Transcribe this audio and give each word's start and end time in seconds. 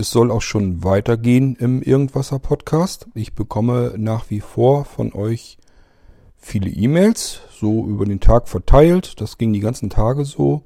Es 0.00 0.12
soll 0.12 0.30
auch 0.30 0.40
schon 0.40 0.82
weitergehen 0.82 1.56
im 1.56 1.82
Irgendwasser 1.82 2.38
Podcast. 2.38 3.06
Ich 3.12 3.34
bekomme 3.34 3.92
nach 3.98 4.30
wie 4.30 4.40
vor 4.40 4.86
von 4.86 5.12
euch 5.12 5.58
viele 6.38 6.70
E-Mails, 6.70 7.42
so 7.50 7.84
über 7.84 8.06
den 8.06 8.18
Tag 8.18 8.48
verteilt. 8.48 9.20
Das 9.20 9.36
ging 9.36 9.52
die 9.52 9.60
ganzen 9.60 9.90
Tage 9.90 10.24
so. 10.24 10.62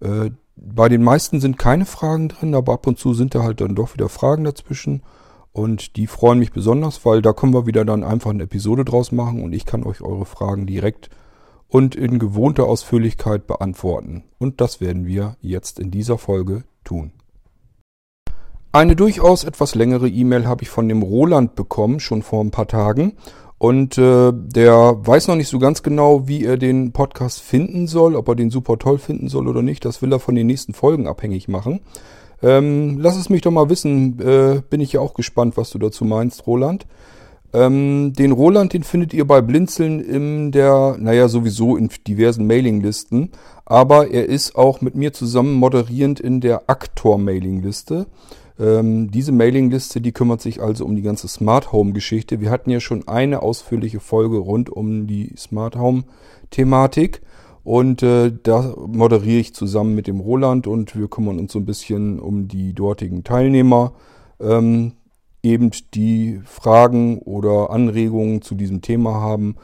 Äh, 0.00 0.30
bei 0.56 0.88
den 0.88 1.04
meisten 1.04 1.40
sind 1.40 1.56
keine 1.56 1.86
Fragen 1.86 2.28
drin, 2.28 2.56
aber 2.56 2.72
ab 2.72 2.88
und 2.88 2.98
zu 2.98 3.14
sind 3.14 3.36
da 3.36 3.44
halt 3.44 3.60
dann 3.60 3.76
doch 3.76 3.94
wieder 3.94 4.08
Fragen 4.08 4.42
dazwischen. 4.42 5.04
Und 5.52 5.94
die 5.94 6.08
freuen 6.08 6.40
mich 6.40 6.50
besonders, 6.50 7.06
weil 7.06 7.22
da 7.22 7.32
können 7.32 7.54
wir 7.54 7.66
wieder 7.66 7.84
dann 7.84 8.02
einfach 8.02 8.30
eine 8.30 8.42
Episode 8.42 8.84
draus 8.84 9.12
machen 9.12 9.44
und 9.44 9.52
ich 9.52 9.66
kann 9.66 9.84
euch 9.84 10.02
eure 10.02 10.26
Fragen 10.26 10.66
direkt 10.66 11.10
und 11.68 11.94
in 11.94 12.18
gewohnter 12.18 12.64
Ausführlichkeit 12.64 13.46
beantworten. 13.46 14.24
Und 14.38 14.60
das 14.60 14.80
werden 14.80 15.06
wir 15.06 15.36
jetzt 15.40 15.78
in 15.78 15.92
dieser 15.92 16.18
Folge 16.18 16.64
tun. 16.82 17.12
Eine 18.74 18.96
durchaus 18.96 19.44
etwas 19.44 19.76
längere 19.76 20.08
E-Mail 20.08 20.48
habe 20.48 20.64
ich 20.64 20.68
von 20.68 20.88
dem 20.88 21.02
Roland 21.02 21.54
bekommen, 21.54 22.00
schon 22.00 22.22
vor 22.22 22.42
ein 22.42 22.50
paar 22.50 22.66
Tagen. 22.66 23.12
Und 23.56 23.96
äh, 23.98 24.32
der 24.34 24.96
weiß 24.98 25.28
noch 25.28 25.36
nicht 25.36 25.46
so 25.46 25.60
ganz 25.60 25.84
genau, 25.84 26.26
wie 26.26 26.44
er 26.44 26.56
den 26.56 26.90
Podcast 26.90 27.40
finden 27.40 27.86
soll, 27.86 28.16
ob 28.16 28.26
er 28.26 28.34
den 28.34 28.50
super 28.50 28.76
toll 28.76 28.98
finden 28.98 29.28
soll 29.28 29.46
oder 29.46 29.62
nicht. 29.62 29.84
Das 29.84 30.02
will 30.02 30.12
er 30.12 30.18
von 30.18 30.34
den 30.34 30.48
nächsten 30.48 30.74
Folgen 30.74 31.06
abhängig 31.06 31.46
machen. 31.46 31.82
Ähm, 32.42 32.98
lass 32.98 33.16
es 33.16 33.30
mich 33.30 33.42
doch 33.42 33.52
mal 33.52 33.70
wissen. 33.70 34.18
Äh, 34.18 34.62
bin 34.68 34.80
ich 34.80 34.94
ja 34.94 35.00
auch 35.00 35.14
gespannt, 35.14 35.56
was 35.56 35.70
du 35.70 35.78
dazu 35.78 36.04
meinst, 36.04 36.44
Roland. 36.48 36.84
Ähm, 37.52 38.12
den 38.12 38.32
Roland, 38.32 38.72
den 38.72 38.82
findet 38.82 39.14
ihr 39.14 39.24
bei 39.24 39.40
Blinzeln 39.40 40.00
in 40.00 40.50
der, 40.50 40.96
naja, 40.98 41.28
sowieso 41.28 41.76
in 41.76 41.90
diversen 42.08 42.48
Mailinglisten. 42.48 43.30
Aber 43.66 44.10
er 44.10 44.26
ist 44.26 44.56
auch 44.56 44.80
mit 44.80 44.96
mir 44.96 45.12
zusammen 45.12 45.54
moderierend 45.54 46.18
in 46.18 46.40
der 46.40 46.68
Aktor-Mailingliste. 46.68 48.06
Ähm, 48.58 49.10
diese 49.10 49.32
Mailingliste, 49.32 50.00
die 50.00 50.12
kümmert 50.12 50.40
sich 50.40 50.62
also 50.62 50.84
um 50.84 50.94
die 50.94 51.02
ganze 51.02 51.28
Smart 51.28 51.72
Home 51.72 51.92
Geschichte. 51.92 52.40
Wir 52.40 52.50
hatten 52.50 52.70
ja 52.70 52.80
schon 52.80 53.08
eine 53.08 53.42
ausführliche 53.42 54.00
Folge 54.00 54.38
rund 54.38 54.70
um 54.70 55.06
die 55.06 55.32
Smart 55.36 55.76
Home 55.76 56.04
Thematik. 56.50 57.20
Und 57.64 58.02
äh, 58.02 58.30
da 58.42 58.74
moderiere 58.86 59.40
ich 59.40 59.54
zusammen 59.54 59.94
mit 59.94 60.06
dem 60.06 60.20
Roland 60.20 60.66
und 60.66 60.96
wir 60.96 61.08
kümmern 61.08 61.38
uns 61.38 61.52
so 61.52 61.58
ein 61.58 61.64
bisschen 61.64 62.20
um 62.20 62.46
die 62.46 62.74
dortigen 62.74 63.24
Teilnehmer. 63.24 63.94
Ähm, 64.38 64.92
eben 65.42 65.70
die 65.94 66.40
Fragen 66.44 67.18
oder 67.18 67.70
Anregungen 67.70 68.42
zu 68.42 68.54
diesem 68.54 68.82
Thema 68.82 69.14
haben, 69.14 69.56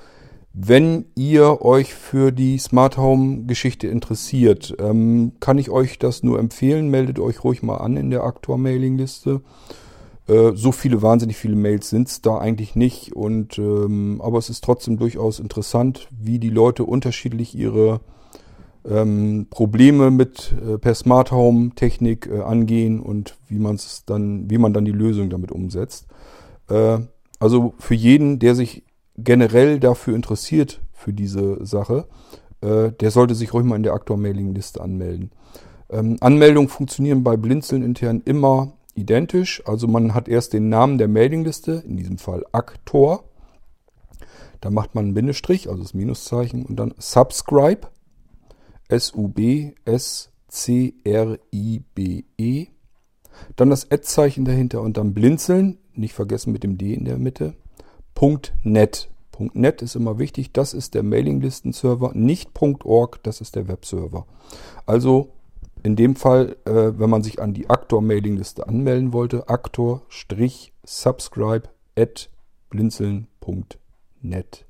wenn 0.52 1.06
ihr 1.14 1.62
euch 1.62 1.94
für 1.94 2.32
die 2.32 2.58
Smart 2.58 2.96
Home 2.96 3.44
Geschichte 3.44 3.86
interessiert, 3.86 4.74
ähm, 4.80 5.32
kann 5.38 5.58
ich 5.58 5.70
euch 5.70 5.98
das 5.98 6.22
nur 6.22 6.40
empfehlen. 6.40 6.88
Meldet 6.88 7.20
euch 7.20 7.44
ruhig 7.44 7.62
mal 7.62 7.76
an 7.76 7.96
in 7.96 8.10
der 8.10 8.24
Aktor 8.24 8.58
Mailing 8.58 8.98
Liste. 8.98 9.42
Äh, 10.26 10.52
so 10.54 10.72
viele, 10.72 11.02
wahnsinnig 11.02 11.36
viele 11.36 11.54
Mails 11.54 11.90
sind 11.90 12.08
es 12.08 12.20
da 12.20 12.38
eigentlich 12.38 12.74
nicht. 12.74 13.14
Und, 13.14 13.58
ähm, 13.58 14.20
aber 14.22 14.38
es 14.38 14.50
ist 14.50 14.64
trotzdem 14.64 14.98
durchaus 14.98 15.38
interessant, 15.38 16.08
wie 16.10 16.40
die 16.40 16.50
Leute 16.50 16.84
unterschiedlich 16.84 17.54
ihre 17.56 18.00
ähm, 18.88 19.46
Probleme 19.50 20.10
mit 20.10 20.52
äh, 20.66 20.78
per 20.78 20.96
Smart 20.96 21.30
Home 21.30 21.72
Technik 21.76 22.26
äh, 22.26 22.40
angehen 22.40 22.98
und 22.98 23.36
wie 23.48 23.58
man 23.58 23.78
dann, 24.06 24.50
wie 24.50 24.58
man 24.58 24.72
dann 24.72 24.84
die 24.84 24.92
Lösung 24.92 25.30
damit 25.30 25.52
umsetzt. 25.52 26.06
Äh, 26.68 26.98
also 27.38 27.74
für 27.78 27.94
jeden, 27.94 28.38
der 28.40 28.54
sich 28.54 28.82
generell 29.24 29.80
dafür 29.80 30.14
interessiert, 30.14 30.80
für 30.92 31.12
diese 31.12 31.64
Sache, 31.64 32.06
äh, 32.60 32.92
der 32.92 33.10
sollte 33.10 33.34
sich 33.34 33.52
ruhig 33.54 33.64
mal 33.64 33.76
in 33.76 33.82
der 33.82 33.94
Aktor-Mailing-Liste 33.94 34.80
anmelden. 34.80 35.32
Ähm, 35.88 36.18
Anmeldungen 36.20 36.68
funktionieren 36.68 37.24
bei 37.24 37.36
Blinzeln 37.36 37.82
intern 37.82 38.22
immer 38.24 38.74
identisch. 38.94 39.62
Also 39.66 39.88
man 39.88 40.14
hat 40.14 40.28
erst 40.28 40.52
den 40.52 40.68
Namen 40.68 40.98
der 40.98 41.08
Mailingliste, 41.08 41.82
in 41.86 41.96
diesem 41.96 42.18
Fall 42.18 42.44
Aktor. 42.52 43.24
Da 44.60 44.70
macht 44.70 44.94
man 44.94 45.06
einen 45.06 45.14
Bindestrich, 45.14 45.70
also 45.70 45.82
das 45.82 45.94
Minuszeichen, 45.94 46.66
und 46.66 46.76
dann 46.76 46.94
Subscribe. 46.98 47.88
S-U-B-S-C-R-I-B-E. 48.88 50.26
Dann 53.56 53.70
das 53.70 53.90
Ad-Zeichen 53.90 54.44
dahinter 54.44 54.82
und 54.82 54.98
dann 54.98 55.14
Blinzeln, 55.14 55.78
nicht 55.94 56.12
vergessen 56.12 56.52
mit 56.52 56.62
dem 56.62 56.76
D 56.76 56.92
in 56.92 57.06
der 57.06 57.16
Mitte. 57.18 57.54
.net. 58.64 59.09
.net 59.40 59.82
ist 59.82 59.96
immer 59.96 60.18
wichtig, 60.18 60.52
das 60.52 60.72
ist 60.74 60.94
der 60.94 61.02
Mailinglisten-Server, 61.02 62.12
nicht 62.14 62.50
.org, 62.84 63.22
das 63.22 63.40
ist 63.40 63.56
der 63.56 63.68
Webserver. 63.68 64.26
Also 64.86 65.32
in 65.82 65.96
dem 65.96 66.14
Fall, 66.16 66.56
äh, 66.64 66.92
wenn 66.98 67.10
man 67.10 67.22
sich 67.22 67.40
an 67.40 67.54
die 67.54 67.70
Aktor-Mailingliste 67.70 68.68
anmelden 68.68 69.14
wollte, 69.14 69.48
aktor-subscribe 69.48 71.70
at 71.96 72.28
blinzeln.net. 72.68 74.66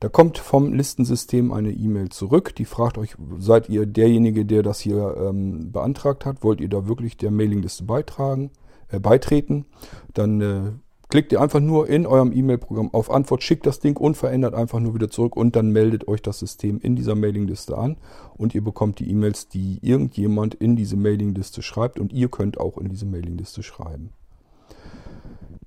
Da 0.00 0.10
kommt 0.10 0.36
vom 0.36 0.74
Listensystem 0.74 1.52
eine 1.52 1.72
E-Mail 1.72 2.10
zurück, 2.10 2.54
die 2.54 2.66
fragt 2.66 2.98
euch, 2.98 3.16
seid 3.38 3.70
ihr 3.70 3.86
derjenige, 3.86 4.44
der 4.44 4.62
das 4.62 4.80
hier 4.80 5.16
ähm, 5.18 5.72
beantragt 5.72 6.26
hat, 6.26 6.44
wollt 6.44 6.60
ihr 6.60 6.68
da 6.68 6.86
wirklich 6.86 7.16
der 7.16 7.30
Mailingliste 7.30 7.84
beitragen, 7.84 8.50
äh, 8.88 9.00
beitreten? 9.00 9.64
Dann 10.12 10.42
äh, 10.42 10.72
klickt 11.08 11.32
ihr 11.32 11.40
einfach 11.40 11.60
nur 11.60 11.88
in 11.88 12.06
eurem 12.06 12.32
E-Mail-Programm 12.32 12.92
auf 12.92 13.10
Antwort, 13.10 13.42
schickt 13.42 13.66
das 13.66 13.80
Ding 13.80 13.96
unverändert 13.96 14.54
einfach 14.54 14.80
nur 14.80 14.94
wieder 14.94 15.08
zurück 15.08 15.36
und 15.36 15.56
dann 15.56 15.70
meldet 15.70 16.08
euch 16.08 16.22
das 16.22 16.38
System 16.38 16.80
in 16.80 16.96
dieser 16.96 17.14
Mailingliste 17.14 17.76
an 17.78 17.96
und 18.36 18.54
ihr 18.54 18.62
bekommt 18.62 18.98
die 18.98 19.10
E-Mails, 19.10 19.48
die 19.48 19.78
irgendjemand 19.82 20.54
in 20.54 20.76
diese 20.76 20.96
Mailingliste 20.96 21.62
schreibt 21.62 21.98
und 22.00 22.12
ihr 22.12 22.28
könnt 22.28 22.58
auch 22.58 22.78
in 22.78 22.88
diese 22.88 23.06
Mailingliste 23.06 23.62
schreiben. 23.62 24.10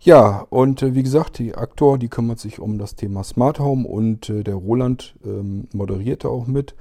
Ja, 0.01 0.45
und 0.49 0.81
äh, 0.81 0.95
wie 0.95 1.03
gesagt, 1.03 1.39
die 1.39 1.55
Aktor, 1.55 1.97
die 1.97 2.07
kümmert 2.07 2.39
sich 2.39 2.59
um 2.59 2.77
das 2.77 2.95
Thema 2.95 3.23
Smart 3.23 3.59
Home 3.59 3.85
und 3.85 4.29
äh, 4.29 4.43
der 4.43 4.55
Roland 4.55 5.15
ähm, 5.25 5.67
moderiert 5.73 6.23
da 6.23 6.29
auch 6.29 6.47
mit. 6.47 6.73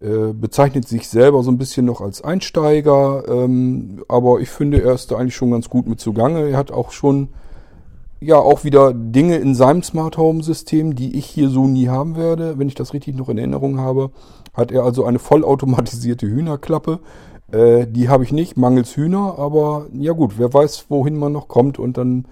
Äh, 0.00 0.32
bezeichnet 0.32 0.88
sich 0.88 1.08
selber 1.08 1.42
so 1.42 1.50
ein 1.50 1.58
bisschen 1.58 1.84
noch 1.84 2.00
als 2.00 2.22
Einsteiger, 2.22 3.24
ähm, 3.28 4.04
aber 4.08 4.40
ich 4.40 4.48
finde, 4.48 4.82
er 4.82 4.94
ist 4.94 5.10
da 5.10 5.16
eigentlich 5.16 5.36
schon 5.36 5.50
ganz 5.50 5.68
gut 5.68 5.86
mit 5.86 6.00
zugange. 6.00 6.48
Er 6.48 6.56
hat 6.56 6.70
auch 6.70 6.92
schon 6.92 7.28
ja 8.20 8.38
auch 8.38 8.64
wieder 8.64 8.92
Dinge 8.94 9.36
in 9.36 9.54
seinem 9.54 9.82
Smart 9.82 10.16
Home 10.16 10.42
System, 10.42 10.94
die 10.94 11.16
ich 11.16 11.26
hier 11.26 11.48
so 11.48 11.66
nie 11.66 11.88
haben 11.88 12.16
werde, 12.16 12.58
wenn 12.58 12.68
ich 12.68 12.74
das 12.74 12.94
richtig 12.94 13.16
noch 13.16 13.28
in 13.28 13.38
Erinnerung 13.38 13.78
habe. 13.78 14.10
Hat 14.54 14.72
er 14.72 14.84
also 14.84 15.04
eine 15.04 15.18
vollautomatisierte 15.18 16.26
Hühnerklappe. 16.26 17.00
Äh, 17.52 17.86
die 17.86 18.08
habe 18.08 18.24
ich 18.24 18.32
nicht, 18.32 18.56
mangels 18.56 18.96
Hühner, 18.96 19.38
aber 19.38 19.86
ja 19.92 20.12
gut, 20.12 20.38
wer 20.38 20.52
weiß, 20.52 20.86
wohin 20.88 21.16
man 21.16 21.32
noch 21.32 21.48
kommt 21.48 21.78
und 21.78 21.96
dann 21.96 22.26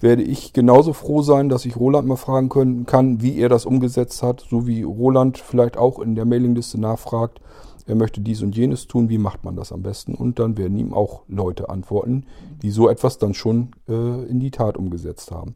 werde 0.00 0.22
ich 0.22 0.52
genauso 0.52 0.92
froh 0.92 1.22
sein, 1.22 1.48
dass 1.48 1.64
ich 1.64 1.76
Roland 1.76 2.06
mal 2.06 2.16
fragen 2.16 2.48
können, 2.48 2.84
kann, 2.84 3.22
wie 3.22 3.38
er 3.38 3.48
das 3.48 3.64
umgesetzt 3.64 4.22
hat, 4.22 4.44
so 4.48 4.66
wie 4.66 4.82
Roland 4.82 5.38
vielleicht 5.38 5.76
auch 5.76 6.00
in 6.00 6.14
der 6.14 6.26
Mailingliste 6.26 6.78
nachfragt, 6.78 7.40
er 7.86 7.94
möchte 7.94 8.20
dies 8.20 8.42
und 8.42 8.56
jenes 8.56 8.86
tun, 8.86 9.08
wie 9.08 9.18
macht 9.18 9.44
man 9.44 9.56
das 9.56 9.72
am 9.72 9.82
besten? 9.82 10.14
Und 10.14 10.38
dann 10.38 10.58
werden 10.58 10.76
ihm 10.76 10.92
auch 10.92 11.22
Leute 11.28 11.68
antworten, 11.68 12.24
die 12.62 12.70
so 12.70 12.88
etwas 12.88 13.18
dann 13.18 13.34
schon 13.34 13.70
äh, 13.88 14.24
in 14.24 14.40
die 14.40 14.50
Tat 14.50 14.76
umgesetzt 14.76 15.30
haben. 15.30 15.54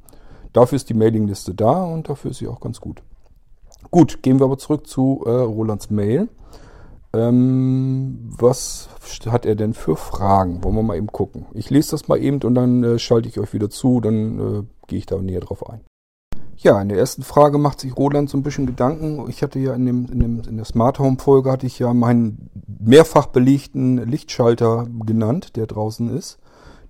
Dafür 0.52 0.76
ist 0.76 0.88
die 0.88 0.94
Mailingliste 0.94 1.54
da 1.54 1.84
und 1.84 2.08
dafür 2.08 2.30
ist 2.30 2.38
sie 2.38 2.48
auch 2.48 2.60
ganz 2.60 2.80
gut. 2.80 3.02
Gut, 3.90 4.22
gehen 4.22 4.38
wir 4.38 4.44
aber 4.44 4.58
zurück 4.58 4.86
zu 4.86 5.22
äh, 5.26 5.30
Rolands 5.30 5.90
Mail. 5.90 6.28
Ähm, 7.12 8.18
was 8.38 8.88
hat 9.26 9.44
er 9.44 9.56
denn 9.56 9.74
für 9.74 9.96
Fragen? 9.96 10.62
Wollen 10.62 10.76
wir 10.76 10.82
mal 10.82 10.96
eben 10.96 11.08
gucken. 11.08 11.46
Ich 11.54 11.70
lese 11.70 11.92
das 11.92 12.06
mal 12.06 12.22
eben 12.22 12.40
und 12.42 12.54
dann 12.54 12.84
äh, 12.84 12.98
schalte 13.00 13.28
ich 13.28 13.40
euch 13.40 13.52
wieder 13.52 13.70
zu, 13.70 14.00
dann 14.00 14.38
äh, 14.38 14.62
gehe 14.86 14.98
ich 14.98 15.06
da 15.06 15.20
näher 15.20 15.40
drauf 15.40 15.68
ein. 15.68 15.80
Ja, 16.62 16.78
in 16.82 16.90
der 16.90 16.98
ersten 16.98 17.22
Frage 17.22 17.56
macht 17.56 17.80
sich 17.80 17.96
Roland 17.96 18.28
so 18.28 18.36
ein 18.36 18.42
bisschen 18.42 18.66
Gedanken. 18.66 19.24
Ich 19.30 19.42
hatte 19.42 19.58
ja 19.58 19.72
in, 19.72 19.86
dem, 19.86 20.06
in, 20.12 20.20
dem, 20.20 20.42
in 20.46 20.56
der 20.56 20.66
Smart 20.66 20.98
Home 20.98 21.16
Folge 21.18 21.50
hatte 21.50 21.66
ich 21.66 21.78
ja 21.78 21.94
meinen 21.94 22.50
mehrfach 22.78 23.26
belegten 23.26 23.96
Lichtschalter 23.96 24.86
genannt, 25.06 25.56
der 25.56 25.66
draußen 25.66 26.14
ist. 26.14 26.38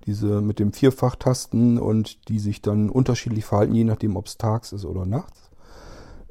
Diese 0.05 0.41
mit 0.41 0.59
dem 0.59 0.73
Vierfachtasten 0.73 1.77
und 1.77 2.27
die 2.27 2.39
sich 2.39 2.61
dann 2.61 2.89
unterschiedlich 2.89 3.45
verhalten, 3.45 3.73
je 3.73 3.85
nachdem, 3.85 4.17
ob 4.17 4.25
es 4.25 4.37
tags 4.37 4.73
ist 4.73 4.83
oder 4.83 5.05
nachts. 5.05 5.51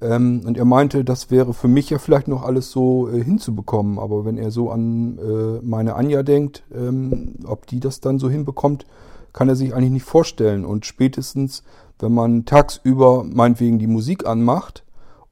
Ähm, 0.03 0.43
und 0.45 0.59
er 0.59 0.67
meinte, 0.67 1.03
das 1.03 1.31
wäre 1.31 1.55
für 1.55 1.69
mich 1.69 1.89
ja 1.89 1.99
vielleicht 1.99 2.29
noch 2.29 2.43
alles 2.43 2.71
so 2.71 3.09
äh, 3.09 3.25
hinzubekommen. 3.25 3.99
Aber 3.99 4.27
wenn 4.27 4.37
er 4.37 4.51
so 4.51 4.71
an 4.71 5.19
äh, 5.19 5.65
meine 5.65 5.95
Anja 5.95 6.23
denkt, 6.23 6.63
ähm, 6.75 7.37
ob 7.47 7.67
die 7.67 7.81
das 7.81 8.01
dann 8.01 8.19
so 8.19 8.29
hinbekommt, 8.29 8.85
kann 9.33 9.49
er 9.49 9.57
sich 9.57 9.75
eigentlich 9.75 9.93
nicht 9.93 10.05
vorstellen. 10.05 10.67
Und 10.67 10.85
spätestens, 10.85 11.63
wenn 12.03 12.13
man 12.13 12.45
tagsüber 12.45 13.25
meinetwegen 13.25 13.79
die 13.79 13.87
Musik 13.87 14.27
anmacht 14.27 14.85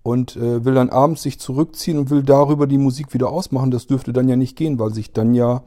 und 0.03 0.37
äh, 0.37 0.65
will 0.65 0.75
dann 0.75 0.91
abends 0.91 1.23
sich 1.23 1.39
zurückziehen 1.39 1.99
und 1.99 2.11
will 2.11 2.23
darüber 2.23 2.67
die 2.67 2.79
Musik 2.79 3.15
wieder 3.15 3.31
ausmachen, 3.31 3.71
das 3.71 3.87
dürfte 3.87 4.13
dann 4.13 4.29
ja 4.29 4.37
nicht 4.37 4.57
gehen, 4.57 4.79
weil 4.79 4.93
sich 4.93 5.13
dann 5.13 5.35
ja, 5.35 5.63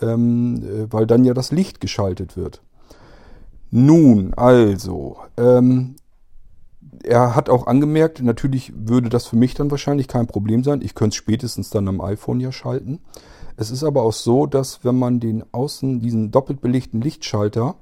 ähm, 0.00 0.62
äh, 0.62 0.92
weil 0.92 1.06
dann 1.06 1.24
ja 1.24 1.34
das 1.34 1.52
Licht 1.52 1.80
geschaltet 1.80 2.36
wird. 2.36 2.62
Nun, 3.70 4.34
also, 4.34 5.16
ähm, 5.38 5.96
er 7.04 7.34
hat 7.34 7.48
auch 7.48 7.66
angemerkt, 7.66 8.22
natürlich 8.22 8.72
würde 8.76 9.08
das 9.08 9.26
für 9.26 9.36
mich 9.36 9.54
dann 9.54 9.70
wahrscheinlich 9.70 10.08
kein 10.08 10.26
Problem 10.26 10.62
sein. 10.62 10.82
Ich 10.82 10.94
könnte 10.94 11.14
es 11.14 11.16
spätestens 11.16 11.70
dann 11.70 11.88
am 11.88 12.00
iPhone 12.00 12.40
ja 12.40 12.52
schalten. 12.52 13.00
Es 13.56 13.70
ist 13.70 13.82
aber 13.84 14.02
auch 14.02 14.12
so, 14.12 14.46
dass 14.46 14.84
wenn 14.84 14.98
man 14.98 15.20
den 15.20 15.44
außen, 15.52 16.00
diesen 16.00 16.30
doppelt 16.30 16.60
belegten 16.60 17.00
Lichtschalter, 17.00 17.76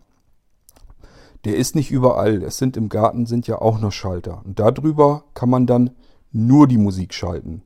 der 1.45 1.57
ist 1.57 1.75
nicht 1.75 1.91
überall. 1.91 2.43
Es 2.43 2.59
sind 2.59 2.77
im 2.77 2.89
Garten 2.89 3.27
sind 3.27 3.47
ja 3.47 3.61
auch 3.61 3.81
noch 3.81 3.93
Schalter. 3.93 4.43
Und 4.45 4.59
darüber 4.59 5.25
kann 5.35 5.51
man 5.51 5.67
dann 5.67 5.91
nur 6.33 6.67
die 6.67 6.79
Musik 6.79 7.15
schalten. 7.15 7.63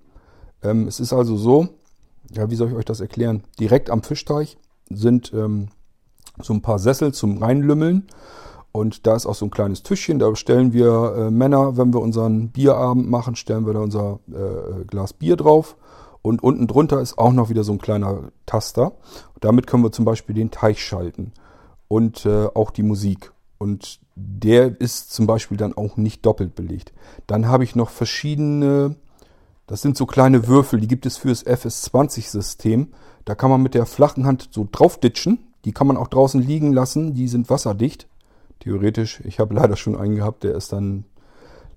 Ähm, 0.63 0.87
es 0.87 1.01
ist 1.01 1.13
also 1.13 1.37
so, 1.37 1.69
ja, 2.33 2.51
wie 2.51 2.57
soll 2.57 2.69
ich 2.69 2.75
euch 2.75 2.85
das 2.85 3.01
erklären? 3.01 3.45
Direkt 3.59 3.91
am 3.91 4.03
Fischteich 4.03 4.57
sind 4.89 5.33
ähm, 5.35 5.69
so 6.41 6.55
ein 6.55 6.63
paar 6.63 6.79
Sessel 6.79 7.13
zum 7.13 7.39
Reinlümmeln. 7.39 8.07
Und 8.73 9.07
da 9.07 9.15
ist 9.15 9.27
auch 9.27 9.37
so 9.37 9.45
ein 9.47 9.53
kleines 9.53 9.85
Tischchen, 9.85 10.19
da 10.19 10.35
stellen 10.35 10.73
wir 10.73 11.15
äh, 11.17 11.31
Männer, 11.31 11.77
wenn 11.77 11.95
wir 11.95 12.01
unseren 12.01 12.51
Bierabend 12.51 13.09
machen, 13.09 13.37
stellen 13.37 13.67
wir 13.67 13.73
da 13.73 13.81
unser 13.81 14.19
äh, 14.29 14.85
Glas 14.87 15.13
Bier 15.13 15.37
drauf. 15.37 15.77
Und 16.23 16.43
unten 16.43 16.67
drunter 16.67 17.01
ist 17.01 17.19
auch 17.19 17.33
noch 17.33 17.51
wieder 17.51 17.65
so 17.65 17.73
ein 17.73 17.79
kleiner 17.79 18.31
Taster. 18.47 18.93
Damit 19.41 19.67
können 19.67 19.85
wir 19.85 19.93
zum 19.93 20.05
Beispiel 20.07 20.35
den 20.35 20.51
Teich 20.51 20.83
schalten 20.83 21.33
und 21.87 22.25
äh, 22.25 22.47
auch 22.55 22.71
die 22.71 22.83
Musik. 22.83 23.34
Und 23.65 23.99
der 24.15 24.79
ist 24.79 25.11
zum 25.11 25.27
Beispiel 25.27 25.57
dann 25.57 25.73
auch 25.75 25.97
nicht 25.97 26.27
doppelt 26.27 26.55
belegt. 26.55 26.93
Dann 27.27 27.49
habe 27.49 27.65
ich 27.65 27.75
noch 27.75 27.89
verschiedene, 27.89 28.97
das 29.67 29.81
sind 29.81 29.97
so 29.97 30.05
kleine 30.05 30.47
Würfel, 30.47 30.81
die 30.81 30.87
gibt 30.87 31.07
es 31.07 31.17
fürs 31.17 31.47
FS20-System. 31.47 32.89
Da 33.25 33.35
kann 33.35 33.49
man 33.49 33.63
mit 33.63 33.73
der 33.73 33.87
flachen 33.87 34.27
Hand 34.27 34.51
so 34.53 34.69
draufditschen. 34.71 35.39
Die 35.65 35.73
kann 35.73 35.87
man 35.87 35.97
auch 35.97 36.09
draußen 36.09 36.43
liegen 36.43 36.75
lassen, 36.75 37.15
die 37.15 37.27
sind 37.27 37.49
wasserdicht. 37.49 38.07
Theoretisch, 38.61 39.23
ich 39.25 39.41
habe 39.41 39.55
leider 39.55 39.77
schon 39.77 39.97
einen 39.97 40.17
gehabt, 40.17 40.45
der 40.45 40.55
ist 40.57 40.75
dann 40.75 41.07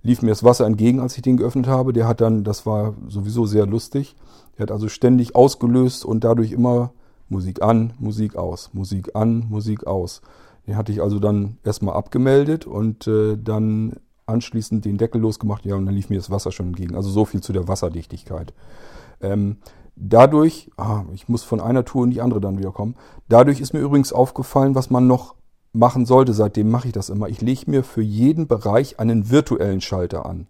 lief 0.04 0.22
mir 0.22 0.32
das 0.32 0.44
Wasser 0.44 0.66
entgegen, 0.66 1.00
als 1.00 1.16
ich 1.16 1.22
den 1.22 1.38
geöffnet 1.38 1.68
habe. 1.68 1.94
Der 1.94 2.06
hat 2.06 2.20
dann, 2.20 2.44
das 2.44 2.66
war 2.66 2.96
sowieso 3.08 3.46
sehr 3.46 3.66
lustig, 3.66 4.18
der 4.58 4.64
hat 4.64 4.72
also 4.72 4.90
ständig 4.90 5.38
ausgelöst 5.38 6.04
und 6.04 6.26
dadurch 6.26 6.52
immer 6.52 6.92
Musik 7.30 7.62
an, 7.62 7.94
Musik 7.98 8.36
aus, 8.36 8.72
Musik 8.74 9.16
an, 9.16 9.46
Musik 9.50 9.88
aus. 9.88 10.22
Den 10.68 10.76
hatte 10.76 10.92
ich 10.92 11.02
also 11.02 11.20
dann 11.20 11.58
erstmal 11.64 11.96
abgemeldet 11.96 12.68
und 12.68 13.08
äh, 13.08 13.38
dann 13.38 13.94
anschließend 14.26 14.84
den 14.84 14.98
Deckel 14.98 15.22
losgemacht. 15.22 15.66
Ja, 15.66 15.76
und 15.76 15.86
dann 15.86 15.96
lief 15.96 16.10
mir 16.10 16.18
das 16.18 16.30
Wasser 16.30 16.52
schon 16.52 16.68
entgegen. 16.68 16.96
Also 16.96 17.10
so 17.10 17.26
viel 17.26 17.42
zu 17.42 17.54
der 17.54 17.68
Wasserdichtigkeit. 17.68 18.54
Ähm, 19.22 19.58
dadurch, 19.96 20.70
ah, 20.78 21.04
ich 21.14 21.30
muss 21.30 21.44
von 21.44 21.62
einer 21.62 21.86
Tour 21.86 22.04
in 22.04 22.12
die 22.12 22.22
andere 22.22 22.42
dann 22.42 22.60
wieder 22.60 22.72
kommen. 22.72 22.96
Dadurch 23.30 23.62
ist 23.62 23.74
mir 23.74 23.80
übrigens 23.80 24.14
aufgefallen, 24.14 24.76
was 24.76 24.90
man 24.90 25.08
noch 25.08 25.36
machen 25.74 26.06
sollte, 26.06 26.34
seitdem 26.34 26.70
mache 26.70 26.88
ich 26.88 26.94
das 26.94 27.10
immer. 27.10 27.30
Ich 27.30 27.42
lege 27.42 27.70
mir 27.70 27.84
für 27.84 28.02
jeden 28.02 28.48
Bereich 28.48 29.00
einen 29.00 29.30
virtuellen 29.30 29.82
Schalter 29.82 30.26
an. 30.26 30.48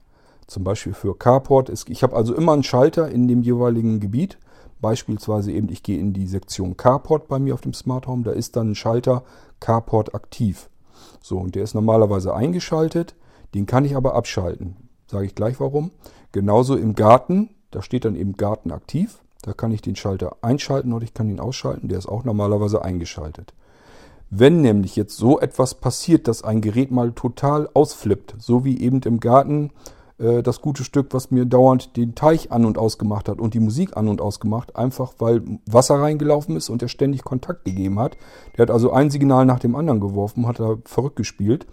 Zum 0.47 0.63
Beispiel 0.63 0.93
für 0.93 1.17
Carport. 1.17 1.69
Ich 1.89 2.03
habe 2.03 2.15
also 2.15 2.33
immer 2.33 2.53
einen 2.53 2.63
Schalter 2.63 3.09
in 3.09 3.27
dem 3.27 3.41
jeweiligen 3.41 3.99
Gebiet. 3.99 4.37
Beispielsweise 4.81 5.51
eben, 5.51 5.69
ich 5.69 5.83
gehe 5.83 5.99
in 5.99 6.13
die 6.13 6.27
Sektion 6.27 6.77
Carport 6.77 7.27
bei 7.27 7.39
mir 7.39 7.53
auf 7.53 7.61
dem 7.61 7.73
Smart 7.73 8.07
Home. 8.07 8.23
Da 8.23 8.31
ist 8.31 8.55
dann 8.55 8.71
ein 8.71 8.75
Schalter 8.75 9.23
Carport 9.59 10.13
aktiv. 10.13 10.69
So, 11.21 11.37
und 11.37 11.55
der 11.55 11.63
ist 11.63 11.73
normalerweise 11.73 12.33
eingeschaltet. 12.35 13.15
Den 13.53 13.65
kann 13.65 13.85
ich 13.85 13.95
aber 13.95 14.13
abschalten. 14.15 14.75
Sage 15.07 15.25
ich 15.25 15.35
gleich 15.35 15.59
warum. 15.59 15.91
Genauso 16.31 16.75
im 16.75 16.95
Garten. 16.95 17.49
Da 17.71 17.81
steht 17.81 18.05
dann 18.05 18.15
eben 18.15 18.33
Garten 18.33 18.71
aktiv. 18.71 19.19
Da 19.41 19.53
kann 19.53 19.71
ich 19.71 19.81
den 19.81 19.95
Schalter 19.95 20.37
einschalten 20.41 20.93
oder 20.93 21.03
ich 21.03 21.13
kann 21.13 21.29
ihn 21.29 21.39
ausschalten. 21.39 21.87
Der 21.87 21.97
ist 21.97 22.07
auch 22.07 22.23
normalerweise 22.23 22.83
eingeschaltet. 22.83 23.53
Wenn 24.29 24.61
nämlich 24.61 24.95
jetzt 24.95 25.15
so 25.15 25.39
etwas 25.39 25.75
passiert, 25.75 26.27
dass 26.27 26.43
ein 26.43 26.59
Gerät 26.61 26.91
mal 26.91 27.13
total 27.13 27.69
ausflippt, 27.73 28.35
so 28.39 28.65
wie 28.65 28.81
eben 28.81 29.01
im 29.03 29.21
Garten 29.21 29.71
äh, 30.19 30.41
das 30.43 30.61
gute 30.61 30.83
Stück, 30.83 31.07
was 31.11 31.31
mir 31.31 31.45
dauernd 31.45 31.95
den 31.97 32.15
Teich 32.15 32.51
an 32.51 32.65
und 32.65 32.77
ausgemacht 32.77 33.29
hat 33.29 33.39
und 33.39 33.53
die 33.53 33.59
Musik 33.59 33.95
an 33.97 34.07
und 34.07 34.21
ausgemacht, 34.21 34.75
einfach 34.75 35.13
weil 35.19 35.41
Wasser 35.65 35.95
reingelaufen 35.95 36.55
ist 36.55 36.69
und 36.69 36.81
er 36.81 36.87
ständig 36.87 37.23
Kontakt 37.23 37.65
gegeben 37.65 37.99
hat. 37.99 38.17
Der 38.55 38.63
hat 38.63 38.71
also 38.71 38.91
ein 38.91 39.09
Signal 39.09 39.45
nach 39.45 39.59
dem 39.59 39.75
anderen 39.75 39.99
geworfen, 39.99 40.47
hat 40.47 40.59
da 40.59 40.77
verrückt 40.85 41.15
gespielt. 41.15 41.67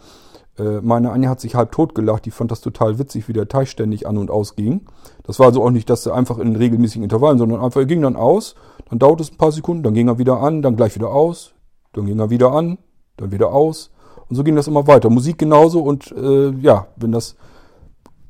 Äh, 0.58 0.80
meine 0.82 1.10
Anja 1.10 1.30
hat 1.30 1.40
sich 1.40 1.54
halb 1.54 1.72
tot 1.72 1.94
gelacht, 1.94 2.26
die 2.26 2.30
fand 2.30 2.50
das 2.50 2.60
total 2.60 2.98
witzig, 2.98 3.28
wie 3.28 3.32
der 3.32 3.48
Teich 3.48 3.70
ständig 3.70 4.06
an 4.06 4.18
und 4.18 4.30
aus 4.30 4.56
ging. 4.56 4.82
Das 5.24 5.38
war 5.38 5.46
also 5.46 5.64
auch 5.64 5.70
nicht, 5.70 5.90
dass 5.90 6.06
er 6.06 6.14
einfach 6.14 6.38
in 6.38 6.54
regelmäßigen 6.54 7.02
Intervallen, 7.02 7.38
sondern 7.38 7.60
einfach, 7.60 7.80
er 7.80 7.86
ging 7.86 8.02
dann 8.02 8.16
aus, 8.16 8.54
dann 8.88 8.98
dauerte 8.98 9.22
es 9.22 9.32
ein 9.32 9.38
paar 9.38 9.52
Sekunden, 9.52 9.82
dann 9.82 9.94
ging 9.94 10.08
er 10.08 10.18
wieder 10.18 10.40
an, 10.40 10.62
dann 10.62 10.76
gleich 10.76 10.94
wieder 10.94 11.10
aus, 11.10 11.54
dann 11.92 12.06
ging 12.06 12.18
er 12.18 12.30
wieder 12.30 12.52
an, 12.52 12.78
dann 13.16 13.32
wieder 13.32 13.52
aus. 13.52 13.90
Und 14.28 14.36
so 14.36 14.44
ging 14.44 14.56
das 14.56 14.68
immer 14.68 14.86
weiter. 14.86 15.10
Musik 15.10 15.38
genauso 15.38 15.80
und 15.80 16.12
äh, 16.12 16.50
ja, 16.60 16.86
wenn 16.96 17.12
das, 17.12 17.36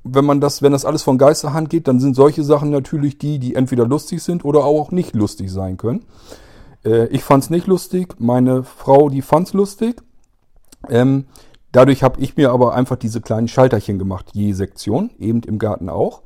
wenn 0.04 0.24
man 0.24 0.40
das, 0.40 0.60
wenn 0.62 0.72
das 0.72 0.84
alles 0.84 1.02
von 1.02 1.18
Geisterhand 1.18 1.70
geht, 1.70 1.88
dann 1.88 1.98
sind 1.98 2.14
solche 2.14 2.44
Sachen 2.44 2.70
natürlich 2.70 3.18
die, 3.18 3.38
die 3.38 3.54
entweder 3.54 3.86
lustig 3.86 4.22
sind 4.22 4.44
oder 4.44 4.64
auch 4.64 4.90
nicht 4.90 5.14
lustig 5.14 5.50
sein 5.50 5.78
können. 5.78 6.04
Äh, 6.84 7.06
ich 7.06 7.24
fand's 7.24 7.50
nicht 7.50 7.66
lustig, 7.66 8.14
meine 8.18 8.62
Frau, 8.62 9.08
die 9.08 9.22
fand's 9.22 9.54
lustig. 9.54 10.02
Ähm, 10.90 11.24
dadurch 11.72 12.02
habe 12.02 12.20
ich 12.20 12.36
mir 12.36 12.50
aber 12.50 12.74
einfach 12.74 12.96
diese 12.96 13.22
kleinen 13.22 13.48
Schalterchen 13.48 13.98
gemacht, 13.98 14.30
je 14.34 14.52
Sektion, 14.52 15.10
eben 15.18 15.42
im 15.42 15.58
Garten 15.58 15.88
auch. 15.88 16.22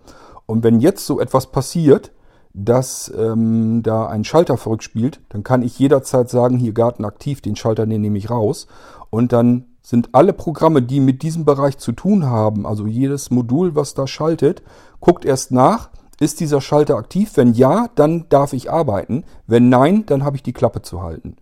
Und 0.47 0.65
wenn 0.65 0.81
jetzt 0.81 1.07
so 1.07 1.21
etwas 1.21 1.53
passiert, 1.53 2.13
dass 2.55 3.13
ähm, 3.17 3.83
da 3.85 4.09
ein 4.09 4.25
Schalter 4.25 4.57
verrückt 4.57 4.83
spielt, 4.83 5.21
dann 5.29 5.45
kann 5.45 5.63
ich 5.63 5.79
jederzeit 5.79 6.29
sagen, 6.29 6.57
hier 6.57 6.73
Garten 6.73 7.05
aktiv, 7.05 7.41
den 7.41 7.55
Schalter 7.55 7.87
den 7.87 8.01
nehme 8.01 8.19
ich 8.19 8.31
raus. 8.31 8.67
Und 9.11 9.33
dann 9.33 9.68
sind 9.89 10.11
alle 10.13 10.35
Programme, 10.35 10.83
die 10.83 11.01
mit 11.01 11.23
diesem 11.23 11.47
Bereich 11.47 11.79
zu 11.79 11.93
tun 11.93 12.27
haben, 12.27 12.67
also 12.67 12.87
jedes 12.87 13.31
Modul, 13.31 13.75
was 13.75 13.95
da 13.95 14.07
schaltet, 14.07 14.63
guckt 15.01 15.25
erst 15.25 15.51
nach, 15.51 15.89
ist 16.21 16.41
dieser 16.41 16.61
Schalter 16.61 16.97
aktiv? 16.97 17.31
Wenn 17.37 17.55
ja, 17.55 17.89
dann 17.95 18.27
darf 18.29 18.53
ich 18.53 18.71
arbeiten. 18.71 19.25
Wenn 19.47 19.71
nein, 19.71 20.05
dann 20.05 20.27
habe 20.27 20.37
ich 20.37 20.43
die 20.43 20.53
Klappe 20.53 20.83
zu 20.83 21.03
halten. 21.03 21.37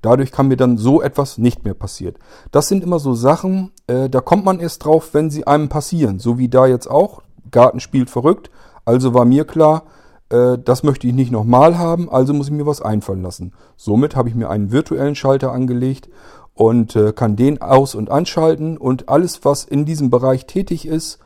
Dadurch 0.00 0.32
kann 0.32 0.48
mir 0.48 0.56
dann 0.56 0.78
so 0.78 1.00
etwas 1.00 1.38
nicht 1.38 1.64
mehr 1.64 1.74
passieren. 1.74 2.16
Das 2.50 2.66
sind 2.66 2.82
immer 2.82 2.98
so 2.98 3.14
Sachen, 3.14 3.70
äh, 3.86 4.10
da 4.10 4.20
kommt 4.20 4.44
man 4.44 4.58
erst 4.58 4.84
drauf, 4.84 5.10
wenn 5.14 5.30
sie 5.30 5.46
einem 5.46 5.68
passieren. 5.68 6.18
So 6.18 6.38
wie 6.38 6.48
da 6.48 6.66
jetzt 6.66 6.90
auch. 6.90 7.22
Garten 7.52 7.78
spielt 7.78 8.10
verrückt. 8.10 8.50
Also 8.84 9.14
war 9.14 9.24
mir 9.24 9.44
klar, 9.44 9.84
äh, 10.28 10.58
das 10.58 10.82
möchte 10.82 11.06
ich 11.06 11.12
nicht 11.12 11.30
nochmal 11.30 11.78
haben, 11.78 12.10
also 12.10 12.34
muss 12.34 12.48
ich 12.48 12.52
mir 12.52 12.66
was 12.66 12.82
einfallen 12.82 13.22
lassen. 13.22 13.52
Somit 13.76 14.16
habe 14.16 14.28
ich 14.28 14.34
mir 14.34 14.50
einen 14.50 14.72
virtuellen 14.72 15.14
Schalter 15.14 15.52
angelegt 15.52 16.08
und 16.54 16.96
äh, 16.96 17.12
kann 17.12 17.36
den 17.36 17.60
aus- 17.60 17.94
und 17.94 18.10
anschalten 18.10 18.76
und 18.76 19.08
alles, 19.08 19.44
was 19.44 19.64
in 19.64 19.84
diesem 19.84 20.10
Bereich 20.10 20.46
tätig 20.46 20.86
ist, 20.86 21.18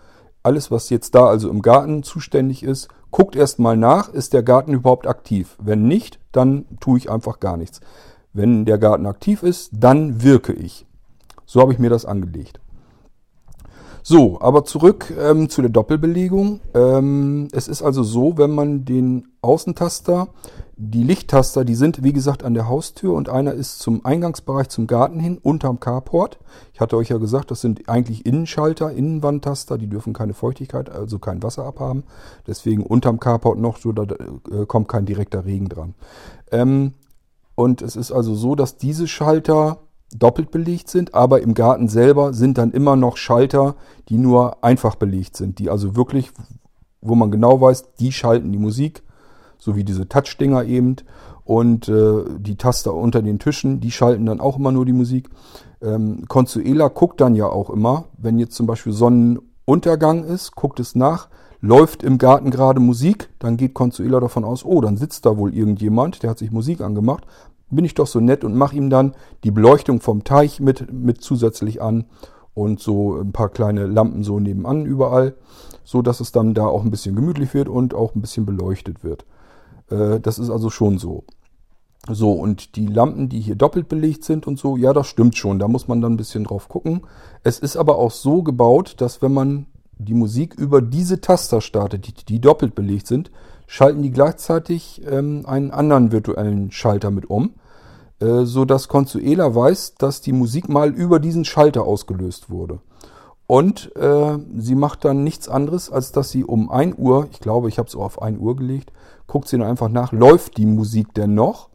alles, 0.43 0.71
was 0.71 0.91
jetzt 0.91 1.15
da 1.15 1.27
also 1.27 1.51
im 1.51 1.61
Garten 1.61 2.03
zuständig 2.05 2.63
ist, 2.63 2.89
guckt 3.11 3.35
erstmal 3.35 3.77
nach, 3.77 4.09
ist 4.09 4.33
der 4.33 4.43
Garten 4.43 4.73
überhaupt 4.73 5.07
aktiv. 5.07 5.57
Wenn 5.61 5.89
nicht, 5.89 6.21
dann 6.31 6.67
tue 6.81 6.99
ich 6.99 7.11
einfach 7.11 7.41
gar 7.41 7.57
nichts. 7.57 7.81
Wenn 8.33 8.65
der 8.65 8.79
Garten 8.79 9.07
aktiv 9.07 9.43
ist, 9.43 9.71
dann 9.73 10.23
wirke 10.23 10.53
ich. 10.53 10.87
So 11.47 11.61
habe 11.61 11.73
ich 11.73 11.79
mir 11.79 11.91
das 11.91 12.05
angelegt. 12.05 12.61
So, 14.09 14.41
aber 14.41 14.65
zurück 14.65 15.13
ähm, 15.19 15.49
zu 15.49 15.63
der 15.63 15.71
Doppelbelegung. 15.73 16.61
Ähm, 16.75 17.49
es 17.51 17.67
ist 17.67 17.83
also 17.83 18.05
so, 18.05 18.39
wenn 18.39 18.53
man 18.53 18.85
den 18.85 19.33
Außentaster, 19.43 20.29
die 20.77 21.03
Lichttaster, 21.03 21.65
die 21.65 21.75
sind 21.75 22.05
wie 22.05 22.13
gesagt 22.13 22.45
an 22.45 22.55
der 22.55 22.69
Haustür 22.69 23.15
und 23.15 23.29
einer 23.29 23.53
ist 23.53 23.81
zum 23.81 24.05
Eingangsbereich 24.05 24.69
zum 24.69 24.87
Garten 24.87 25.19
hin, 25.19 25.39
unterm 25.43 25.81
Carport. 25.81 26.39
Ich 26.73 26.79
hatte 26.79 26.97
euch 26.97 27.09
ja 27.09 27.17
gesagt, 27.17 27.51
das 27.51 27.61
sind 27.61 27.89
eigentlich 27.89 28.25
Innenschalter, 28.25 28.93
Innenwandtaster, 28.93 29.77
die 29.77 29.89
dürfen 29.89 30.13
keine 30.13 30.35
Feuchtigkeit, 30.35 30.89
also 30.89 31.19
kein 31.19 31.43
Wasser 31.43 31.65
abhaben. 31.65 32.05
Deswegen 32.47 32.87
unterm 32.87 33.19
Carport 33.19 33.59
noch 33.59 33.77
so, 33.77 33.91
da 33.91 34.05
äh, 34.05 34.67
kommt 34.67 34.87
kein 34.87 35.07
direkter 35.07 35.45
Regen 35.45 35.69
dran. 35.69 35.95
Ähm, 36.53 36.93
und 37.57 37.83
es 37.83 37.97
ist 37.97 38.13
also 38.13 38.37
so, 38.37 38.55
dass 38.55 38.77
diese 38.77 39.09
Schalter 39.09 39.79
doppelt 40.15 40.51
belegt 40.51 40.89
sind, 40.89 41.15
aber 41.15 41.43
im 41.43 41.55
Garten 41.55 41.89
selber 41.89 42.33
sind 42.33 42.59
dann 42.59 42.73
immer 42.73 42.97
noch 42.97 43.17
Schalter, 43.17 43.77
die 44.09 44.19
nur 44.19 44.63
einfach 44.65 44.95
belegt 44.95 45.37
sind, 45.37 45.59
die 45.59 45.69
also 45.69 45.97
wirklich, 45.97 46.31
wo 47.01 47.15
man 47.15 47.31
genau 47.31 47.61
weiß, 47.61 47.95
die 47.99 48.13
schalten 48.13 48.53
die 48.53 48.59
Musik, 48.59 49.03
so 49.59 49.77
wie 49.77 49.85
diese 49.85 50.09
Touch-Dinger 50.09 50.65
eben 50.65 50.97
und 51.45 51.89
äh, 51.89 52.25
die 52.39 52.57
Taster 52.57 52.95
unter 52.95 53.23
den 53.23 53.39
Tischen, 53.39 53.81
die 53.81 53.91
schalten 53.91 54.27
dann 54.27 54.41
auch 54.41 54.59
immer 54.59 54.73
nur 54.73 54.85
die 54.85 54.93
Musik. 54.93 55.29
Ähm, 55.83 56.25
Consuela 56.29 56.89
guckt 56.89 57.21
dann 57.21 57.35
ja 57.35 57.47
auch 57.47 57.71
immer, 57.71 58.05
wenn 58.17 58.39
jetzt 58.39 58.55
zum 58.55 58.67
Beispiel 58.67 58.93
Sonnenuntergang 58.93 60.25
ist, 60.25 60.55
guckt 60.55 60.81
es 60.81 60.95
nach, 60.95 61.29
läuft 61.61 62.03
im 62.03 62.19
Garten 62.19 62.51
gerade 62.51 62.81
Musik, 62.81 63.29
dann 63.39 63.57
geht 63.57 63.75
Consuela 63.75 64.21
davon 64.21 64.45
aus, 64.45 64.65
oh, 64.65 64.81
dann 64.81 64.97
sitzt 64.97 65.27
da 65.27 65.37
wohl 65.37 65.55
irgendjemand, 65.55 66.23
der 66.23 66.31
hat 66.31 66.39
sich 66.39 66.51
Musik 66.51 66.81
angemacht, 66.81 67.27
bin 67.71 67.85
ich 67.85 67.95
doch 67.95 68.07
so 68.07 68.21
nett 68.21 68.45
und 68.45 68.55
mache 68.55 68.77
ihm 68.77 68.91
dann 68.91 69.15
die 69.45 69.51
Beleuchtung 69.51 70.01
vom 70.01 70.25
Teich 70.25 70.61
mit, 70.61 70.93
mit 70.93 71.21
zusätzlich 71.21 71.83
an 71.83 72.05
und 72.55 72.81
so 72.81 73.17
ein 73.17 73.33
paar 73.33 73.49
kleine 73.49 73.87
Lampen 73.87 74.23
so 74.23 74.41
nebenan 74.41 74.87
überall, 74.87 75.35
so 75.85 76.01
dass 76.03 76.21
es 76.21 76.33
dann 76.33 76.55
da 76.55 76.67
auch 76.67 76.85
ein 76.85 76.91
bisschen 76.91 77.15
gemütlich 77.15 77.55
wird 77.55 77.69
und 77.69 77.93
auch 77.95 78.15
ein 78.15 78.21
bisschen 78.21 78.47
beleuchtet 78.47 79.05
wird. 79.05 79.27
Äh, 79.91 80.21
das 80.21 80.39
ist 80.39 80.51
also 80.51 80.71
schon 80.71 80.99
so. 80.99 81.25
So, 82.09 82.33
und 82.33 82.77
die 82.77 82.87
Lampen, 82.87 83.29
die 83.29 83.41
hier 83.41 83.57
doppelt 83.57 83.89
belegt 83.89 84.25
sind 84.25 84.47
und 84.47 84.59
so, 84.59 84.77
ja, 84.77 84.93
das 84.93 85.09
stimmt 85.09 85.37
schon, 85.37 85.59
da 85.59 85.67
muss 85.67 85.89
man 85.89 86.01
dann 86.01 86.15
ein 86.15 86.17
bisschen 86.17 86.45
drauf 86.45 86.69
gucken. 86.69 87.03
Es 87.43 87.59
ist 87.59 87.77
aber 87.77 87.99
auch 87.99 88.13
so 88.13 88.43
gebaut, 88.43 88.95
dass 88.99 89.23
wenn 89.23 89.35
man 89.35 89.67
die 89.99 90.15
Musik 90.15 90.55
über 90.55 90.83
diese 90.83 91.21
Taster 91.21 91.61
startet, 91.61 92.07
die, 92.07 92.25
die 92.25 92.41
doppelt 92.41 92.75
belegt 92.75 93.07
sind, 93.07 93.31
schalten 93.67 94.03
die 94.03 94.11
gleichzeitig 94.11 95.03
ähm, 95.09 95.45
einen 95.47 95.71
anderen 95.71 96.13
virtuellen 96.13 96.71
Schalter 96.71 97.11
mit 97.11 97.29
um, 97.29 97.55
äh, 98.21 98.45
so 98.45 98.65
dass 98.65 98.89
Consuela 98.89 99.55
weiß, 99.55 99.97
dass 99.97 100.21
die 100.21 100.33
Musik 100.33 100.69
mal 100.69 100.91
über 100.91 101.21
diesen 101.21 101.45
Schalter 101.45 101.85
ausgelöst 101.85 102.51
wurde. 102.51 102.81
Und 103.47 103.95
äh, 103.95 104.39
sie 104.59 104.75
macht 104.75 105.05
dann 105.05 105.23
nichts 105.23 105.49
anderes, 105.49 105.91
als 105.91 106.11
dass 106.11 106.31
sie 106.31 106.45
um 106.45 106.71
1 106.71 106.97
Uhr, 106.99 107.29
ich 107.31 107.39
glaube, 107.39 107.69
ich 107.69 107.79
habe 107.79 107.89
es 107.89 107.95
auch 107.95 108.05
auf 108.05 108.23
1 108.23 108.41
Uhr 108.41 108.57
gelegt, 108.57 108.93
guckt 109.29 109.49
sie 109.49 109.59
dann 109.59 109.69
einfach 109.69 109.89
nach, 109.89 110.13
läuft 110.13 110.57
die 110.57 110.67
Musik 110.67 111.15
denn 111.15 111.35
noch? 111.35 111.69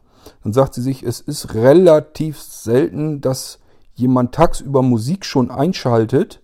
Dann 0.44 0.52
sagt 0.52 0.74
sie 0.74 0.82
sich, 0.82 1.02
es 1.02 1.20
ist 1.20 1.54
relativ 1.54 2.40
selten, 2.40 3.20
dass 3.20 3.58
jemand 3.94 4.34
tagsüber 4.34 4.82
Musik 4.82 5.24
schon 5.24 5.50
einschaltet 5.50 6.41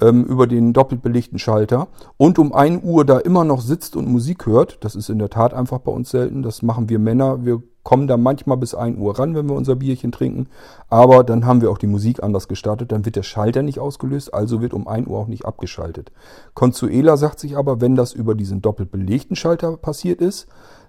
ähm, 0.00 0.24
über 0.24 0.46
den 0.46 0.72
doppelt 0.72 1.02
belegten 1.02 1.38
Schalter 1.38 1.88
und 2.16 2.38
um 2.38 2.52
1 2.52 2.82
Uhr 2.84 3.04
da 3.04 3.18
immer 3.18 3.44
noch 3.44 3.60
sitzt 3.60 3.96
und 3.96 4.08
Musik 4.08 4.46
hört. 4.46 4.78
Das 4.80 4.94
ist 4.94 5.08
in 5.08 5.18
der 5.18 5.30
Tat 5.30 5.54
einfach 5.54 5.78
bei 5.78 5.92
uns 5.92 6.10
selten. 6.10 6.42
Das 6.42 6.62
machen 6.62 6.88
wir 6.88 6.98
Männer. 6.98 7.44
Wir 7.44 7.62
kommen 7.82 8.06
da 8.06 8.16
manchmal 8.16 8.58
bis 8.58 8.74
1 8.74 8.98
Uhr 8.98 9.18
ran, 9.18 9.34
wenn 9.34 9.48
wir 9.48 9.56
unser 9.56 9.76
Bierchen 9.76 10.12
trinken. 10.12 10.48
Aber 10.88 11.24
dann 11.24 11.46
haben 11.46 11.62
wir 11.62 11.70
auch 11.70 11.78
die 11.78 11.86
Musik 11.86 12.22
anders 12.22 12.46
gestartet. 12.46 12.92
Dann 12.92 13.04
wird 13.06 13.16
der 13.16 13.22
Schalter 13.22 13.62
nicht 13.62 13.80
ausgelöst, 13.80 14.34
also 14.34 14.60
wird 14.60 14.74
um 14.74 14.86
1 14.86 15.06
Uhr 15.06 15.18
auch 15.18 15.26
nicht 15.26 15.46
abgeschaltet. 15.46 16.12
Consuela 16.54 17.16
sagt 17.16 17.40
sich 17.40 17.56
aber, 17.56 17.80
wenn 17.80 17.96
das 17.96 18.12
über 18.12 18.34
diesen 18.34 18.60
doppelt 18.60 18.90
belegten 18.90 19.36
Schalter 19.36 19.76
passiert 19.76 20.20
ist, 20.20 20.48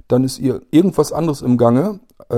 dann 0.09 0.23
ist 0.23 0.39
ihr 0.39 0.61
irgendwas 0.71 1.13
anderes 1.13 1.41
im 1.41 1.57
Gange, 1.57 1.99
äh, 2.29 2.35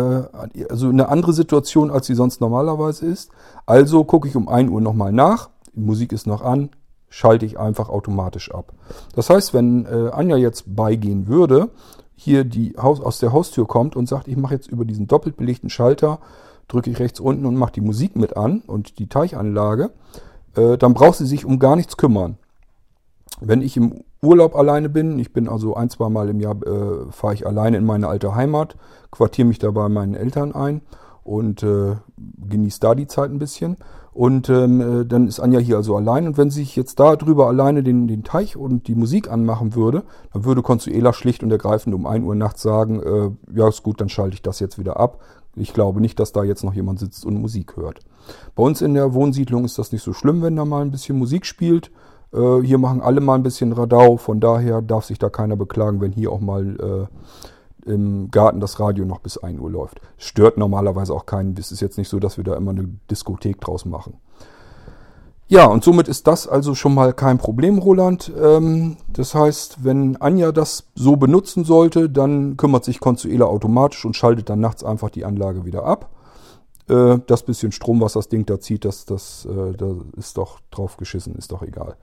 also 0.69 0.89
eine 0.89 1.09
andere 1.09 1.33
Situation, 1.33 1.89
als 1.89 2.05
sie 2.05 2.15
sonst 2.15 2.39
normalerweise 2.39 3.05
ist. 3.07 3.31
Also 3.65 4.03
gucke 4.03 4.27
ich 4.27 4.35
um 4.35 4.47
1 4.47 4.69
Uhr 4.69 4.81
nochmal 4.81 5.11
nach, 5.11 5.49
Musik 5.73 6.11
ist 6.11 6.27
noch 6.27 6.41
an, 6.41 6.69
schalte 7.09 7.45
ich 7.45 7.59
einfach 7.59 7.89
automatisch 7.89 8.51
ab. 8.51 8.73
Das 9.15 9.29
heißt, 9.29 9.53
wenn 9.53 9.85
äh, 9.85 10.09
Anja 10.11 10.37
jetzt 10.37 10.75
beigehen 10.75 11.27
würde, 11.27 11.69
hier 12.15 12.43
die 12.43 12.75
Haus, 12.77 13.01
aus 13.01 13.19
der 13.19 13.33
Haustür 13.33 13.67
kommt 13.67 13.95
und 13.95 14.07
sagt, 14.07 14.27
ich 14.27 14.37
mache 14.37 14.53
jetzt 14.53 14.67
über 14.67 14.85
diesen 14.85 15.07
doppelt 15.07 15.37
belegten 15.37 15.69
Schalter, 15.69 16.19
drücke 16.67 16.89
ich 16.89 16.99
rechts 16.99 17.19
unten 17.19 17.45
und 17.45 17.55
mache 17.55 17.73
die 17.73 17.81
Musik 17.81 18.15
mit 18.15 18.37
an 18.37 18.61
und 18.65 18.99
die 18.99 19.07
Teichanlage, 19.07 19.91
äh, 20.55 20.77
dann 20.77 20.93
braucht 20.93 21.17
sie 21.17 21.25
sich 21.25 21.45
um 21.45 21.59
gar 21.59 21.75
nichts 21.75 21.97
kümmern. 21.97 22.37
Wenn 23.39 23.61
ich 23.61 23.75
im 23.75 24.03
Urlaub 24.21 24.55
alleine 24.55 24.87
bin, 24.87 25.17
ich 25.17 25.33
bin 25.33 25.49
also 25.49 25.75
ein, 25.75 25.89
zwei 25.89 26.09
Mal 26.09 26.29
im 26.29 26.39
Jahr, 26.39 26.55
äh, 26.63 27.11
fahre 27.11 27.33
ich 27.33 27.45
alleine 27.45 27.77
in 27.77 27.85
meine 27.85 28.07
alte 28.07 28.35
Heimat, 28.35 28.77
quartiere 29.09 29.47
mich 29.47 29.59
da 29.59 29.71
bei 29.71 29.89
meinen 29.89 30.13
Eltern 30.13 30.53
ein 30.53 30.81
und 31.23 31.63
äh, 31.63 31.95
genieße 32.49 32.79
da 32.79 32.95
die 32.95 33.07
Zeit 33.07 33.31
ein 33.31 33.39
bisschen. 33.39 33.77
Und 34.13 34.49
ähm, 34.49 34.81
äh, 34.81 35.05
dann 35.05 35.27
ist 35.27 35.39
Anja 35.39 35.59
hier 35.59 35.77
also 35.77 35.95
allein. 35.95 36.27
Und 36.27 36.37
wenn 36.37 36.49
sie 36.49 36.61
sich 36.61 36.75
jetzt 36.75 36.99
da 36.99 37.15
drüber 37.15 37.47
alleine 37.47 37.81
den, 37.81 38.07
den 38.07 38.23
Teich 38.23 38.57
und 38.57 38.87
die 38.87 38.95
Musik 38.95 39.31
anmachen 39.31 39.73
würde, 39.73 40.03
dann 40.33 40.43
würde 40.43 40.61
Consuela 40.61 41.13
schlicht 41.13 41.43
und 41.43 41.51
ergreifend 41.51 41.95
um 41.95 42.05
1 42.05 42.25
Uhr 42.25 42.35
nachts 42.35 42.61
sagen, 42.61 43.01
äh, 43.01 43.57
ja 43.57 43.69
ist 43.69 43.83
gut, 43.83 44.01
dann 44.01 44.09
schalte 44.09 44.33
ich 44.33 44.41
das 44.41 44.59
jetzt 44.59 44.77
wieder 44.77 44.99
ab. 44.99 45.19
Ich 45.55 45.73
glaube 45.73 46.01
nicht, 46.01 46.19
dass 46.19 46.33
da 46.33 46.43
jetzt 46.43 46.63
noch 46.63 46.73
jemand 46.73 46.99
sitzt 46.99 47.25
und 47.25 47.39
Musik 47.39 47.77
hört. 47.77 47.99
Bei 48.55 48.63
uns 48.63 48.81
in 48.81 48.93
der 48.93 49.13
Wohnsiedlung 49.13 49.63
ist 49.63 49.77
das 49.77 49.91
nicht 49.91 50.03
so 50.03 50.13
schlimm, 50.13 50.41
wenn 50.41 50.55
da 50.55 50.65
mal 50.65 50.81
ein 50.81 50.91
bisschen 50.91 51.17
Musik 51.17 51.45
spielt. 51.45 51.91
Äh, 52.33 52.61
hier 52.63 52.77
machen 52.77 53.01
alle 53.01 53.21
mal 53.21 53.35
ein 53.35 53.43
bisschen 53.43 53.71
Radau, 53.71 54.17
von 54.17 54.41
daher 54.41 54.81
darf 54.81 55.05
sich 55.05 55.19
da 55.19 55.29
keiner 55.29 55.55
beklagen, 55.55 56.01
wenn 56.01 56.11
hier 56.11 56.31
auch 56.31 56.41
mal 56.41 57.07
äh, 57.09 57.50
im 57.85 58.31
Garten 58.31 58.59
das 58.59 58.79
Radio 58.79 59.05
noch 59.05 59.19
bis 59.19 59.37
1 59.37 59.59
Uhr 59.59 59.69
läuft. 59.69 60.01
Stört 60.17 60.57
normalerweise 60.57 61.13
auch 61.13 61.25
keinen. 61.25 61.55
Es 61.57 61.71
ist 61.71 61.81
jetzt 61.81 61.97
nicht 61.97 62.09
so, 62.09 62.19
dass 62.19 62.37
wir 62.37 62.43
da 62.43 62.55
immer 62.55 62.71
eine 62.71 62.89
Diskothek 63.09 63.59
draus 63.61 63.85
machen. 63.85 64.15
Ja, 65.51 65.65
und 65.65 65.83
somit 65.83 66.07
ist 66.07 66.27
das 66.27 66.47
also 66.47 66.75
schon 66.75 66.93
mal 66.93 67.11
kein 67.11 67.37
Problem, 67.37 67.77
Roland. 67.77 68.31
Ähm, 68.41 68.95
das 69.09 69.35
heißt, 69.35 69.83
wenn 69.83 70.15
Anja 70.15 70.53
das 70.53 70.85
so 70.95 71.17
benutzen 71.17 71.65
sollte, 71.65 72.09
dann 72.09 72.55
kümmert 72.55 72.85
sich 72.85 73.01
Consuela 73.01 73.47
automatisch 73.47 74.05
und 74.05 74.15
schaltet 74.15 74.49
dann 74.49 74.61
nachts 74.61 74.81
einfach 74.81 75.09
die 75.09 75.25
Anlage 75.25 75.65
wieder 75.65 75.83
ab. 75.83 76.09
Äh, 76.87 77.19
das 77.27 77.43
bisschen 77.43 77.73
Strom, 77.73 77.99
was 77.99 78.13
das 78.13 78.29
Ding 78.29 78.45
da 78.45 78.61
zieht, 78.61 78.85
das, 78.85 79.03
das, 79.05 79.45
äh, 79.45 79.73
da 79.73 79.95
ist 80.15 80.37
doch 80.37 80.61
drauf 80.71 80.95
geschissen, 80.95 81.35
ist 81.35 81.51
doch 81.51 81.63
egal. 81.63 81.97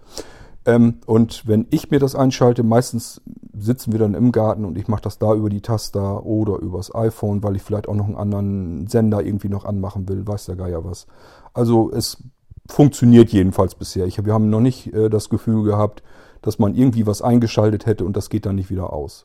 Ähm, 0.68 0.96
und 1.06 1.48
wenn 1.48 1.66
ich 1.70 1.90
mir 1.90 1.98
das 1.98 2.14
einschalte, 2.14 2.62
meistens 2.62 3.22
sitzen 3.56 3.90
wir 3.90 3.98
dann 3.98 4.12
im 4.12 4.32
Garten 4.32 4.66
und 4.66 4.76
ich 4.76 4.86
mache 4.86 5.00
das 5.00 5.18
da 5.18 5.32
über 5.32 5.48
die 5.48 5.62
Taster 5.62 6.26
oder 6.26 6.58
übers 6.58 6.94
iPhone, 6.94 7.42
weil 7.42 7.56
ich 7.56 7.62
vielleicht 7.62 7.88
auch 7.88 7.94
noch 7.94 8.04
einen 8.04 8.16
anderen 8.16 8.86
Sender 8.86 9.22
irgendwie 9.22 9.48
noch 9.48 9.64
anmachen 9.64 10.06
will, 10.10 10.26
weiß 10.26 10.44
der 10.44 10.56
Geier 10.56 10.84
was. 10.84 11.06
Also 11.54 11.90
es 11.90 12.22
funktioniert 12.68 13.30
jedenfalls 13.30 13.76
bisher. 13.76 14.04
Ich, 14.04 14.22
wir 14.22 14.34
haben 14.34 14.50
noch 14.50 14.60
nicht 14.60 14.92
äh, 14.92 15.08
das 15.08 15.30
Gefühl 15.30 15.64
gehabt, 15.64 16.02
dass 16.42 16.58
man 16.58 16.74
irgendwie 16.74 17.06
was 17.06 17.22
eingeschaltet 17.22 17.86
hätte 17.86 18.04
und 18.04 18.14
das 18.14 18.28
geht 18.28 18.44
dann 18.44 18.56
nicht 18.56 18.68
wieder 18.68 18.92
aus. 18.92 19.24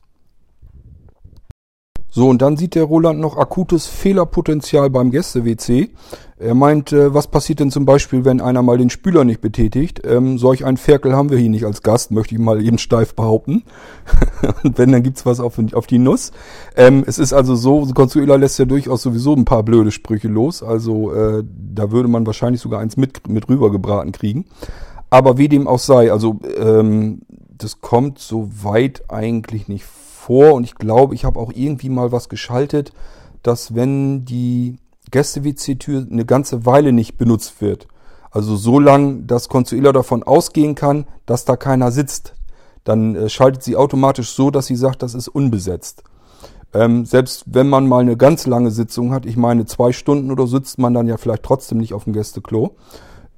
So, 2.15 2.29
und 2.29 2.43
dann 2.43 2.58
sieht 2.58 2.75
der 2.75 2.84
Roland 2.84 3.20
noch 3.20 3.38
akutes 3.38 3.88
Fehlerpotenzial 3.88 4.91
beim 4.91 5.10
Gäste-WC. 5.10 5.89
Er 6.38 6.53
meint, 6.53 6.93
äh, 6.93 7.12
was 7.12 7.25
passiert 7.25 7.60
denn 7.60 7.72
zum 7.72 7.88
Beispiel, 7.88 8.24
wenn 8.24 8.39
einer 8.39 8.62
mal 8.62 8.77
den 8.77 8.91
Spüler 8.91 9.24
nicht 9.24 9.41
betätigt? 9.41 10.00
Ähm, 10.05 10.38
solch 10.38 10.63
einen 10.63 10.77
Ferkel 10.77 11.15
haben 11.15 11.32
wir 11.32 11.39
hier 11.39 11.50
nicht 11.50 11.65
als 11.65 11.82
Gast, 11.82 12.12
möchte 12.12 12.36
ich 12.36 12.39
mal 12.39 12.63
eben 12.63 12.77
steif 12.77 13.15
behaupten. 13.15 13.63
und 14.63 14.77
wenn, 14.77 14.91
dann 14.91 15.01
gibt's 15.01 15.25
was 15.25 15.39
auf, 15.39 15.58
auf 15.74 15.88
die 15.88 15.98
Nuss. 15.98 16.34
Ähm, 16.75 17.03
es 17.08 17.17
ist 17.17 17.34
also 17.34 17.55
so, 17.55 17.88
Consuela 17.96 18.36
lässt 18.36 18.60
ja 18.60 18.65
durchaus 18.65 19.01
sowieso 19.01 19.34
ein 19.34 19.46
paar 19.46 19.63
blöde 19.63 19.89
Sprüche 19.89 20.27
los. 20.27 20.62
Also 20.62 21.12
äh, 21.15 21.43
da 21.43 21.89
würde 21.89 22.10
man 22.10 22.27
wahrscheinlich 22.27 22.62
sogar 22.62 22.79
eins 22.79 22.96
mit, 22.96 23.27
mit 23.27 23.50
rübergebraten 23.50 24.12
kriegen. 24.12 24.46
Aber 25.10 25.39
wie 25.39 25.50
dem 25.50 25.67
auch 25.67 25.79
sei, 25.79 26.12
also 26.12 26.39
ähm, 26.60 27.22
das 27.58 27.82
kommt 27.82 28.20
so 28.20 28.51
weit 28.62 29.05
eigentlich 29.10 29.67
nicht 29.67 29.84
vor 29.84 30.02
vor 30.24 30.53
und 30.53 30.63
ich 30.63 30.75
glaube, 30.75 31.15
ich 31.15 31.25
habe 31.25 31.39
auch 31.39 31.51
irgendwie 31.53 31.89
mal 31.89 32.12
was 32.12 32.30
geschaltet, 32.30 32.94
dass 33.42 33.75
wenn 33.75 34.25
die 34.25 34.77
Gäste-WC-Tür 35.12 36.08
eine 36.10 36.25
ganze 36.25 36.65
Weile 36.65 36.94
nicht 36.94 37.18
benutzt 37.18 37.62
wird, 37.62 37.88
also 38.32 38.56
so 38.56 38.80
lang, 38.80 39.27
dass 39.27 39.50
Consuela 39.50 39.92
davon 39.92 40.24
ausgehen 40.24 40.75
kann, 40.75 41.06
dass 41.25 41.46
da 41.46 41.56
keiner 41.56 41.92
sitzt, 41.92 42.34
dann 42.84 43.15
äh, 43.15 43.30
schaltet 43.30 43.63
sie 43.63 43.75
automatisch 43.75 44.32
so, 44.32 44.50
dass 44.50 44.65
sie 44.65 44.75
sagt, 44.75 45.03
das 45.03 45.13
ist 45.13 45.27
unbesetzt. 45.27 46.03
Ähm, 46.74 47.06
selbst 47.06 47.44
wenn 47.46 47.70
man 47.70 47.88
mal 47.88 48.01
eine 48.01 48.18
ganz 48.18 48.48
lange 48.48 48.72
Sitzung 48.72 49.13
hat, 49.13 49.25
ich 49.25 49.38
meine 49.38 49.65
zwei 49.65 49.92
Stunden 49.92 50.32
oder 50.32 50.48
sitzt 50.48 50.80
man 50.80 50.94
dann 50.94 51.08
ja 51.08 51.18
vielleicht 51.18 51.44
trotzdem 51.44 51.77
nicht 51.77 51.94
auf 51.94 52.06
dem 52.06 52.13
Gästeklo. 52.13 52.75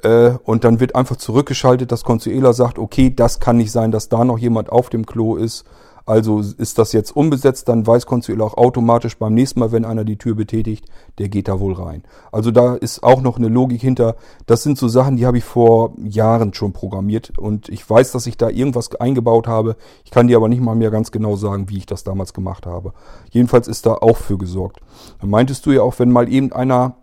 Äh, 0.04 0.32
und 0.44 0.64
dann 0.64 0.80
wird 0.80 0.96
einfach 0.96 1.18
zurückgeschaltet, 1.18 1.92
dass 1.92 2.04
Consuela 2.04 2.54
sagt, 2.54 2.80
okay, 2.80 3.14
das 3.14 3.40
kann 3.40 3.58
nicht 3.58 3.72
sein, 3.72 3.92
dass 3.92 4.08
da 4.08 4.24
noch 4.24 4.38
jemand 4.38 4.72
auf 4.72 4.90
dem 4.90 5.06
Klo 5.06 5.36
ist. 5.36 5.66
Also 6.08 6.40
ist 6.40 6.78
das 6.78 6.94
jetzt 6.94 7.16
unbesetzt, 7.16 7.68
dann 7.68 7.88
weiß 7.88 8.06
Consuela 8.06 8.46
auch 8.46 8.58
automatisch 8.58 9.18
beim 9.18 9.34
nächsten 9.34 9.60
Mal, 9.60 9.72
wenn 9.72 9.86
einer 9.86 10.04
die 10.04 10.18
Tür 10.18 10.36
betätigt, 10.36 10.86
der 11.18 11.30
geht 11.30 11.48
da 11.48 11.60
wohl 11.60 11.74
rein. 11.74 12.04
Also 12.32 12.52
da 12.52 12.76
ist 12.76 13.02
auch 13.02 13.22
noch 13.22 13.38
eine 13.38 13.48
Logik 13.48 13.82
hinter. 13.82 14.16
Das 14.46 14.62
sind 14.62 14.78
so 14.78 14.88
Sachen, 14.88 15.18
die 15.18 15.26
habe 15.26 15.40
ich 15.40 15.44
vor 15.44 15.94
Jahren 15.98 16.54
schon 16.54 16.74
programmiert 16.74 17.38
und 17.40 17.70
ich 17.70 17.90
weiß, 17.90 18.12
dass 18.12 18.28
ich 18.28 18.38
da 18.38 18.50
irgendwas 18.50 18.94
eingebaut 18.96 19.48
habe. 19.48 19.78
Ich 20.04 20.12
kann 20.12 20.28
dir 20.28 20.38
aber 20.38 20.48
nicht 20.48 20.62
mal 20.62 20.76
mehr 20.76 20.92
ganz 20.92 21.12
genau 21.12 21.36
sagen, 21.38 21.70
wie 21.70 21.78
ich 21.78 21.88
das 21.88 22.04
damals 22.04 22.34
gemacht 22.34 22.68
habe. 22.68 22.94
Jedenfalls 23.32 23.68
ist 23.68 23.88
da 23.88 23.96
auch 23.96 24.18
für 24.18 24.38
gesorgt. 24.38 24.82
Dann 25.22 25.32
meintest 25.32 25.66
du 25.66 25.72
ja 25.72 25.82
auch, 25.82 25.98
wenn 25.98 26.12
mal 26.12 26.32
eben 26.32 26.52
einer 26.52 26.98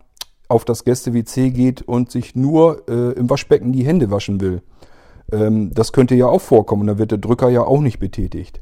auf 0.47 0.63
das 0.63 0.85
Gäste-WC 0.85 1.51
geht 1.51 1.81
und 1.81 2.09
sich 2.09 2.35
nur 2.35 2.87
äh, 2.87 3.11
im 3.13 3.29
Waschbecken 3.29 3.73
die 3.73 3.85
Hände 3.85 4.11
waschen 4.11 4.39
will. 4.39 4.61
Ähm, 5.31 5.71
das 5.73 5.91
könnte 5.91 6.15
ja 6.15 6.27
auch 6.27 6.41
vorkommen. 6.41 6.87
Da 6.87 6.97
wird 6.97 7.11
der 7.11 7.17
Drücker 7.17 7.49
ja 7.49 7.63
auch 7.63 7.81
nicht 7.81 7.99
betätigt. 7.99 8.61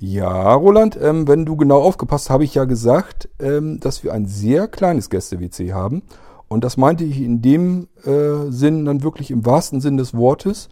Ja, 0.00 0.54
Roland, 0.54 0.98
ähm, 1.00 1.28
wenn 1.28 1.44
du 1.44 1.56
genau 1.56 1.80
aufgepasst, 1.80 2.30
habe 2.30 2.44
ich 2.44 2.54
ja 2.54 2.64
gesagt, 2.64 3.28
ähm, 3.38 3.80
dass 3.80 4.02
wir 4.02 4.12
ein 4.12 4.26
sehr 4.26 4.68
kleines 4.68 5.10
Gäste-WC 5.10 5.72
haben. 5.72 6.02
Und 6.48 6.64
das 6.64 6.76
meinte 6.76 7.04
ich 7.04 7.20
in 7.20 7.42
dem 7.42 7.88
äh, 8.04 8.50
Sinn 8.50 8.84
dann 8.84 9.02
wirklich 9.02 9.30
im 9.30 9.46
wahrsten 9.46 9.80
Sinn 9.80 9.96
des 9.96 10.14
Wortes. 10.14 10.68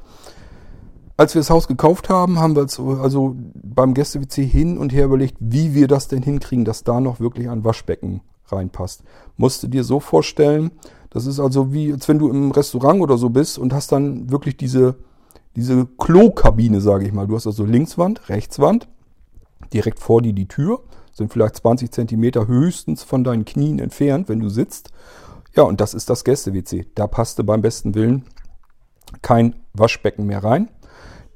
Als 1.16 1.34
wir 1.34 1.40
das 1.40 1.50
Haus 1.50 1.68
gekauft 1.68 2.08
haben, 2.08 2.38
haben 2.38 2.56
wir 2.56 2.66
also 3.00 3.36
beim 3.54 3.94
Gäste-WC 3.94 4.44
hin 4.44 4.78
und 4.78 4.92
her 4.92 5.06
überlegt, 5.06 5.36
wie 5.40 5.74
wir 5.74 5.88
das 5.88 6.08
denn 6.08 6.22
hinkriegen, 6.22 6.64
dass 6.64 6.84
da 6.84 7.00
noch 7.00 7.20
wirklich 7.20 7.48
ein 7.48 7.64
Waschbecken 7.64 8.22
reinpasst. 8.46 9.04
Musst 9.36 9.62
du 9.62 9.68
dir 9.68 9.84
so 9.84 10.00
vorstellen, 10.00 10.72
das 11.10 11.26
ist 11.26 11.38
also 11.38 11.72
wie, 11.72 11.92
als 11.92 12.08
wenn 12.08 12.18
du 12.18 12.28
im 12.28 12.50
Restaurant 12.50 13.00
oder 13.00 13.18
so 13.18 13.30
bist 13.30 13.58
und 13.58 13.72
hast 13.72 13.92
dann 13.92 14.30
wirklich 14.30 14.56
diese, 14.56 14.96
diese 15.54 15.86
Klokabine, 15.98 16.80
sage 16.80 17.06
ich 17.06 17.12
mal. 17.12 17.26
Du 17.26 17.36
hast 17.36 17.46
also 17.46 17.64
Linkswand, 17.64 18.28
Rechtswand 18.28 18.88
direkt 19.72 19.98
vor 19.98 20.22
dir 20.22 20.32
die 20.32 20.48
Tür, 20.48 20.80
sind 21.12 21.32
vielleicht 21.32 21.56
20 21.56 21.90
Zentimeter 21.90 22.46
höchstens 22.46 23.02
von 23.02 23.24
deinen 23.24 23.44
Knien 23.44 23.78
entfernt, 23.78 24.28
wenn 24.28 24.40
du 24.40 24.48
sitzt. 24.48 24.90
Ja, 25.54 25.64
und 25.64 25.80
das 25.80 25.94
ist 25.94 26.08
das 26.08 26.24
Gäste-WC. 26.24 26.86
Da 26.94 27.06
passte 27.06 27.44
beim 27.44 27.60
besten 27.60 27.94
Willen 27.94 28.24
kein 29.20 29.56
Waschbecken 29.74 30.26
mehr 30.26 30.42
rein. 30.42 30.68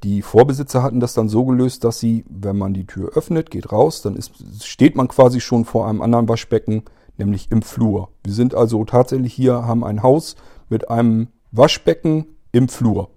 Die 0.02 0.22
Vorbesitzer 0.22 0.82
hatten 0.82 1.00
das 1.00 1.14
dann 1.14 1.28
so 1.28 1.44
gelöst, 1.44 1.84
dass 1.84 2.00
sie, 2.00 2.24
wenn 2.28 2.56
man 2.56 2.74
die 2.74 2.86
Tür 2.86 3.10
öffnet, 3.14 3.50
geht 3.50 3.72
raus, 3.72 4.02
dann 4.02 4.16
ist, 4.16 4.64
steht 4.64 4.94
man 4.94 5.08
quasi 5.08 5.40
schon 5.40 5.64
vor 5.64 5.88
einem 5.88 6.02
anderen 6.02 6.28
Waschbecken, 6.28 6.84
nämlich 7.18 7.50
im 7.50 7.62
Flur. 7.62 8.10
Wir 8.22 8.32
sind 8.32 8.54
also 8.54 8.84
tatsächlich 8.84 9.34
hier, 9.34 9.66
haben 9.66 9.84
ein 9.84 10.02
Haus 10.02 10.36
mit 10.68 10.90
einem 10.90 11.28
Waschbecken 11.50 12.26
im 12.52 12.68
Flur. 12.68 13.10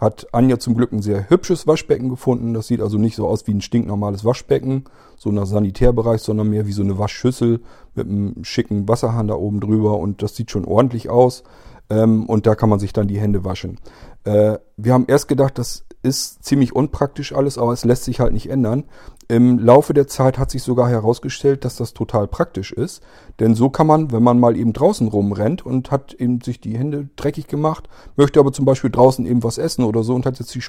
Hat 0.00 0.28
Anja 0.32 0.58
zum 0.58 0.74
Glück 0.74 0.92
ein 0.92 1.02
sehr 1.02 1.28
hübsches 1.28 1.66
Waschbecken 1.66 2.08
gefunden. 2.08 2.54
Das 2.54 2.66
sieht 2.68 2.80
also 2.80 2.96
nicht 2.96 3.16
so 3.16 3.28
aus 3.28 3.46
wie 3.46 3.52
ein 3.52 3.60
stinknormales 3.60 4.24
Waschbecken, 4.24 4.84
so 5.18 5.30
nach 5.30 5.44
Sanitärbereich, 5.44 6.22
sondern 6.22 6.48
mehr 6.48 6.66
wie 6.66 6.72
so 6.72 6.82
eine 6.82 6.98
Waschschüssel 6.98 7.60
mit 7.94 8.08
einem 8.08 8.42
schicken 8.42 8.88
Wasserhahn 8.88 9.28
da 9.28 9.34
oben 9.34 9.60
drüber 9.60 9.98
und 9.98 10.22
das 10.22 10.34
sieht 10.34 10.50
schon 10.50 10.64
ordentlich 10.64 11.10
aus. 11.10 11.42
Ähm, 11.90 12.24
und 12.26 12.46
da 12.46 12.54
kann 12.54 12.70
man 12.70 12.78
sich 12.78 12.94
dann 12.94 13.08
die 13.08 13.20
Hände 13.20 13.44
waschen. 13.44 13.78
Äh, 14.24 14.58
wir 14.78 14.94
haben 14.94 15.04
erst 15.06 15.28
gedacht, 15.28 15.58
das 15.58 15.84
ist 16.02 16.42
ziemlich 16.44 16.74
unpraktisch 16.74 17.34
alles, 17.34 17.58
aber 17.58 17.72
es 17.72 17.84
lässt 17.84 18.04
sich 18.04 18.20
halt 18.20 18.32
nicht 18.32 18.48
ändern. 18.48 18.84
Im 19.28 19.58
Laufe 19.58 19.92
der 19.92 20.08
Zeit 20.08 20.38
hat 20.38 20.50
sich 20.50 20.62
sogar 20.62 20.88
herausgestellt, 20.88 21.64
dass 21.64 21.76
das 21.76 21.92
total 21.92 22.26
praktisch 22.26 22.72
ist. 22.72 23.02
Denn 23.38 23.54
so 23.54 23.70
kann 23.70 23.86
man, 23.86 24.10
wenn 24.10 24.22
man 24.22 24.40
mal 24.40 24.56
eben 24.56 24.72
draußen 24.72 25.08
rumrennt 25.08 25.64
und 25.64 25.90
hat 25.90 26.14
eben 26.14 26.40
sich 26.40 26.60
die 26.60 26.76
Hände 26.76 27.08
dreckig 27.16 27.46
gemacht, 27.46 27.88
möchte 28.16 28.40
aber 28.40 28.52
zum 28.52 28.64
Beispiel 28.64 28.90
draußen 28.90 29.26
eben 29.26 29.42
was 29.42 29.58
essen 29.58 29.84
oder 29.84 30.02
so 30.02 30.14
und 30.14 30.26
hat 30.26 30.38
jetzt 30.38 30.54
die 30.54 30.62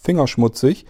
Finger 0.00 0.26
schmutzig. 0.26 0.86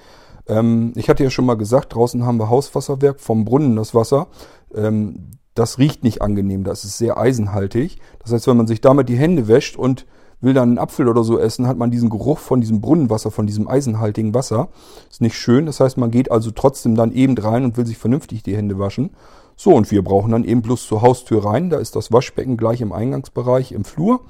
Ähm, 0.47 0.93
ich 0.97 1.09
hatte 1.09 1.25
ja 1.25 1.31
schon 1.31 1.47
mal 1.47 1.57
gesagt, 1.57 1.95
draußen 1.95 2.25
haben 2.25 2.39
wir 2.39 2.49
Hauswasserwerk 2.49 3.21
vom 3.21 3.45
Brunnen 3.45 3.77
das 3.77 3.95
Wasser. 3.95 4.29
Ähm, 4.75 5.33
das 5.55 5.79
riecht 5.79 6.05
nicht 6.05 6.23
angenehm, 6.23 6.65
das 6.65 6.85
ist 6.85 6.97
sehr 6.97 7.19
eisenhaltig. 7.19 7.99
Das 8.21 8.33
heißt, 8.33 8.47
wenn 8.47 8.57
man 8.57 8.69
sich 8.69 8.81
damit 8.81 9.09
die 9.09 9.19
Hände 9.19 9.49
wäscht 9.49 9.77
und 9.77 10.07
will 10.41 10.55
dann 10.55 10.71
einen 10.71 10.79
Apfel 10.79 11.09
oder 11.09 11.23
so 11.23 11.39
essen, 11.39 11.67
hat 11.67 11.77
man 11.77 11.91
diesen 11.91 12.11
Geruch 12.11 12.39
von 12.39 12.61
diesem 12.61 12.81
Brunnenwasser, 12.81 13.31
von 13.31 13.47
diesem 13.47 13.69
eisenhaltigen 13.69 14.35
Wasser. 14.35 14.69
Ist 15.11 15.21
nicht 15.21 15.37
schön. 15.37 15.67
Das 15.67 15.81
heißt, 15.81 15.99
man 15.99 16.11
geht 16.11 16.31
also 16.31 16.51
trotzdem 16.51 16.95
dann 16.95 17.13
eben 17.13 17.37
rein 17.37 17.65
und 17.65 17.77
will 17.77 17.87
sich 17.87 17.99
vernünftig 17.99 18.43
die 18.43 18.57
Hände 18.57 18.79
waschen. 18.79 19.11
So, 19.57 19.75
und 19.75 19.91
wir 19.91 20.03
brauchen 20.03 20.33
dann 20.33 20.45
eben 20.45 20.63
bloß 20.63 20.87
zur 20.87 21.03
Haustür 21.03 21.45
rein. 21.45 21.69
Da 21.69 21.79
ist 21.79 21.95
das 21.95 22.13
Waschbecken 22.13 22.57
gleich 22.57 22.81
im 22.81 22.93
Eingangsbereich 22.93 23.73
im 23.73 23.85
Flur. 23.85 24.21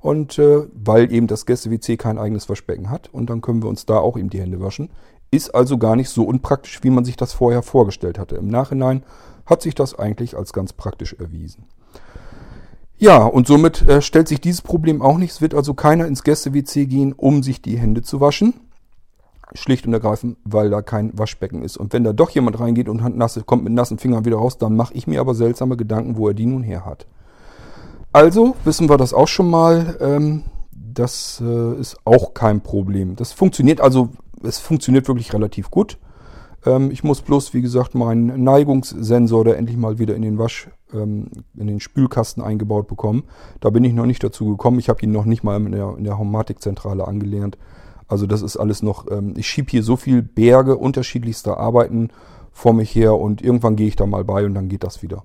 Und 0.00 0.38
äh, 0.38 0.66
weil 0.72 1.12
eben 1.12 1.26
das 1.26 1.44
Gäste-WC 1.44 1.96
kein 1.96 2.18
eigenes 2.18 2.48
Waschbecken 2.48 2.88
hat. 2.88 3.12
Und 3.12 3.28
dann 3.28 3.40
können 3.40 3.62
wir 3.62 3.68
uns 3.68 3.84
da 3.84 3.98
auch 3.98 4.16
eben 4.16 4.30
die 4.30 4.40
Hände 4.40 4.60
waschen. 4.60 4.90
Ist 5.30 5.54
also 5.54 5.76
gar 5.76 5.96
nicht 5.96 6.08
so 6.08 6.24
unpraktisch, 6.24 6.82
wie 6.82 6.90
man 6.90 7.04
sich 7.04 7.16
das 7.16 7.34
vorher 7.34 7.62
vorgestellt 7.62 8.18
hatte. 8.18 8.36
Im 8.36 8.48
Nachhinein 8.48 9.02
hat 9.44 9.60
sich 9.60 9.74
das 9.74 9.98
eigentlich 9.98 10.36
als 10.36 10.54
ganz 10.54 10.72
praktisch 10.72 11.14
erwiesen. 11.14 11.64
Ja, 12.98 13.24
und 13.24 13.46
somit 13.46 13.88
äh, 13.88 14.02
stellt 14.02 14.26
sich 14.26 14.40
dieses 14.40 14.60
Problem 14.60 15.02
auch 15.02 15.18
nicht. 15.18 15.30
Es 15.30 15.40
wird 15.40 15.54
also 15.54 15.72
keiner 15.72 16.06
ins 16.06 16.24
Gäste-WC 16.24 16.86
gehen, 16.86 17.12
um 17.12 17.44
sich 17.44 17.62
die 17.62 17.78
Hände 17.78 18.02
zu 18.02 18.20
waschen. 18.20 18.54
Schlicht 19.54 19.86
und 19.86 19.92
ergreifend, 19.92 20.36
weil 20.44 20.68
da 20.68 20.82
kein 20.82 21.16
Waschbecken 21.16 21.62
ist. 21.62 21.76
Und 21.76 21.92
wenn 21.92 22.04
da 22.04 22.12
doch 22.12 22.30
jemand 22.30 22.58
reingeht 22.58 22.88
und 22.88 23.16
nasse, 23.16 23.44
kommt 23.44 23.64
mit 23.64 23.72
nassen 23.72 23.98
Fingern 23.98 24.24
wieder 24.24 24.36
raus, 24.36 24.58
dann 24.58 24.76
mache 24.76 24.94
ich 24.94 25.06
mir 25.06 25.20
aber 25.20 25.34
seltsame 25.34 25.76
Gedanken, 25.76 26.16
wo 26.16 26.28
er 26.28 26.34
die 26.34 26.46
nun 26.46 26.62
her 26.62 26.84
hat. 26.84 27.06
Also 28.12 28.56
wissen 28.64 28.90
wir 28.90 28.96
das 28.96 29.14
auch 29.14 29.28
schon 29.28 29.48
mal. 29.48 29.96
Ähm, 30.00 30.42
das 30.72 31.40
äh, 31.44 31.80
ist 31.80 31.98
auch 32.04 32.34
kein 32.34 32.62
Problem. 32.62 33.14
Das 33.14 33.32
funktioniert 33.32 33.80
also, 33.80 34.10
es 34.42 34.58
funktioniert 34.58 35.06
wirklich 35.06 35.32
relativ 35.32 35.70
gut. 35.70 35.98
Ähm, 36.68 36.90
ich 36.90 37.02
muss 37.02 37.22
bloß, 37.22 37.54
wie 37.54 37.62
gesagt, 37.62 37.94
meinen 37.94 38.44
Neigungssensor 38.44 39.44
da 39.44 39.52
endlich 39.52 39.78
mal 39.78 39.98
wieder 39.98 40.14
in 40.14 40.22
den 40.22 40.38
Wasch, 40.38 40.68
ähm, 40.92 41.30
in 41.56 41.66
den 41.66 41.80
Spülkasten 41.80 42.42
eingebaut 42.42 42.86
bekommen. 42.86 43.24
Da 43.60 43.70
bin 43.70 43.84
ich 43.84 43.94
noch 43.94 44.06
nicht 44.06 44.22
dazu 44.22 44.50
gekommen. 44.50 44.78
Ich 44.78 44.90
habe 44.90 45.00
ihn 45.02 45.10
noch 45.10 45.24
nicht 45.24 45.42
mal 45.42 45.56
in 45.56 45.72
der, 45.72 45.94
in 45.96 46.04
der 46.04 46.18
Homatikzentrale 46.18 47.08
angelernt. 47.08 47.56
Also 48.06 48.26
das 48.26 48.42
ist 48.42 48.58
alles 48.58 48.82
noch, 48.82 49.10
ähm, 49.10 49.34
ich 49.36 49.46
schiebe 49.46 49.70
hier 49.70 49.82
so 49.82 49.96
viel 49.96 50.22
Berge 50.22 50.76
unterschiedlichster 50.76 51.58
Arbeiten 51.58 52.10
vor 52.52 52.74
mich 52.74 52.94
her 52.94 53.14
und 53.14 53.40
irgendwann 53.40 53.76
gehe 53.76 53.88
ich 53.88 53.96
da 53.96 54.06
mal 54.06 54.24
bei 54.24 54.44
und 54.44 54.54
dann 54.54 54.68
geht 54.68 54.84
das 54.84 55.02
wieder. 55.02 55.24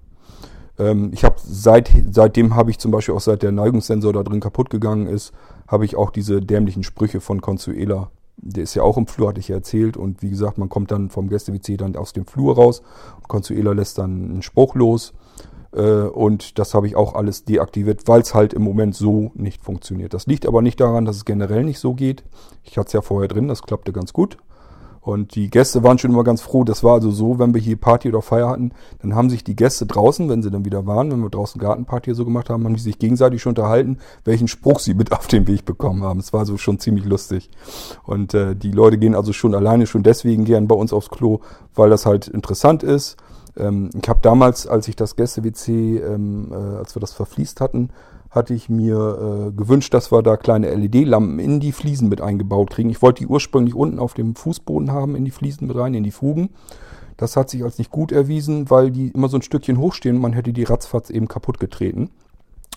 Ich 1.12 1.24
habe 1.24 1.36
seit, 1.38 1.92
seitdem 2.10 2.56
habe 2.56 2.72
ich 2.72 2.80
zum 2.80 2.90
Beispiel 2.90 3.14
auch 3.14 3.22
seit 3.22 3.44
der 3.44 3.52
Neigungssensor 3.52 4.12
da 4.12 4.24
drin 4.24 4.40
kaputt 4.40 4.72
gegangen 4.72 5.06
ist, 5.06 5.32
habe 5.68 5.86
ich 5.86 5.96
auch 5.96 6.10
diese 6.10 6.42
dämlichen 6.42 6.82
Sprüche 6.82 7.22
von 7.22 7.42
Consuela 7.42 8.10
der 8.38 8.64
ist 8.64 8.76
ja 8.76 8.84
auch 8.84 8.98
im 8.98 9.08
Flur, 9.08 9.30
hatte 9.30 9.40
ich 9.40 9.48
ja 9.48 9.56
erzählt. 9.56 9.98
Und 9.98 10.22
wie 10.22 10.30
gesagt, 10.30 10.58
man 10.58 10.70
kommt 10.70 10.92
dann 10.92 11.10
vom 11.10 11.30
Gäste-WC 11.30 11.78
dann 11.78 11.96
aus 11.96 12.14
dem 12.14 12.26
Flur 12.26 12.56
raus. 12.56 12.82
Und 13.18 13.28
Consuela 13.28 13.74
lässt 13.74 13.98
dann 13.98 14.32
einen 14.32 14.42
Spruch 14.42 14.76
los. 14.76 15.14
Äh, 15.74 15.82
und 15.82 16.60
das 16.60 16.74
habe 16.74 16.88
ich 16.88 16.96
auch 16.96 17.16
alles 17.16 17.46
deaktiviert, 17.46 18.08
weil 18.08 18.22
es 18.22 18.34
halt 18.34 18.54
im 18.54 18.64
Moment 18.64 18.96
so 18.96 19.32
nicht 19.36 19.64
funktioniert. 19.64 20.14
Das 20.14 20.28
liegt 20.28 20.46
aber 20.46 20.62
nicht 20.62 20.80
daran, 20.80 21.06
dass 21.06 21.16
es 21.16 21.26
generell 21.26 21.64
nicht 21.64 21.80
so 21.80 21.94
geht. 21.94 22.24
Ich 22.64 22.78
hatte 22.78 22.88
es 22.88 22.94
ja 22.94 23.02
vorher 23.02 23.28
drin, 23.28 23.48
das 23.48 23.64
klappte 23.64 23.92
ganz 23.92 24.14
gut. 24.14 24.38
Und 25.04 25.36
die 25.36 25.50
Gäste 25.50 25.84
waren 25.84 25.98
schon 26.00 26.12
immer 26.12 26.24
ganz 26.24 26.42
froh. 26.42 26.64
Das 26.64 26.82
war 26.82 26.94
also 26.94 27.12
so, 27.12 27.38
wenn 27.38 27.54
wir 27.54 27.60
hier 27.60 27.76
Party 27.76 28.08
oder 28.08 28.22
Feier 28.22 28.48
hatten, 28.48 28.72
dann 29.02 29.14
haben 29.16 29.30
sich 29.30 29.44
die 29.44 29.56
Gäste 29.56 29.86
draußen, 29.86 30.30
wenn 30.30 30.42
sie 30.42 30.50
dann 30.50 30.64
wieder 30.64 30.88
waren, 30.88 31.12
wenn 31.12 31.20
wir 31.20 31.30
draußen 31.30 31.60
Gartenparty 31.60 32.14
so 32.14 32.24
gemacht 32.24 32.50
haben, 32.50 32.64
haben 32.64 32.76
die 32.76 32.82
sich 32.82 33.00
gegenseitig 33.00 33.42
schon 33.42 33.52
unterhalten, 33.52 33.98
welchen 34.24 34.48
Spruch 34.48 34.80
sie 34.80 34.94
mit 34.94 35.12
auf 35.18 35.28
den 35.28 35.46
Weg 35.46 35.66
bekommen 35.66 36.04
haben. 36.04 36.22
Es 36.22 36.32
war 36.32 36.46
so 36.46 36.58
schon 36.58 36.80
ziemlich 36.80 37.04
lustig. 37.04 37.50
Und 38.06 38.34
äh, 38.34 38.56
die 38.56 38.72
Leute 38.72 38.98
gehen 38.98 39.14
also 39.14 39.34
schon 39.34 39.54
alleine 39.54 39.88
schon 39.88 40.04
deswegen 40.04 40.46
gern 40.46 40.70
bei 40.70 40.76
uns 40.76 40.94
aufs 40.94 41.10
Klo, 41.10 41.42
weil 41.76 41.90
das 41.90 42.06
halt 42.06 42.30
interessant 42.30 42.82
ist. 42.82 43.18
Ähm, 43.58 43.90
ich 44.02 44.08
habe 44.08 44.20
damals, 44.22 44.68
als 44.68 44.88
ich 44.88 44.96
das 44.96 45.18
Gäste-WC, 45.18 45.98
ähm, 45.98 46.48
äh, 46.52 46.56
als 46.56 46.96
wir 46.96 47.02
das 47.02 47.12
verfließt 47.12 47.60
hatten, 47.60 47.90
hatte 48.34 48.54
ich 48.54 48.68
mir 48.68 49.50
äh, 49.50 49.52
gewünscht, 49.52 49.94
dass 49.94 50.12
wir 50.12 50.24
da 50.24 50.38
kleine 50.38 50.74
LED-Lampen 50.74 51.40
in 51.40 51.60
die 51.60 51.72
Fliesen 51.72 52.10
mit 52.10 52.20
eingebaut 52.20 52.72
kriegen. 52.72 52.90
Ich 52.90 53.02
wollte 53.02 53.20
die 53.20 53.28
ursprünglich 53.28 53.76
unten 53.76 54.00
auf 54.00 54.16
dem 54.16 54.36
Fußboden 54.36 54.92
haben, 54.92 55.16
in 55.16 55.24
die 55.24 55.32
Fliesen 55.32 55.68
mit 55.68 55.78
rein, 55.78 55.94
in 55.94 56.04
die 56.04 56.12
Fugen. 56.12 56.50
Das 57.18 57.36
hat 57.38 57.50
sich 57.50 57.64
als 57.64 57.78
nicht 57.78 57.92
gut 57.92 58.12
erwiesen, 58.12 58.72
weil 58.72 58.90
die 58.90 59.10
immer 59.10 59.30
so 59.30 59.38
ein 59.38 59.44
Stückchen 59.44 59.78
hochstehen 59.78 60.16
und 60.16 60.22
man 60.22 60.34
hätte 60.34 60.52
die 60.52 60.64
ratzfatz 60.64 61.12
eben 61.12 61.28
kaputt 61.28 61.60
getreten. 61.60 62.10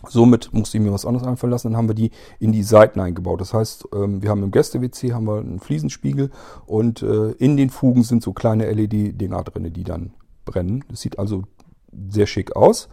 Somit 0.06 0.52
musste 0.52 0.76
ich 0.76 0.84
mir 0.84 0.92
was 0.92 1.06
anderes 1.06 1.26
einfallen 1.26 1.50
lassen. 1.50 1.68
Dann 1.68 1.76
haben 1.78 1.88
wir 1.88 1.94
die 1.94 2.10
in 2.38 2.52
die 2.52 2.62
Seiten 2.62 3.00
eingebaut. 3.00 3.40
Das 3.40 3.54
heißt, 3.54 3.88
ähm, 3.94 4.22
wir 4.22 4.28
haben 4.28 4.42
im 4.42 4.50
Gäste-WC 4.50 5.14
haben 5.14 5.26
wir 5.26 5.38
einen 5.38 5.58
Fliesenspiegel 5.58 6.30
und 6.66 7.02
äh, 7.02 7.30
in 7.32 7.56
den 7.56 7.70
Fugen 7.70 8.02
sind 8.02 8.22
so 8.22 8.34
kleine 8.34 8.70
LED-Dinger 8.70 9.42
drin, 9.44 9.72
die 9.72 9.84
dann 9.84 10.12
brennen. 10.44 10.84
Das 10.90 11.00
sieht 11.00 11.18
also 11.18 11.44
sehr 12.10 12.26
schick 12.26 12.54
aus. 12.54 12.88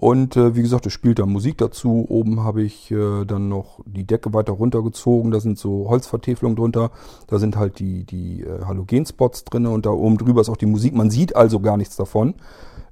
Und 0.00 0.34
äh, 0.36 0.56
wie 0.56 0.62
gesagt, 0.62 0.86
es 0.86 0.94
spielt 0.94 1.18
da 1.18 1.26
Musik 1.26 1.58
dazu. 1.58 2.06
Oben 2.08 2.42
habe 2.42 2.62
ich 2.62 2.90
äh, 2.90 3.26
dann 3.26 3.50
noch 3.50 3.80
die 3.84 4.06
Decke 4.06 4.32
weiter 4.32 4.52
runtergezogen. 4.52 5.30
Da 5.30 5.40
sind 5.40 5.58
so 5.58 5.90
Holzvertäfelungen 5.90 6.56
drunter. 6.56 6.90
Da 7.26 7.38
sind 7.38 7.56
halt 7.56 7.78
die, 7.78 8.04
die 8.04 8.40
äh, 8.40 8.64
Halogenspots 8.64 9.44
drin 9.44 9.66
und 9.66 9.84
da 9.84 9.90
oben 9.90 10.16
drüber 10.16 10.40
ist 10.40 10.48
auch 10.48 10.56
die 10.56 10.64
Musik. 10.64 10.94
Man 10.94 11.10
sieht 11.10 11.36
also 11.36 11.60
gar 11.60 11.76
nichts 11.76 11.96
davon. 11.96 12.34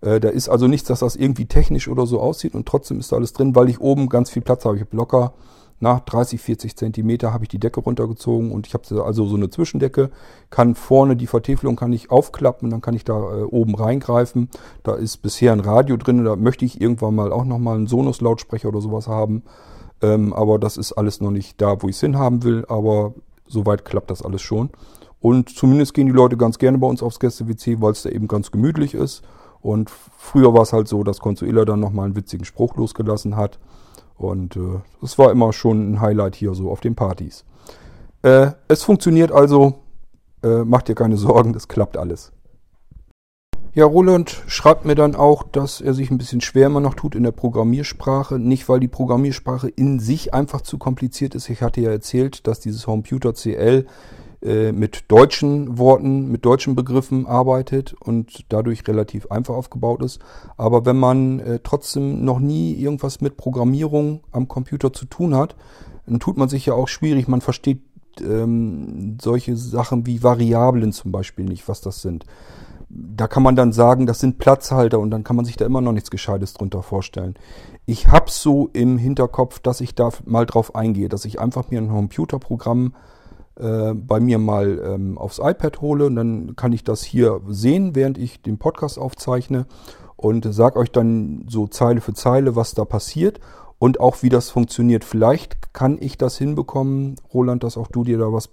Äh, 0.03 0.21
da 0.21 0.29
ist 0.29 0.51
also 0.51 0.67
nichts, 0.67 0.89
dass 0.89 1.01
das 1.01 1.17
irgendwie 1.17 1.47
technisch 1.47 1.89
oder 1.89 2.05
so 2.07 2.21
aussieht 2.21 2.55
und 2.55 2.67
trotzdem 2.67 3.01
ist 3.01 3.11
da 3.11 3.17
alles 3.17 3.33
drin, 3.33 3.57
weil 3.57 3.71
ich 3.71 3.81
oben 3.81 4.11
ganz 4.11 4.29
viel 4.29 4.43
Platz 4.43 4.67
habe. 4.67 4.77
Ich 4.77 4.83
habe 4.83 4.95
locker 4.95 5.33
nach 5.81 6.01
30, 6.01 6.41
40 6.41 6.77
Zentimeter 6.77 7.33
habe 7.33 7.45
ich 7.45 7.49
die 7.49 7.61
Decke 7.61 7.81
runtergezogen 7.81 8.51
und 8.51 8.67
ich 8.67 8.75
habe 8.75 9.05
also 9.05 9.27
so 9.27 9.37
eine 9.37 9.51
Zwischendecke, 9.51 10.11
kann 10.51 10.75
vorne 10.75 11.17
die 11.17 11.27
Vertäfelung 11.27 11.77
kann 11.77 11.93
ich 11.93 12.11
aufklappen, 12.11 12.71
dann 12.71 12.81
kann 12.81 12.95
ich 12.95 13.05
da 13.05 13.15
äh, 13.15 13.43
oben 13.43 13.75
reingreifen. 13.75 14.49
Da 14.83 14.95
ist 14.95 15.19
bisher 15.19 15.53
ein 15.53 15.61
Radio 15.61 15.97
drin, 15.97 16.25
da 16.25 16.37
möchte 16.37 16.65
ich 16.65 16.81
irgendwann 16.81 17.15
mal 17.15 17.33
auch 17.33 17.45
nochmal 17.45 17.77
einen 17.77 17.87
Sonos-Lautsprecher 17.87 18.69
oder 18.69 18.81
sowas 18.81 19.07
haben. 19.07 19.45
Ähm, 20.03 20.33
aber 20.33 20.59
das 20.59 20.77
ist 20.77 20.93
alles 20.93 21.21
noch 21.21 21.31
nicht 21.31 21.61
da, 21.61 21.81
wo 21.83 21.89
ich 21.89 21.97
es 21.97 22.01
hinhaben 22.01 22.43
will, 22.43 22.65
aber 22.69 23.15
soweit 23.47 23.85
klappt 23.85 24.11
das 24.11 24.23
alles 24.23 24.43
schon. 24.43 24.71
Und 25.21 25.51
zumindest 25.51 25.95
gehen 25.95 26.07
die 26.07 26.13
Leute 26.13 26.37
ganz 26.37 26.59
gerne 26.59 26.79
bei 26.79 26.87
uns 26.87 27.03
aufs 27.03 27.19
Gäste-WC, 27.19 27.81
weil 27.81 27.93
es 27.93 28.03
da 28.03 28.11
eben 28.11 28.29
ganz 28.29 28.51
gemütlich 28.51 28.95
ist. 28.95 29.23
Und 29.61 29.91
früher 29.91 30.55
war 30.55 30.63
es 30.63 30.73
halt 30.73 30.87
so, 30.87 31.03
dass 31.03 31.19
Consuela 31.19 31.65
dann 31.65 31.81
nochmal 31.81 32.07
einen 32.07 32.17
witzigen 32.17 32.45
Spruch 32.45 32.77
losgelassen 32.77 33.37
hat. 33.37 33.59
Und 34.19 34.57
äh, 34.57 34.81
es 35.03 35.19
war 35.19 35.31
immer 35.31 35.53
schon 35.53 35.93
ein 35.93 36.01
Highlight 36.01 36.35
hier 36.35 36.53
so 36.55 36.71
auf 36.71 36.81
den 36.81 36.95
Partys. 36.95 37.45
Äh, 38.23 38.51
es 38.67 38.83
funktioniert 38.83 39.33
also, 39.33 39.77
äh, 40.43 40.65
macht 40.65 40.89
dir 40.89 40.95
keine 40.95 41.17
Sorgen, 41.17 41.53
das 41.53 41.69
klappt 41.69 41.97
alles. 41.97 42.33
Ja, 43.75 43.85
Roland 43.85 44.43
schreibt 44.49 44.85
mir 44.85 44.97
dann 44.97 45.15
auch, 45.15 45.45
dass 45.45 45.81
er 45.81 45.95
sich 45.95 46.11
ein 46.11 46.19
bisschen 46.19 46.41
schwer 46.41 46.67
immer 46.67 46.81
noch 46.81 46.95
tut 46.95 47.15
in 47.15 47.23
der 47.23 47.31
Programmiersprache. 47.31 48.41
Nicht, 48.41 48.69
weil 48.69 48.81
die 48.81 48.89
Programmiersprache 48.89 49.69
in 49.69 50.01
sich 50.01 50.35
einfach 50.35 50.63
zu 50.63 50.79
kompliziert 50.79 51.37
ist. 51.37 51.49
Ich 51.49 51.63
hatte 51.63 51.81
ja 51.81 51.91
erzählt, 51.91 52.49
dass 52.49 52.59
dieses 52.59 52.87
Computer 52.87 53.35
CL 53.35 53.55
äh, 53.55 53.85
mit 54.41 55.11
deutschen 55.11 55.79
Worten, 55.79 56.31
mit 56.31 56.45
deutschen 56.45 56.77
Begriffen 56.77 57.27
arbeitet 57.27 57.95
und 57.99 58.45
dadurch 58.51 58.87
relativ 58.87 59.27
einfach 59.33 59.55
aufgebaut 59.55 60.03
ist. 60.03 60.21
Aber 60.57 60.87
wenn 60.87 60.97
man 60.97 61.41
äh, 61.41 61.59
trotzdem 61.63 62.25
noch 62.25 62.39
nie 62.39 62.75
irgendwas 62.75 63.21
mit 63.21 63.37
Programmierung 63.37 64.21
am 64.31 64.47
Computer 64.47 64.93
zu 64.93 65.07
tun 65.07 65.35
hat, 65.35 65.57
dann 66.07 66.21
tut 66.21 66.37
man 66.37 66.49
sich 66.49 66.67
ja 66.67 66.75
auch 66.75 66.87
schwierig. 66.87 67.27
Man 67.27 67.41
versteht 67.41 67.83
ähm, 68.21 69.19
solche 69.21 69.57
Sachen 69.57 70.07
wie 70.07 70.23
Variablen 70.23 70.93
zum 70.93 71.11
Beispiel 71.11 71.45
nicht, 71.45 71.69
was 71.69 71.81
das 71.81 72.01
sind. 72.01 72.25
Da 72.89 73.27
kann 73.27 73.43
man 73.43 73.57
dann 73.57 73.73
sagen, 73.73 74.07
das 74.07 74.21
sind 74.21 74.39
Platzhalter 74.39 75.01
und 75.01 75.11
dann 75.11 75.25
kann 75.25 75.37
man 75.37 75.45
sich 75.45 75.57
da 75.57 75.67
immer 75.67 75.81
noch 75.81 75.93
nichts 75.93 76.11
Gescheites 76.11 76.55
drunter 76.55 76.83
vorstellen. 76.83 77.35
Ich 77.87 78.09
hab's 78.09 78.41
so 78.41 78.71
im 78.73 78.99
Hinterkopf, 78.99 79.59
dass 79.59 79.81
ich 79.81 79.97
da 79.97 80.11
mal 80.25 80.47
drauf 80.47 80.75
eingehe, 80.77 81.09
dass 81.09 81.25
ich 81.25 81.41
einfach 81.41 81.71
mir 81.71 81.81
ein 81.81 81.89
Computerprogramm 81.89 82.95
äh, 82.95 83.18
bei 83.59 84.21
mir 84.21 84.39
mal 84.39 84.81
ähm, 84.85 85.19
aufs 85.19 85.39
iPad 85.39 85.81
hole 85.81 86.07
und 86.07 86.17
dann 86.17 86.57
kann 86.57 86.73
ich 86.73 86.85
das 86.85 87.03
hier 87.03 87.41
sehen, 87.49 87.95
während 87.95 88.19
ich 88.19 88.43
den 88.43 88.59
Podcast 88.59 88.99
aufzeichne 88.99 89.67
und 90.17 90.53
sage 90.53 90.79
euch 90.79 90.91
dann 90.91 91.45
so 91.49 91.67
Zeile 91.67 92.01
für 92.01 92.15
Zeile, 92.15 92.57
was 92.57 92.75
da 92.75 92.85
passiert 92.85 93.41
und 93.79 94.01
auch 94.01 94.23
wie 94.23 94.29
das 94.29 94.51
funktioniert. 94.51 95.05
Vielleicht 95.05 95.73
kann 95.73 95.99
ich 96.01 96.19
das 96.19 96.37
hinbekommen, 96.37 97.17
Roland, 97.33 97.63
dass 97.65 97.77
auch 97.77 97.89
du 97.89 98.05
dir 98.05 98.19
da 98.19 98.33
was 98.33 98.49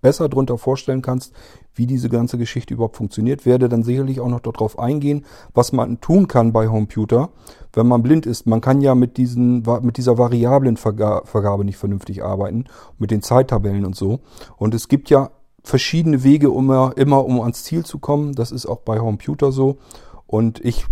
besser 0.00 0.28
drunter 0.28 0.58
vorstellen 0.58 1.02
kannst, 1.02 1.32
wie 1.74 1.86
diese 1.86 2.08
ganze 2.08 2.38
Geschichte 2.38 2.74
überhaupt 2.74 2.96
funktioniert. 2.96 3.46
Werde 3.46 3.68
dann 3.68 3.82
sicherlich 3.82 4.20
auch 4.20 4.28
noch 4.28 4.40
darauf 4.40 4.78
eingehen, 4.78 5.24
was 5.54 5.72
man 5.72 6.00
tun 6.00 6.28
kann 6.28 6.52
bei 6.52 6.66
Computer, 6.66 7.30
wenn 7.72 7.86
man 7.86 8.02
blind 8.02 8.26
ist. 8.26 8.46
Man 8.46 8.60
kann 8.60 8.80
ja 8.80 8.94
mit, 8.94 9.16
diesen, 9.16 9.64
mit 9.82 9.96
dieser 9.96 10.18
Variablenvergabe 10.18 11.64
nicht 11.64 11.78
vernünftig 11.78 12.22
arbeiten, 12.22 12.64
mit 12.98 13.10
den 13.10 13.22
Zeittabellen 13.22 13.84
und 13.84 13.96
so. 13.96 14.20
Und 14.56 14.74
es 14.74 14.88
gibt 14.88 15.10
ja 15.10 15.30
verschiedene 15.62 16.22
Wege, 16.24 16.50
um 16.50 16.70
immer 16.96 17.24
um 17.24 17.40
ans 17.40 17.64
Ziel 17.64 17.84
zu 17.84 17.98
kommen. 17.98 18.34
Das 18.34 18.52
ist 18.52 18.66
auch 18.66 18.80
bei 18.80 18.98
Computer 18.98 19.52
so. 19.52 19.78
Und 20.26 20.64
ich 20.64 20.86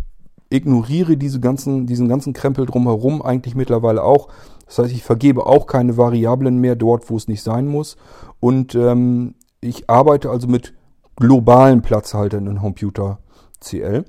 ignoriere 0.51 1.17
diese 1.17 1.41
ganzen, 1.41 1.87
diesen 1.87 2.09
ganzen 2.09 2.33
Krempel 2.33 2.67
drumherum 2.67 3.23
eigentlich 3.23 3.55
mittlerweile 3.55 4.03
auch. 4.03 4.29
Das 4.67 4.79
heißt, 4.79 4.93
ich 4.93 5.03
vergebe 5.03 5.47
auch 5.47 5.67
keine 5.67 5.97
Variablen 5.97 6.59
mehr 6.59 6.77
dort, 6.77 7.11
wo 7.11 7.17
es 7.17 7.29
nicht 7.29 7.43
sein 7.43 7.67
muss. 7.67 7.97
Und 8.41 8.75
ähm, 8.75 9.35
ich 9.61 9.89
arbeite 9.89 10.31
also 10.31 10.47
mit 10.49 10.75
globalen 11.17 11.83
Platzhaltern 11.83 12.47
in 12.47 12.59
Computer 12.59 13.19
CL 13.61 14.05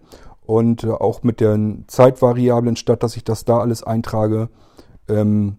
und 0.46 0.84
äh, 0.84 0.92
auch 0.92 1.24
mit 1.24 1.40
den 1.40 1.86
Zeitvariablen, 1.88 2.76
statt 2.76 3.04
dass 3.04 3.16
ich 3.18 3.24
das 3.24 3.46
da 3.46 3.60
alles 3.60 3.84
eintrage, 3.84 4.50
ähm, 5.08 5.58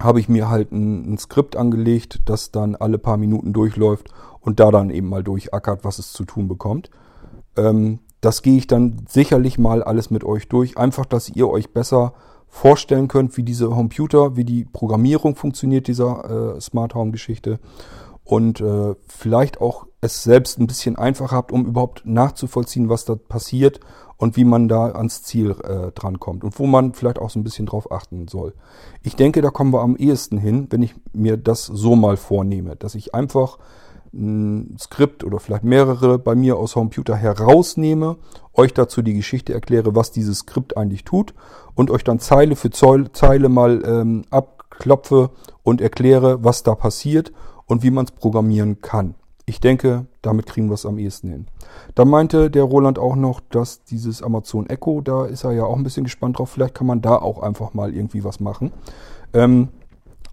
habe 0.00 0.20
ich 0.20 0.28
mir 0.28 0.48
halt 0.48 0.72
ein, 0.72 1.14
ein, 1.14 1.18
Skript 1.18 1.56
angelegt, 1.56 2.20
das 2.26 2.52
dann 2.52 2.76
alle 2.76 2.98
paar 2.98 3.16
Minuten 3.16 3.52
durchläuft 3.52 4.10
und 4.40 4.60
da 4.60 4.70
dann 4.70 4.90
eben 4.90 5.08
mal 5.08 5.24
durchackert, 5.24 5.84
was 5.84 5.98
es 5.98 6.12
zu 6.12 6.24
tun 6.24 6.46
bekommt. 6.46 6.90
Ähm, 7.56 8.00
das 8.20 8.42
gehe 8.42 8.56
ich 8.56 8.66
dann 8.66 9.04
sicherlich 9.08 9.58
mal 9.58 9.82
alles 9.82 10.10
mit 10.10 10.24
euch 10.24 10.48
durch, 10.48 10.76
einfach, 10.76 11.06
dass 11.06 11.28
ihr 11.28 11.48
euch 11.48 11.72
besser 11.72 12.14
vorstellen 12.48 13.08
könnt, 13.08 13.36
wie 13.36 13.42
diese 13.42 13.68
Computer, 13.68 14.36
wie 14.36 14.44
die 14.44 14.64
Programmierung 14.64 15.36
funktioniert 15.36 15.86
dieser 15.86 16.56
äh, 16.56 16.60
Smart 16.60 16.94
Home 16.94 17.12
Geschichte 17.12 17.60
und 18.24 18.60
äh, 18.60 18.94
vielleicht 19.06 19.60
auch 19.60 19.86
es 20.00 20.22
selbst 20.22 20.58
ein 20.58 20.66
bisschen 20.66 20.96
einfacher 20.96 21.36
habt, 21.36 21.52
um 21.52 21.66
überhaupt 21.66 22.02
nachzuvollziehen, 22.04 22.88
was 22.88 23.04
da 23.04 23.16
passiert 23.16 23.80
und 24.16 24.36
wie 24.36 24.44
man 24.44 24.68
da 24.68 24.92
ans 24.92 25.22
Ziel 25.22 25.52
äh, 25.62 25.92
drankommt 25.92 26.44
und 26.44 26.58
wo 26.58 26.66
man 26.66 26.92
vielleicht 26.92 27.18
auch 27.18 27.30
so 27.30 27.38
ein 27.38 27.44
bisschen 27.44 27.66
drauf 27.66 27.90
achten 27.90 28.28
soll. 28.28 28.54
Ich 29.02 29.16
denke, 29.16 29.42
da 29.42 29.50
kommen 29.50 29.72
wir 29.72 29.80
am 29.80 29.96
ehesten 29.96 30.38
hin, 30.38 30.66
wenn 30.70 30.82
ich 30.82 30.94
mir 31.12 31.36
das 31.36 31.66
so 31.66 31.96
mal 31.96 32.16
vornehme, 32.16 32.76
dass 32.76 32.94
ich 32.94 33.14
einfach 33.14 33.58
ein 34.12 34.76
Skript 34.78 35.24
oder 35.24 35.38
vielleicht 35.38 35.64
mehrere 35.64 36.18
bei 36.18 36.34
mir 36.34 36.56
aus 36.56 36.74
Computer 36.74 37.16
herausnehme, 37.16 38.16
euch 38.54 38.74
dazu 38.74 39.02
die 39.02 39.14
Geschichte 39.14 39.54
erkläre, 39.54 39.94
was 39.94 40.10
dieses 40.10 40.38
Skript 40.40 40.76
eigentlich 40.76 41.04
tut 41.04 41.34
und 41.74 41.90
euch 41.90 42.04
dann 42.04 42.18
Zeile 42.18 42.56
für 42.56 42.70
Zeile 42.70 43.48
mal 43.48 43.82
ähm, 43.84 44.24
abklopfe 44.30 45.30
und 45.62 45.80
erkläre, 45.80 46.42
was 46.42 46.62
da 46.62 46.74
passiert 46.74 47.32
und 47.66 47.82
wie 47.82 47.90
man 47.90 48.06
es 48.06 48.10
programmieren 48.12 48.80
kann. 48.80 49.14
Ich 49.46 49.60
denke, 49.60 50.06
damit 50.20 50.44
kriegen 50.44 50.68
wir 50.68 50.74
es 50.74 50.84
am 50.84 50.98
ehesten 50.98 51.30
hin. 51.30 51.46
Da 51.94 52.04
meinte 52.04 52.50
der 52.50 52.64
Roland 52.64 52.98
auch 52.98 53.16
noch, 53.16 53.40
dass 53.40 53.82
dieses 53.84 54.22
Amazon 54.22 54.68
Echo, 54.68 55.00
da 55.00 55.24
ist 55.24 55.44
er 55.44 55.52
ja 55.52 55.64
auch 55.64 55.76
ein 55.76 55.84
bisschen 55.84 56.04
gespannt 56.04 56.38
drauf, 56.38 56.50
vielleicht 56.50 56.74
kann 56.74 56.86
man 56.86 57.00
da 57.00 57.16
auch 57.16 57.40
einfach 57.40 57.72
mal 57.72 57.94
irgendwie 57.94 58.24
was 58.24 58.40
machen. 58.40 58.72
Ähm, 59.32 59.68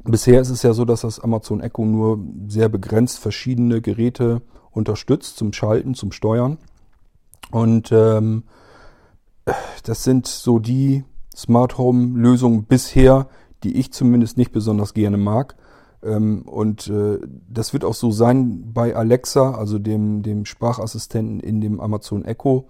Bisher 0.07 0.39
ist 0.39 0.51
es 0.51 0.61
ja 0.61 0.73
so, 0.73 0.85
dass 0.85 1.01
das 1.01 1.19
Amazon 1.19 1.61
Echo 1.61 1.83
nur 1.83 2.19
sehr 2.47 2.69
begrenzt 2.69 3.17
verschiedene 3.19 3.81
Geräte 3.81 4.43
unterstützt 4.69 5.37
zum 5.37 5.51
Schalten, 5.51 5.95
zum 5.95 6.11
Steuern. 6.11 6.59
Und 7.49 7.91
ähm, 7.91 8.43
das 9.83 10.03
sind 10.03 10.27
so 10.27 10.59
die 10.59 11.03
Smart 11.35 11.79
Home 11.79 12.19
Lösungen 12.19 12.65
bisher, 12.65 13.27
die 13.63 13.77
ich 13.77 13.91
zumindest 13.91 14.37
nicht 14.37 14.51
besonders 14.51 14.93
gerne 14.93 15.17
mag. 15.17 15.55
Ähm, 16.03 16.43
und 16.43 16.87
äh, 16.87 17.19
das 17.49 17.73
wird 17.73 17.83
auch 17.83 17.95
so 17.95 18.11
sein 18.11 18.73
bei 18.73 18.95
Alexa, 18.95 19.55
also 19.55 19.79
dem, 19.79 20.21
dem 20.21 20.45
Sprachassistenten 20.45 21.39
in 21.39 21.61
dem 21.61 21.79
Amazon 21.79 22.25
Echo. 22.25 22.67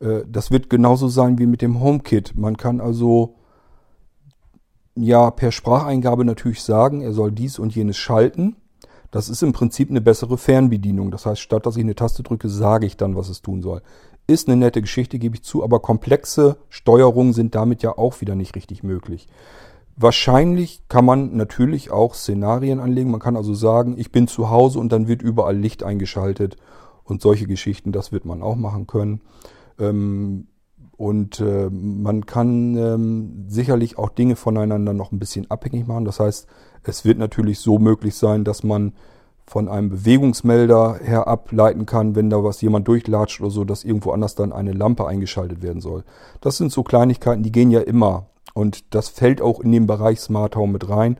Äh, 0.00 0.22
das 0.28 0.50
wird 0.50 0.68
genauso 0.68 1.06
sein 1.06 1.38
wie 1.38 1.46
mit 1.46 1.62
dem 1.62 1.80
HomeKit. 1.80 2.36
Man 2.36 2.56
kann 2.56 2.80
also 2.80 3.36
ja 4.94 5.30
per 5.30 5.52
Spracheingabe 5.52 6.24
natürlich 6.24 6.62
sagen, 6.62 7.00
er 7.00 7.12
soll 7.12 7.32
dies 7.32 7.58
und 7.58 7.74
jenes 7.74 7.96
schalten. 7.96 8.56
Das 9.10 9.28
ist 9.28 9.42
im 9.42 9.52
Prinzip 9.52 9.90
eine 9.90 10.00
bessere 10.00 10.38
Fernbedienung. 10.38 11.10
Das 11.10 11.26
heißt, 11.26 11.40
statt 11.40 11.66
dass 11.66 11.76
ich 11.76 11.82
eine 11.82 11.94
Taste 11.94 12.22
drücke, 12.22 12.48
sage 12.48 12.86
ich 12.86 12.96
dann, 12.96 13.14
was 13.16 13.28
es 13.28 13.42
tun 13.42 13.62
soll. 13.62 13.82
Ist 14.26 14.48
eine 14.48 14.56
nette 14.56 14.80
Geschichte, 14.80 15.18
gebe 15.18 15.36
ich 15.36 15.42
zu, 15.42 15.62
aber 15.64 15.80
komplexe 15.80 16.56
Steuerungen 16.68 17.32
sind 17.32 17.54
damit 17.54 17.82
ja 17.82 17.98
auch 17.98 18.20
wieder 18.20 18.34
nicht 18.34 18.54
richtig 18.54 18.82
möglich. 18.82 19.28
Wahrscheinlich 19.96 20.82
kann 20.88 21.04
man 21.04 21.36
natürlich 21.36 21.90
auch 21.90 22.14
Szenarien 22.14 22.80
anlegen. 22.80 23.10
Man 23.10 23.20
kann 23.20 23.36
also 23.36 23.52
sagen, 23.52 23.98
ich 23.98 24.10
bin 24.10 24.28
zu 24.28 24.48
Hause 24.48 24.78
und 24.78 24.90
dann 24.90 25.08
wird 25.08 25.20
überall 25.20 25.56
Licht 25.56 25.82
eingeschaltet 25.82 26.56
und 27.04 27.20
solche 27.20 27.46
Geschichten, 27.46 27.92
das 27.92 28.12
wird 28.12 28.24
man 28.24 28.42
auch 28.42 28.56
machen 28.56 28.86
können. 28.86 29.20
Ähm, 29.78 30.46
und 30.96 31.40
äh, 31.40 31.68
man 31.70 32.26
kann 32.26 32.76
ähm, 32.76 33.44
sicherlich 33.48 33.98
auch 33.98 34.10
Dinge 34.10 34.36
voneinander 34.36 34.92
noch 34.92 35.12
ein 35.12 35.18
bisschen 35.18 35.50
abhängig 35.50 35.86
machen. 35.86 36.04
Das 36.04 36.20
heißt, 36.20 36.46
es 36.84 37.04
wird 37.04 37.18
natürlich 37.18 37.58
so 37.60 37.78
möglich 37.78 38.14
sein, 38.14 38.44
dass 38.44 38.62
man 38.62 38.92
von 39.46 39.68
einem 39.68 39.90
Bewegungsmelder 39.90 41.00
her 41.02 41.26
ableiten 41.26 41.86
kann, 41.86 42.14
wenn 42.14 42.30
da 42.30 42.44
was 42.44 42.60
jemand 42.60 42.86
durchlatscht 42.88 43.40
oder 43.40 43.50
so, 43.50 43.64
dass 43.64 43.84
irgendwo 43.84 44.12
anders 44.12 44.34
dann 44.34 44.52
eine 44.52 44.72
Lampe 44.72 45.06
eingeschaltet 45.06 45.62
werden 45.62 45.80
soll. 45.80 46.04
Das 46.40 46.56
sind 46.56 46.70
so 46.70 46.82
Kleinigkeiten, 46.82 47.42
die 47.42 47.52
gehen 47.52 47.70
ja 47.70 47.80
immer. 47.80 48.26
Und 48.54 48.94
das 48.94 49.08
fällt 49.08 49.40
auch 49.40 49.60
in 49.60 49.72
den 49.72 49.86
Bereich 49.86 50.20
Smart 50.20 50.56
Home 50.56 50.72
mit 50.72 50.88
rein. 50.88 51.16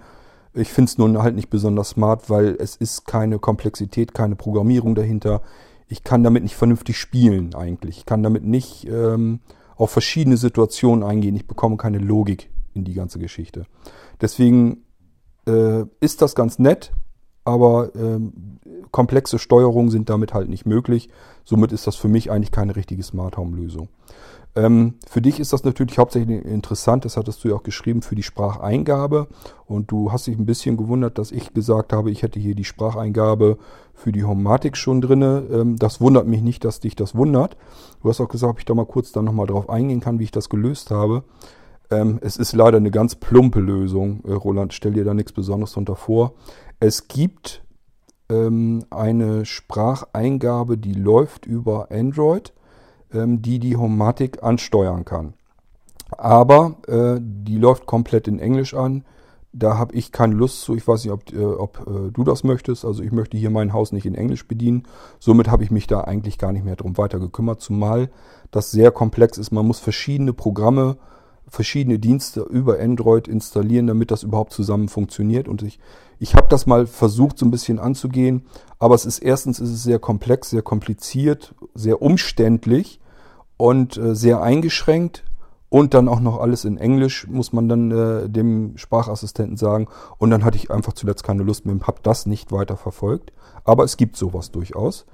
Ich 0.55 0.73
finde 0.73 0.91
es 0.91 0.99
nun 0.99 1.23
halt 1.23 1.35
nicht 1.35 1.49
besonders 1.49 1.91
smart, 1.91 2.29
weil 2.29 2.57
es 2.59 2.77
ist 2.77 3.07
keine 3.07 3.39
Komplexität, 3.39 4.13
keine 4.13 4.37
Programmierung 4.37 4.95
dahinter. 4.95 5.41
Ich 5.89 6.05
kann 6.05 6.23
damit 6.23 6.43
nicht 6.43 6.57
vernünftig 6.57 6.99
spielen 6.99 7.55
eigentlich. 7.55 7.99
Ich 7.99 8.07
kann 8.07 8.23
damit 8.23 8.45
nicht 8.45 8.87
ähm, 8.87 9.41
auf 9.83 9.90
verschiedene 9.90 10.37
Situationen 10.37 11.03
eingehen. 11.03 11.35
Ich 11.35 11.49
bekomme 11.49 11.77
keine 11.77 11.99
Logik 11.99 12.51
in 12.73 12.85
die 12.85 12.95
ganze 12.95 13.18
Geschichte. 13.18 13.66
Deswegen 14.21 14.85
äh, 15.49 15.85
ist 15.99 16.23
das 16.23 16.37
ganz 16.37 16.61
nett, 16.61 16.92
aber 17.45 17.92
äh, 17.97 18.21
komplexe 18.92 19.40
Steuerungen 19.40 19.90
sind 19.90 20.09
damit 20.09 20.35
halt 20.35 20.49
nicht 20.49 20.66
möglich. 20.66 21.09
Somit 21.42 21.73
ist 21.73 21.88
das 21.88 21.97
für 21.97 22.07
mich 22.07 22.31
eigentlich 22.31 22.53
keine 22.53 22.77
richtige 22.77 23.03
Smart 23.03 23.37
Home 23.37 23.57
Lösung. 23.57 23.88
Ähm, 24.55 24.95
für 25.09 25.23
dich 25.23 25.41
ist 25.41 25.53
das 25.53 25.65
natürlich 25.65 25.99
hauptsächlich 25.99 26.45
interessant, 26.45 27.07
das 27.07 27.17
hattest 27.17 27.43
du 27.43 27.49
ja 27.49 27.55
auch 27.55 27.62
geschrieben, 27.62 28.03
für 28.03 28.15
die 28.15 28.23
Spracheingabe. 28.23 29.29
Und 29.67 29.91
du 29.91 30.12
hast 30.12 30.27
dich 30.27 30.38
ein 30.38 30.45
bisschen 30.45 30.77
gewundert, 30.77 31.19
dass 31.19 31.33
ich 31.33 31.55
gesagt 31.55 31.93
habe, 31.93 32.11
ich 32.11 32.23
hätte 32.23 32.38
hier 32.38 32.55
die 32.55 32.65
Spracheingabe 32.65 33.57
für 33.95 34.12
die 34.12 34.25
Homatik 34.25 34.77
schon 34.77 35.01
drinne. 35.01 35.45
Ähm, 35.51 35.79
das 35.79 36.01
wundert 36.01 36.27
mich 36.27 36.43
nicht, 36.43 36.65
dass 36.65 36.81
dich 36.81 36.97
das 36.97 37.15
wundert. 37.15 37.57
Du 38.03 38.09
hast 38.09 38.21
auch 38.21 38.29
gesagt, 38.29 38.51
ob 38.51 38.59
ich 38.59 38.65
da 38.67 38.75
mal 38.75 38.87
kurz 38.87 39.12
dann 39.12 39.25
nochmal 39.25 39.47
drauf 39.47 39.71
eingehen 39.71 40.01
kann, 40.01 40.19
wie 40.19 40.25
ich 40.25 40.33
das 40.33 40.51
gelöst 40.51 40.91
habe. 40.91 41.25
Ähm, 41.91 42.19
es 42.21 42.37
ist 42.37 42.53
leider 42.53 42.77
eine 42.77 42.91
ganz 42.91 43.15
plumpe 43.15 43.61
Lösung, 43.61 44.23
äh, 44.27 44.33
Roland. 44.33 44.75
Stell 44.75 44.93
dir 44.93 45.05
da 45.05 45.15
nichts 45.15 45.33
Besonderes 45.33 45.73
drunter 45.73 45.97
vor. 45.97 46.35
Es 46.79 47.09
gibt 47.09 47.62
ähm, 48.29 48.85
eine 48.91 49.47
Spracheingabe, 49.47 50.77
die 50.77 50.95
läuft 50.95 51.47
über 51.47 51.91
Android 51.91 52.53
die 53.12 53.59
die 53.59 53.77
Homatic 53.77 54.42
ansteuern 54.42 55.05
kann. 55.05 55.35
Aber 56.18 56.77
äh, 56.87 57.20
die 57.20 57.59
läuft 57.59 57.87
komplett 57.87 58.29
in 58.29 58.38
Englisch 58.38 58.75
an. 58.75 59.05
Da 59.55 59.77
habe 59.77 59.94
ich 59.94 60.12
keine 60.12 60.35
Lust 60.35 60.62
zu. 60.62 60.75
Ich 60.75 60.87
weiß 60.87 61.05
nicht, 61.05 61.12
ob, 61.12 61.33
äh, 61.33 61.44
ob 61.44 61.87
äh, 61.87 62.11
du 62.11 62.25
das 62.25 62.42
möchtest. 62.42 62.85
Also 62.85 63.03
ich 63.03 63.12
möchte 63.12 63.37
hier 63.37 63.51
mein 63.51 63.72
Haus 63.72 63.92
nicht 63.92 64.07
in 64.07 64.14
Englisch 64.14 64.46
bedienen. 64.48 64.85
Somit 65.18 65.51
habe 65.51 65.62
ich 65.64 65.70
mich 65.70 65.87
da 65.87 66.03
eigentlich 66.03 66.38
gar 66.38 66.53
nicht 66.53 66.64
mehr 66.64 66.77
drum 66.77 66.96
weiter 66.96 67.18
gekümmert. 67.18 67.61
Zumal 67.61 68.11
das 68.51 68.70
sehr 68.70 68.90
komplex 68.90 69.37
ist. 69.38 69.53
Man 69.53 69.66
muss 69.66 69.79
verschiedene 69.79 70.33
Programme, 70.33 70.96
verschiedene 71.48 71.98
Dienste 71.98 72.40
über 72.42 72.81
Android 72.81 73.29
installieren, 73.29 73.87
damit 73.87 74.11
das 74.11 74.22
überhaupt 74.22 74.55
zusammen 74.55 74.88
funktioniert. 74.88 75.48
Und 75.48 75.62
ich, 75.62 75.79
ich 76.18 76.35
habe 76.35 76.46
das 76.48 76.66
mal 76.66 76.87
versucht, 76.87 77.38
so 77.38 77.44
ein 77.44 77.51
bisschen 77.51 77.79
anzugehen. 77.79 78.46
Aber 78.79 78.94
es 78.94 79.05
ist 79.05 79.18
erstens 79.18 79.61
ist 79.61 79.70
es 79.70 79.83
sehr 79.83 79.98
komplex, 79.98 80.48
sehr 80.48 80.62
kompliziert, 80.62 81.55
sehr 81.75 82.01
umständlich 82.01 83.02
und 83.57 83.97
äh, 83.97 84.15
sehr 84.15 84.43
eingeschränkt 84.43 85.25
und 85.73 85.95
dann 85.95 86.07
auch 86.07 86.21
noch 86.21 86.38
alles 86.38 86.67
in 86.67 86.77
Englisch, 86.77 87.27
muss 87.29 87.55
man 87.55 87.67
dann 87.67 87.91
äh, 87.91 88.29
dem 88.29 88.77
Sprachassistenten 88.77 89.57
sagen. 89.57 89.88
Und 90.19 90.29
dann 90.29 90.45
hatte 90.45 90.59
ich 90.59 90.71
einfach 90.71 90.93
zuletzt 90.93 91.25
keine 91.25 91.45
Lust 91.45 91.65
mehr 91.65 91.75
und 91.75 91.87
habe 91.87 92.01
das 92.03 92.27
nicht 92.27 92.53
weiter 92.53 92.77
verfolgt. 92.77 93.33
Aber 93.65 93.83
es 93.83 93.97
gibt 93.97 94.19
sowas 94.19 94.51
durchaus. 94.51 95.07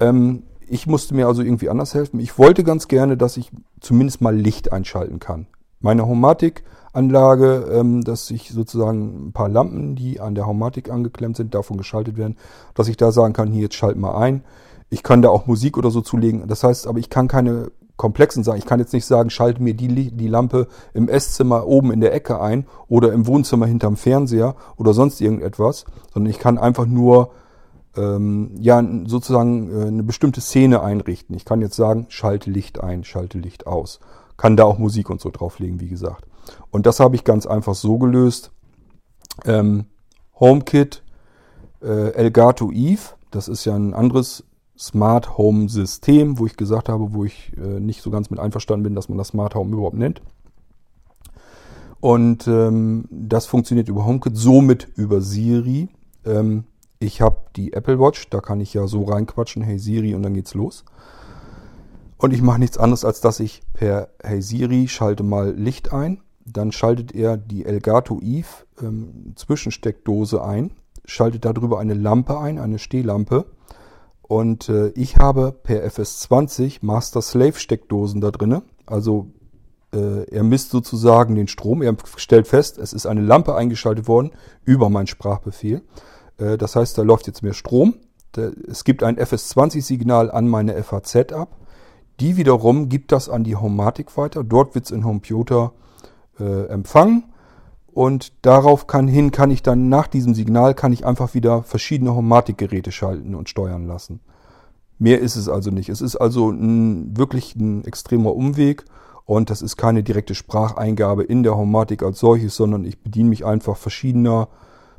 Ähm, 0.00 0.42
ich 0.68 0.86
musste 0.86 1.14
mir 1.14 1.26
also 1.26 1.40
irgendwie 1.40 1.70
anders 1.70 1.94
helfen. 1.94 2.20
Ich 2.20 2.38
wollte 2.38 2.64
ganz 2.64 2.86
gerne, 2.86 3.16
dass 3.16 3.38
ich 3.38 3.50
zumindest 3.80 4.20
mal 4.20 4.36
Licht 4.36 4.72
einschalten 4.72 5.20
kann. 5.20 5.46
Meine 5.80 6.06
Homatic-Anlage, 6.06 7.70
ähm, 7.72 8.04
dass 8.04 8.30
ich 8.30 8.50
sozusagen 8.50 9.28
ein 9.28 9.32
paar 9.32 9.48
Lampen, 9.48 9.96
die 9.96 10.20
an 10.20 10.34
der 10.34 10.46
Homatic 10.46 10.90
angeklemmt 10.90 11.38
sind, 11.38 11.54
davon 11.54 11.78
geschaltet 11.78 12.18
werden, 12.18 12.36
dass 12.74 12.88
ich 12.88 12.98
da 12.98 13.10
sagen 13.10 13.32
kann, 13.32 13.52
hier 13.52 13.62
jetzt 13.62 13.76
schalt 13.76 13.96
mal 13.96 14.16
ein. 14.16 14.44
Ich 14.94 15.02
kann 15.02 15.22
da 15.22 15.28
auch 15.28 15.48
Musik 15.48 15.76
oder 15.76 15.90
so 15.90 16.02
zulegen. 16.02 16.46
Das 16.46 16.62
heißt, 16.62 16.86
aber 16.86 17.00
ich 17.00 17.10
kann 17.10 17.26
keine 17.26 17.72
komplexen 17.96 18.44
Sachen. 18.44 18.58
Ich 18.58 18.64
kann 18.64 18.78
jetzt 18.78 18.92
nicht 18.92 19.06
sagen, 19.06 19.28
schalte 19.28 19.60
mir 19.60 19.74
die, 19.74 20.12
die 20.12 20.28
Lampe 20.28 20.68
im 20.92 21.08
Esszimmer 21.08 21.66
oben 21.66 21.90
in 21.90 22.00
der 22.00 22.14
Ecke 22.14 22.40
ein 22.40 22.66
oder 22.86 23.12
im 23.12 23.26
Wohnzimmer 23.26 23.66
hinterm 23.66 23.96
Fernseher 23.96 24.54
oder 24.76 24.94
sonst 24.94 25.20
irgendetwas, 25.20 25.84
sondern 26.12 26.30
ich 26.30 26.38
kann 26.38 26.58
einfach 26.58 26.86
nur 26.86 27.32
ähm, 27.96 28.52
ja 28.60 28.80
sozusagen 29.06 29.68
äh, 29.68 29.86
eine 29.86 30.04
bestimmte 30.04 30.40
Szene 30.40 30.80
einrichten. 30.80 31.34
Ich 31.34 31.44
kann 31.44 31.60
jetzt 31.60 31.74
sagen, 31.74 32.06
schalte 32.08 32.52
Licht 32.52 32.80
ein, 32.80 33.02
schalte 33.02 33.38
Licht 33.38 33.66
aus. 33.66 33.98
Kann 34.36 34.56
da 34.56 34.62
auch 34.62 34.78
Musik 34.78 35.10
und 35.10 35.20
so 35.20 35.30
drauflegen, 35.30 35.80
wie 35.80 35.88
gesagt. 35.88 36.24
Und 36.70 36.86
das 36.86 37.00
habe 37.00 37.16
ich 37.16 37.24
ganz 37.24 37.46
einfach 37.46 37.74
so 37.74 37.98
gelöst. 37.98 38.52
Ähm, 39.44 39.86
HomeKit 40.38 41.02
äh, 41.82 42.12
Elgato 42.12 42.70
Eve, 42.70 43.16
das 43.32 43.48
ist 43.48 43.64
ja 43.64 43.74
ein 43.74 43.92
anderes 43.92 44.44
Smart 44.78 45.38
Home 45.38 45.68
System, 45.68 46.38
wo 46.38 46.46
ich 46.46 46.56
gesagt 46.56 46.88
habe, 46.88 47.14
wo 47.14 47.24
ich 47.24 47.52
äh, 47.56 47.80
nicht 47.80 48.02
so 48.02 48.10
ganz 48.10 48.30
mit 48.30 48.40
einverstanden 48.40 48.84
bin, 48.84 48.94
dass 48.94 49.08
man 49.08 49.18
das 49.18 49.28
Smart 49.28 49.54
Home 49.54 49.72
überhaupt 49.72 49.96
nennt. 49.96 50.20
Und 52.00 52.46
ähm, 52.48 53.06
das 53.10 53.46
funktioniert 53.46 53.88
über 53.88 54.04
HomeKit, 54.04 54.36
somit 54.36 54.88
über 54.96 55.20
Siri. 55.20 55.88
Ähm, 56.26 56.64
ich 56.98 57.20
habe 57.22 57.36
die 57.56 57.72
Apple 57.72 57.98
Watch, 57.98 58.28
da 58.30 58.40
kann 58.40 58.60
ich 58.60 58.74
ja 58.74 58.86
so 58.86 59.04
reinquatschen, 59.04 59.62
hey 59.62 59.78
Siri, 59.78 60.14
und 60.14 60.22
dann 60.22 60.34
geht's 60.34 60.54
los. 60.54 60.84
Und 62.18 62.32
ich 62.32 62.42
mache 62.42 62.58
nichts 62.58 62.78
anderes, 62.78 63.04
als 63.04 63.20
dass 63.20 63.40
ich 63.40 63.62
per 63.72 64.08
Hey 64.22 64.40
Siri 64.40 64.88
schalte 64.88 65.22
mal 65.22 65.54
Licht 65.54 65.92
ein. 65.92 66.20
Dann 66.46 66.72
schaltet 66.72 67.14
er 67.14 67.36
die 67.36 67.64
Elgato 67.64 68.20
Eve 68.20 68.48
ähm, 68.82 69.32
Zwischensteckdose 69.34 70.44
ein, 70.44 70.72
schaltet 71.04 71.44
darüber 71.44 71.78
eine 71.80 71.94
Lampe 71.94 72.38
ein, 72.38 72.58
eine 72.58 72.78
Stehlampe. 72.78 73.46
Und 74.34 74.68
äh, 74.68 74.88
ich 74.96 75.18
habe 75.18 75.52
per 75.52 75.86
FS20 75.86 76.78
Master-Slave-Steckdosen 76.80 78.20
da 78.20 78.32
drinne. 78.32 78.64
Also 78.84 79.28
äh, 79.92 80.28
er 80.28 80.42
misst 80.42 80.70
sozusagen 80.70 81.36
den 81.36 81.46
Strom. 81.46 81.82
Er 81.82 81.94
stellt 82.16 82.48
fest, 82.48 82.78
es 82.78 82.92
ist 82.92 83.06
eine 83.06 83.20
Lampe 83.20 83.54
eingeschaltet 83.54 84.08
worden 84.08 84.32
über 84.64 84.90
meinen 84.90 85.06
Sprachbefehl. 85.06 85.82
Äh, 86.38 86.58
das 86.58 86.74
heißt, 86.74 86.98
da 86.98 87.02
läuft 87.02 87.28
jetzt 87.28 87.44
mehr 87.44 87.52
Strom. 87.52 87.94
Da, 88.32 88.50
es 88.66 88.82
gibt 88.82 89.04
ein 89.04 89.20
FS20-Signal 89.20 90.32
an 90.32 90.48
meine 90.48 90.82
FAZ 90.82 91.32
ab. 91.32 91.56
Die 92.18 92.36
wiederum 92.36 92.88
gibt 92.88 93.12
das 93.12 93.28
an 93.28 93.44
die 93.44 93.54
Homematic 93.54 94.16
weiter. 94.16 94.42
Dort 94.42 94.74
wird 94.74 94.86
es 94.86 94.90
in 94.90 95.02
Computer 95.02 95.74
äh, 96.40 96.66
empfangen. 96.66 97.32
Und 97.94 98.32
darauf 98.42 98.88
kann 98.88 99.06
hin 99.06 99.30
kann 99.30 99.52
ich 99.52 99.62
dann 99.62 99.88
nach 99.88 100.08
diesem 100.08 100.34
Signal 100.34 100.74
kann 100.74 100.92
ich 100.92 101.06
einfach 101.06 101.32
wieder 101.34 101.62
verschiedene 101.62 102.12
Homatic-Geräte 102.16 102.90
schalten 102.90 103.36
und 103.36 103.48
steuern 103.48 103.86
lassen. 103.86 104.18
Mehr 104.98 105.20
ist 105.20 105.36
es 105.36 105.48
also 105.48 105.70
nicht. 105.70 105.88
Es 105.90 106.00
ist 106.00 106.16
also 106.16 106.50
ein, 106.50 107.16
wirklich 107.16 107.54
ein 107.54 107.84
extremer 107.84 108.34
Umweg 108.34 108.84
und 109.26 109.48
das 109.48 109.62
ist 109.62 109.76
keine 109.76 110.02
direkte 110.02 110.34
Spracheingabe 110.34 111.22
in 111.22 111.44
der 111.44 111.56
Homatic 111.56 112.02
als 112.02 112.18
solches, 112.18 112.56
sondern 112.56 112.84
ich 112.84 113.00
bediene 113.00 113.28
mich 113.28 113.44
einfach 113.44 113.76
verschiedener 113.76 114.48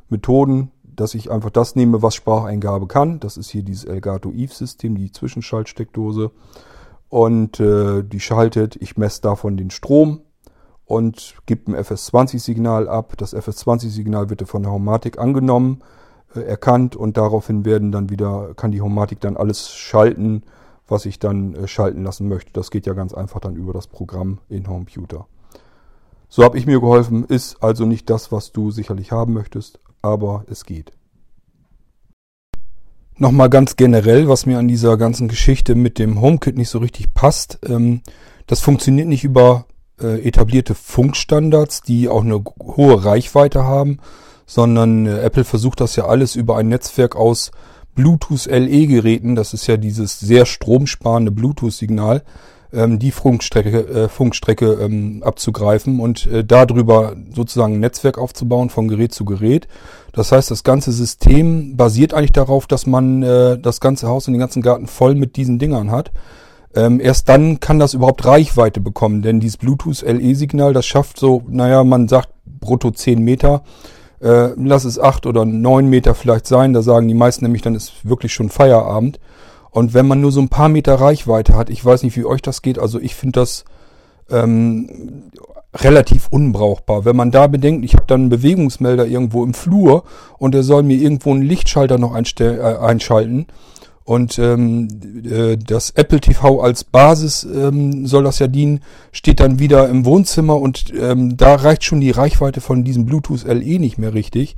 Methoden, 0.08 0.70
dass 0.82 1.14
ich 1.14 1.30
einfach 1.30 1.50
das 1.50 1.76
nehme, 1.76 2.00
was 2.00 2.14
Spracheingabe 2.14 2.86
kann. 2.86 3.20
Das 3.20 3.36
ist 3.36 3.50
hier 3.50 3.62
dieses 3.62 3.84
Elgato 3.84 4.32
Eve-System, 4.32 4.96
die 4.96 5.12
Zwischenschaltsteckdose. 5.12 6.30
Und 7.10 7.60
äh, 7.60 8.02
die 8.02 8.20
schaltet, 8.20 8.76
ich 8.76 8.96
messe 8.96 9.20
davon 9.20 9.58
den 9.58 9.70
Strom, 9.70 10.22
und 10.86 11.34
gibt 11.46 11.68
ein 11.68 11.76
FS20-Signal 11.76 12.88
ab. 12.88 13.14
Das 13.18 13.36
FS20-Signal 13.36 14.30
wird 14.30 14.48
von 14.48 14.62
der 14.62 14.72
Homatik 14.72 15.18
angenommen, 15.18 15.82
äh, 16.34 16.40
erkannt 16.40 16.96
und 16.96 17.16
daraufhin 17.16 17.64
werden 17.64 17.92
dann 17.92 18.08
wieder, 18.08 18.54
kann 18.54 18.70
die 18.70 18.80
Homatik 18.80 19.20
dann 19.20 19.36
alles 19.36 19.74
schalten, 19.74 20.42
was 20.88 21.04
ich 21.04 21.18
dann 21.18 21.54
äh, 21.54 21.68
schalten 21.68 22.04
lassen 22.04 22.28
möchte. 22.28 22.52
Das 22.52 22.70
geht 22.70 22.86
ja 22.86 22.94
ganz 22.94 23.12
einfach 23.12 23.40
dann 23.40 23.56
über 23.56 23.72
das 23.72 23.88
Programm 23.88 24.38
in 24.48 24.68
Homeputer. 24.68 25.26
So 26.28 26.44
habe 26.44 26.58
ich 26.58 26.66
mir 26.66 26.80
geholfen, 26.80 27.24
ist 27.24 27.62
also 27.62 27.84
nicht 27.84 28.08
das, 28.08 28.32
was 28.32 28.52
du 28.52 28.70
sicherlich 28.70 29.12
haben 29.12 29.32
möchtest, 29.32 29.80
aber 30.02 30.44
es 30.48 30.64
geht. 30.64 30.92
Nochmal 33.18 33.48
ganz 33.48 33.76
generell, 33.76 34.28
was 34.28 34.44
mir 34.44 34.58
an 34.58 34.68
dieser 34.68 34.98
ganzen 34.98 35.26
Geschichte 35.26 35.74
mit 35.74 35.98
dem 35.98 36.20
HomeKit 36.20 36.56
nicht 36.56 36.68
so 36.68 36.78
richtig 36.78 37.14
passt. 37.14 37.58
Ähm, 37.66 38.02
das 38.46 38.60
funktioniert 38.60 39.08
nicht 39.08 39.24
über 39.24 39.66
äh, 40.00 40.26
etablierte 40.26 40.74
Funkstandards, 40.74 41.82
die 41.82 42.08
auch 42.08 42.22
eine 42.22 42.42
hohe 42.60 43.04
Reichweite 43.04 43.64
haben, 43.64 43.98
sondern 44.46 45.06
äh, 45.06 45.20
Apple 45.20 45.44
versucht 45.44 45.80
das 45.80 45.96
ja 45.96 46.06
alles 46.06 46.36
über 46.36 46.56
ein 46.56 46.68
Netzwerk 46.68 47.16
aus 47.16 47.50
Bluetooth 47.94 48.46
LE 48.46 48.86
Geräten, 48.86 49.34
das 49.34 49.54
ist 49.54 49.66
ja 49.66 49.76
dieses 49.76 50.20
sehr 50.20 50.44
stromsparende 50.44 51.32
Bluetooth-Signal, 51.32 52.22
ähm, 52.72 52.98
die 52.98 53.10
Funkstrecke, 53.10 53.88
äh, 53.88 54.08
Funkstrecke 54.08 54.74
ähm, 54.74 55.22
abzugreifen 55.24 55.98
und 55.98 56.26
äh, 56.26 56.44
darüber 56.44 57.16
sozusagen 57.34 57.74
ein 57.74 57.80
Netzwerk 57.80 58.18
aufzubauen 58.18 58.70
von 58.70 58.88
Gerät 58.88 59.14
zu 59.14 59.24
Gerät. 59.24 59.66
Das 60.12 60.30
heißt, 60.32 60.50
das 60.50 60.62
ganze 60.62 60.92
System 60.92 61.76
basiert 61.76 62.12
eigentlich 62.12 62.32
darauf, 62.32 62.66
dass 62.66 62.86
man 62.86 63.22
äh, 63.22 63.58
das 63.58 63.80
ganze 63.80 64.08
Haus 64.08 64.26
und 64.28 64.34
den 64.34 64.40
ganzen 64.40 64.62
Garten 64.62 64.86
voll 64.86 65.14
mit 65.14 65.36
diesen 65.36 65.58
Dingern 65.58 65.90
hat. 65.90 66.12
Ähm, 66.76 67.00
erst 67.00 67.30
dann 67.30 67.58
kann 67.58 67.78
das 67.78 67.94
überhaupt 67.94 68.26
Reichweite 68.26 68.80
bekommen, 68.80 69.22
denn 69.22 69.40
dieses 69.40 69.56
Bluetooth-LE-Signal, 69.56 70.74
das 70.74 70.84
schafft 70.84 71.18
so, 71.18 71.42
naja, 71.48 71.82
man 71.84 72.06
sagt 72.06 72.28
brutto 72.44 72.90
10 72.90 73.18
Meter, 73.22 73.62
äh, 74.20 74.50
lass 74.56 74.84
es 74.84 74.98
8 74.98 75.24
oder 75.24 75.46
9 75.46 75.88
Meter 75.88 76.14
vielleicht 76.14 76.46
sein, 76.46 76.74
da 76.74 76.82
sagen 76.82 77.08
die 77.08 77.14
meisten 77.14 77.46
nämlich, 77.46 77.62
dann 77.62 77.74
ist 77.74 78.06
wirklich 78.06 78.34
schon 78.34 78.50
Feierabend. 78.50 79.18
Und 79.70 79.94
wenn 79.94 80.06
man 80.06 80.20
nur 80.20 80.32
so 80.32 80.40
ein 80.40 80.50
paar 80.50 80.68
Meter 80.68 80.94
Reichweite 80.94 81.56
hat, 81.56 81.70
ich 81.70 81.82
weiß 81.82 82.02
nicht, 82.02 82.16
wie 82.16 82.26
euch 82.26 82.42
das 82.42 82.60
geht, 82.60 82.78
also 82.78 83.00
ich 83.00 83.14
finde 83.14 83.40
das 83.40 83.64
ähm, 84.30 85.30
relativ 85.74 86.28
unbrauchbar. 86.28 87.06
Wenn 87.06 87.16
man 87.16 87.30
da 87.30 87.46
bedenkt, 87.46 87.84
ich 87.84 87.94
habe 87.94 88.04
dann 88.06 88.22
einen 88.22 88.30
Bewegungsmelder 88.30 89.06
irgendwo 89.06 89.44
im 89.44 89.54
Flur 89.54 90.04
und 90.38 90.52
der 90.52 90.62
soll 90.62 90.82
mir 90.82 90.96
irgendwo 90.96 91.32
einen 91.32 91.42
Lichtschalter 91.42 91.98
noch 91.98 92.14
äh, 92.14 92.76
einschalten, 92.80 93.46
und 94.06 94.38
ähm, 94.38 94.88
äh, 95.28 95.56
das 95.56 95.90
Apple 95.90 96.20
TV 96.20 96.60
als 96.60 96.84
Basis 96.84 97.42
ähm, 97.42 98.06
soll 98.06 98.22
das 98.22 98.38
ja 98.38 98.46
dienen, 98.46 98.80
steht 99.10 99.40
dann 99.40 99.58
wieder 99.58 99.88
im 99.88 100.04
Wohnzimmer 100.04 100.60
und 100.60 100.92
ähm, 100.96 101.36
da 101.36 101.56
reicht 101.56 101.82
schon 101.82 102.00
die 102.00 102.12
Reichweite 102.12 102.60
von 102.60 102.84
diesem 102.84 103.04
Bluetooth 103.04 103.44
LE 103.44 103.80
nicht 103.80 103.98
mehr 103.98 104.14
richtig. 104.14 104.56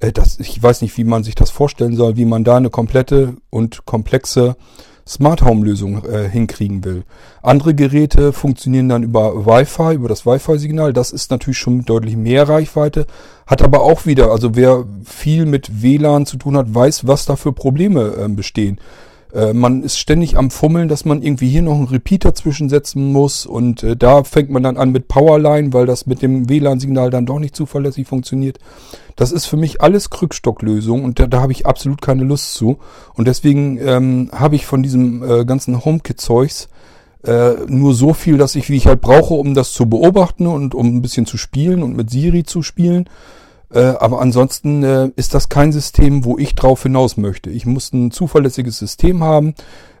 Äh, 0.00 0.12
das, 0.12 0.38
ich 0.38 0.62
weiß 0.62 0.82
nicht, 0.82 0.98
wie 0.98 1.04
man 1.04 1.24
sich 1.24 1.34
das 1.34 1.50
vorstellen 1.50 1.96
soll, 1.96 2.18
wie 2.18 2.26
man 2.26 2.44
da 2.44 2.58
eine 2.58 2.68
komplette 2.68 3.36
und 3.48 3.86
komplexe 3.86 4.56
Smart 5.10 5.42
Home 5.42 5.66
Lösung 5.66 6.04
äh, 6.04 6.28
hinkriegen 6.28 6.84
will. 6.84 7.02
Andere 7.42 7.74
Geräte 7.74 8.32
funktionieren 8.32 8.88
dann 8.88 9.02
über 9.02 9.44
Wi-Fi, 9.44 9.94
über 9.94 10.08
das 10.08 10.24
Wi-Fi-Signal. 10.24 10.92
Das 10.92 11.10
ist 11.10 11.32
natürlich 11.32 11.58
schon 11.58 11.84
deutlich 11.84 12.16
mehr 12.16 12.48
Reichweite, 12.48 13.06
hat 13.44 13.60
aber 13.60 13.82
auch 13.82 14.06
wieder, 14.06 14.30
also 14.30 14.54
wer 14.54 14.84
viel 15.04 15.46
mit 15.46 15.82
WLAN 15.82 16.26
zu 16.26 16.36
tun 16.36 16.56
hat, 16.56 16.72
weiß, 16.72 17.08
was 17.08 17.24
da 17.24 17.34
für 17.34 17.52
Probleme 17.52 18.14
äh, 18.24 18.28
bestehen. 18.28 18.78
Äh, 19.34 19.52
man 19.52 19.82
ist 19.82 19.98
ständig 19.98 20.36
am 20.36 20.50
Fummeln, 20.50 20.88
dass 20.88 21.04
man 21.04 21.22
irgendwie 21.22 21.48
hier 21.48 21.62
noch 21.62 21.76
einen 21.76 21.88
Repeater 21.88 22.34
zwischensetzen 22.34 23.12
muss 23.12 23.46
und 23.46 23.82
äh, 23.82 23.96
da 23.96 24.24
fängt 24.24 24.50
man 24.50 24.62
dann 24.62 24.76
an 24.76 24.90
mit 24.90 25.08
Powerline, 25.08 25.72
weil 25.72 25.86
das 25.86 26.06
mit 26.06 26.22
dem 26.22 26.48
WLAN-Signal 26.48 27.10
dann 27.10 27.26
doch 27.26 27.38
nicht 27.38 27.56
zuverlässig 27.56 28.06
funktioniert. 28.06 28.58
Das 29.16 29.32
ist 29.32 29.46
für 29.46 29.56
mich 29.56 29.80
alles 29.80 30.10
Krückstocklösung 30.10 31.04
und 31.04 31.18
da, 31.18 31.26
da 31.26 31.40
habe 31.42 31.52
ich 31.52 31.66
absolut 31.66 32.00
keine 32.00 32.24
Lust 32.24 32.54
zu. 32.54 32.78
Und 33.14 33.28
deswegen 33.28 33.78
ähm, 33.78 34.30
habe 34.32 34.56
ich 34.56 34.66
von 34.66 34.82
diesem 34.82 35.22
äh, 35.22 35.44
ganzen 35.44 35.84
HomeKit-Zeugs 35.84 36.68
äh, 37.24 37.52
nur 37.66 37.94
so 37.94 38.14
viel, 38.14 38.38
dass 38.38 38.54
ich, 38.54 38.70
wie 38.70 38.76
ich 38.76 38.86
halt 38.86 39.00
brauche, 39.00 39.34
um 39.34 39.54
das 39.54 39.72
zu 39.72 39.86
beobachten 39.86 40.46
und 40.46 40.74
um 40.74 40.86
ein 40.86 41.02
bisschen 41.02 41.26
zu 41.26 41.36
spielen 41.36 41.82
und 41.82 41.96
mit 41.96 42.10
Siri 42.10 42.44
zu 42.44 42.62
spielen. 42.62 43.08
Äh, 43.72 43.80
aber 43.80 44.20
ansonsten 44.20 44.82
äh, 44.82 45.10
ist 45.16 45.34
das 45.34 45.48
kein 45.48 45.72
System, 45.72 46.24
wo 46.24 46.38
ich 46.38 46.54
drauf 46.54 46.82
hinaus 46.82 47.16
möchte. 47.16 47.50
Ich 47.50 47.66
muss 47.66 47.92
ein 47.92 48.10
zuverlässiges 48.10 48.78
System 48.78 49.22
haben, 49.22 49.54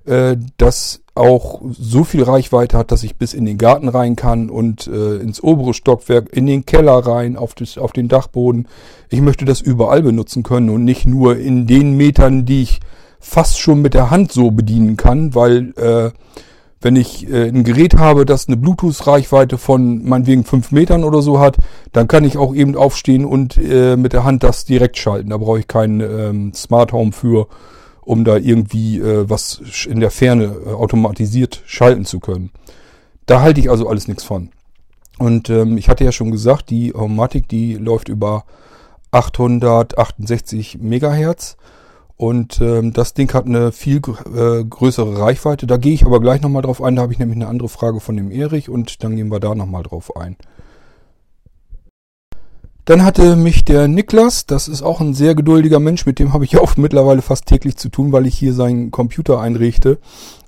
äh, 0.06 0.36
das 0.56 1.02
auch 1.14 1.60
so 1.70 2.04
viel 2.04 2.22
Reichweite 2.22 2.78
hat, 2.78 2.90
dass 2.90 3.02
ich 3.02 3.16
bis 3.16 3.34
in 3.34 3.44
den 3.44 3.58
Garten 3.58 3.88
rein 3.88 4.16
kann 4.16 4.48
und 4.48 4.86
äh, 4.86 5.16
ins 5.16 5.42
obere 5.42 5.74
Stockwerk, 5.74 6.34
in 6.34 6.46
den 6.46 6.64
Keller 6.66 6.98
rein, 7.06 7.36
auf, 7.36 7.54
das, 7.54 7.78
auf 7.78 7.92
den 7.92 8.08
Dachboden. 8.08 8.66
Ich 9.08 9.20
möchte 9.20 9.44
das 9.44 9.60
überall 9.60 10.02
benutzen 10.02 10.42
können 10.42 10.70
und 10.70 10.84
nicht 10.84 11.06
nur 11.06 11.36
in 11.36 11.66
den 11.66 11.96
Metern, 11.96 12.46
die 12.46 12.62
ich 12.62 12.80
fast 13.20 13.60
schon 13.60 13.82
mit 13.82 13.94
der 13.94 14.10
Hand 14.10 14.32
so 14.32 14.50
bedienen 14.50 14.96
kann, 14.96 15.34
weil 15.34 15.74
äh, 15.76 16.10
wenn 16.80 16.96
ich 16.96 17.28
äh, 17.30 17.48
ein 17.48 17.64
Gerät 17.64 17.96
habe, 17.96 18.24
das 18.24 18.48
eine 18.48 18.56
Bluetooth-Reichweite 18.56 19.58
von 19.58 20.04
meinetwegen 20.04 20.44
fünf 20.44 20.72
Metern 20.72 21.04
oder 21.04 21.20
so 21.20 21.38
hat, 21.38 21.58
dann 21.92 22.08
kann 22.08 22.24
ich 22.24 22.38
auch 22.38 22.54
eben 22.54 22.74
aufstehen 22.74 23.24
und 23.24 23.58
äh, 23.58 23.96
mit 23.96 24.12
der 24.12 24.24
Hand 24.24 24.42
das 24.42 24.64
direkt 24.64 24.96
schalten. 24.96 25.30
Da 25.30 25.36
brauche 25.36 25.58
ich 25.58 25.68
kein 25.68 26.00
ähm, 26.00 26.54
Smart 26.54 26.92
Home 26.92 27.12
für, 27.12 27.48
um 28.00 28.24
da 28.24 28.36
irgendwie 28.36 28.98
äh, 28.98 29.28
was 29.28 29.60
in 29.86 30.00
der 30.00 30.10
Ferne 30.10 30.56
äh, 30.66 30.70
automatisiert 30.70 31.62
schalten 31.66 32.06
zu 32.06 32.18
können. 32.18 32.50
Da 33.26 33.42
halte 33.42 33.60
ich 33.60 33.70
also 33.70 33.86
alles 33.88 34.08
nichts 34.08 34.24
von. 34.24 34.50
Und 35.18 35.50
ähm, 35.50 35.76
ich 35.76 35.90
hatte 35.90 36.04
ja 36.04 36.12
schon 36.12 36.30
gesagt, 36.30 36.70
die 36.70 36.94
Homatic, 36.94 37.46
die 37.46 37.74
läuft 37.74 38.08
über 38.08 38.44
868 39.10 40.78
Megahertz. 40.80 41.58
Und 42.20 42.60
ähm, 42.60 42.92
das 42.92 43.14
Ding 43.14 43.32
hat 43.32 43.46
eine 43.46 43.72
viel 43.72 43.96
äh, 43.96 44.62
größere 44.62 45.18
Reichweite. 45.18 45.66
Da 45.66 45.78
gehe 45.78 45.94
ich 45.94 46.04
aber 46.04 46.20
gleich 46.20 46.42
nochmal 46.42 46.60
drauf 46.60 46.82
ein. 46.82 46.96
Da 46.96 47.00
habe 47.00 47.14
ich 47.14 47.18
nämlich 47.18 47.36
eine 47.36 47.46
andere 47.46 47.70
Frage 47.70 47.98
von 47.98 48.14
dem 48.14 48.30
Erich 48.30 48.68
und 48.68 49.02
dann 49.02 49.16
gehen 49.16 49.30
wir 49.30 49.40
da 49.40 49.54
nochmal 49.54 49.84
drauf 49.84 50.14
ein. 50.18 50.36
Dann 52.84 53.04
hatte 53.06 53.36
mich 53.36 53.64
der 53.64 53.88
Niklas, 53.88 54.44
das 54.44 54.68
ist 54.68 54.82
auch 54.82 55.00
ein 55.00 55.14
sehr 55.14 55.34
geduldiger 55.34 55.80
Mensch, 55.80 56.04
mit 56.04 56.18
dem 56.18 56.34
habe 56.34 56.44
ich 56.44 56.58
auch 56.60 56.76
mittlerweile 56.76 57.22
fast 57.22 57.46
täglich 57.46 57.78
zu 57.78 57.88
tun, 57.88 58.12
weil 58.12 58.26
ich 58.26 58.36
hier 58.36 58.52
seinen 58.52 58.90
Computer 58.90 59.40
einrichte. 59.40 59.96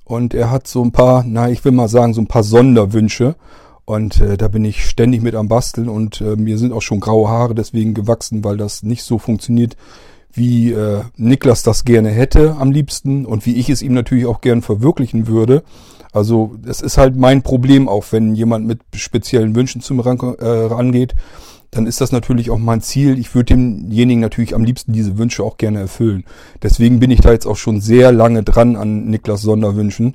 Und 0.04 0.34
er 0.34 0.50
hat 0.50 0.66
so 0.66 0.84
ein 0.84 0.92
paar, 0.92 1.24
na, 1.26 1.48
ich 1.48 1.64
will 1.64 1.72
mal 1.72 1.88
sagen, 1.88 2.12
so 2.12 2.20
ein 2.20 2.28
paar 2.28 2.44
Sonderwünsche. 2.44 3.34
Und 3.86 4.20
äh, 4.20 4.36
da 4.36 4.48
bin 4.48 4.66
ich 4.66 4.84
ständig 4.84 5.22
mit 5.22 5.34
am 5.34 5.48
Basteln 5.48 5.88
und 5.88 6.20
äh, 6.20 6.36
mir 6.36 6.58
sind 6.58 6.74
auch 6.74 6.82
schon 6.82 7.00
graue 7.00 7.30
Haare 7.30 7.54
deswegen 7.54 7.94
gewachsen, 7.94 8.44
weil 8.44 8.58
das 8.58 8.82
nicht 8.82 9.04
so 9.04 9.18
funktioniert, 9.18 9.78
wie 10.32 10.72
äh, 10.72 11.02
Niklas 11.16 11.62
das 11.62 11.84
gerne 11.84 12.10
hätte 12.10 12.56
am 12.58 12.70
liebsten 12.70 13.26
und 13.26 13.46
wie 13.46 13.56
ich 13.56 13.68
es 13.68 13.82
ihm 13.82 13.94
natürlich 13.94 14.26
auch 14.26 14.40
gern 14.40 14.62
verwirklichen 14.62 15.26
würde. 15.26 15.62
Also 16.12 16.56
es 16.66 16.80
ist 16.80 16.98
halt 16.98 17.16
mein 17.16 17.42
Problem 17.42 17.88
auch, 17.88 18.04
wenn 18.10 18.34
jemand 18.34 18.66
mit 18.66 18.80
speziellen 18.94 19.54
Wünschen 19.54 19.80
zum 19.80 20.00
Ran 20.00 20.18
äh, 20.38 20.46
rangeht, 20.46 21.14
dann 21.70 21.86
ist 21.86 22.02
das 22.02 22.12
natürlich 22.12 22.50
auch 22.50 22.58
mein 22.58 22.82
Ziel. 22.82 23.18
Ich 23.18 23.34
würde 23.34 23.54
demjenigen 23.54 24.20
natürlich 24.20 24.54
am 24.54 24.62
liebsten 24.62 24.92
diese 24.92 25.16
Wünsche 25.16 25.42
auch 25.42 25.56
gerne 25.56 25.80
erfüllen. 25.80 26.24
Deswegen 26.62 27.00
bin 27.00 27.10
ich 27.10 27.22
da 27.22 27.32
jetzt 27.32 27.46
auch 27.46 27.56
schon 27.56 27.80
sehr 27.80 28.12
lange 28.12 28.42
dran 28.42 28.76
an 28.76 29.06
Niklas 29.06 29.40
Sonderwünschen. 29.40 30.14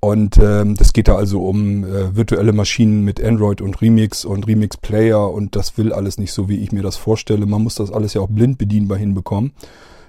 Und 0.00 0.38
ähm, 0.38 0.76
das 0.76 0.94
geht 0.94 1.08
da 1.08 1.16
also 1.16 1.44
um 1.46 1.84
äh, 1.84 2.16
virtuelle 2.16 2.54
Maschinen 2.54 3.04
mit 3.04 3.22
Android 3.22 3.60
und 3.60 3.82
Remix 3.82 4.24
und 4.24 4.46
Remix 4.46 4.78
Player 4.78 5.30
und 5.30 5.56
das 5.56 5.76
will 5.76 5.92
alles 5.92 6.16
nicht 6.16 6.32
so, 6.32 6.48
wie 6.48 6.56
ich 6.56 6.72
mir 6.72 6.82
das 6.82 6.96
vorstelle. 6.96 7.44
Man 7.44 7.62
muss 7.62 7.74
das 7.74 7.92
alles 7.92 8.14
ja 8.14 8.22
auch 8.22 8.28
blind 8.30 8.56
bedienbar 8.56 8.96
hinbekommen. 8.96 9.52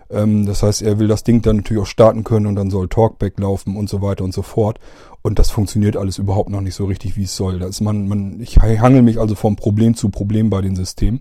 Ähm, 0.10 0.46
das 0.46 0.64
heißt, 0.64 0.82
er 0.82 0.98
will 1.00 1.10
das 1.10 1.26
Ding 1.26 1.42
dann 1.42 1.58
natürlich 1.58 1.84
auch 1.84 1.88
starten 1.88 2.24
können 2.24 2.46
und 2.46 2.56
dann 2.56 2.70
soll 2.70 2.88
Talkback 2.88 3.38
laufen 3.38 3.76
und 3.76 3.90
so 3.90 4.02
weiter 4.02 4.24
und 4.24 4.34
so 4.34 4.44
fort. 4.44 4.80
Und 5.24 5.40
das 5.40 5.52
funktioniert 5.52 5.98
alles 5.98 6.18
überhaupt 6.18 6.50
noch 6.50 6.62
nicht 6.62 6.76
so 6.76 6.86
richtig, 6.86 7.18
wie 7.18 7.24
es 7.24 7.36
soll. 7.36 7.60
Da 7.60 7.68
ist 7.68 7.82
man, 7.82 8.08
man, 8.08 8.40
ich 8.40 8.60
hangel 8.60 9.02
mich 9.02 9.20
also 9.20 9.36
vom 9.36 9.58
Problem 9.58 9.96
zu 9.96 10.10
Problem 10.10 10.50
bei 10.50 10.62
den 10.62 10.76
Systemen. 10.78 11.20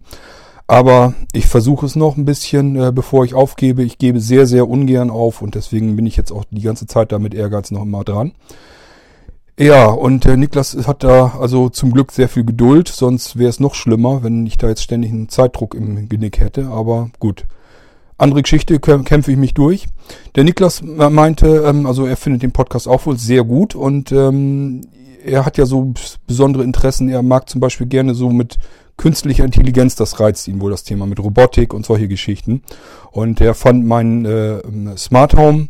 Aber 0.70 1.14
ich 1.33 1.48
versuche 1.48 1.85
es 1.85 1.96
noch 1.96 2.16
ein 2.16 2.24
bisschen, 2.24 2.76
äh, 2.76 2.92
bevor 2.94 3.24
ich 3.24 3.35
aufgebe. 3.35 3.83
Ich 3.83 3.98
gebe 3.98 4.20
sehr, 4.20 4.46
sehr 4.46 4.68
ungern 4.68 5.11
auf 5.11 5.42
und 5.42 5.56
deswegen 5.56 5.96
bin 5.96 6.06
ich 6.06 6.16
jetzt 6.16 6.30
auch 6.30 6.44
die 6.48 6.62
ganze 6.62 6.87
Zeit 6.87 7.11
da 7.11 7.18
mit 7.18 7.35
Ehrgeiz 7.35 7.72
noch 7.72 7.83
immer 7.83 8.04
dran. 8.04 8.35
Ja, 9.59 9.87
und 9.87 10.26
äh, 10.26 10.37
Niklas 10.37 10.76
hat 10.87 11.02
da 11.02 11.33
also 11.40 11.70
zum 11.70 11.90
Glück 11.90 12.12
sehr 12.12 12.28
viel 12.28 12.44
Geduld, 12.44 12.87
sonst 12.87 13.37
wäre 13.37 13.50
es 13.50 13.59
noch 13.59 13.74
schlimmer, 13.74 14.22
wenn 14.22 14.46
ich 14.46 14.59
da 14.59 14.68
jetzt 14.68 14.85
ständig 14.85 15.11
einen 15.11 15.28
Zeitdruck 15.28 15.74
im 15.74 16.09
Genick 16.09 16.38
hätte. 16.38 16.68
Aber 16.68 17.11
gut, 17.18 17.46
andere 18.16 18.42
Geschichte 18.42 18.78
kämpfe 18.78 19.33
ich 19.33 19.38
mich 19.38 19.54
durch. 19.54 19.88
Der 20.37 20.44
Niklas 20.44 20.83
meinte, 20.83 21.64
ähm, 21.66 21.85
also 21.85 22.06
er 22.06 22.16
findet 22.16 22.44
den 22.44 22.52
Podcast 22.52 22.87
auch 22.87 23.06
wohl 23.06 23.18
sehr 23.18 23.42
gut 23.42 23.74
und 23.74 24.12
ähm, 24.12 24.83
er 25.24 25.44
hat 25.44 25.59
ja 25.59 25.66
so 25.66 25.94
besondere 26.28 26.62
Interessen. 26.62 27.09
Er 27.09 27.24
mag 27.24 27.48
zum 27.48 27.61
Beispiel 27.61 27.88
gerne 27.88 28.14
so 28.14 28.30
mit 28.30 28.59
künstlicher 29.00 29.46
Intelligenz, 29.46 29.94
das 29.94 30.20
reizt 30.20 30.46
ihn 30.46 30.60
wohl 30.60 30.70
das 30.70 30.84
Thema 30.84 31.06
mit 31.06 31.18
Robotik 31.18 31.72
und 31.72 31.86
solche 31.86 32.06
Geschichten. 32.06 32.62
Und 33.10 33.40
er 33.40 33.54
fand 33.54 33.86
meinen 33.86 34.26
äh, 34.26 34.60
Smart 34.98 35.34
Home 35.36 35.68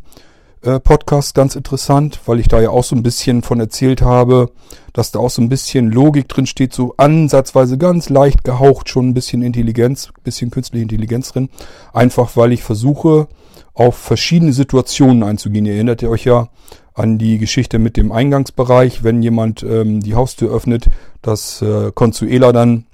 äh, 0.62 0.80
Podcast 0.80 1.36
ganz 1.36 1.54
interessant, 1.54 2.18
weil 2.26 2.40
ich 2.40 2.48
da 2.48 2.60
ja 2.60 2.70
auch 2.70 2.82
so 2.82 2.96
ein 2.96 3.04
bisschen 3.04 3.42
von 3.42 3.60
erzählt 3.60 4.02
habe, 4.02 4.50
dass 4.92 5.12
da 5.12 5.20
auch 5.20 5.30
so 5.30 5.40
ein 5.42 5.48
bisschen 5.48 5.92
Logik 5.92 6.28
drin 6.28 6.46
steht, 6.46 6.72
so 6.72 6.94
ansatzweise 6.96 7.78
ganz 7.78 8.08
leicht 8.08 8.42
gehaucht, 8.42 8.88
schon 8.88 9.10
ein 9.10 9.14
bisschen 9.14 9.42
Intelligenz, 9.42 10.10
bisschen 10.24 10.50
künstliche 10.50 10.82
Intelligenz 10.82 11.30
drin. 11.30 11.50
Einfach 11.92 12.36
weil 12.36 12.50
ich 12.50 12.64
versuche, 12.64 13.28
auf 13.74 13.96
verschiedene 13.96 14.52
Situationen 14.52 15.22
einzugehen. 15.22 15.66
Ihr 15.66 15.74
erinnert 15.74 16.02
ihr 16.02 16.10
euch 16.10 16.24
ja 16.24 16.48
an 16.94 17.16
die 17.16 17.38
Geschichte 17.38 17.78
mit 17.78 17.96
dem 17.96 18.10
Eingangsbereich, 18.10 19.04
wenn 19.04 19.22
jemand 19.22 19.62
ähm, 19.62 20.00
die 20.00 20.16
Haustür 20.16 20.52
öffnet, 20.52 20.88
dass 21.22 21.62
äh, 21.62 21.92
Consuela 21.94 22.50
dann 22.50 22.86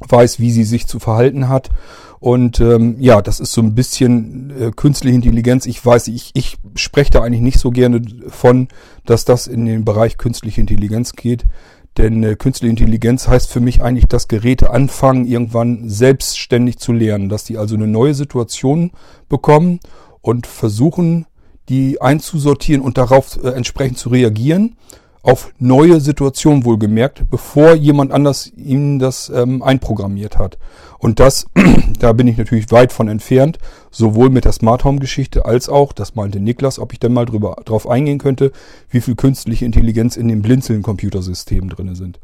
weiß, 0.00 0.40
wie 0.40 0.50
sie 0.50 0.64
sich 0.64 0.86
zu 0.86 0.98
verhalten 0.98 1.48
hat. 1.48 1.70
Und 2.20 2.60
ähm, 2.60 2.96
ja, 2.98 3.22
das 3.22 3.38
ist 3.38 3.52
so 3.52 3.60
ein 3.60 3.74
bisschen 3.74 4.52
äh, 4.58 4.70
künstliche 4.74 5.14
Intelligenz. 5.14 5.66
Ich 5.66 5.84
weiß, 5.84 6.08
ich, 6.08 6.30
ich 6.34 6.58
spreche 6.74 7.12
da 7.12 7.22
eigentlich 7.22 7.42
nicht 7.42 7.58
so 7.58 7.70
gerne 7.70 8.02
von, 8.28 8.68
dass 9.06 9.24
das 9.24 9.46
in 9.46 9.66
den 9.66 9.84
Bereich 9.84 10.16
künstliche 10.16 10.60
Intelligenz 10.60 11.12
geht. 11.12 11.44
Denn 11.96 12.22
äh, 12.24 12.34
künstliche 12.34 12.70
Intelligenz 12.70 13.28
heißt 13.28 13.50
für 13.50 13.60
mich 13.60 13.82
eigentlich, 13.82 14.06
dass 14.06 14.28
Geräte 14.28 14.70
anfangen, 14.70 15.26
irgendwann 15.26 15.88
selbstständig 15.88 16.78
zu 16.78 16.92
lernen. 16.92 17.28
Dass 17.28 17.44
die 17.44 17.56
also 17.56 17.76
eine 17.76 17.86
neue 17.86 18.14
Situation 18.14 18.90
bekommen 19.28 19.78
und 20.20 20.46
versuchen, 20.46 21.26
die 21.68 22.00
einzusortieren 22.00 22.82
und 22.82 22.98
darauf 22.98 23.38
äh, 23.42 23.50
entsprechend 23.50 23.98
zu 23.98 24.08
reagieren 24.08 24.76
auf 25.22 25.52
neue 25.58 26.00
Situationen 26.00 26.64
wohlgemerkt, 26.64 27.28
bevor 27.30 27.74
jemand 27.74 28.12
anders 28.12 28.50
ihnen 28.56 28.98
das 28.98 29.30
ähm, 29.34 29.62
einprogrammiert 29.62 30.38
hat. 30.38 30.58
Und 30.98 31.20
das, 31.20 31.46
da 31.98 32.12
bin 32.12 32.26
ich 32.26 32.36
natürlich 32.36 32.70
weit 32.70 32.92
von 32.92 33.08
entfernt, 33.08 33.58
sowohl 33.90 34.30
mit 34.30 34.44
der 34.44 34.52
Smart 34.52 34.84
Home 34.84 34.98
Geschichte 34.98 35.44
als 35.44 35.68
auch, 35.68 35.92
das 35.92 36.14
meinte 36.14 36.40
Niklas, 36.40 36.78
ob 36.78 36.92
ich 36.92 36.98
dann 36.98 37.12
mal 37.12 37.24
drüber, 37.24 37.56
drauf 37.64 37.88
eingehen 37.88 38.18
könnte, 38.18 38.52
wie 38.90 39.00
viel 39.00 39.14
künstliche 39.14 39.64
Intelligenz 39.64 40.16
in 40.16 40.28
dem 40.28 40.42
Blinzeln-Computersystem 40.42 41.68
drinne 41.68 41.94
sind. 41.94 42.20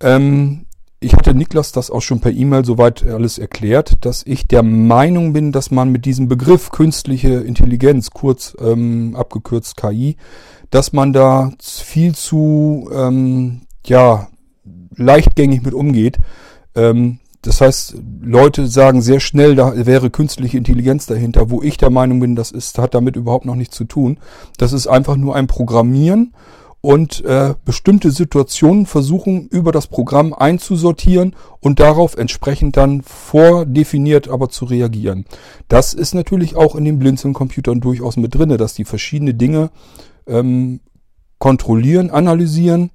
Ähm, 0.00 0.66
ich 1.00 1.14
hatte 1.14 1.34
Niklas 1.34 1.72
das 1.72 1.90
auch 1.90 2.00
schon 2.00 2.20
per 2.20 2.32
E-Mail 2.32 2.64
soweit 2.64 3.04
alles 3.04 3.38
erklärt, 3.38 4.06
dass 4.06 4.22
ich 4.24 4.48
der 4.48 4.62
Meinung 4.62 5.34
bin, 5.34 5.52
dass 5.52 5.70
man 5.70 5.90
mit 5.90 6.06
diesem 6.06 6.28
Begriff 6.28 6.70
künstliche 6.70 7.34
Intelligenz, 7.40 8.10
kurz 8.10 8.56
ähm, 8.58 9.14
abgekürzt 9.14 9.76
KI, 9.76 10.16
dass 10.74 10.92
man 10.92 11.12
da 11.12 11.52
viel 11.62 12.16
zu 12.16 12.90
ähm, 12.92 13.60
ja 13.86 14.26
leichtgängig 14.96 15.62
mit 15.62 15.72
umgeht. 15.72 16.18
Ähm, 16.74 17.20
das 17.42 17.60
heißt, 17.60 17.94
Leute 18.20 18.66
sagen 18.66 19.00
sehr 19.00 19.20
schnell, 19.20 19.54
da 19.54 19.86
wäre 19.86 20.10
künstliche 20.10 20.58
Intelligenz 20.58 21.06
dahinter, 21.06 21.48
wo 21.48 21.62
ich 21.62 21.76
der 21.76 21.90
Meinung 21.90 22.18
bin, 22.18 22.34
das 22.34 22.50
ist, 22.50 22.78
hat 22.78 22.94
damit 22.94 23.14
überhaupt 23.14 23.44
noch 23.44 23.54
nichts 23.54 23.76
zu 23.76 23.84
tun. 23.84 24.18
Das 24.58 24.72
ist 24.72 24.88
einfach 24.88 25.14
nur 25.14 25.36
ein 25.36 25.46
Programmieren 25.46 26.34
und 26.80 27.24
äh, 27.24 27.54
bestimmte 27.64 28.10
Situationen 28.10 28.86
versuchen 28.86 29.46
über 29.46 29.70
das 29.70 29.86
Programm 29.86 30.34
einzusortieren 30.34 31.36
und 31.60 31.78
darauf 31.78 32.16
entsprechend 32.16 32.76
dann 32.76 33.02
vordefiniert 33.02 34.28
aber 34.28 34.48
zu 34.48 34.64
reagieren. 34.64 35.24
Das 35.68 35.94
ist 35.94 36.14
natürlich 36.14 36.56
auch 36.56 36.74
in 36.74 36.84
den 36.84 36.98
Blinzeln-Computern 36.98 37.80
durchaus 37.80 38.16
mit 38.16 38.34
drinne, 38.34 38.56
dass 38.56 38.74
die 38.74 38.84
verschiedene 38.84 39.34
Dinge 39.34 39.70
ähm, 40.26 40.80
kontrollieren, 41.38 42.10
analysieren. 42.10 42.90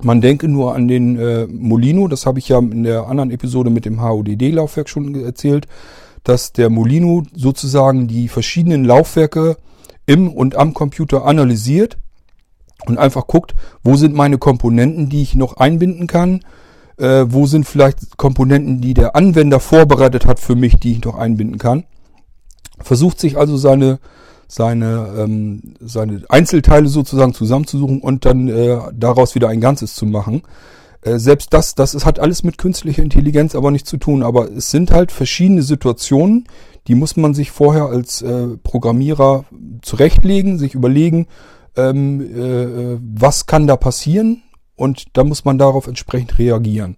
Man 0.00 0.20
denke 0.20 0.48
nur 0.48 0.74
an 0.74 0.88
den 0.88 1.18
äh, 1.18 1.46
Molino, 1.46 2.08
das 2.08 2.26
habe 2.26 2.38
ich 2.38 2.48
ja 2.48 2.58
in 2.58 2.84
der 2.84 3.06
anderen 3.06 3.30
Episode 3.30 3.70
mit 3.70 3.84
dem 3.84 4.00
HODD-Laufwerk 4.00 4.88
schon 4.88 5.14
erzählt, 5.24 5.66
dass 6.22 6.52
der 6.52 6.70
Molino 6.70 7.24
sozusagen 7.34 8.06
die 8.06 8.28
verschiedenen 8.28 8.84
Laufwerke 8.84 9.56
im 10.06 10.28
und 10.32 10.56
am 10.56 10.74
Computer 10.74 11.24
analysiert 11.24 11.98
und 12.86 12.98
einfach 12.98 13.26
guckt, 13.26 13.54
wo 13.82 13.96
sind 13.96 14.14
meine 14.14 14.38
Komponenten, 14.38 15.08
die 15.08 15.22
ich 15.22 15.34
noch 15.34 15.56
einbinden 15.56 16.06
kann, 16.06 16.40
äh, 16.96 17.26
wo 17.28 17.46
sind 17.46 17.66
vielleicht 17.66 18.16
Komponenten, 18.16 18.80
die 18.80 18.94
der 18.94 19.16
Anwender 19.16 19.60
vorbereitet 19.60 20.26
hat 20.26 20.38
für 20.38 20.54
mich, 20.54 20.76
die 20.76 20.92
ich 20.92 21.04
noch 21.04 21.16
einbinden 21.16 21.58
kann. 21.58 21.84
Versucht 22.80 23.18
sich 23.18 23.36
also 23.36 23.56
seine 23.56 23.98
seine, 24.48 25.14
ähm, 25.18 25.74
seine 25.78 26.22
Einzelteile 26.28 26.88
sozusagen 26.88 27.34
zusammenzusuchen 27.34 28.00
und 28.00 28.24
dann 28.24 28.48
äh, 28.48 28.78
daraus 28.94 29.34
wieder 29.34 29.48
ein 29.48 29.60
Ganzes 29.60 29.94
zu 29.94 30.06
machen. 30.06 30.42
Äh, 31.02 31.18
selbst 31.18 31.52
das, 31.52 31.74
das 31.74 31.94
ist, 31.94 32.06
hat 32.06 32.18
alles 32.18 32.42
mit 32.42 32.58
künstlicher 32.58 33.02
Intelligenz 33.02 33.54
aber 33.54 33.70
nichts 33.70 33.90
zu 33.90 33.98
tun. 33.98 34.22
Aber 34.22 34.50
es 34.50 34.70
sind 34.70 34.90
halt 34.90 35.12
verschiedene 35.12 35.62
Situationen, 35.62 36.48
die 36.88 36.94
muss 36.94 37.16
man 37.16 37.34
sich 37.34 37.50
vorher 37.50 37.86
als 37.86 38.22
äh, 38.22 38.56
Programmierer 38.62 39.44
zurechtlegen, 39.82 40.58
sich 40.58 40.74
überlegen, 40.74 41.26
ähm, 41.76 42.20
äh, 42.20 42.98
was 43.14 43.44
kann 43.46 43.66
da 43.66 43.76
passieren 43.76 44.42
und 44.76 45.04
da 45.12 45.24
muss 45.24 45.44
man 45.44 45.58
darauf 45.58 45.86
entsprechend 45.86 46.38
reagieren. 46.38 46.96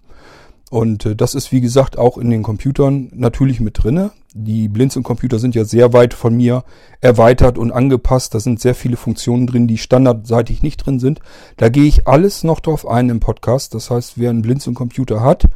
Und 0.70 1.04
äh, 1.04 1.16
das 1.16 1.34
ist 1.34 1.52
wie 1.52 1.60
gesagt 1.60 1.98
auch 1.98 2.16
in 2.16 2.30
den 2.30 2.44
Computern 2.44 3.10
natürlich 3.12 3.60
mit 3.60 3.82
drinne. 3.82 4.12
Die 4.32 4.68
Blinzeln-Computer 4.68 5.40
sind 5.40 5.56
ja 5.56 5.64
sehr 5.64 5.92
weit 5.92 6.14
von 6.14 6.36
mir 6.36 6.62
erweitert 7.00 7.58
und 7.58 7.72
angepasst. 7.72 8.32
Da 8.34 8.40
sind 8.40 8.60
sehr 8.60 8.76
viele 8.76 8.96
Funktionen 8.96 9.48
drin, 9.48 9.66
die 9.66 9.78
standardseitig 9.78 10.62
nicht 10.62 10.86
drin 10.86 11.00
sind. 11.00 11.20
Da 11.56 11.68
gehe 11.68 11.86
ich 11.86 12.06
alles 12.06 12.44
noch 12.44 12.60
drauf 12.60 12.86
ein 12.86 13.08
im 13.08 13.18
Podcast. 13.18 13.74
Das 13.74 13.90
heißt, 13.90 14.12
wer 14.14 14.30
einen 14.30 14.42
Blinzeln-Computer 14.42 15.20
hat 15.20 15.48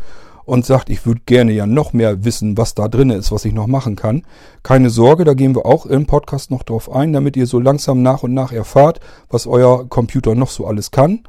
und 0.44 0.66
sagt, 0.66 0.90
ich 0.90 1.06
würde 1.06 1.20
gerne 1.26 1.52
ja 1.52 1.64
noch 1.64 1.92
mehr 1.92 2.24
wissen, 2.24 2.58
was 2.58 2.74
da 2.74 2.88
drin 2.88 3.10
ist, 3.10 3.30
was 3.30 3.44
ich 3.44 3.54
noch 3.54 3.68
machen 3.68 3.94
kann. 3.94 4.24
Keine 4.64 4.90
Sorge, 4.90 5.22
da 5.22 5.34
gehen 5.34 5.54
wir 5.54 5.64
auch 5.64 5.86
im 5.86 6.06
Podcast 6.06 6.50
noch 6.50 6.64
drauf 6.64 6.90
ein, 6.90 7.12
damit 7.12 7.36
ihr 7.36 7.46
so 7.46 7.60
langsam 7.60 8.02
nach 8.02 8.24
und 8.24 8.34
nach 8.34 8.50
erfahrt, 8.50 8.98
was 9.30 9.46
euer 9.46 9.88
Computer 9.88 10.34
noch 10.34 10.50
so 10.50 10.66
alles 10.66 10.90
kann 10.90 11.20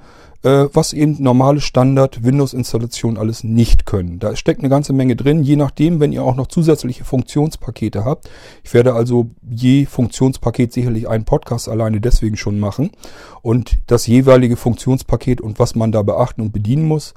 äh, 0.46 0.70
was 0.74 0.94
eben 0.94 1.18
normale 1.22 1.60
Standard-Windows-Installationen 1.60 3.18
alles 3.18 3.44
nicht 3.44 3.88
können. 3.88 4.20
Da 4.20 4.36
steckt 4.36 4.60
eine 4.60 4.70
ganze 4.70 4.94
Menge 4.94 5.16
drin, 5.16 5.44
je 5.44 5.56
nachdem, 5.56 6.00
wenn 6.00 6.14
ihr 6.14 6.24
auch 6.24 6.36
noch 6.36 6.48
zusätzliche 6.48 7.04
Funktionspakete 7.04 8.06
habt. 8.06 8.30
Ich 8.64 8.74
werde 8.76 8.94
also 8.94 9.32
je 9.50 9.88
Funktionspaket 9.88 10.72
sicherlich 10.72 11.10
einen 11.10 11.26
Podcast 11.26 11.68
alleine 11.68 12.00
deswegen 12.00 12.38
schon 12.38 12.60
machen. 12.60 12.92
Und 13.42 13.80
das 13.88 14.06
jeweilige 14.06 14.56
Funktionspaket 14.56 15.42
und 15.42 15.58
was 15.58 15.74
man 15.74 15.92
da 15.92 16.04
beachten 16.04 16.42
und 16.42 16.54
bedienen 16.54 16.88
muss, 16.88 17.16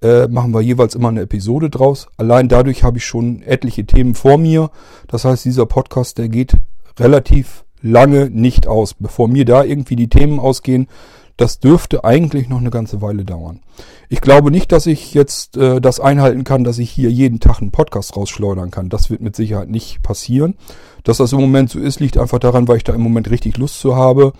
äh, 0.00 0.26
machen 0.28 0.54
wir 0.54 0.62
jeweils 0.62 0.94
immer 0.94 1.08
eine 1.08 1.20
Episode 1.20 1.68
draus. 1.68 2.08
Allein 2.16 2.48
dadurch 2.48 2.82
habe 2.82 2.96
ich 2.96 3.04
schon 3.04 3.42
etliche 3.42 3.84
Themen 3.84 4.14
vor 4.14 4.38
mir. 4.38 4.70
Das 5.06 5.26
heißt, 5.26 5.44
dieser 5.44 5.66
Podcast, 5.66 6.16
der 6.16 6.30
geht 6.30 6.56
relativ 6.98 7.64
lange 7.82 8.30
nicht 8.30 8.66
aus. 8.66 8.94
Bevor 8.94 9.28
mir 9.28 9.44
da 9.44 9.64
irgendwie 9.64 9.96
die 9.96 10.08
Themen 10.08 10.40
ausgehen, 10.40 10.86
das 11.40 11.58
dürfte 11.58 12.04
eigentlich 12.04 12.50
noch 12.50 12.58
eine 12.58 12.68
ganze 12.68 13.00
Weile 13.00 13.24
dauern. 13.24 13.60
Ich 14.10 14.20
glaube 14.20 14.50
nicht, 14.50 14.72
dass 14.72 14.84
ich 14.84 15.14
jetzt 15.14 15.56
äh, 15.56 15.80
das 15.80 15.98
einhalten 15.98 16.44
kann, 16.44 16.64
dass 16.64 16.76
ich 16.76 16.90
hier 16.90 17.10
jeden 17.10 17.40
Tag 17.40 17.62
einen 17.62 17.70
Podcast 17.70 18.14
rausschleudern 18.14 18.70
kann. 18.70 18.90
Das 18.90 19.08
wird 19.08 19.22
mit 19.22 19.34
Sicherheit 19.36 19.70
nicht 19.70 20.02
passieren. 20.02 20.56
Dass 21.02 21.16
das 21.16 21.32
im 21.32 21.40
Moment 21.40 21.70
so 21.70 21.78
ist, 21.78 21.98
liegt 21.98 22.18
einfach 22.18 22.40
daran, 22.40 22.68
weil 22.68 22.76
ich 22.76 22.84
da 22.84 22.92
im 22.92 23.00
Moment 23.00 23.30
richtig 23.30 23.56
Lust 23.56 23.80
zu 23.80 23.96
habe. 23.96 24.34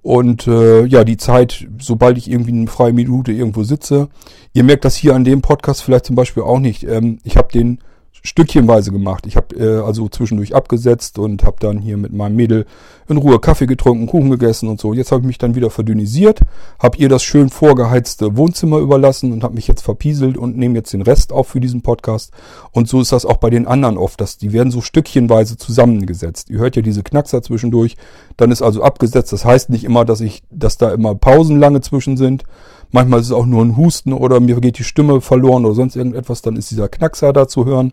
Und 0.00 0.46
äh, 0.46 0.86
ja, 0.86 1.04
die 1.04 1.18
Zeit, 1.18 1.68
sobald 1.78 2.16
ich 2.16 2.30
irgendwie 2.30 2.52
eine 2.52 2.66
freie 2.66 2.94
Minute 2.94 3.30
irgendwo 3.30 3.62
sitze. 3.62 4.08
Ihr 4.54 4.64
merkt 4.64 4.86
das 4.86 4.96
hier 4.96 5.14
an 5.14 5.24
dem 5.24 5.42
Podcast 5.42 5.82
vielleicht 5.82 6.06
zum 6.06 6.16
Beispiel 6.16 6.44
auch 6.44 6.60
nicht. 6.60 6.82
Ähm, 6.82 7.18
ich 7.24 7.36
habe 7.36 7.52
den 7.52 7.80
stückchenweise 8.28 8.92
gemacht. 8.92 9.26
Ich 9.26 9.36
habe 9.36 9.56
äh, 9.56 9.80
also 9.80 10.08
zwischendurch 10.08 10.54
abgesetzt 10.54 11.18
und 11.18 11.44
habe 11.44 11.56
dann 11.60 11.78
hier 11.78 11.96
mit 11.96 12.12
meinem 12.12 12.36
Mädel 12.36 12.66
in 13.08 13.16
Ruhe 13.16 13.40
Kaffee 13.40 13.66
getrunken, 13.66 14.06
Kuchen 14.06 14.30
gegessen 14.30 14.68
und 14.68 14.80
so. 14.80 14.92
Jetzt 14.92 15.12
habe 15.12 15.22
ich 15.22 15.26
mich 15.26 15.38
dann 15.38 15.54
wieder 15.54 15.70
verdünnisiert, 15.70 16.40
habe 16.78 16.98
ihr 16.98 17.08
das 17.08 17.22
schön 17.22 17.48
vorgeheizte 17.48 18.36
Wohnzimmer 18.36 18.78
überlassen 18.78 19.32
und 19.32 19.42
habe 19.44 19.54
mich 19.54 19.66
jetzt 19.66 19.82
verpieselt 19.82 20.36
und 20.36 20.56
nehme 20.56 20.74
jetzt 20.76 20.92
den 20.92 21.02
Rest 21.02 21.32
auf 21.32 21.48
für 21.48 21.60
diesen 21.60 21.82
Podcast. 21.82 22.32
Und 22.72 22.88
so 22.88 23.00
ist 23.00 23.12
das 23.12 23.24
auch 23.24 23.38
bei 23.38 23.50
den 23.50 23.66
anderen 23.66 23.96
oft, 23.96 24.20
dass 24.20 24.36
die 24.36 24.52
werden 24.52 24.70
so 24.70 24.80
stückchenweise 24.80 25.56
zusammengesetzt. 25.56 26.50
Ihr 26.50 26.58
hört 26.58 26.76
ja 26.76 26.82
diese 26.82 27.02
Knackser 27.02 27.42
zwischendurch, 27.42 27.96
dann 28.36 28.50
ist 28.50 28.62
also 28.62 28.82
abgesetzt. 28.82 29.32
Das 29.32 29.44
heißt 29.44 29.70
nicht 29.70 29.84
immer, 29.84 30.04
dass 30.04 30.20
ich, 30.20 30.42
dass 30.50 30.76
da 30.76 30.92
immer 30.92 31.14
Pausen 31.14 31.58
lange 31.58 31.80
zwischen 31.80 32.16
sind. 32.16 32.44
Manchmal 32.90 33.20
ist 33.20 33.26
es 33.26 33.32
auch 33.32 33.46
nur 33.46 33.62
ein 33.62 33.76
Husten 33.76 34.12
oder 34.12 34.40
mir 34.40 34.60
geht 34.60 34.78
die 34.78 34.84
Stimme 34.84 35.20
verloren 35.20 35.64
oder 35.64 35.74
sonst 35.74 35.96
irgendetwas, 35.96 36.40
dann 36.42 36.56
ist 36.56 36.70
dieser 36.70 36.88
Knackser 36.88 37.32
da 37.32 37.46
zu 37.46 37.66
hören. 37.66 37.92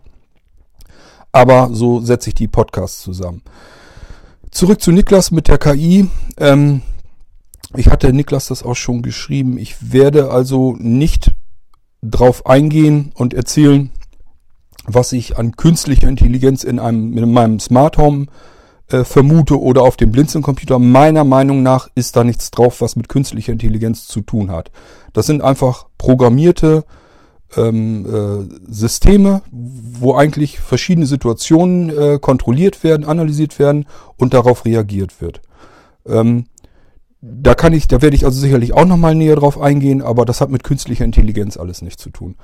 Aber 1.36 1.68
so 1.70 2.00
setze 2.00 2.30
ich 2.30 2.34
die 2.34 2.48
Podcasts 2.48 3.02
zusammen. 3.02 3.42
Zurück 4.50 4.80
zu 4.80 4.90
Niklas 4.90 5.32
mit 5.32 5.48
der 5.48 5.58
KI. 5.58 6.08
Ähm, 6.38 6.80
ich 7.76 7.88
hatte 7.88 8.10
Niklas 8.10 8.46
das 8.46 8.62
auch 8.62 8.74
schon 8.74 9.02
geschrieben. 9.02 9.58
Ich 9.58 9.92
werde 9.92 10.30
also 10.30 10.74
nicht 10.78 11.32
drauf 12.00 12.46
eingehen 12.46 13.12
und 13.14 13.34
erzählen, 13.34 13.90
was 14.86 15.12
ich 15.12 15.36
an 15.36 15.52
künstlicher 15.56 16.08
Intelligenz 16.08 16.64
in 16.64 16.78
einem, 16.78 17.18
in 17.18 17.30
meinem 17.30 17.60
Smart 17.60 17.98
Home 17.98 18.28
äh, 18.90 19.04
vermute 19.04 19.60
oder 19.60 19.82
auf 19.82 19.98
dem 19.98 20.12
Blinzeln-Computer. 20.12 20.78
Meiner 20.78 21.24
Meinung 21.24 21.62
nach 21.62 21.90
ist 21.94 22.16
da 22.16 22.24
nichts 22.24 22.50
drauf, 22.50 22.80
was 22.80 22.96
mit 22.96 23.10
künstlicher 23.10 23.52
Intelligenz 23.52 24.08
zu 24.08 24.22
tun 24.22 24.50
hat. 24.50 24.70
Das 25.12 25.26
sind 25.26 25.42
einfach 25.42 25.84
programmierte 25.98 26.86
ähm, 27.56 28.06
äh, 28.06 28.72
Systeme, 28.72 29.42
wo 29.50 30.14
eigentlich 30.14 30.58
verschiedene 30.58 31.06
Situationen 31.06 31.90
äh, 31.90 32.18
kontrolliert 32.20 32.82
werden, 32.82 33.06
analysiert 33.06 33.58
werden 33.58 33.86
und 34.16 34.34
darauf 34.34 34.64
reagiert 34.64 35.20
wird. 35.20 35.40
Ähm, 36.06 36.46
da 37.20 37.54
kann 37.54 37.72
ich, 37.72 37.88
da 37.88 38.02
werde 38.02 38.16
ich 38.16 38.24
also 38.24 38.38
sicherlich 38.38 38.74
auch 38.74 38.84
nochmal 38.84 39.14
näher 39.14 39.36
drauf 39.36 39.60
eingehen, 39.60 40.02
aber 40.02 40.24
das 40.24 40.40
hat 40.40 40.50
mit 40.50 40.64
künstlicher 40.64 41.04
Intelligenz 41.04 41.56
alles 41.56 41.82
nichts 41.82 42.02
zu 42.02 42.10
tun. 42.10 42.36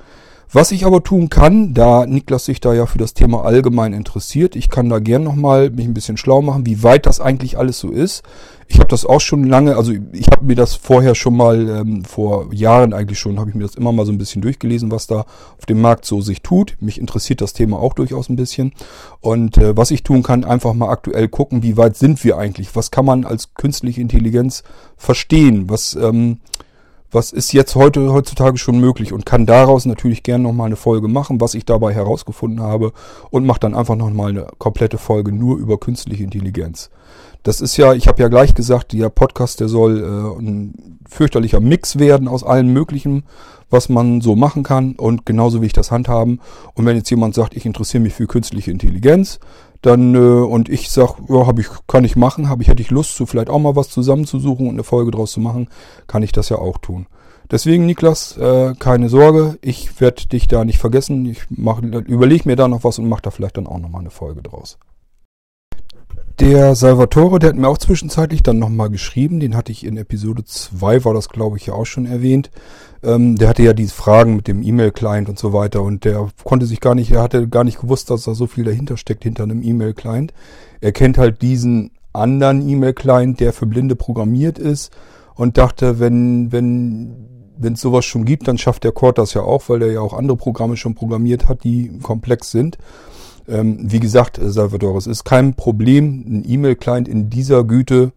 Was 0.55 0.71
ich 0.71 0.85
aber 0.85 1.03
tun 1.03 1.29
kann, 1.29 1.73
da 1.73 2.05
Niklas 2.05 2.45
sich 2.45 2.61
da 2.61 2.75
ja 2.75 2.85
für 2.85 2.99
das 2.99 3.15
Thema 3.15 3.43
allgemein 3.43 3.91
interessiert, 3.91 4.55
ich 4.55 4.69
kann 4.69 4.87
da 4.87 4.99
gern 4.99 5.23
nochmal 5.23 5.71
mich 5.71 5.87
ein 5.87 5.95
bisschen 5.95 6.15
schlau 6.15 6.43
machen, 6.43 6.67
wie 6.67 6.83
weit 6.83 7.07
das 7.07 7.19
eigentlich 7.19 7.57
alles 7.57 7.79
so 7.79 7.89
ist. 7.89 8.21
Ich 8.67 8.77
habe 8.77 8.87
das 8.87 9.03
auch 9.03 9.19
schon 9.19 9.45
lange, 9.45 9.75
also 9.75 9.93
ich 10.11 10.27
habe 10.27 10.45
mir 10.45 10.55
das 10.55 10.75
vorher 10.75 11.15
schon 11.15 11.35
mal, 11.35 11.67
ähm, 11.69 12.05
vor 12.05 12.53
Jahren 12.53 12.93
eigentlich 12.93 13.17
schon, 13.17 13.39
habe 13.39 13.49
ich 13.49 13.55
mir 13.55 13.63
das 13.63 13.73
immer 13.73 13.91
mal 13.91 14.05
so 14.05 14.11
ein 14.11 14.19
bisschen 14.19 14.43
durchgelesen, 14.43 14.91
was 14.91 15.07
da 15.07 15.25
auf 15.57 15.65
dem 15.67 15.81
Markt 15.81 16.05
so 16.05 16.21
sich 16.21 16.43
tut. 16.43 16.77
Mich 16.79 16.99
interessiert 16.99 17.41
das 17.41 17.53
Thema 17.53 17.79
auch 17.79 17.93
durchaus 17.93 18.29
ein 18.29 18.35
bisschen. 18.35 18.73
Und 19.21 19.57
äh, 19.57 19.75
was 19.75 19.89
ich 19.89 20.03
tun 20.03 20.21
kann, 20.21 20.43
einfach 20.43 20.75
mal 20.75 20.89
aktuell 20.89 21.29
gucken, 21.29 21.63
wie 21.63 21.77
weit 21.77 21.97
sind 21.97 22.23
wir 22.23 22.37
eigentlich? 22.37 22.75
Was 22.75 22.91
kann 22.91 23.05
man 23.05 23.25
als 23.25 23.55
künstliche 23.55 24.01
Intelligenz 24.01 24.61
verstehen? 24.97 25.67
Was... 25.67 25.95
Ähm, 25.95 26.37
was 27.13 27.31
ist 27.31 27.53
jetzt 27.53 27.75
heute 27.75 28.11
heutzutage 28.11 28.57
schon 28.57 28.79
möglich 28.79 29.13
und 29.13 29.25
kann 29.25 29.45
daraus 29.45 29.85
natürlich 29.85 30.23
gerne 30.23 30.43
nochmal 30.43 30.67
eine 30.67 30.75
Folge 30.75 31.07
machen, 31.07 31.39
was 31.41 31.53
ich 31.53 31.65
dabei 31.65 31.93
herausgefunden 31.93 32.61
habe 32.61 32.91
und 33.29 33.45
mache 33.45 33.59
dann 33.59 33.75
einfach 33.75 33.95
nochmal 33.95 34.29
eine 34.29 34.47
komplette 34.57 34.97
Folge 34.97 35.31
nur 35.31 35.57
über 35.57 35.77
künstliche 35.77 36.23
Intelligenz. 36.23 36.89
Das 37.43 37.59
ist 37.59 37.75
ja, 37.75 37.93
ich 37.93 38.07
habe 38.07 38.21
ja 38.21 38.29
gleich 38.29 38.55
gesagt, 38.55 38.93
der 38.93 39.09
Podcast, 39.09 39.59
der 39.59 39.67
soll 39.67 40.01
äh, 40.01 40.41
ein 40.41 40.99
fürchterlicher 41.07 41.59
Mix 41.59 41.99
werden 41.99 42.29
aus 42.29 42.43
allem 42.43 42.71
Möglichen, 42.71 43.23
was 43.69 43.89
man 43.89 44.21
so 44.21 44.35
machen 44.35 44.63
kann 44.63 44.93
und 44.93 45.25
genauso 45.25 45.61
wie 45.61 45.65
ich 45.65 45.73
das 45.73 45.91
handhaben. 45.91 46.39
Und 46.73 46.85
wenn 46.85 46.95
jetzt 46.95 47.09
jemand 47.09 47.35
sagt, 47.35 47.55
ich 47.55 47.65
interessiere 47.65 48.01
mich 48.01 48.13
für 48.13 48.27
künstliche 48.27 48.71
Intelligenz, 48.71 49.39
dann 49.83 50.15
äh, 50.15 50.17
und 50.17 50.69
ich 50.69 50.89
sag, 50.89 51.17
ja, 51.29 51.45
habe 51.45 51.61
ich, 51.61 51.67
kann 51.87 52.03
ich 52.03 52.15
machen, 52.15 52.49
habe 52.49 52.63
ich, 52.63 52.69
hätte 52.69 52.81
ich 52.81 52.89
Lust 52.89 53.15
zu 53.15 53.25
vielleicht 53.25 53.49
auch 53.49 53.59
mal 53.59 53.75
was 53.75 53.89
zusammenzusuchen 53.89 54.67
und 54.67 54.73
eine 54.73 54.83
Folge 54.83 55.11
draus 55.11 55.33
zu 55.33 55.39
machen, 55.39 55.67
kann 56.07 56.23
ich 56.23 56.31
das 56.31 56.49
ja 56.49 56.57
auch 56.57 56.79
tun. 56.79 57.05
Deswegen, 57.51 57.85
Niklas, 57.85 58.37
äh, 58.37 58.73
keine 58.79 59.09
Sorge, 59.09 59.59
ich 59.61 59.99
werde 59.99 60.25
dich 60.25 60.47
da 60.47 60.65
nicht 60.65 60.79
vergessen. 60.79 61.25
Ich 61.25 61.43
mach, 61.49 61.81
überlege 61.81 62.47
mir 62.47 62.55
da 62.55 62.67
noch 62.67 62.83
was 62.83 62.97
und 62.97 63.09
mache 63.09 63.21
da 63.21 63.31
vielleicht 63.31 63.57
dann 63.57 63.67
auch 63.67 63.77
nochmal 63.77 64.01
eine 64.01 64.09
Folge 64.09 64.41
draus. 64.41 64.79
Der 66.39 66.73
Salvatore, 66.73 67.37
der 67.37 67.49
hat 67.49 67.57
mir 67.57 67.67
auch 67.67 67.77
zwischenzeitlich 67.77 68.41
dann 68.41 68.57
nochmal 68.57 68.89
geschrieben, 68.89 69.39
den 69.39 69.55
hatte 69.55 69.71
ich 69.71 69.85
in 69.85 69.97
Episode 69.97 70.43
2, 70.43 71.05
war 71.05 71.13
das 71.13 71.29
glaube 71.29 71.57
ich 71.57 71.67
ja 71.67 71.73
auch 71.73 71.85
schon 71.85 72.07
erwähnt. 72.07 72.49
Ähm, 73.03 73.35
der 73.35 73.49
hatte 73.49 73.61
ja 73.61 73.73
diese 73.73 73.93
Fragen 73.93 74.37
mit 74.37 74.47
dem 74.47 74.63
E-Mail-Client 74.63 75.29
und 75.29 75.37
so 75.37 75.53
weiter 75.53 75.83
und 75.83 76.05
der 76.05 76.27
konnte 76.43 76.65
sich 76.65 76.79
gar 76.79 76.95
nicht, 76.95 77.11
er 77.11 77.21
hatte 77.21 77.47
gar 77.47 77.63
nicht 77.63 77.81
gewusst, 77.81 78.09
dass 78.09 78.23
da 78.23 78.33
so 78.33 78.47
viel 78.47 78.63
dahinter 78.63 78.97
steckt 78.97 79.23
hinter 79.23 79.43
einem 79.43 79.61
E-Mail-Client. 79.61 80.33
Er 80.81 80.91
kennt 80.91 81.19
halt 81.19 81.43
diesen 81.43 81.91
anderen 82.13 82.67
E-Mail-Client, 82.67 83.39
der 83.39 83.53
für 83.53 83.67
Blinde 83.67 83.95
programmiert 83.95 84.57
ist 84.57 84.91
und 85.35 85.59
dachte, 85.59 85.99
wenn, 85.99 86.51
wenn 86.51 87.29
wenn 87.55 87.73
es 87.73 87.81
sowas 87.81 88.05
schon 88.05 88.25
gibt, 88.25 88.47
dann 88.47 88.57
schafft 88.57 88.83
der 88.83 88.91
Cord 88.91 89.17
das 89.17 89.33
ja 89.33 89.41
auch, 89.41 89.69
weil 89.69 89.81
er 89.83 89.91
ja 89.91 90.01
auch 90.01 90.13
andere 90.13 90.37
Programme 90.37 90.75
schon 90.75 90.95
programmiert 90.95 91.47
hat, 91.47 91.63
die 91.63 91.99
komplex 92.01 92.51
sind. 92.51 92.77
Ähm, 93.47 93.79
wie 93.81 93.99
gesagt, 93.99 94.39
Salvador, 94.41 94.97
es 94.97 95.07
ist 95.07 95.23
kein 95.23 95.53
Problem, 95.53 96.23
einen 96.25 96.43
E-Mail-Client 96.47 97.07
in 97.07 97.29
dieser 97.29 97.63
Güte 97.63 98.13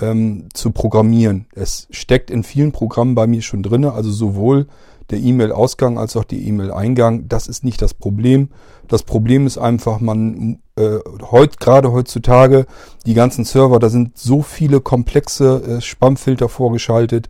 ähm, 0.00 0.48
zu 0.52 0.72
programmieren. 0.72 1.46
Es 1.54 1.86
steckt 1.90 2.30
in 2.30 2.42
vielen 2.42 2.72
Programmen 2.72 3.14
bei 3.14 3.26
mir 3.26 3.42
schon 3.42 3.62
drinne, 3.62 3.92
also 3.92 4.10
sowohl 4.10 4.66
der 5.10 5.20
E-Mail-Ausgang 5.20 5.98
als 5.98 6.16
auch 6.16 6.24
die 6.24 6.48
E-Mail-Eingang. 6.48 7.28
Das 7.28 7.46
ist 7.46 7.64
nicht 7.64 7.80
das 7.80 7.94
Problem. 7.94 8.48
Das 8.88 9.04
Problem 9.04 9.46
ist 9.46 9.58
einfach, 9.58 10.00
man 10.00 10.58
äh, 10.76 10.98
heut, 11.30 11.60
gerade 11.60 11.92
heutzutage 11.92 12.66
die 13.06 13.14
ganzen 13.14 13.44
Server, 13.44 13.78
da 13.78 13.88
sind 13.88 14.18
so 14.18 14.42
viele 14.42 14.80
komplexe 14.80 15.62
äh, 15.62 15.80
Spamfilter 15.80 16.48
vorgeschaltet. 16.48 17.28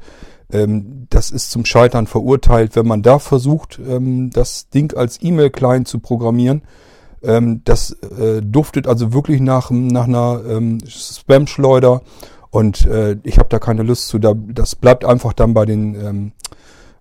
Ähm, 0.50 1.06
das 1.10 1.30
ist 1.30 1.50
zum 1.50 1.66
Scheitern 1.66 2.06
verurteilt, 2.06 2.76
wenn 2.76 2.86
man 2.86 3.02
da 3.02 3.18
versucht, 3.18 3.78
ähm, 3.86 4.30
das 4.30 4.70
Ding 4.70 4.96
als 4.96 5.22
E-Mail-Client 5.22 5.86
zu 5.86 5.98
programmieren 5.98 6.62
ähm, 7.22 7.62
das 7.64 7.92
äh, 7.92 8.40
duftet 8.42 8.86
also 8.86 9.12
wirklich 9.12 9.40
nach, 9.40 9.70
nach 9.70 10.04
einer 10.04 10.42
ähm, 10.48 10.78
Spam-Schleuder 10.86 12.02
und 12.50 12.86
äh, 12.86 13.16
ich 13.22 13.38
habe 13.38 13.48
da 13.48 13.58
keine 13.58 13.82
Lust 13.82 14.08
zu. 14.08 14.18
Da, 14.18 14.34
das 14.34 14.76
bleibt 14.76 15.04
einfach 15.04 15.32
dann 15.32 15.54
bei 15.54 15.66
den 15.66 15.94
ähm, 15.94 16.32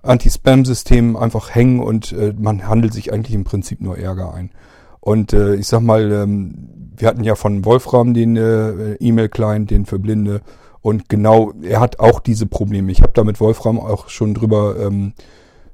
Anti-Spam-Systemen 0.02 1.16
einfach 1.16 1.54
hängen 1.54 1.80
und 1.80 2.12
äh, 2.12 2.34
man 2.38 2.68
handelt 2.68 2.94
sich 2.94 3.14
eigentlich 3.14 3.36
im 3.36 3.44
Prinzip 3.44 3.82
nur 3.82 3.98
Ärger 3.98 4.34
ein. 4.34 4.52
Und 5.00 5.34
äh, 5.34 5.56
ich 5.56 5.68
sag 5.68 5.82
mal, 5.82 6.12
ähm, 6.12 6.70
wir 6.98 7.08
hatten 7.08 7.24
ja 7.24 7.36
von 7.36 7.64
Wolfram 7.66 8.14
den 8.14 8.38
äh, 8.38 8.94
E-Mail-Client, 8.96 9.70
den 9.70 9.86
für 9.86 10.00
Blinde. 10.00 10.42
Und 10.82 11.10
genau, 11.10 11.52
er 11.62 11.80
hat 11.80 12.00
auch 12.00 12.20
diese 12.20 12.46
Probleme. 12.46 12.92
Ich 12.92 13.02
habe 13.02 13.14
da 13.14 13.24
mit 13.24 13.40
Wolfram 13.40 13.80
auch 13.80 14.10
schon 14.10 14.34
drüber 14.34 14.76
ähm, 14.80 15.14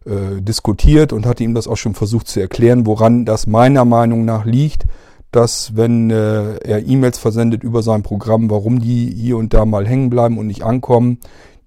äh, 0.05 0.41
diskutiert 0.41 1.13
und 1.13 1.25
hatte 1.25 1.43
ihm 1.43 1.53
das 1.53 1.67
auch 1.67 1.77
schon 1.77 1.93
versucht 1.93 2.27
zu 2.27 2.39
erklären, 2.39 2.85
woran 2.85 3.25
das 3.25 3.47
meiner 3.47 3.85
Meinung 3.85 4.25
nach 4.25 4.45
liegt, 4.45 4.85
dass 5.31 5.75
wenn 5.75 6.09
äh, 6.09 6.55
er 6.57 6.87
E-Mails 6.87 7.17
versendet 7.17 7.63
über 7.63 7.83
sein 7.83 8.03
Programm, 8.03 8.49
warum 8.49 8.79
die 8.81 9.09
hier 9.09 9.37
und 9.37 9.53
da 9.53 9.65
mal 9.65 9.87
hängen 9.87 10.09
bleiben 10.09 10.37
und 10.37 10.47
nicht 10.47 10.63
ankommen. 10.63 11.19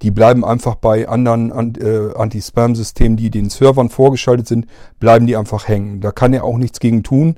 Die 0.02 0.10
bleiben 0.10 0.44
einfach 0.44 0.74
bei 0.74 1.08
anderen 1.08 1.76
äh, 1.76 2.12
Anti-Spam-Systemen, 2.14 3.16
die 3.16 3.30
den 3.30 3.48
Servern 3.48 3.88
vorgeschaltet 3.88 4.46
sind, 4.46 4.66
bleiben 4.98 5.26
die 5.26 5.36
einfach 5.36 5.66
hängen. 5.66 6.00
Da 6.00 6.10
kann 6.10 6.34
er 6.34 6.44
auch 6.44 6.58
nichts 6.58 6.80
gegen 6.80 7.04
tun, 7.04 7.36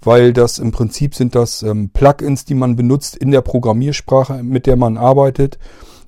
weil 0.00 0.32
das 0.32 0.58
im 0.58 0.72
Prinzip 0.72 1.14
sind 1.14 1.34
das 1.34 1.62
ähm, 1.62 1.90
Plugins, 1.90 2.44
die 2.44 2.54
man 2.54 2.74
benutzt 2.74 3.16
in 3.16 3.30
der 3.30 3.42
Programmiersprache, 3.42 4.42
mit 4.42 4.66
der 4.66 4.76
man 4.76 4.96
arbeitet. 4.96 5.58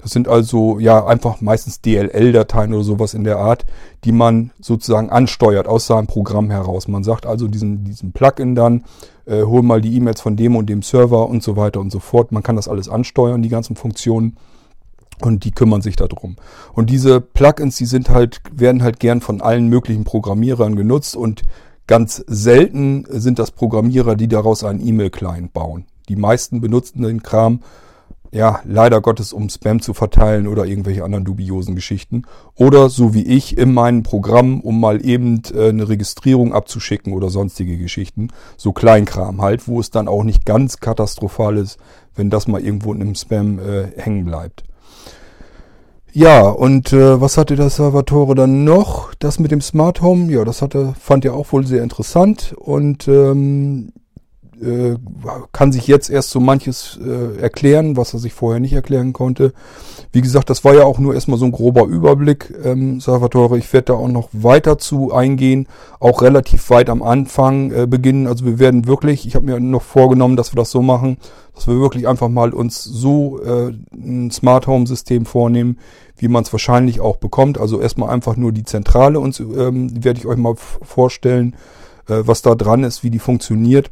Das 0.03 0.11
sind 0.11 0.28
also 0.28 0.78
ja 0.78 1.05
einfach 1.07 1.40
meistens 1.40 1.80
DLL-Dateien 1.80 2.72
oder 2.72 2.84
sowas 2.84 3.14
in 3.14 3.24
der 3.24 3.38
Art, 3.38 3.66
die 4.05 4.12
man 4.12 4.51
sozusagen 4.61 5.11
ansteuert 5.11 5.68
aus 5.68 5.86
seinem 5.86 6.07
Programm 6.07 6.51
heraus. 6.51 6.88
Man 6.88 7.05
sagt 7.05 7.26
also 7.26 7.48
diesen, 7.48 7.84
diesen 7.84 8.12
Plugin 8.12 8.55
dann, 8.55 8.84
äh, 9.26 9.42
hol 9.42 9.62
mal 9.62 9.80
die 9.80 9.94
E-Mails 9.96 10.20
von 10.20 10.36
dem 10.36 10.57
und 10.57 10.68
dem 10.70 10.82
Server 10.82 11.28
und 11.28 11.42
so 11.42 11.57
weiter 11.57 11.80
und 11.80 11.90
so 11.90 11.98
fort. 11.98 12.32
Man 12.32 12.42
kann 12.42 12.57
das 12.57 12.68
alles 12.68 12.88
ansteuern, 12.88 13.42
die 13.42 13.48
ganzen 13.48 13.76
Funktionen. 13.76 14.36
Und 15.22 15.44
die 15.44 15.51
kümmern 15.51 15.82
sich 15.82 15.96
darum. 15.96 16.36
Und 16.72 16.88
diese 16.88 17.20
Plugins, 17.20 17.76
die 17.76 17.84
sind 17.84 18.09
halt, 18.09 18.40
werden 18.53 18.82
halt 18.82 19.01
gern 19.01 19.20
von 19.20 19.42
allen 19.42 19.68
möglichen 19.68 20.05
Programmierern 20.05 20.76
genutzt 20.76 21.14
und 21.14 21.42
ganz 21.86 22.24
selten 22.26 23.05
sind 23.09 23.38
das 23.38 23.51
Programmierer, 23.51 24.14
die 24.16 24.28
daraus 24.28 24.64
einen 24.64 24.80
E-Mail-Client 24.80 25.53
bauen. 25.53 25.84
Die 26.09 26.16
meisten 26.16 26.61
benutzen 26.61 27.03
den 27.03 27.22
Kram, 27.22 27.61
ja, 28.33 28.61
leider 28.64 29.01
Gottes, 29.01 29.33
um 29.33 29.49
Spam 29.49 29.81
zu 29.81 29.93
verteilen 29.93 30.47
oder 30.47 30.64
irgendwelche 30.64 31.03
anderen 31.03 31.24
dubiosen 31.24 31.74
Geschichten. 31.74 32.22
Oder 32.55 32.89
so 32.89 33.12
wie 33.12 33.26
ich 33.26 33.59
in 33.59 33.74
meinem 33.74 34.03
Programm, 34.03 34.61
um 34.61 34.78
mal 34.78 35.05
eben 35.05 35.43
äh, 35.53 35.70
eine 35.70 35.89
Registrierung 35.89 36.55
abzuschicken 36.55 37.12
oder 37.12 37.28
sonstige 37.28 37.76
Geschichten. 37.76 38.28
So 38.57 38.72
Kleinkram 38.72 39.43
halt, 39.43 39.66
wo 39.66 39.81
es 39.81 39.91
dann 39.91 40.07
auch 40.07 40.22
nicht 40.22 40.47
ganz 40.47 40.78
katastrophal 40.78 41.57
ist, 41.57 41.78
wenn 42.14 42.31
das 42.31 42.47
mal 42.47 42.61
irgendwo 42.61 42.93
in 42.93 43.01
einem 43.01 43.14
Spam 43.16 43.59
äh, 43.59 43.89
hängen 43.97 44.24
bleibt. 44.24 44.62
Ja, 46.12 46.49
und 46.49 46.93
äh, 46.93 47.20
was 47.20 47.37
hatte 47.37 47.55
der 47.55 47.70
Salvatore 47.70 48.35
dann 48.35 48.64
noch? 48.64 49.14
Das 49.20 49.39
mit 49.39 49.53
dem 49.53 49.61
Smart 49.61 50.03
Home, 50.03 50.33
ja, 50.33 50.45
das 50.45 50.61
hatte, 50.61 50.95
fand 50.99 51.24
er 51.24 51.35
auch 51.35 51.53
wohl 51.53 51.64
sehr 51.66 51.85
interessant 51.85 52.53
und 52.59 53.07
ähm, 53.07 53.93
äh, 54.62 54.96
kann 55.52 55.72
sich 55.72 55.86
jetzt 55.86 56.11
erst 56.11 56.30
so 56.30 56.40
manches 56.40 56.98
äh, 57.04 57.40
erklären, 57.40 57.96
was 57.96 58.12
er 58.14 58.20
sich 58.20 58.32
vorher 58.32 58.61
nicht 58.61 58.72
erklären 58.72 59.12
konnte. 59.12 59.52
Wie 60.12 60.20
gesagt, 60.20 60.50
das 60.50 60.64
war 60.64 60.74
ja 60.74 60.84
auch 60.84 60.98
nur 60.98 61.14
erstmal 61.14 61.38
so 61.38 61.44
ein 61.44 61.52
grober 61.52 61.84
Überblick, 61.84 62.52
ähm, 62.64 63.00
Salvatore. 63.00 63.58
Ich 63.58 63.72
werde 63.72 63.86
da 63.86 63.92
auch 63.94 64.08
noch 64.08 64.28
weiter 64.32 64.78
zu 64.78 65.12
eingehen, 65.12 65.66
auch 65.98 66.22
relativ 66.22 66.68
weit 66.70 66.90
am 66.90 67.02
Anfang 67.02 67.70
äh, 67.70 67.86
beginnen. 67.86 68.26
Also 68.26 68.44
wir 68.44 68.58
werden 68.58 68.86
wirklich, 68.86 69.26
ich 69.26 69.34
habe 69.34 69.46
mir 69.46 69.61
noch 69.61 69.82
vorgenommen, 69.82 70.36
dass 70.36 70.52
wir 70.52 70.56
das 70.56 70.70
so 70.70 70.82
machen, 70.82 71.16
dass 71.54 71.66
wir 71.66 71.80
wirklich 71.80 72.08
einfach 72.08 72.28
mal 72.28 72.52
uns 72.52 72.82
so 72.82 73.40
äh, 73.42 73.72
ein 73.92 74.30
Smart 74.30 74.66
Home 74.66 74.86
System 74.86 75.26
vornehmen, 75.26 75.78
wie 76.16 76.28
man 76.28 76.42
es 76.42 76.52
wahrscheinlich 76.52 77.00
auch 77.00 77.16
bekommt. 77.16 77.58
Also 77.58 77.80
erstmal 77.80 78.11
einfach 78.11 78.36
nur 78.36 78.52
die 78.52 78.64
Zentrale 78.64 79.20
uns 79.20 79.40
ähm, 79.40 80.04
werde 80.04 80.18
ich 80.18 80.26
euch 80.26 80.38
mal 80.38 80.54
vorstellen, 80.56 81.54
äh, 82.08 82.22
was 82.24 82.42
da 82.42 82.54
dran 82.54 82.84
ist, 82.84 83.04
wie 83.04 83.11
die 83.11 83.18
funktioniert. 83.18 83.90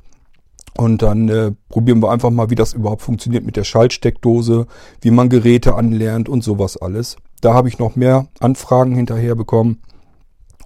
Und 0.81 1.03
dann 1.03 1.29
äh, 1.29 1.51
probieren 1.68 2.01
wir 2.01 2.12
einfach 2.12 2.31
mal, 2.31 2.51
wie 2.51 2.55
das 2.55 2.72
überhaupt 2.72 3.03
funktioniert 3.03 3.45
mit 3.45 3.57
der 3.57 3.64
Schaltsteckdose, 3.64 4.68
wie 5.01 5.11
man 5.11 5.29
Geräte 5.29 5.74
anlernt 5.74 6.29
und 6.29 6.45
sowas 6.45 6.76
alles. 6.76 7.16
Da 7.41 7.53
habe 7.53 7.68
ich 7.68 7.81
noch 7.81 7.97
mehr 7.97 8.29
Anfragen 8.39 8.95
hinterher 8.95 9.35
bekommen. 9.35 9.83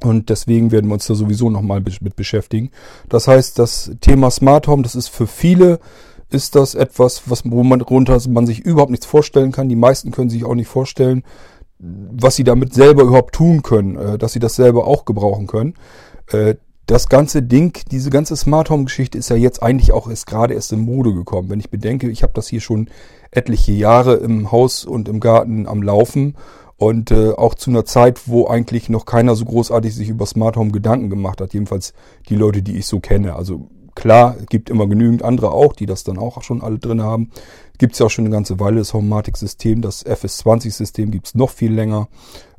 Und 0.05 0.29
deswegen 0.29 0.71
werden 0.71 0.91
wir 0.91 0.95
uns 0.95 1.07
da 1.07 1.15
sowieso 1.15 1.49
nochmal 1.49 1.81
mit 1.81 2.15
beschäftigen. 2.15 2.73
Das 3.09 3.27
heißt, 3.27 3.59
das 3.59 3.93
Thema 4.03 4.31
Smart 4.31 4.69
Home, 4.69 4.83
das 4.83 4.97
ist 4.97 5.09
für 5.09 5.27
viele, 5.27 5.81
ist 6.29 6.57
das 6.57 6.75
etwas, 6.75 7.23
was, 7.31 7.51
wo 7.51 7.63
man 7.63 7.81
runter 7.81 8.21
man 8.29 8.47
sich 8.47 8.61
überhaupt 8.61 8.91
nichts 8.91 9.07
vorstellen 9.07 9.51
kann. 9.51 9.71
Die 9.71 9.77
meisten 9.77 10.11
können 10.11 10.29
sich 10.29 10.45
auch 10.45 10.55
nicht 10.55 10.69
vorstellen, 10.69 11.23
was 11.79 12.37
sie 12.37 12.45
damit 12.45 12.75
selber 12.75 13.05
überhaupt 13.05 13.35
tun 13.35 13.63
können, 13.63 13.97
äh, 13.97 14.19
dass 14.19 14.35
sie 14.35 14.41
das 14.41 14.57
selber 14.57 14.87
auch 14.87 15.07
gebrauchen 15.07 15.47
können. 15.47 15.73
Das 16.87 17.09
ganze 17.09 17.43
Ding, 17.43 17.79
diese 17.91 18.11
ganze 18.11 18.37
Smart 18.37 18.69
Home 18.69 18.85
Geschichte 18.85 19.17
ist 19.17 19.31
ja 19.31 19.37
jetzt 19.37 19.63
eigentlich 19.63 19.93
auch 19.93 20.09
erst 20.09 20.27
gerade 20.27 20.55
erst 20.55 20.73
in 20.73 20.81
Mode 20.81 21.15
gekommen. 21.15 21.49
Wenn 21.49 21.61
ich 21.61 21.71
bedenke, 21.71 22.11
ich 22.11 22.23
habe 22.23 22.33
das 22.35 22.49
hier 22.49 22.61
schon 22.61 22.89
etliche 23.31 23.73
Jahre 23.73 24.15
im 24.15 24.51
Haus 24.51 24.85
und 24.85 25.09
im 25.09 25.21
Garten 25.21 25.69
am 25.69 25.83
Laufen 25.83 26.37
und 26.77 27.13
äh, 27.13 27.31
auch 27.31 27.55
zu 27.55 27.71
einer 27.71 27.85
Zeit, 27.85 28.27
wo 28.27 28.49
eigentlich 28.49 28.89
noch 28.89 29.07
keiner 29.07 29.37
so 29.37 29.45
großartig 29.45 29.95
sich 29.95 30.09
über 30.09 30.27
Smart 30.27 30.57
Home 30.57 30.73
Gedanken 30.73 31.11
gemacht 31.11 31.41
hat. 31.41 31.55
Jedenfalls 31.55 31.95
die 32.29 32.35
Leute, 32.35 32.63
die 32.63 32.77
ich 32.77 32.87
so 32.87 32.99
kenne. 32.99 33.37
Also 33.37 33.69
klar, 33.95 34.37
gibt 34.49 34.69
immer 34.69 34.89
genügend 34.89 35.23
andere 35.23 35.53
auch, 35.53 35.75
die 35.75 35.87
das 35.87 36.03
dann 36.03 36.19
auch 36.19 36.43
schon 36.43 36.63
alle 36.63 36.81
drin 36.81 37.01
haben. 37.01 37.31
Gibt 37.79 37.93
es 37.93 38.01
ja 38.01 38.07
auch 38.07 38.11
schon 38.11 38.25
eine 38.25 38.35
ganze 38.35 38.59
Weile 38.59 38.79
das 38.79 38.95
Homematic-System. 38.95 39.83
Das 39.83 40.05
FS20-System 40.05 41.13
gibt 41.13 41.29
es 41.29 41.35
noch 41.37 41.51
viel 41.51 41.73
länger. 41.73 42.09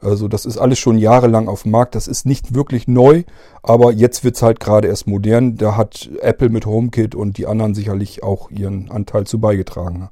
Also 0.03 0.27
das 0.27 0.45
ist 0.45 0.57
alles 0.57 0.79
schon 0.79 0.97
jahrelang 0.97 1.47
auf 1.47 1.63
dem 1.63 1.71
Markt. 1.71 1.95
Das 1.95 2.07
ist 2.07 2.25
nicht 2.25 2.53
wirklich 2.53 2.87
neu, 2.87 3.23
aber 3.61 3.91
jetzt 3.91 4.23
wird 4.23 4.35
es 4.35 4.41
halt 4.41 4.59
gerade 4.59 4.87
erst 4.87 5.07
modern. 5.07 5.57
Da 5.57 5.77
hat 5.77 6.09
Apple 6.21 6.49
mit 6.49 6.65
HomeKit 6.65 7.15
und 7.15 7.37
die 7.37 7.47
anderen 7.47 7.73
sicherlich 7.73 8.23
auch 8.23 8.51
ihren 8.51 8.89
Anteil 8.91 9.25
zu 9.25 9.39
beigetragen. 9.39 10.09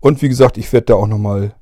Und 0.00 0.22
wie 0.22 0.28
gesagt, 0.28 0.58
ich 0.58 0.72
werde 0.72 0.86
da 0.86 0.94
auch 0.94 1.08
nochmal 1.08 1.54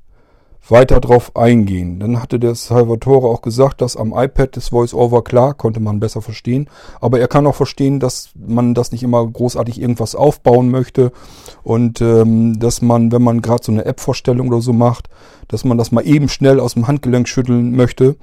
weiter 0.67 0.99
drauf 0.99 1.35
eingehen. 1.35 1.99
Dann 1.99 2.21
hatte 2.21 2.39
der 2.39 2.55
Salvatore 2.55 3.27
auch 3.27 3.41
gesagt, 3.41 3.81
dass 3.81 3.95
am 3.95 4.13
iPad 4.15 4.57
das 4.57 4.71
VoiceOver 4.71 5.23
klar 5.23 5.53
konnte 5.53 5.79
man 5.79 5.99
besser 5.99 6.21
verstehen, 6.21 6.69
aber 7.01 7.19
er 7.19 7.27
kann 7.27 7.45
auch 7.47 7.55
verstehen, 7.55 7.99
dass 7.99 8.29
man 8.35 8.73
das 8.73 8.91
nicht 8.91 9.03
immer 9.03 9.25
großartig 9.25 9.79
irgendwas 9.79 10.15
aufbauen 10.15 10.69
möchte 10.69 11.11
und 11.63 12.01
ähm, 12.01 12.59
dass 12.59 12.81
man, 12.81 13.11
wenn 13.11 13.21
man 13.21 13.41
gerade 13.41 13.63
so 13.63 13.71
eine 13.71 13.85
App-Vorstellung 13.85 14.47
oder 14.47 14.61
so 14.61 14.73
macht, 14.73 15.09
dass 15.47 15.63
man 15.63 15.77
das 15.77 15.91
mal 15.91 16.05
eben 16.05 16.29
schnell 16.29 16.59
aus 16.59 16.73
dem 16.73 16.87
Handgelenk 16.87 17.27
schütteln 17.27 17.75
möchte. 17.75 18.15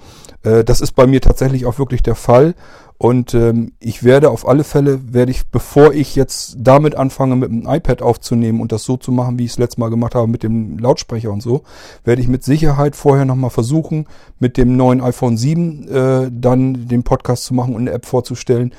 Äh, 0.43 0.65
das 0.65 0.81
ist 0.81 0.93
bei 0.93 1.07
mir 1.07 1.21
tatsächlich 1.21 1.67
auch 1.67 1.79
wirklich 1.79 2.03
der 2.03 2.17
Fall. 2.17 2.55
Und 3.03 3.35
ähm, 3.35 3.73
ich 3.81 4.05
werde 4.05 4.31
auf 4.31 4.47
alle 4.47 4.63
Fälle, 4.63 5.13
werde 5.13 5.33
ich, 5.33 5.49
bevor 5.49 5.93
ich 5.93 6.15
jetzt 6.15 6.55
damit 6.57 6.95
anfange, 6.95 7.35
mit 7.35 7.51
dem 7.51 7.67
iPad 7.67 8.01
aufzunehmen 8.01 8.61
und 8.61 8.71
das 8.71 8.85
so 8.85 8.97
zu 8.97 9.11
machen, 9.11 9.41
wie 9.41 9.45
ich 9.45 9.51
es 9.51 9.59
letztes 9.59 9.79
Mal 9.79 9.91
gemacht 9.91 10.15
habe, 10.15 10.29
mit 10.29 10.45
dem 10.45 10.79
Lautsprecher 10.79 11.33
und 11.33 11.43
so, 11.43 11.65
werde 12.05 12.23
ich 12.23 12.29
mit 12.29 12.45
Sicherheit 12.45 12.95
vorher 12.95 13.25
nochmal 13.25 13.51
versuchen, 13.51 14.07
mit 14.39 14.57
dem 14.57 14.77
neuen 14.77 15.01
iPhone 15.01 15.37
7 15.37 15.89
äh, 15.89 16.31
dann 16.33 16.87
den 16.87 17.03
Podcast 17.03 17.43
zu 17.43 17.55
machen 17.55 17.75
und 17.75 17.81
eine 17.81 17.91
App 17.91 18.07
vorzustellen. 18.07 18.73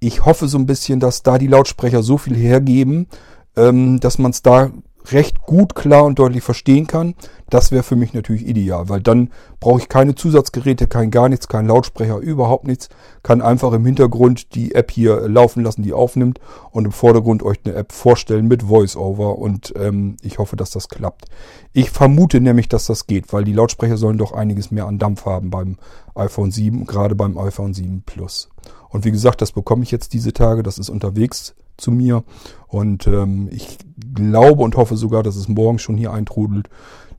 Ich 0.00 0.24
hoffe 0.24 0.48
so 0.48 0.56
ein 0.56 0.64
bisschen, 0.64 0.98
dass 0.98 1.22
da 1.22 1.36
die 1.36 1.46
Lautsprecher 1.46 2.02
so 2.02 2.16
viel 2.16 2.34
hergeben, 2.34 3.08
ähm, 3.56 4.00
dass 4.00 4.16
man 4.16 4.30
es 4.30 4.40
da 4.40 4.70
recht 5.12 5.42
gut, 5.42 5.74
klar 5.74 6.04
und 6.04 6.18
deutlich 6.18 6.42
verstehen 6.42 6.86
kann. 6.86 7.14
Das 7.48 7.70
wäre 7.70 7.82
für 7.82 7.96
mich 7.96 8.12
natürlich 8.12 8.46
ideal, 8.46 8.88
weil 8.88 9.00
dann 9.00 9.30
brauche 9.60 9.80
ich 9.80 9.88
keine 9.88 10.14
Zusatzgeräte, 10.14 10.88
kein 10.88 11.10
gar 11.10 11.28
nichts, 11.28 11.46
kein 11.46 11.66
Lautsprecher, 11.66 12.18
überhaupt 12.18 12.66
nichts. 12.66 12.88
Kann 13.22 13.40
einfach 13.40 13.72
im 13.72 13.86
Hintergrund 13.86 14.54
die 14.54 14.74
App 14.74 14.90
hier 14.90 15.28
laufen 15.28 15.62
lassen, 15.62 15.82
die 15.82 15.92
aufnimmt 15.92 16.40
und 16.70 16.86
im 16.86 16.92
Vordergrund 16.92 17.42
euch 17.42 17.58
eine 17.64 17.74
App 17.74 17.92
vorstellen 17.92 18.48
mit 18.48 18.68
VoiceOver 18.68 19.38
und 19.38 19.72
ähm, 19.76 20.16
ich 20.22 20.38
hoffe, 20.38 20.56
dass 20.56 20.70
das 20.70 20.88
klappt. 20.88 21.26
Ich 21.72 21.90
vermute 21.90 22.40
nämlich, 22.40 22.68
dass 22.68 22.86
das 22.86 23.06
geht, 23.06 23.32
weil 23.32 23.44
die 23.44 23.52
Lautsprecher 23.52 23.96
sollen 23.96 24.18
doch 24.18 24.32
einiges 24.32 24.70
mehr 24.70 24.86
an 24.86 24.98
Dampf 24.98 25.24
haben 25.24 25.50
beim 25.50 25.76
iPhone 26.14 26.50
7, 26.50 26.86
gerade 26.86 27.14
beim 27.14 27.38
iPhone 27.38 27.74
7 27.74 28.02
Plus. 28.04 28.48
Und 28.88 29.04
wie 29.04 29.12
gesagt, 29.12 29.40
das 29.40 29.52
bekomme 29.52 29.82
ich 29.82 29.90
jetzt 29.90 30.14
diese 30.14 30.32
Tage, 30.32 30.62
das 30.62 30.78
ist 30.78 30.88
unterwegs 30.88 31.54
zu 31.76 31.90
mir. 31.90 32.24
Und 32.68 33.06
ähm, 33.06 33.48
ich 33.50 33.78
glaube 34.14 34.62
und 34.62 34.76
hoffe 34.76 34.96
sogar, 34.96 35.22
dass 35.22 35.36
es 35.36 35.48
morgen 35.48 35.78
schon 35.78 35.96
hier 35.96 36.12
eintrudelt. 36.12 36.68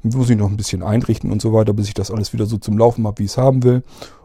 Muss 0.03 0.29
ich 0.29 0.37
noch 0.37 0.49
ein 0.49 0.57
bisschen 0.57 0.83
einrichten 0.83 1.31
und 1.31 1.41
so 1.41 1.53
weiter, 1.53 1.73
bis 1.73 1.87
ich 1.87 1.93
das 1.93 2.11
alles 2.11 2.31
wieder 2.31 2.45
so 2.45 2.57
zum 2.57 2.77
Laufen 2.77 3.05
habe, 3.05 3.19
wie 3.19 3.25
ich 3.25 3.31
es 3.31 3.37
haben 3.37 3.63
will. 3.63 3.83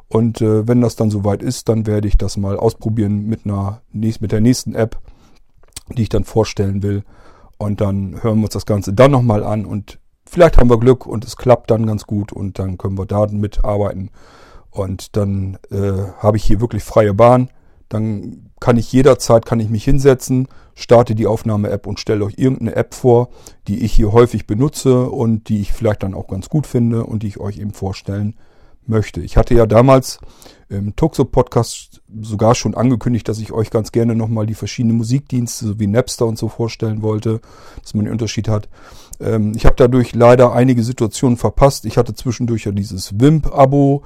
Und 0.08 0.42
äh, 0.42 0.68
wenn 0.68 0.82
das 0.82 0.94
dann 0.94 1.10
soweit 1.10 1.42
ist, 1.42 1.68
dann 1.70 1.86
werde 1.86 2.06
ich 2.06 2.18
das 2.18 2.36
mal 2.36 2.58
ausprobieren 2.58 3.26
mit 3.26 3.46
einer 3.46 3.80
mit 3.92 4.30
der 4.30 4.42
nächsten 4.42 4.74
App, 4.74 4.98
die 5.96 6.02
ich 6.02 6.08
dann 6.10 6.24
vorstellen 6.24 6.82
will. 6.82 7.02
Und 7.56 7.80
dann 7.80 8.22
hören 8.22 8.38
wir 8.38 8.44
uns 8.44 8.52
das 8.52 8.66
Ganze 8.66 8.92
dann 8.92 9.10
nochmal 9.10 9.42
an 9.42 9.64
und 9.64 9.98
vielleicht 10.26 10.58
haben 10.58 10.68
wir 10.68 10.78
Glück 10.78 11.06
und 11.06 11.24
es 11.24 11.36
klappt 11.36 11.70
dann 11.70 11.86
ganz 11.86 12.04
gut 12.06 12.32
und 12.32 12.58
dann 12.58 12.76
können 12.76 12.98
wir 12.98 13.06
da 13.06 13.26
mitarbeiten. 13.26 14.10
Und 14.70 15.16
dann 15.16 15.58
äh, 15.70 15.92
habe 16.18 16.36
ich 16.36 16.44
hier 16.44 16.60
wirklich 16.60 16.82
freie 16.82 17.14
Bahn. 17.14 17.50
Dann 17.92 18.48
kann 18.58 18.78
ich 18.78 18.90
jederzeit, 18.90 19.44
kann 19.44 19.60
ich 19.60 19.68
mich 19.68 19.84
hinsetzen, 19.84 20.48
starte 20.74 21.14
die 21.14 21.26
Aufnahme-App 21.26 21.86
und 21.86 22.00
stelle 22.00 22.24
euch 22.24 22.38
irgendeine 22.38 22.74
App 22.74 22.94
vor, 22.94 23.28
die 23.68 23.84
ich 23.84 23.92
hier 23.92 24.12
häufig 24.12 24.46
benutze 24.46 25.10
und 25.10 25.50
die 25.50 25.60
ich 25.60 25.74
vielleicht 25.74 26.02
dann 26.02 26.14
auch 26.14 26.26
ganz 26.26 26.48
gut 26.48 26.66
finde 26.66 27.04
und 27.04 27.22
die 27.22 27.26
ich 27.26 27.38
euch 27.38 27.58
eben 27.58 27.74
vorstellen 27.74 28.34
möchte. 28.86 29.20
Ich 29.20 29.36
hatte 29.36 29.54
ja 29.54 29.66
damals 29.66 30.20
im 30.70 30.96
Tuxo-Podcast 30.96 32.00
sogar 32.22 32.54
schon 32.54 32.74
angekündigt, 32.74 33.28
dass 33.28 33.38
ich 33.38 33.52
euch 33.52 33.68
ganz 33.68 33.92
gerne 33.92 34.14
nochmal 34.14 34.46
die 34.46 34.54
verschiedenen 34.54 34.96
Musikdienste 34.96 35.66
sowie 35.66 35.86
Napster 35.86 36.24
und 36.24 36.38
so 36.38 36.48
vorstellen 36.48 37.02
wollte, 37.02 37.42
dass 37.82 37.92
man 37.92 38.06
den 38.06 38.12
Unterschied 38.12 38.48
hat. 38.48 38.70
Ähm, 39.20 39.52
ich 39.54 39.66
habe 39.66 39.76
dadurch 39.76 40.14
leider 40.14 40.54
einige 40.54 40.82
Situationen 40.82 41.36
verpasst. 41.36 41.84
Ich 41.84 41.98
hatte 41.98 42.14
zwischendurch 42.14 42.64
ja 42.64 42.72
dieses 42.72 43.20
Wimp-Abo, 43.20 44.02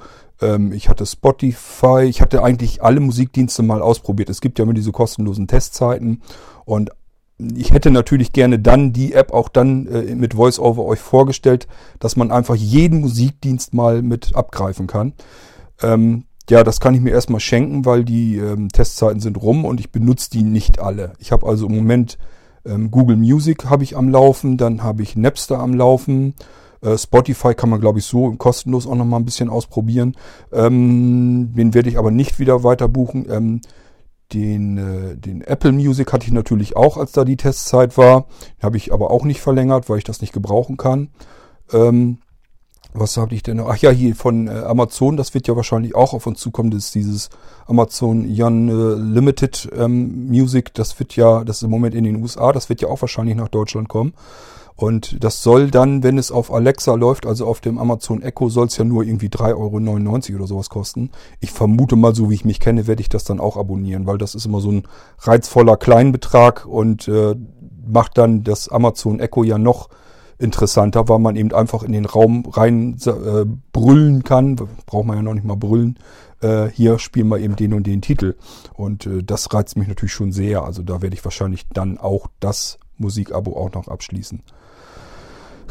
ich 0.71 0.87
hatte 0.87 1.05
Spotify, 1.05 2.03
ich 2.03 2.21
hatte 2.21 2.43
eigentlich 2.43 2.83
alle 2.83 2.99
Musikdienste 2.99 3.63
mal 3.63 3.81
ausprobiert. 3.81 4.29
Es 4.29 4.39
gibt 4.39 4.59
ja 4.59 4.63
immer 4.63 4.75
diese 4.75 4.91
kostenlosen 4.91 5.47
Testzeiten 5.47 6.21
und 6.65 6.91
ich 7.39 7.71
hätte 7.71 7.91
natürlich 7.91 8.31
gerne 8.31 8.59
dann 8.59 8.93
die 8.93 9.13
App 9.13 9.31
auch 9.31 9.49
dann 9.49 9.87
äh, 9.87 10.15
mit 10.15 10.35
VoiceOver 10.35 10.83
euch 10.85 10.99
vorgestellt, 10.99 11.67
dass 11.99 12.15
man 12.15 12.31
einfach 12.31 12.55
jeden 12.55 13.01
Musikdienst 13.01 13.73
mal 13.73 14.01
mit 14.01 14.35
abgreifen 14.35 14.87
kann. 14.87 15.13
Ähm, 15.83 16.25
ja, 16.49 16.63
das 16.63 16.79
kann 16.79 16.95
ich 16.95 17.01
mir 17.01 17.11
erstmal 17.11 17.39
schenken, 17.39 17.85
weil 17.85 18.05
die 18.05 18.37
ähm, 18.37 18.69
Testzeiten 18.69 19.19
sind 19.19 19.39
rum 19.41 19.65
und 19.65 19.79
ich 19.79 19.91
benutze 19.91 20.31
die 20.31 20.43
nicht 20.43 20.79
alle. 20.79 21.13
Ich 21.19 21.31
habe 21.31 21.45
also 21.45 21.67
im 21.67 21.75
Moment 21.75 22.17
ähm, 22.65 22.89
Google 22.89 23.17
Music 23.17 23.65
habe 23.65 23.83
ich 23.83 23.95
am 23.95 24.09
Laufen, 24.09 24.57
dann 24.57 24.81
habe 24.81 25.03
ich 25.03 25.15
Napster 25.15 25.59
am 25.59 25.73
Laufen, 25.73 26.33
äh, 26.81 26.97
Spotify 26.97 27.53
kann 27.53 27.69
man, 27.69 27.79
glaube 27.79 27.99
ich, 27.99 28.05
so 28.05 28.31
kostenlos 28.33 28.87
auch 28.87 28.95
noch 28.95 29.05
mal 29.05 29.17
ein 29.17 29.25
bisschen 29.25 29.49
ausprobieren. 29.49 30.15
Ähm, 30.51 31.53
den 31.55 31.73
werde 31.73 31.89
ich 31.89 31.97
aber 31.97 32.11
nicht 32.11 32.39
wieder 32.39 32.63
weiter 32.63 32.87
buchen. 32.87 33.25
Ähm, 33.29 33.61
den, 34.33 34.77
äh, 34.77 35.17
den 35.17 35.41
Apple 35.41 35.71
Music 35.71 36.11
hatte 36.11 36.25
ich 36.25 36.33
natürlich 36.33 36.75
auch, 36.75 36.97
als 36.97 37.13
da 37.13 37.23
die 37.23 37.37
Testzeit 37.37 37.97
war. 37.97 38.27
Den 38.59 38.63
habe 38.63 38.77
ich 38.77 38.93
aber 38.93 39.11
auch 39.11 39.23
nicht 39.23 39.41
verlängert, 39.41 39.89
weil 39.89 39.99
ich 39.99 40.03
das 40.03 40.21
nicht 40.21 40.33
gebrauchen 40.33 40.77
kann. 40.77 41.09
Ähm, 41.71 42.19
was 42.93 43.17
habe 43.17 43.35
ich 43.35 43.43
denn 43.43 43.57
noch? 43.57 43.69
Ach 43.69 43.77
ja, 43.77 43.91
hier 43.91 44.15
von 44.15 44.47
äh, 44.47 44.51
Amazon, 44.51 45.17
das 45.17 45.33
wird 45.33 45.47
ja 45.47 45.55
wahrscheinlich 45.55 45.95
auch 45.95 46.13
auf 46.13 46.25
uns 46.25 46.39
zukommen, 46.39 46.71
das 46.71 46.85
ist 46.85 46.95
dieses 46.95 47.29
Amazon 47.67 48.25
Young 48.27 48.69
äh, 48.69 48.95
Limited 48.95 49.69
ähm, 49.75 50.27
Music, 50.27 50.73
das 50.73 50.97
wird 50.99 51.15
ja, 51.15 51.43
das 51.43 51.57
ist 51.57 51.63
im 51.63 51.69
Moment 51.69 51.95
in 51.95 52.03
den 52.03 52.15
USA, 52.17 52.51
das 52.51 52.69
wird 52.69 52.81
ja 52.81 52.87
auch 52.87 53.01
wahrscheinlich 53.01 53.35
nach 53.35 53.49
Deutschland 53.49 53.89
kommen. 53.89 54.13
Und 54.77 55.23
das 55.23 55.41
soll 55.41 55.71
dann, 55.71 56.03
wenn 56.03 56.19
es 56.19 56.31
auf 56.31 56.53
Alexa 56.53 56.93
läuft, 56.93 57.25
also 57.25 57.47
auf 57.47 57.61
dem 57.61 57.79
Amazon 57.79 58.21
Echo, 58.21 58.47
soll 58.47 58.67
es 58.67 58.77
ja 58.77 58.85
nur 58.85 59.03
irgendwie 59.03 59.27
3,99 59.27 60.29
Euro 60.29 60.35
oder 60.37 60.47
sowas 60.47 60.69
kosten. 60.69 61.09
Ich 61.39 61.51
vermute 61.51 61.95
mal, 61.95 62.13
so 62.13 62.29
wie 62.29 62.35
ich 62.35 62.45
mich 62.45 62.59
kenne, 62.59 62.85
werde 62.85 63.01
ich 63.01 63.09
das 63.09 63.23
dann 63.23 63.39
auch 63.39 63.57
abonnieren, 63.57 64.05
weil 64.05 64.19
das 64.19 64.35
ist 64.35 64.45
immer 64.45 64.61
so 64.61 64.71
ein 64.71 64.83
reizvoller 65.17 65.77
Kleinbetrag 65.77 66.67
und 66.67 67.07
äh, 67.07 67.35
macht 67.87 68.19
dann 68.19 68.43
das 68.43 68.69
Amazon 68.69 69.19
Echo 69.19 69.43
ja 69.43 69.57
noch 69.57 69.89
interessanter, 70.37 71.09
weil 71.09 71.17
man 71.17 71.35
eben 71.35 71.51
einfach 71.53 71.81
in 71.81 71.91
den 71.91 72.05
Raum 72.05 72.45
rein 72.45 72.97
äh, 73.03 73.45
brüllen 73.73 74.23
kann. 74.23 74.57
Braucht 74.85 75.07
man 75.07 75.17
ja 75.17 75.23
noch 75.23 75.33
nicht 75.33 75.45
mal 75.45 75.57
brüllen. 75.57 75.97
Äh, 76.41 76.67
hier 76.67 76.99
spielen 76.99 77.29
wir 77.29 77.39
eben 77.39 77.55
den 77.55 77.73
und 77.73 77.87
den 77.87 78.03
Titel. 78.03 78.35
Und 78.75 79.07
äh, 79.07 79.23
das 79.23 79.51
reizt 79.55 79.75
mich 79.75 79.87
natürlich 79.87 80.13
schon 80.13 80.31
sehr. 80.31 80.61
Also 80.61 80.83
da 80.83 81.01
werde 81.01 81.15
ich 81.15 81.25
wahrscheinlich 81.25 81.65
dann 81.73 81.97
auch 81.97 82.27
das 82.39 82.77
Musikabo 82.97 83.57
auch 83.57 83.73
noch 83.73 83.87
abschließen. 83.87 84.43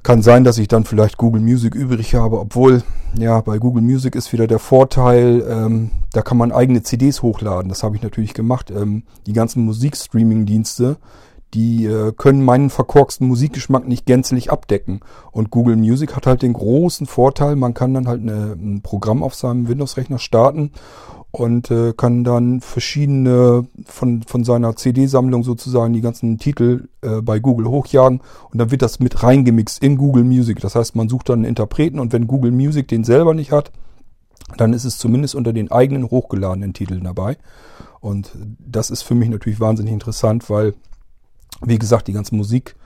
Kann 0.06 0.22
sein, 0.22 0.44
dass 0.44 0.58
ich 0.58 0.68
dann 0.68 0.84
vielleicht 0.84 1.16
Google 1.16 1.42
Music 1.42 1.74
übrig 1.74 2.14
habe, 2.14 2.38
obwohl, 2.38 2.84
ja, 3.18 3.40
bei 3.40 3.58
Google 3.58 3.82
Music 3.82 4.14
ist 4.14 4.32
wieder 4.32 4.46
der 4.46 4.60
Vorteil, 4.60 5.44
ähm, 5.50 5.90
da 6.12 6.22
kann 6.22 6.38
man 6.38 6.52
eigene 6.52 6.84
CDs 6.84 7.22
hochladen. 7.22 7.68
Das 7.68 7.82
habe 7.82 7.96
ich 7.96 8.02
natürlich 8.02 8.32
gemacht. 8.32 8.70
Ähm, 8.70 9.02
die 9.26 9.32
ganzen 9.32 9.64
Musikstreaming-Dienste, 9.64 10.98
die 11.54 11.86
äh, 11.86 12.12
können 12.16 12.44
meinen 12.44 12.70
verkorksten 12.70 13.26
Musikgeschmack 13.26 13.88
nicht 13.88 14.06
gänzlich 14.06 14.52
abdecken. 14.52 15.00
Und 15.32 15.50
Google 15.50 15.74
Music 15.74 16.14
hat 16.14 16.28
halt 16.28 16.42
den 16.42 16.52
großen 16.52 17.08
Vorteil, 17.08 17.56
man 17.56 17.74
kann 17.74 17.92
dann 17.92 18.06
halt 18.06 18.22
eine, 18.22 18.52
ein 18.52 18.82
Programm 18.82 19.24
auf 19.24 19.34
seinem 19.34 19.66
Windows-Rechner 19.66 20.20
starten 20.20 20.70
und 21.36 21.70
äh, 21.70 21.92
kann 21.94 22.24
dann 22.24 22.62
verschiedene 22.62 23.66
von, 23.84 24.22
von 24.22 24.42
seiner 24.42 24.74
CD-Sammlung 24.74 25.44
sozusagen 25.44 25.92
die 25.92 26.00
ganzen 26.00 26.38
Titel 26.38 26.88
äh, 27.02 27.20
bei 27.20 27.40
Google 27.40 27.68
hochjagen 27.68 28.22
und 28.50 28.58
dann 28.58 28.70
wird 28.70 28.80
das 28.80 29.00
mit 29.00 29.22
reingemixt 29.22 29.82
in 29.82 29.98
Google 29.98 30.24
Music. 30.24 30.60
Das 30.60 30.74
heißt, 30.74 30.96
man 30.96 31.10
sucht 31.10 31.28
dann 31.28 31.40
einen 31.40 31.44
Interpreten 31.44 31.98
und 31.98 32.14
wenn 32.14 32.26
Google 32.26 32.52
Music 32.52 32.88
den 32.88 33.04
selber 33.04 33.34
nicht 33.34 33.52
hat, 33.52 33.70
dann 34.56 34.72
ist 34.72 34.86
es 34.86 34.96
zumindest 34.96 35.34
unter 35.34 35.52
den 35.52 35.70
eigenen 35.70 36.10
hochgeladenen 36.10 36.72
Titeln 36.72 37.04
dabei. 37.04 37.36
Und 38.00 38.32
das 38.58 38.88
ist 38.88 39.02
für 39.02 39.14
mich 39.14 39.28
natürlich 39.28 39.60
wahnsinnig 39.60 39.92
interessant, 39.92 40.48
weil, 40.48 40.72
wie 41.62 41.78
gesagt, 41.78 42.08
die 42.08 42.14
ganzen 42.14 42.38
Musik 42.38 42.76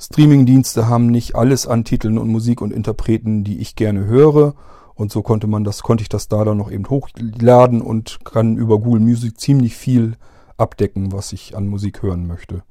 Streaming-Dienste 0.00 0.88
haben 0.88 1.06
nicht 1.06 1.36
alles 1.36 1.68
an 1.68 1.84
Titeln 1.84 2.18
und 2.18 2.28
Musik 2.28 2.62
und 2.62 2.72
Interpreten, 2.72 3.44
die 3.44 3.58
ich 3.58 3.76
gerne 3.76 4.06
höre. 4.06 4.54
Und 4.94 5.12
so 5.12 5.22
konnte 5.22 5.46
man 5.46 5.64
das, 5.64 5.82
konnte 5.82 6.02
ich 6.02 6.08
das 6.08 6.28
da 6.28 6.44
dann 6.44 6.58
noch 6.58 6.70
eben 6.70 6.88
hochladen 6.88 7.80
und 7.80 8.24
kann 8.24 8.56
über 8.56 8.78
Google 8.78 9.00
Music 9.00 9.38
ziemlich 9.40 9.76
viel 9.76 10.16
abdecken, 10.56 11.12
was 11.12 11.32
ich 11.32 11.56
an 11.56 11.66
Musik 11.66 12.02
hören 12.02 12.26
möchte. 12.26 12.62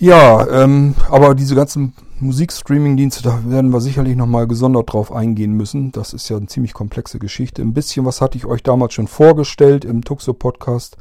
Ja, 0.00 0.46
ähm, 0.48 0.94
aber 1.10 1.34
diese 1.34 1.56
ganzen 1.56 1.92
Musikstreaming-Dienste, 2.20 3.22
da 3.22 3.40
werden 3.46 3.72
wir 3.72 3.80
sicherlich 3.80 4.16
nochmal 4.16 4.46
gesondert 4.46 4.92
drauf 4.92 5.12
eingehen 5.12 5.52
müssen. 5.52 5.90
Das 5.90 6.12
ist 6.12 6.28
ja 6.28 6.36
eine 6.36 6.46
ziemlich 6.46 6.72
komplexe 6.72 7.18
Geschichte. 7.18 7.62
Ein 7.62 7.74
bisschen 7.74 8.04
was 8.04 8.20
hatte 8.20 8.38
ich 8.38 8.46
euch 8.46 8.62
damals 8.62 8.94
schon 8.94 9.08
vorgestellt 9.08 9.84
im 9.84 10.04
Tuxo-Podcast. 10.04 10.96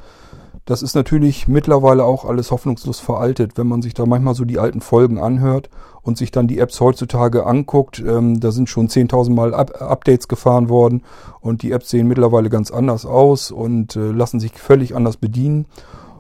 Das 0.68 0.82
ist 0.82 0.96
natürlich 0.96 1.48
mittlerweile 1.48 2.04
auch 2.04 2.26
alles 2.26 2.52
hoffnungslos 2.52 3.00
veraltet, 3.00 3.58
wenn 3.58 3.68
man 3.68 3.82
sich 3.82 3.94
da 3.94 4.06
manchmal 4.06 4.36
so 4.36 4.44
die 4.44 4.60
alten 4.60 4.82
Folgen 4.82 5.18
anhört 5.18 5.70
und 6.02 6.18
sich 6.18 6.30
dann 6.30 6.50
die 6.50 6.60
Apps 6.60 6.82
heutzutage 6.82 7.46
anguckt. 7.46 8.04
Ähm, 8.06 8.42
da 8.42 8.52
sind 8.52 8.68
schon 8.68 8.90
10.000 8.90 9.34
Mal 9.34 9.54
Up 9.54 9.82
Updates 9.82 10.28
gefahren 10.28 10.68
worden 10.68 11.04
und 11.40 11.62
die 11.62 11.72
Apps 11.72 11.90
sehen 11.90 12.10
mittlerweile 12.10 12.50
ganz 12.50 12.70
anders 12.70 13.06
aus 13.06 13.50
und 13.50 13.96
äh, 13.96 14.12
lassen 14.12 14.42
sich 14.42 14.60
völlig 14.60 14.94
anders 14.94 15.16
bedienen. 15.16 15.68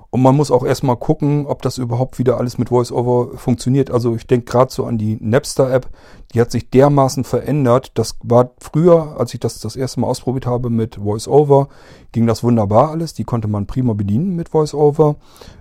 Und 0.09 0.21
man 0.21 0.35
muss 0.35 0.51
auch 0.51 0.65
erstmal 0.65 0.95
gucken, 0.95 1.45
ob 1.45 1.61
das 1.61 1.77
überhaupt 1.77 2.17
wieder 2.17 2.37
alles 2.37 2.57
mit 2.57 2.71
VoiceOver 2.71 3.37
funktioniert. 3.37 3.91
Also 3.91 4.15
ich 4.15 4.25
denke 4.25 4.45
gerade 4.45 4.71
so 4.71 4.85
an 4.85 4.97
die 4.97 5.17
Napster-App, 5.19 5.89
die 6.33 6.39
hat 6.39 6.49
sich 6.49 6.69
dermaßen 6.69 7.25
verändert. 7.25 7.91
Das 7.95 8.15
war 8.23 8.51
früher, 8.59 9.19
als 9.19 9.33
ich 9.33 9.41
das 9.41 9.59
das 9.59 9.75
erste 9.75 9.99
Mal 9.99 10.07
ausprobiert 10.07 10.45
habe 10.45 10.69
mit 10.69 11.03
VoiceOver, 11.03 11.67
ging 12.13 12.25
das 12.25 12.41
wunderbar 12.41 12.91
alles. 12.91 13.13
Die 13.15 13.25
konnte 13.25 13.49
man 13.49 13.67
prima 13.67 13.93
bedienen 13.93 14.35
mit 14.35 14.53
VoiceOver. 14.53 15.17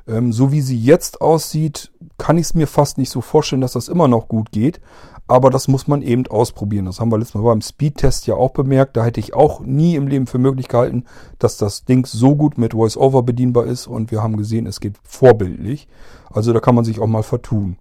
Ähm, 0.06 0.32
so 0.32 0.52
wie 0.52 0.60
sie 0.60 0.78
jetzt 0.78 1.20
aussieht, 1.20 1.90
kann 2.16 2.38
ich 2.38 2.46
es 2.46 2.54
mir 2.54 2.68
fast 2.68 2.98
nicht 2.98 3.10
so 3.10 3.20
vorstellen, 3.20 3.62
dass 3.62 3.72
das 3.72 3.88
immer 3.88 4.06
noch 4.06 4.28
gut 4.28 4.52
geht. 4.52 4.80
Aber 5.28 5.50
das 5.50 5.66
muss 5.66 5.88
man 5.88 6.02
eben 6.02 6.26
ausprobieren. 6.28 6.86
Das 6.86 7.00
haben 7.00 7.10
wir 7.10 7.18
letztes 7.18 7.34
Mal 7.34 7.42
beim 7.42 7.60
Speedtest 7.60 8.26
ja 8.26 8.34
auch 8.34 8.50
bemerkt. 8.50 8.96
Da 8.96 9.04
hätte 9.04 9.20
ich 9.20 9.34
auch 9.34 9.60
nie 9.60 9.96
im 9.96 10.06
Leben 10.06 10.26
für 10.26 10.38
möglich 10.38 10.68
gehalten, 10.68 11.04
dass 11.38 11.56
das 11.56 11.84
Ding 11.84 12.06
so 12.06 12.36
gut 12.36 12.58
mit 12.58 12.74
VoiceOver 12.74 13.22
bedienbar 13.22 13.66
ist. 13.66 13.88
Und 13.88 14.12
wir 14.12 14.22
haben 14.22 14.36
gesehen, 14.36 14.66
es 14.66 14.80
geht 14.80 14.94
vorbildlich. 15.02 15.88
Also 16.30 16.52
da 16.52 16.60
kann 16.60 16.76
man 16.76 16.84
sich 16.84 17.00
auch 17.00 17.08
mal 17.08 17.24
vertun. 17.24 17.76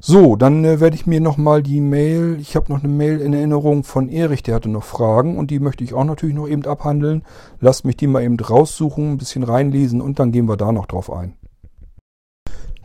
So, 0.00 0.36
dann 0.36 0.64
äh, 0.64 0.78
werde 0.78 0.94
ich 0.94 1.08
mir 1.08 1.20
nochmal 1.20 1.60
die 1.60 1.80
Mail, 1.80 2.38
ich 2.40 2.54
habe 2.54 2.72
noch 2.72 2.84
eine 2.84 2.92
Mail 2.92 3.20
in 3.20 3.32
Erinnerung 3.32 3.82
von 3.82 4.08
Erich, 4.08 4.44
der 4.44 4.54
hatte 4.54 4.68
noch 4.68 4.84
Fragen 4.84 5.36
und 5.36 5.50
die 5.50 5.58
möchte 5.58 5.82
ich 5.82 5.92
auch 5.92 6.04
natürlich 6.04 6.36
noch 6.36 6.46
eben 6.46 6.64
abhandeln. 6.66 7.24
Lasst 7.60 7.84
mich 7.84 7.96
die 7.96 8.06
mal 8.06 8.22
eben 8.22 8.38
raussuchen, 8.38 9.10
ein 9.10 9.18
bisschen 9.18 9.42
reinlesen 9.42 10.00
und 10.00 10.20
dann 10.20 10.30
gehen 10.30 10.46
wir 10.46 10.56
da 10.56 10.70
noch 10.70 10.86
drauf 10.86 11.12
ein. 11.12 11.34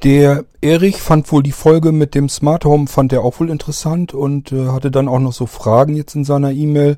Der 0.04 0.44
Erich 0.60 1.02
fand 1.02 1.32
wohl 1.32 1.44
die 1.44 1.54
Folge 1.54 1.94
mit 1.94 2.14
dem 2.14 2.28
Smart 2.28 2.66
Home, 2.66 2.88
fand 2.88 3.14
er 3.14 3.24
auch 3.24 3.40
wohl 3.40 3.50
interessant 3.50 4.14
und 4.14 4.52
äh, 4.52 4.68
hatte 4.68 4.92
dann 4.92 5.08
auch 5.08 5.20
noch 5.20 5.32
so 5.32 5.46
Fragen 5.46 5.96
jetzt 5.96 6.14
in 6.14 6.26
seiner 6.26 6.52
E-Mail. 6.52 6.98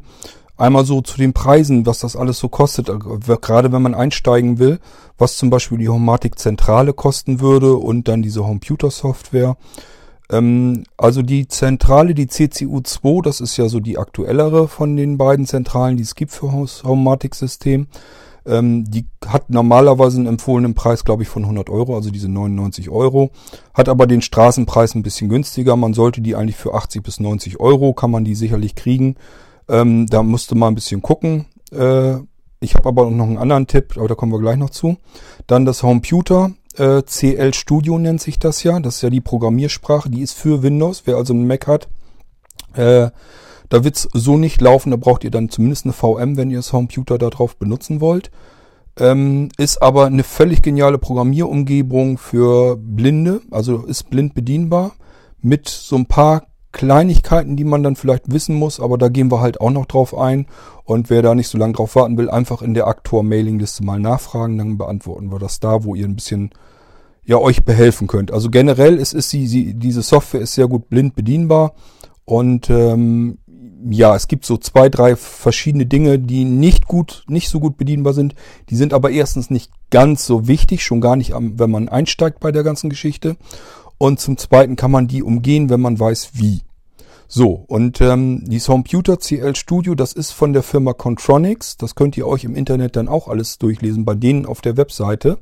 Einmal 0.58 0.86
so 0.86 1.01
zu 1.01 1.18
den 1.18 1.34
Preisen, 1.34 1.86
was 1.86 1.99
das 1.99 2.16
alles 2.16 2.39
so 2.39 2.49
kostet, 2.49 2.89
äh, 2.89 2.97
gerade 3.39 3.72
wenn 3.72 3.84
man 3.84 3.93
einsteigen 3.93 4.58
will, 4.58 4.80
was 5.20 5.38
zum 5.38 5.51
Beispiel 5.51 5.78
die 5.78 5.89
Homatic 5.89 6.39
Zentrale 6.39 6.93
kosten 6.93 7.41
würde 7.41 7.76
und 7.76 8.08
dann 8.08 8.24
diese 8.24 8.41
Computer 8.41 8.89
Software. 8.89 9.56
Ähm, 10.32 10.86
also 10.97 11.22
die 11.22 11.47
Zentrale, 11.47 12.16
die 12.16 12.26
CCU2, 12.26 13.22
das 13.22 13.39
ist 13.39 13.56
ja 13.58 13.70
so 13.70 13.80
die 13.80 13.99
aktuellere 13.99 14.68
von 14.68 14.95
den 14.95 15.20
beiden 15.20 15.45
Zentralen, 15.45 15.97
die 15.97 16.03
es 16.03 16.16
gibt 16.16 16.32
für 16.32 16.51
das 16.60 16.84
Homatic-System. 16.84 17.86
Ähm, 18.46 18.89
die 18.89 19.08
hat 19.26 19.50
normalerweise 19.50 20.18
einen 20.18 20.28
empfohlenen 20.28 20.76
Preis, 20.76 21.04
glaube 21.04 21.24
ich, 21.24 21.30
von 21.30 21.43
100 21.43 21.70
Euro, 21.70 21.96
also 21.96 22.12
diese 22.12 22.30
99 22.30 22.89
Euro. 22.89 23.32
Hat 23.74 23.89
aber 23.89 24.08
den 24.08 24.22
Straßenpreis 24.22 24.96
ein 24.96 25.04
bisschen 25.04 25.30
günstiger. 25.30 25.76
Man 25.76 25.93
sollte 25.93 26.22
die 26.22 26.36
eigentlich 26.36 26.56
für 26.56 26.74
80 26.74 27.02
bis 27.04 27.20
90 27.20 27.60
Euro, 27.60 27.93
kann 27.93 28.12
man 28.12 28.24
die 28.24 28.36
sicherlich 28.36 28.76
kriegen. 28.76 29.16
Ähm, 29.68 30.06
da 30.08 30.24
musste 30.24 30.56
man 30.56 30.74
ein 30.74 30.76
bisschen 30.76 31.02
gucken. 31.02 31.46
Äh, 31.72 32.18
ich 32.60 32.76
habe 32.76 32.89
aber 32.89 33.10
noch 33.10 33.26
einen 33.26 33.38
anderen 33.38 33.68
Tipp, 33.68 33.93
aber 33.98 34.08
da 34.08 34.16
kommen 34.16 34.32
wir 34.32 34.39
gleich 34.39 34.58
noch 34.58 34.70
zu. 34.70 34.98
Dann 35.48 35.66
das 35.66 35.84
Homeputer. 35.84 36.52
Äh, 36.78 37.04
CL 37.04 37.54
Studio 37.54 37.98
nennt 37.98 38.22
sich 38.22 38.38
das 38.38 38.64
ja. 38.64 38.80
Das 38.80 38.98
ist 38.98 39.02
ja 39.02 39.10
die 39.10 39.22
Programmiersprache. 39.22 40.10
Die 40.10 40.22
ist 40.22 40.34
für 40.34 40.62
Windows. 40.62 41.04
Wer 41.06 41.18
also 41.18 41.34
einen 41.34 41.48
Mac 41.48 41.68
hat, 41.68 41.88
äh, 42.74 43.10
da 43.70 43.84
wird's 43.84 44.07
so 44.13 44.38
nicht 44.38 44.61
laufen, 44.61 44.91
da 44.91 44.97
braucht 44.97 45.24
ihr 45.24 45.32
dann 45.32 45.49
zumindest 45.49 45.86
eine 45.86 45.93
VM, 45.93 46.38
wenn 46.38 46.49
ihr 46.49 46.57
das 46.57 46.70
Computer 46.70 47.18
darauf 47.18 47.57
benutzen 47.57 48.01
wollt. 48.01 48.32
Ähm, 48.97 49.49
ist 49.57 49.82
aber 49.82 50.05
eine 50.05 50.24
völlig 50.24 50.61
geniale 50.61 50.97
Programmierumgebung 50.97 52.18
für 52.18 52.78
Blinde, 52.78 53.41
also 53.51 53.86
ist 53.86 54.09
blind 54.09 54.34
bedienbar 54.34 54.93
mit 55.41 55.68
so 55.68 55.97
ein 55.97 56.05
paar 56.05 56.47
Kleinigkeiten, 56.72 57.55
die 57.55 57.63
man 57.63 57.84
dann 57.84 57.95
vielleicht 57.95 58.32
wissen 58.32 58.55
muss, 58.55 58.82
aber 58.82 58.97
da 58.97 59.07
gehen 59.07 59.32
wir 59.32 59.39
halt 59.39 59.61
auch 59.61 59.72
noch 59.72 59.86
drauf 59.86 60.18
ein. 60.18 60.45
Und 60.84 61.09
wer 61.09 61.22
da 61.22 61.34
nicht 61.34 61.47
so 61.47 61.57
lange 61.57 61.74
drauf 61.74 61.95
warten 61.95 62.18
will, 62.18 62.30
einfach 62.30 62.61
in 62.61 62.74
der 62.74 62.88
Aktor-Mailingliste 62.88 63.84
mal 63.84 63.99
nachfragen, 63.99 64.57
dann 64.57 64.78
beantworten 64.78 65.32
wir 65.32 65.39
das 65.39 65.61
da, 65.61 65.86
wo 65.86 65.95
ihr 65.95 66.05
ein 66.05 66.16
bisschen 66.16 66.51
ja 67.24 67.38
euch 67.38 67.63
behelfen 67.63 68.07
könnt. 68.07 68.32
Also 68.32 68.49
generell 68.49 68.97
ist, 68.97 69.13
ist 69.13 69.30
sie, 69.30 69.47
sie, 69.47 69.74
diese 69.74 70.01
Software 70.01 70.41
ist 70.41 70.53
sehr 70.53 70.68
gut 70.68 70.89
blind 70.89 71.16
bedienbar 71.16 71.74
und 72.26 72.70
ähm, 72.70 73.38
ja, 73.89 74.15
es 74.15 74.27
gibt 74.27 74.45
so 74.45 74.57
zwei, 74.57 74.89
drei 74.89 75.15
verschiedene 75.15 75.86
Dinge, 75.86 76.19
die 76.19 76.43
nicht 76.43 76.88
gut, 76.88 77.23
nicht 77.27 77.49
so 77.49 77.59
gut 77.59 77.77
bedienbar 77.77 78.13
sind. 78.13 78.36
Die 78.69 78.75
sind 78.75 78.93
aber 78.93 79.11
erstens 79.11 79.49
nicht 79.49 79.71
ganz 79.91 80.25
so 80.25 80.47
wichtig, 80.47 80.83
schon 80.83 81.01
gar 81.01 81.15
nicht, 81.15 81.33
wenn 81.36 81.71
man 81.71 81.89
einsteigt 81.89 82.39
bei 82.39 82.51
der 82.51 82.63
ganzen 82.63 82.89
Geschichte. 82.89 83.38
Und 83.97 84.19
zum 84.19 84.38
Zweiten 84.38 84.75
kann 84.75 84.91
man 84.91 85.07
die 85.07 85.23
umgehen, 85.23 85.69
wenn 85.69 85.81
man 85.81 85.99
weiß, 85.99 86.31
wie. 86.33 86.61
So, 87.27 87.51
und 87.67 88.01
ähm, 88.01 88.43
die 88.45 88.59
Computer 88.59 89.17
CL 89.17 89.55
Studio, 89.55 89.95
das 89.95 90.13
ist 90.13 90.31
von 90.31 90.53
der 90.53 90.63
Firma 90.63 90.93
Contronics. 90.93 91.77
Das 91.77 91.95
könnt 91.95 92.17
ihr 92.17 92.27
euch 92.27 92.43
im 92.43 92.55
Internet 92.55 92.95
dann 92.95 93.07
auch 93.07 93.27
alles 93.27 93.57
durchlesen, 93.57 94.05
bei 94.05 94.15
denen 94.15 94.45
auf 94.45 94.61
der 94.61 94.77
Webseite. 94.77 95.39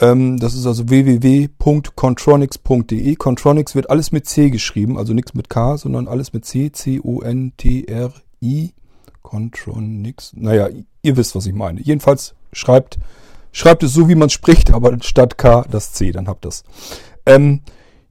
Ähm, 0.00 0.38
das 0.38 0.54
ist 0.54 0.64
also 0.66 0.88
www.contronics.de. 0.88 3.16
Contronics 3.16 3.74
wird 3.74 3.90
alles 3.90 4.12
mit 4.12 4.26
C 4.26 4.50
geschrieben, 4.50 4.96
also 4.96 5.12
nichts 5.12 5.34
mit 5.34 5.50
K, 5.50 5.76
sondern 5.76 6.06
alles 6.06 6.32
mit 6.32 6.44
C. 6.44 6.70
C-O-N-T-R-I. 6.70 8.74
Contronics. 9.22 10.34
Naja, 10.36 10.68
ihr 11.02 11.16
wisst, 11.16 11.34
was 11.34 11.46
ich 11.46 11.54
meine. 11.54 11.80
Jedenfalls 11.82 12.36
schreibt, 12.52 13.00
schreibt 13.52 13.82
es 13.82 13.92
so, 13.92 14.08
wie 14.08 14.14
man 14.14 14.30
spricht, 14.30 14.72
aber 14.72 14.96
statt 15.02 15.36
K 15.36 15.64
das 15.70 15.92
C, 15.92 16.12
dann 16.12 16.28
habt 16.28 16.46
ihr 16.46 16.48
es. 16.48 16.62
Ähm, 17.26 17.62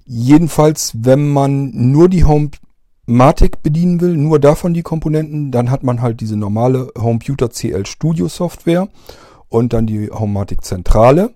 jedenfalls, 0.06 0.92
wenn 0.96 1.30
man 1.30 1.72
nur 1.74 2.10
die 2.10 2.26
Home 2.26 2.52
Matic 3.08 3.64
bedienen 3.64 4.02
will, 4.02 4.18
nur 4.18 4.38
davon 4.38 4.74
die 4.74 4.84
Komponenten, 4.84 5.52
dann 5.52 5.72
hat 5.72 5.82
man 5.82 6.02
halt 6.02 6.20
diese 6.20 6.36
normale 6.36 6.92
Homeputer 6.98 7.50
CL 7.50 7.86
Studio 7.86 8.28
Software 8.28 8.90
und 9.48 9.72
dann 9.72 9.88
die 9.88 10.12
Homematic 10.12 10.64
Zentrale. 10.64 11.34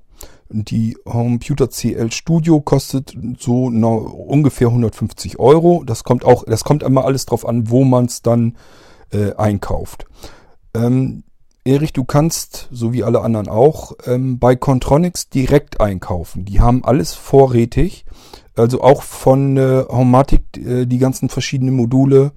Die 0.53 0.97
Homeputer 1.05 1.69
CL 1.69 2.11
Studio 2.11 2.61
kostet 2.61 3.15
so 3.39 3.65
ungefähr 3.65 4.67
150 4.67 5.39
Euro. 5.39 5.83
Das 5.85 6.03
kommt 6.03 6.25
auch, 6.25 6.43
das 6.45 6.63
kommt 6.63 6.83
immer 6.83 7.05
alles 7.05 7.25
drauf 7.25 7.47
an, 7.47 7.69
wo 7.69 7.83
man 7.83 8.05
es 8.05 8.21
dann 8.21 8.57
äh, 9.11 9.33
einkauft. 9.35 10.05
Ähm, 10.73 11.23
Erich, 11.63 11.93
du 11.93 12.03
kannst, 12.03 12.69
so 12.71 12.91
wie 12.91 13.03
alle 13.03 13.21
anderen 13.21 13.47
auch, 13.47 13.93
ähm, 14.05 14.39
bei 14.39 14.55
Contronics 14.55 15.29
direkt 15.29 15.79
einkaufen. 15.79 16.43
Die 16.43 16.59
haben 16.59 16.83
alles 16.83 17.13
vorrätig. 17.13 18.05
Also 18.55 18.81
auch 18.81 19.03
von 19.03 19.57
äh, 19.57 19.85
Homematic 19.87 20.57
äh, 20.57 20.85
die 20.85 20.97
ganzen 20.97 21.29
verschiedenen 21.29 21.75
Module 21.75 22.31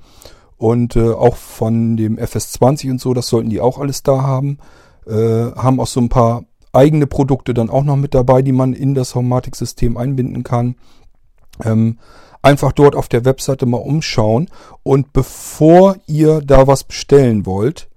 und 0.57 0.95
äh, 0.95 1.11
auch 1.11 1.37
von 1.37 1.97
dem 1.97 2.19
FS20 2.19 2.93
und 2.93 3.01
so, 3.01 3.15
das 3.15 3.29
sollten 3.29 3.51
die 3.51 3.61
auch 3.61 3.79
alles 3.79 4.03
da 4.03 4.23
haben. 4.23 4.59
Äh, 5.07 5.13
haben 5.13 5.81
auch 5.81 5.87
so 5.87 6.01
ein 6.01 6.09
paar 6.09 6.45
eigene 6.75 7.07
Produkte 7.07 7.55
dann 7.55 7.71
auch 7.71 7.85
noch 7.85 7.97
mit 7.97 8.15
dabei, 8.15 8.43
die 8.43 8.53
man 8.53 8.73
in 8.73 8.95
das 8.95 9.15
Homematic-System 9.15 9.97
einbinden 9.97 10.43
kann. 10.43 10.77
Ähm, 11.65 11.99
einfach 12.43 12.73
dort 12.73 12.95
auf 12.95 13.09
der 13.09 13.25
Webseite 13.25 13.67
mal 13.67 13.79
umschauen 13.79 14.49
und 14.83 15.13
bevor 15.13 15.97
ihr 16.07 16.41
da 16.41 16.67
was 16.67 16.85
bestellen 16.85 17.47
wollt, 17.47 17.89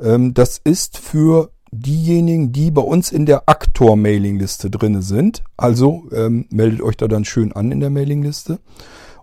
ähm, 0.00 0.34
das 0.34 0.60
ist 0.62 0.98
für 0.98 1.50
diejenigen, 1.70 2.52
die 2.52 2.70
bei 2.70 2.82
uns 2.82 3.10
in 3.10 3.26
der 3.26 3.48
Aktor-Mailingliste 3.48 4.70
drinne 4.70 5.02
sind. 5.02 5.42
Also 5.56 6.04
ähm, 6.12 6.46
meldet 6.50 6.82
euch 6.82 6.96
da 6.96 7.08
dann 7.08 7.24
schön 7.24 7.52
an 7.52 7.72
in 7.72 7.80
der 7.80 7.90
Mailingliste. 7.90 8.60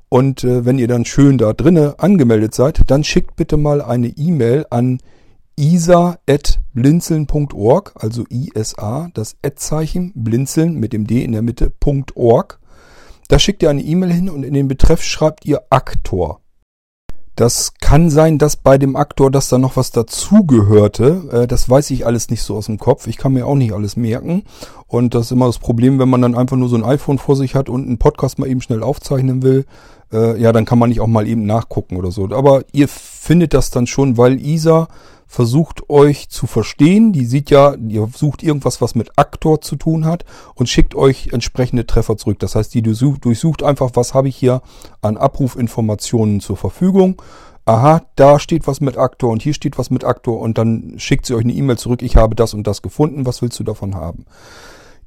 Und 0.09 0.43
äh, 0.43 0.65
wenn 0.65 0.77
ihr 0.77 0.89
dann 0.89 1.05
schön 1.05 1.37
da 1.37 1.53
drinne 1.53 1.95
angemeldet 1.99 2.53
seid, 2.53 2.81
dann 2.87 3.03
schickt 3.03 3.37
bitte 3.37 3.55
mal 3.55 3.81
eine 3.81 4.09
E-Mail 4.09 4.65
an 4.69 4.99
isa.blinzeln.org, 5.55 7.93
also 7.95 8.25
ISA, 8.29 9.09
das 9.13 9.37
Ad-Zeichen, 9.43 10.11
blinzeln 10.15 10.75
mit 10.75 10.93
dem 10.93 11.07
D 11.07 11.23
in 11.23 11.31
der 11.31 11.41
Mitte, 11.41 11.71
.org. 12.15 12.59
Da 13.27 13.39
schickt 13.39 13.63
ihr 13.63 13.69
eine 13.69 13.81
E-Mail 13.81 14.11
hin 14.11 14.29
und 14.29 14.43
in 14.43 14.53
den 14.53 14.67
Betreff 14.67 15.01
schreibt 15.03 15.45
ihr 15.45 15.61
Aktor. 15.69 16.41
Das 17.35 17.73
kann 17.79 18.09
sein, 18.09 18.37
dass 18.37 18.57
bei 18.57 18.77
dem 18.77 18.95
Aktor, 18.95 19.31
dass 19.31 19.47
da 19.47 19.57
noch 19.57 19.77
was 19.77 19.91
dazugehörte. 19.91 21.29
Äh, 21.31 21.47
das 21.47 21.69
weiß 21.69 21.89
ich 21.91 22.05
alles 22.05 22.29
nicht 22.29 22.43
so 22.43 22.57
aus 22.57 22.65
dem 22.65 22.77
Kopf. 22.77 23.07
Ich 23.07 23.17
kann 23.17 23.33
mir 23.33 23.47
auch 23.47 23.55
nicht 23.55 23.73
alles 23.73 23.95
merken. 23.95 24.43
Und 24.85 25.15
das 25.15 25.27
ist 25.27 25.31
immer 25.31 25.47
das 25.47 25.57
Problem, 25.57 25.97
wenn 25.97 26.09
man 26.09 26.21
dann 26.21 26.35
einfach 26.35 26.57
nur 26.57 26.67
so 26.67 26.75
ein 26.75 26.83
iPhone 26.83 27.17
vor 27.17 27.37
sich 27.37 27.55
hat 27.55 27.69
und 27.69 27.87
einen 27.87 27.97
Podcast 27.97 28.37
mal 28.37 28.49
eben 28.49 28.61
schnell 28.61 28.83
aufzeichnen 28.83 29.43
will. 29.43 29.65
Äh, 30.11 30.41
ja, 30.41 30.51
dann 30.51 30.65
kann 30.65 30.77
man 30.77 30.89
nicht 30.89 30.99
auch 30.99 31.07
mal 31.07 31.27
eben 31.27 31.45
nachgucken 31.45 31.95
oder 31.95 32.11
so. 32.11 32.29
Aber 32.31 32.63
ihr 32.73 32.89
findet 32.89 33.53
das 33.53 33.71
dann 33.71 33.87
schon, 33.87 34.17
weil 34.17 34.39
Isa 34.39 34.89
versucht 35.31 35.89
euch 35.89 36.27
zu 36.27 36.45
verstehen. 36.45 37.13
Die 37.13 37.23
sieht 37.23 37.49
ja, 37.49 37.75
ihr 37.75 38.09
sucht 38.13 38.43
irgendwas, 38.43 38.81
was 38.81 38.95
mit 38.95 39.17
Aktor 39.17 39.61
zu 39.61 39.77
tun 39.77 40.03
hat 40.03 40.25
und 40.55 40.67
schickt 40.67 40.93
euch 40.93 41.29
entsprechende 41.31 41.87
Treffer 41.87 42.17
zurück. 42.17 42.37
Das 42.39 42.55
heißt, 42.55 42.73
die 42.73 42.81
durchsucht 42.81 43.63
einfach, 43.63 43.91
was 43.93 44.13
habe 44.13 44.27
ich 44.27 44.35
hier 44.35 44.61
an 45.01 45.15
Abrufinformationen 45.15 46.41
zur 46.41 46.57
Verfügung. 46.57 47.21
Aha, 47.63 48.01
da 48.17 48.39
steht 48.39 48.67
was 48.67 48.81
mit 48.81 48.97
Aktor 48.97 49.31
und 49.31 49.41
hier 49.41 49.53
steht 49.53 49.77
was 49.77 49.89
mit 49.89 50.03
Aktor 50.03 50.41
und 50.41 50.57
dann 50.57 50.95
schickt 50.97 51.25
sie 51.25 51.33
euch 51.33 51.45
eine 51.45 51.53
E-Mail 51.53 51.77
zurück. 51.77 52.01
Ich 52.01 52.17
habe 52.17 52.35
das 52.35 52.53
und 52.53 52.67
das 52.67 52.81
gefunden. 52.81 53.25
Was 53.25 53.41
willst 53.41 53.57
du 53.57 53.63
davon 53.63 53.95
haben? 53.95 54.25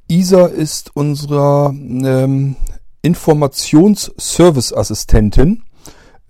Isa 0.08 0.46
ist 0.46 0.92
unsere 0.94 1.74
ähm, 1.74 2.56
Informationsservice-Assistentin. 3.02 5.64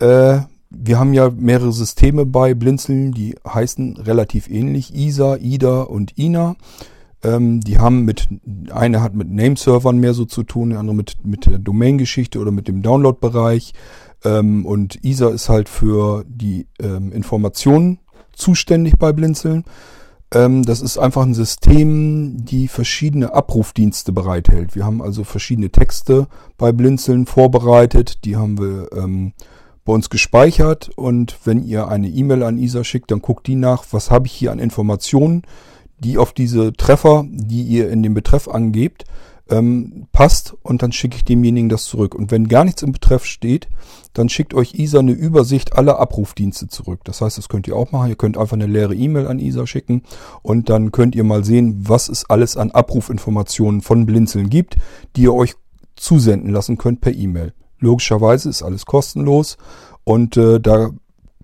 Äh, 0.01 0.41
wir 0.77 0.99
haben 0.99 1.15
ja 1.15 1.31
mehrere 1.31 1.73
Systeme 1.73 2.27
bei 2.27 2.55
Blinzeln, 2.55 3.13
die 3.13 3.37
heißen 3.47 3.97
relativ 3.99 4.49
ähnlich. 4.49 4.95
ISA, 4.95 5.37
IDA 5.37 5.83
und 5.83 6.17
INA. 6.19 6.57
Ähm, 7.23 7.61
die 7.61 7.79
haben 7.79 8.05
mit, 8.05 8.29
eine 8.73 9.03
hat 9.03 9.15
mit 9.15 9.31
Nameservern 9.31 9.99
mehr 9.99 10.15
so 10.15 10.25
zu 10.25 10.43
tun, 10.43 10.71
die 10.71 10.77
andere 10.77 10.95
mit, 10.95 11.25
mit 11.25 11.47
der 11.47 11.59
Domain-Geschichte 11.59 12.39
oder 12.39 12.51
mit 12.51 12.69
dem 12.69 12.83
Download-Bereich. 12.83 13.73
Ähm, 14.25 14.67
und 14.67 15.05
ISA 15.05 15.31
ist 15.31 15.49
halt 15.49 15.69
für 15.69 16.25
die 16.29 16.67
ähm, 16.81 17.13
Informationen 17.13 17.99
zuständig 18.33 18.99
bei 18.99 19.13
Blinzeln. 19.13 19.65
Ähm, 20.33 20.65
das 20.65 20.83
ist 20.83 20.99
einfach 20.99 21.23
ein 21.23 21.35
System, 21.35 22.45
die 22.45 22.69
verschiedene 22.69 23.33
Abrufdienste 23.33 24.13
bereithält. 24.13 24.75
Wir 24.75 24.85
haben 24.85 25.01
also 25.01 25.25
verschiedene 25.25 25.71
Texte 25.71 26.27
bei 26.59 26.73
Blinzeln 26.73 27.27
vorbereitet. 27.27 28.25
Die 28.25 28.37
haben 28.37 28.59
wir 28.59 28.93
ähm, 28.93 29.33
bei 29.85 29.93
uns 29.93 30.11
gespeichert 30.11 30.91
und 30.97 31.39
wenn 31.45 31.63
ihr 31.63 31.89
eine 31.89 32.09
E-Mail 32.09 32.43
an 32.43 32.59
ISA 32.59 32.85
schickt, 32.85 33.11
dann 33.11 33.21
guckt 33.21 33.47
die 33.47 33.57
nach, 33.57 33.85
was 33.91 34.11
habe 34.11 34.27
ich 34.27 34.33
hier 34.33 34.53
an 34.53 34.59
Informationen, 34.59 35.43
die 35.99 36.19
auf 36.19 36.33
diese 36.33 36.73
Treffer, 36.73 37.25
die 37.29 37.63
ihr 37.63 37.91
in 37.91 38.03
dem 38.03 38.15
Betreff 38.15 38.49
angebt, 38.49 39.05
ähm, 39.51 40.07
passt 40.13 40.55
und 40.63 40.83
dann 40.83 40.93
schicke 40.93 41.17
ich 41.17 41.25
demjenigen 41.25 41.69
das 41.69 41.85
zurück. 41.85 42.15
Und 42.15 42.31
wenn 42.31 42.49
gar 42.49 42.65
nichts 42.65 42.83
im 42.83 42.93
Betreff 42.93 43.27
steht, 43.27 43.69
dann 44.15 44.29
schickt 44.29 44.55
euch 44.55 44.75
ISA 44.75 45.01
eine 45.01 45.13
Übersicht 45.13 45.77
aller 45.77 45.99
Abrufdienste 45.99 46.69
zurück. 46.69 47.01
Das 47.05 47.21
heißt, 47.21 47.37
das 47.37 47.49
könnt 47.49 47.69
ihr 47.69 47.77
auch 47.77 47.93
machen. 47.93 48.09
Ihr 48.09 48.17
könnt 48.17 48.39
einfach 48.39 48.55
eine 48.55 48.67
leere 48.67 48.95
E-Mail 48.95 49.27
an 49.27 49.39
ISA 49.39 49.67
schicken 49.67 50.03
und 50.43 50.71
dann 50.71 50.93
könnt 50.93 51.15
ihr 51.15 51.25
mal 51.25 51.45
sehen, 51.45 51.85
was 51.87 52.09
es 52.09 52.29
alles 52.31 52.57
an 52.57 52.71
Abrufinformationen 52.71 53.83
von 53.83 54.07
Blinzeln 54.07 54.49
gibt, 54.49 54.77
die 55.17 55.23
ihr 55.23 55.35
euch 55.35 55.55
zusenden 55.97 56.51
lassen 56.51 56.79
könnt 56.79 57.01
per 57.01 57.13
E-Mail. 57.13 57.53
Logischerweise 57.79 58.49
ist 58.49 58.63
alles 58.63 58.87
kostenlos 58.87 59.57
und 60.05 60.37
äh, 60.37 60.61
da 60.61 60.91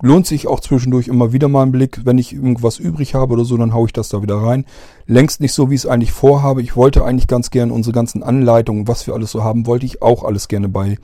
lohnt 0.03 0.27
sich 0.27 0.47
auch 0.47 0.61
zwischendurch 0.61 1.09
immer 1.09 1.33
wieder 1.33 1.49
mal 1.49 1.63
ein 1.63 1.73
Blick. 1.73 2.01
Wenn 2.05 2.19
ich 2.19 2.33
irgendwas 2.33 2.79
übrig 2.79 3.15
habe 3.15 3.35
oder 3.35 3.45
so, 3.45 3.57
dann 3.57 3.75
haue 3.75 3.87
ich 3.87 3.93
das 3.93 4.09
da 4.09 4.23
wieder 4.23 4.37
rein. 4.37 4.65
Längst 5.07 5.41
nicht 5.41 5.53
so, 5.53 5.71
wie 5.71 5.75
ich 5.75 5.83
es 5.83 5.87
eigentlich 5.87 6.13
vorhabe. 6.13 6.63
Ich 6.63 6.77
wollte 6.77 7.05
eigentlich 7.05 7.27
ganz 7.27 7.51
gern 7.51 7.71
unsere 7.71 7.93
ganzen 7.93 8.23
Anleitungen, 8.23 8.89
was 8.89 9.07
wir 9.07 9.15
alles 9.15 9.31
so 9.31 9.45
haben, 9.45 9.67
wollte 9.67 9.87
ich 9.87 10.03
auch 10.03 10.25
alles 10.25 10.49
gerne 10.49 10.69
bei 10.69 10.99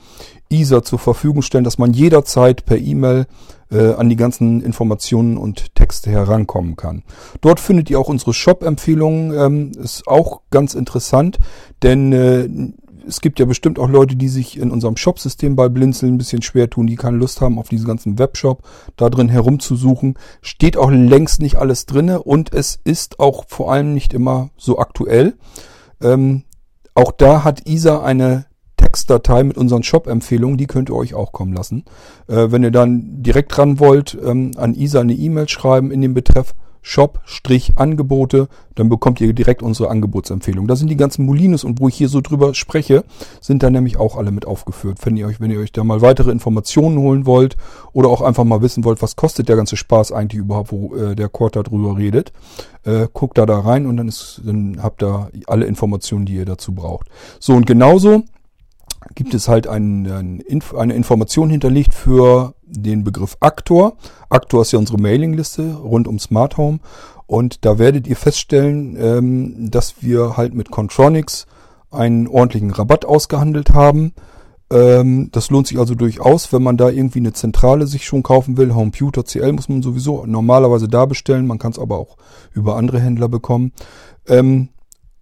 ISA 0.49 0.83
zur 0.83 0.99
Verfügung 0.99 1.43
stellen, 1.43 1.65
dass 1.65 1.79
man 1.79 1.93
jederzeit 1.93 2.65
per 2.65 2.79
E-Mail 2.79 3.27
äh, 3.71 3.95
an 3.95 4.09
die 4.09 4.17
ganzen 4.17 4.63
Informationen 4.63 5.37
und 5.37 5.75
Texte 5.75 6.11
herankommen 6.11 6.77
kann. 6.77 7.03
Dort 7.41 7.59
findet 7.61 7.91
ihr 7.91 7.99
auch 7.99 8.09
unsere 8.09 8.33
Shop-Empfehlungen. 8.33 9.35
Ähm, 9.35 9.73
ist 9.83 10.07
auch 10.07 10.43
ganz 10.51 10.75
interessant, 10.75 11.39
denn 11.83 12.13
äh, 12.13 12.49
es 13.07 13.21
gibt 13.21 13.39
ja 13.39 13.47
bestimmt 13.47 13.79
auch 13.79 13.89
Leute, 13.89 14.17
die 14.17 14.29
sich 14.29 14.59
in 14.59 14.71
unserem 14.71 14.97
Shop-System 14.97 15.57
bei 15.57 15.69
Blinzeln 15.69 16.15
ein 16.15 16.19
bisschen 16.19 16.43
schwer 16.43 16.69
tun, 16.69 16.87
die 16.87 16.97
keine 16.97 17.17
Lust 17.17 17.41
haben, 17.41 17.59
auf 17.59 17.69
diesen 17.69 17.87
ganzen 17.87 18.19
Webshop 18.19 18.63
da 18.97 19.09
drin 19.09 19.29
herumzusuchen. 19.29 20.15
Steht 20.43 20.77
auch 20.77 20.91
längst 20.91 21.41
nicht 21.41 21.57
alles 21.57 21.87
drinne 21.87 22.23
und 22.23 22.53
es 22.53 22.79
ist 22.85 23.21
auch 23.21 23.45
vor 23.49 23.73
allem 23.73 23.95
nicht 23.95 24.13
immer 24.13 24.51
so 24.57 24.79
aktuell. 24.79 25.35
Ähm, 26.03 26.43
auch 26.95 27.13
da 27.13 27.45
hat 27.45 27.69
Isa 27.69 28.03
eine 28.03 28.47
Textdatei 28.77 29.43
mit 29.43 29.57
unseren 29.57 29.83
Shop-Empfehlungen, 29.83 30.59
die 30.59 30.67
könnt 30.67 30.91
ihr 30.91 30.97
euch 30.97 31.15
auch 31.15 31.33
kommen 31.33 31.53
lassen. 31.53 31.85
Äh, 32.29 32.51
wenn 32.51 32.63
ihr 32.63 32.71
dann 32.71 33.23
direkt 33.23 33.57
dran 33.57 33.81
wollt, 33.81 34.17
ähm, 34.25 34.53
an 34.57 34.75
Isa 34.75 35.01
eine 35.01 35.15
E-Mail 35.15 35.49
schreiben 35.49 35.91
in 35.91 36.01
dem 36.03 36.15
Betreff 36.15 36.55
Shop-Angebote, 36.89 38.47
dann 38.77 38.89
bekommt 38.89 39.21
ihr 39.21 39.33
direkt 39.33 39.61
unsere 39.61 39.91
Angebotsempfehlung. 39.91 40.69
Da 40.69 40.77
sind 40.77 40.89
die 40.89 40.97
ganzen 40.97 41.27
Molinos 41.27 41.65
und 41.65 41.81
wo 41.81 41.89
ich 41.89 41.97
hier 41.97 42.09
so 42.09 42.21
drüber 42.21 42.55
spreche, 42.55 43.03
sind 43.41 43.65
da 43.65 43.71
nämlich 43.71 43.97
auch 43.97 44.17
alle 44.17 44.31
mit 44.31 44.47
aufgeführt. 44.47 44.99
Wenn 45.03 45.17
ihr 45.17 45.27
euch, 45.27 45.41
wenn 45.41 45.51
ihr 45.51 45.59
euch 45.59 45.73
da 45.73 45.83
mal 45.83 46.01
weitere 46.01 46.31
Informationen 46.31 46.99
holen 46.99 47.27
wollt 47.27 47.57
oder 47.93 48.09
auch 48.09 48.21
einfach 48.21 48.45
mal 48.45 48.63
wissen 48.63 48.85
wollt, 48.85 49.03
was 49.03 49.17
kostet 49.17 49.49
der 49.49 49.57
ganze 49.57 49.77
Spaß 49.77 50.13
eigentlich 50.13 50.41
überhaupt, 50.41 50.71
wo 50.71 50.95
äh, 50.95 51.17
der 51.17 51.29
Kurt 51.29 51.57
da 51.57 51.65
drüber 51.65 51.99
redet, 51.99 52.33
äh, 52.85 53.09
guckt 53.13 53.37
da 53.37 53.47
da 53.47 53.59
rein 53.59 53.87
und 53.87 53.97
dann 53.97 54.07
ist, 54.07 54.43
dann 54.45 54.81
habt 54.81 55.03
ihr 55.03 55.29
alle 55.49 55.67
Informationen, 55.67 56.25
die 56.25 56.37
ihr 56.37 56.45
dazu 56.45 56.73
braucht. 56.73 57.09
So 57.41 57.55
und 57.55 57.67
genauso 57.67 58.23
gibt 59.15 59.35
es 59.35 59.49
halt 59.49 59.67
ein, 59.67 60.07
ein, 60.07 60.43
eine 60.77 60.95
Information 60.95 61.51
hinterlegt 61.51 61.95
für 61.95 62.55
den 62.67 63.05
Begriff 63.05 63.37
Aktor. 63.41 63.97
Aktor 64.29 64.63
ist 64.63 64.73
ja 64.73 64.79
unsere 64.79 65.01
Mailingliste 65.01 65.75
rund 65.75 66.09
um 66.09 66.19
Smart 66.19 66.57
Home. 66.57 66.81
Und 67.27 67.65
da 67.65 67.79
werdet 67.79 68.07
ihr 68.07 68.17
feststellen, 68.17 68.97
ähm, 68.99 69.71
dass 69.71 70.03
wir 70.03 70.37
halt 70.37 70.55
mit 70.55 70.71
Contronics 70.71 71.47
einen 71.91 72.29
ordentlichen 72.29 72.71
Rabatt 72.71 73.05
ausgehandelt 73.05 73.71
haben. 73.71 74.13
Ähm, 74.71 75.31
das 75.33 75.51
lohnt 75.51 75.67
sich 75.67 75.79
also 75.79 75.95
durchaus, 75.95 76.53
wenn 76.53 76.63
man 76.63 76.77
da 76.77 76.89
irgendwie 76.89 77.21
eine 77.21 77.33
Zentrale 77.33 77.87
sich 77.87 78.05
schon 78.05 78.23
kaufen 78.23 78.57
will. 78.57 78.75
Homeputer 78.75 79.25
CL 79.25 79.53
muss 79.53 79.69
man 79.69 79.83
sowieso 79.83 80.25
normalerweise 80.27 80.89
da 80.89 81.07
bestellen. 81.07 81.47
Man 81.47 81.59
kann 81.59 81.73
es 81.73 81.79
aber 81.79 81.99
auch 81.99 82.17
über 82.53 82.77
andere 82.77 83.01
Händler 83.01 83.29
bekommen. 83.29 83.73
Ähm, 84.29 84.69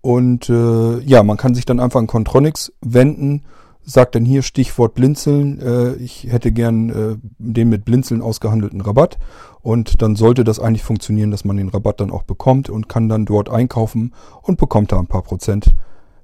und 0.00 0.50
äh, 0.50 0.98
ja, 1.00 1.22
man 1.22 1.38
kann 1.38 1.54
sich 1.54 1.64
dann 1.64 1.80
einfach 1.80 2.00
an 2.00 2.06
Contronics 2.06 2.72
wenden 2.82 3.44
sagt 3.84 4.14
dann 4.14 4.24
hier 4.24 4.42
Stichwort 4.42 4.94
Blinzeln, 4.94 5.60
äh, 5.60 5.94
ich 5.94 6.24
hätte 6.30 6.52
gern 6.52 6.90
äh, 6.90 7.16
den 7.38 7.68
mit 7.68 7.84
Blinzeln 7.84 8.22
ausgehandelten 8.22 8.80
Rabatt 8.80 9.18
und 9.60 10.02
dann 10.02 10.16
sollte 10.16 10.44
das 10.44 10.58
eigentlich 10.58 10.82
funktionieren, 10.82 11.30
dass 11.30 11.44
man 11.44 11.56
den 11.56 11.68
Rabatt 11.68 12.00
dann 12.00 12.10
auch 12.10 12.22
bekommt 12.22 12.70
und 12.70 12.88
kann 12.88 13.08
dann 13.08 13.26
dort 13.26 13.50
einkaufen 13.50 14.14
und 14.42 14.58
bekommt 14.58 14.92
da 14.92 14.98
ein 14.98 15.06
paar 15.06 15.22
Prozent 15.22 15.74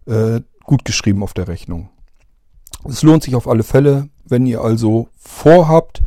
äh, 0.06 0.40
gut 0.64 0.84
geschrieben 0.84 1.22
auf 1.22 1.34
der 1.34 1.48
Rechnung. 1.48 1.90
Es 2.88 3.02
lohnt 3.02 3.22
sich 3.22 3.34
auf 3.34 3.48
alle 3.48 3.62
Fälle, 3.62 4.08
wenn 4.24 4.46
ihr 4.46 4.62
also 4.62 5.08
vorhabt, 5.18 6.02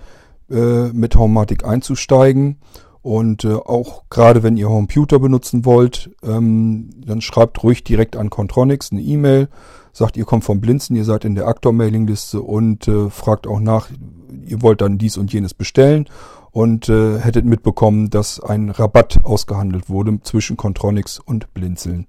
äh, 0.50 0.90
mit 0.90 1.16
Homematic 1.16 1.66
einzusteigen. 1.66 2.58
Und 3.02 3.44
äh, 3.44 3.54
auch 3.54 4.04
gerade 4.10 4.44
wenn 4.44 4.56
ihr 4.56 4.68
Computer 4.68 5.20
benutzen 5.20 5.66
wollt, 5.66 6.12
ähm, 6.24 6.90
dann 7.06 7.20
schreibt 7.20 7.62
ruhig 7.62 7.84
direkt 7.84 8.16
an 8.16 8.30
Contronics 8.30 8.92
eine 8.92 9.02
E-Mail, 9.02 9.50
sagt, 9.94 10.18
ihr 10.18 10.26
kommt 10.26 10.44
vom 10.44 10.60
Blinzen, 10.60 10.96
ihr 10.96 11.06
seid 11.06 11.24
in 11.24 11.36
der 11.36 11.48
Aktor-Mailing-Liste 11.48 12.42
und 12.42 12.88
äh, 12.88 13.10
fragt 13.10 13.48
auch 13.48 13.60
nach, 13.60 13.90
ihr 14.46 14.62
wollt 14.62 14.82
dann 14.82 14.98
dies 14.98 15.18
und 15.18 15.32
jenes 15.32 15.54
bestellen 15.54 16.10
und 16.52 16.90
äh, 16.90 17.20
hättet 17.20 17.46
mitbekommen, 17.46 18.10
dass 18.10 18.40
ein 18.40 18.70
Rabatt 18.70 19.24
ausgehandelt 19.24 19.90
wurde 19.90 20.20
zwischen 20.24 20.58
Contronics 20.58 21.20
und 21.20 21.54
Blinzeln. 21.54 22.08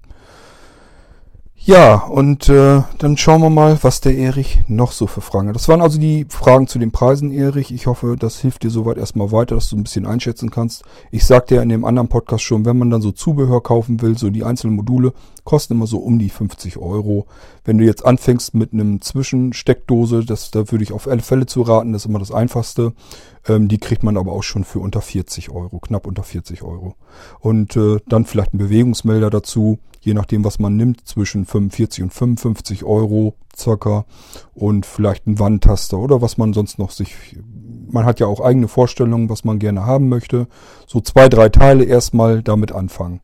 Ja, 1.66 1.95
und 1.95 2.51
äh, 2.51 2.82
dann 2.99 3.16
schauen 3.16 3.41
wir 3.41 3.49
mal, 3.49 3.78
was 3.80 4.03
der 4.03 4.14
Erich 4.14 4.61
noch 4.68 4.93
so 4.93 5.07
für 5.07 5.22
Fragen 5.22 5.49
hat. 5.49 5.55
Das 5.57 5.66
waren 5.66 5.80
also 5.80 5.99
die 5.99 6.26
Fragen 6.28 6.66
zu 6.66 6.78
den 6.78 6.93
Preisen, 6.93 7.32
Erich. 7.32 7.72
Ich 7.72 7.87
hoffe, 7.87 8.16
das 8.18 8.39
hilft 8.39 8.64
dir 8.64 8.70
soweit 8.70 8.99
erstmal 8.99 9.32
weiter, 9.32 9.55
dass 9.55 9.70
du 9.70 9.76
ein 9.76 9.82
bisschen 9.82 10.05
einschätzen 10.05 10.51
kannst. 10.51 10.85
Ich 11.11 11.24
sagte 11.24 11.55
ja 11.55 11.62
in 11.62 11.70
dem 11.70 11.87
anderen 11.87 12.09
Podcast 12.09 12.45
schon, 12.45 12.66
wenn 12.66 12.76
man 12.76 12.91
dann 12.91 13.01
so 13.01 13.12
Zubehör 13.12 13.62
kaufen 13.62 14.03
will, 14.03 14.18
so 14.18 14.28
die 14.28 14.45
einzelnen 14.45 14.76
Module, 14.76 15.14
kosten 15.45 15.74
immer 15.74 15.86
so 15.86 15.99
um 15.99 16.18
die 16.18 16.30
50 16.30 16.78
Euro. 16.78 17.26
Wenn 17.64 17.78
du 17.78 17.84
jetzt 17.84 18.05
anfängst 18.05 18.55
mit 18.55 18.72
einem 18.72 19.01
Zwischensteckdose, 19.01 20.24
das, 20.24 20.51
da 20.51 20.70
würde 20.70 20.84
ich 20.84 20.92
auf 20.92 21.07
alle 21.07 21.22
Fälle 21.22 21.47
zu 21.47 21.62
raten, 21.62 21.92
das 21.92 22.03
ist 22.03 22.07
immer 22.07 22.18
das 22.18 22.32
Einfachste. 22.32 22.92
Ähm, 23.47 23.68
die 23.68 23.78
kriegt 23.78 24.03
man 24.03 24.16
aber 24.16 24.32
auch 24.32 24.42
schon 24.42 24.64
für 24.64 24.80
unter 24.80 25.01
40 25.01 25.51
Euro, 25.51 25.78
knapp 25.80 26.07
unter 26.07 26.22
40 26.22 26.62
Euro. 26.62 26.95
Und 27.40 27.76
äh, 27.76 27.99
dann 28.07 28.24
vielleicht 28.24 28.55
ein 28.55 28.59
Bewegungsmelder 28.59 29.30
dazu 29.30 29.78
je 30.05 30.14
nachdem, 30.14 30.45
was 30.45 30.59
man 30.59 30.76
nimmt, 30.76 31.07
zwischen 31.07 31.47
45 31.47 32.05
und 32.05 32.12
55 32.12 32.84
Euro 32.84 33.34
circa 33.57 34.05
und 34.53 34.86
vielleicht 34.86 35.26
ein 35.26 35.38
Wandtaster 35.38 35.99
oder 35.99 36.20
was 36.20 36.36
man 36.36 36.53
sonst 36.53 36.78
noch 36.78 36.90
sich, 36.90 37.14
man 37.90 38.05
hat 38.05 38.20
ja 38.20 38.26
auch 38.26 38.40
eigene 38.40 38.68
Vorstellungen, 38.68 39.30
was 39.30 39.45
man 39.45 39.59
gerne 39.59 39.86
haben 39.86 40.09
möchte. 40.09 40.47
So 40.86 41.01
zwei, 41.01 41.28
drei 41.28 41.49
Teile 41.49 41.84
erstmal 41.84 42.42
damit 42.42 42.72
anfangen. 42.72 43.20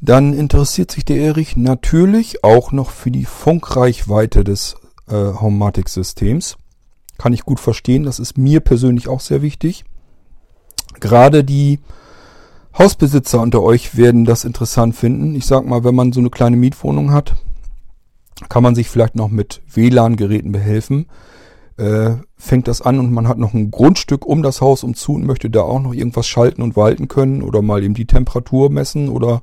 Dann 0.00 0.32
interessiert 0.32 0.90
sich 0.92 1.04
der 1.04 1.16
Erich 1.16 1.56
natürlich 1.56 2.44
auch 2.44 2.70
noch 2.72 2.90
für 2.90 3.10
die 3.10 3.24
Funkreichweite 3.24 4.44
des 4.44 4.76
äh, 5.08 5.14
Homematic-Systems. 5.14 6.56
Kann 7.18 7.32
ich 7.32 7.44
gut 7.44 7.58
verstehen, 7.58 8.04
das 8.04 8.20
ist 8.20 8.38
mir 8.38 8.60
persönlich 8.60 9.08
auch 9.08 9.20
sehr 9.20 9.42
wichtig. 9.42 9.84
Gerade 11.00 11.42
die 11.42 11.80
Hausbesitzer 12.76 13.40
unter 13.40 13.60
euch 13.62 13.96
werden 13.96 14.24
das 14.24 14.44
interessant 14.44 14.94
finden. 14.94 15.34
Ich 15.34 15.46
sag 15.46 15.66
mal, 15.66 15.82
wenn 15.82 15.96
man 15.96 16.12
so 16.12 16.20
eine 16.20 16.30
kleine 16.30 16.56
Mietwohnung 16.56 17.10
hat, 17.10 17.34
kann 18.48 18.62
man 18.62 18.76
sich 18.76 18.88
vielleicht 18.88 19.16
noch 19.16 19.28
mit 19.28 19.62
WLAN-Geräten 19.72 20.52
behelfen. 20.52 21.06
Äh, 21.76 22.16
fängt 22.36 22.68
das 22.68 22.82
an 22.82 23.00
und 23.00 23.12
man 23.12 23.26
hat 23.26 23.38
noch 23.38 23.52
ein 23.52 23.72
Grundstück 23.72 24.26
um 24.26 24.42
das 24.44 24.60
Haus 24.60 24.84
umzu 24.84 25.14
und 25.14 25.26
möchte 25.26 25.50
da 25.50 25.62
auch 25.62 25.80
noch 25.80 25.92
irgendwas 25.92 26.28
schalten 26.28 26.62
und 26.62 26.76
walten 26.76 27.08
können 27.08 27.42
oder 27.42 27.62
mal 27.62 27.82
eben 27.82 27.94
die 27.94 28.06
Temperatur 28.06 28.70
messen 28.70 29.08
oder 29.08 29.42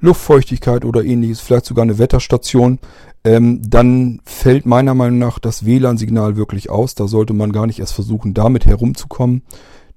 Luftfeuchtigkeit 0.00 0.84
oder 0.84 1.04
ähnliches, 1.04 1.40
vielleicht 1.40 1.66
sogar 1.66 1.82
eine 1.82 1.98
Wetterstation, 1.98 2.78
ähm, 3.24 3.60
dann 3.68 4.20
fällt 4.24 4.66
meiner 4.66 4.94
Meinung 4.94 5.18
nach 5.18 5.38
das 5.38 5.66
WLAN-Signal 5.66 6.36
wirklich 6.36 6.70
aus. 6.70 6.94
Da 6.94 7.06
sollte 7.06 7.34
man 7.34 7.52
gar 7.52 7.66
nicht 7.66 7.78
erst 7.78 7.92
versuchen, 7.92 8.34
damit 8.34 8.66
herumzukommen. 8.66 9.42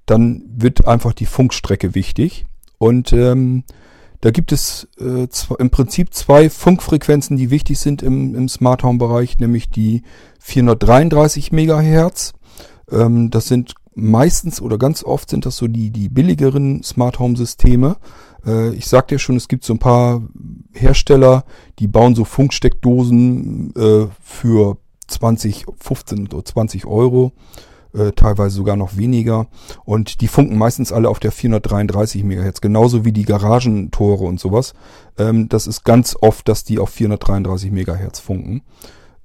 Dann 0.06 0.42
wird 0.56 0.86
einfach 0.86 1.14
die 1.14 1.26
Funkstrecke 1.26 1.94
wichtig. 1.94 2.44
Und 2.78 3.12
ähm, 3.12 3.64
da 4.20 4.30
gibt 4.30 4.52
es 4.52 4.88
äh, 4.98 5.26
im 5.58 5.70
Prinzip 5.70 6.12
zwei 6.12 6.50
Funkfrequenzen, 6.50 7.36
die 7.36 7.50
wichtig 7.50 7.78
sind 7.78 8.02
im, 8.02 8.34
im 8.34 8.48
Smart 8.48 8.82
Home 8.82 8.98
Bereich, 8.98 9.38
nämlich 9.38 9.70
die 9.70 10.02
433 10.40 11.52
Megahertz. 11.52 12.32
Ähm, 12.90 13.30
das 13.30 13.48
sind 13.48 13.74
meistens 13.94 14.60
oder 14.60 14.76
ganz 14.76 15.04
oft 15.04 15.30
sind 15.30 15.46
das 15.46 15.56
so 15.56 15.68
die, 15.68 15.90
die 15.90 16.08
billigeren 16.08 16.82
Smart 16.82 17.18
Home 17.18 17.36
Systeme. 17.36 17.96
Äh, 18.46 18.74
ich 18.74 18.86
sagte 18.86 19.14
ja 19.14 19.18
schon, 19.18 19.36
es 19.36 19.48
gibt 19.48 19.64
so 19.64 19.74
ein 19.74 19.78
paar 19.78 20.22
Hersteller, 20.72 21.44
die 21.78 21.88
bauen 21.88 22.14
so 22.14 22.24
Funksteckdosen 22.24 23.74
äh, 23.76 24.06
für 24.22 24.78
20, 25.08 25.66
15 25.78 26.28
oder 26.28 26.44
20 26.44 26.86
Euro 26.86 27.32
äh, 27.94 28.12
teilweise 28.12 28.56
sogar 28.56 28.76
noch 28.76 28.96
weniger. 28.96 29.46
Und 29.84 30.20
die 30.20 30.28
funken 30.28 30.58
meistens 30.58 30.92
alle 30.92 31.08
auf 31.08 31.20
der 31.20 31.32
433 31.32 32.24
MHz, 32.24 32.60
genauso 32.60 33.04
wie 33.04 33.12
die 33.12 33.24
Garagentore 33.24 34.24
und 34.24 34.40
sowas. 34.40 34.74
Ähm, 35.18 35.48
das 35.48 35.66
ist 35.66 35.84
ganz 35.84 36.16
oft, 36.20 36.48
dass 36.48 36.64
die 36.64 36.78
auf 36.78 36.90
433 36.90 37.70
MHz 37.70 38.18
funken. 38.18 38.62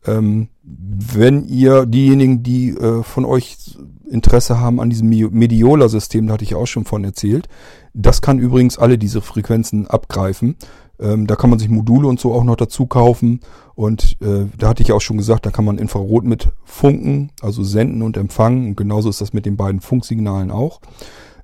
Ähm, 0.06 0.50
wenn 0.64 1.46
ihr 1.46 1.86
diejenigen, 1.86 2.44
die 2.44 2.70
äh, 2.70 3.04
von 3.04 3.26
euch 3.26 3.78
Interesse 4.10 4.60
haben 4.60 4.80
an 4.80 4.90
diesem 4.90 5.10
Mediola-System, 5.10 6.28
da 6.28 6.34
hatte 6.34 6.44
ich 6.44 6.56
auch 6.56 6.66
schon 6.66 6.86
von 6.86 7.04
erzählt, 7.04 7.48
das 7.94 8.22
kann 8.22 8.40
übrigens 8.40 8.78
alle 8.78 8.98
diese 8.98 9.22
Frequenzen 9.22 9.88
abgreifen. 9.88 10.56
Ähm, 11.00 11.28
da 11.28 11.36
kann 11.36 11.50
man 11.50 11.60
sich 11.60 11.70
Module 11.70 12.08
und 12.08 12.20
so 12.20 12.34
auch 12.34 12.44
noch 12.44 12.56
dazu 12.56 12.86
kaufen. 12.86 13.40
Und 13.76 14.18
äh, 14.22 14.46
da 14.58 14.70
hatte 14.70 14.84
ich 14.84 14.92
auch 14.92 15.02
schon 15.02 15.18
gesagt, 15.18 15.46
da 15.46 15.52
kann 15.52 15.66
man 15.66 15.78
Infrarot 15.78 16.26
mit 16.26 16.50
funken, 16.66 17.32
also 17.42 17.64
senden 17.64 18.02
und 18.02 18.18
empfangen. 18.18 18.68
Und 18.68 18.78
genauso 18.78 19.10
ist 19.10 19.22
das 19.22 19.34
mit 19.34 19.46
den 19.46 19.56
beiden 19.56 19.80
Funksignalen 19.80 20.52
auch. 20.52 20.82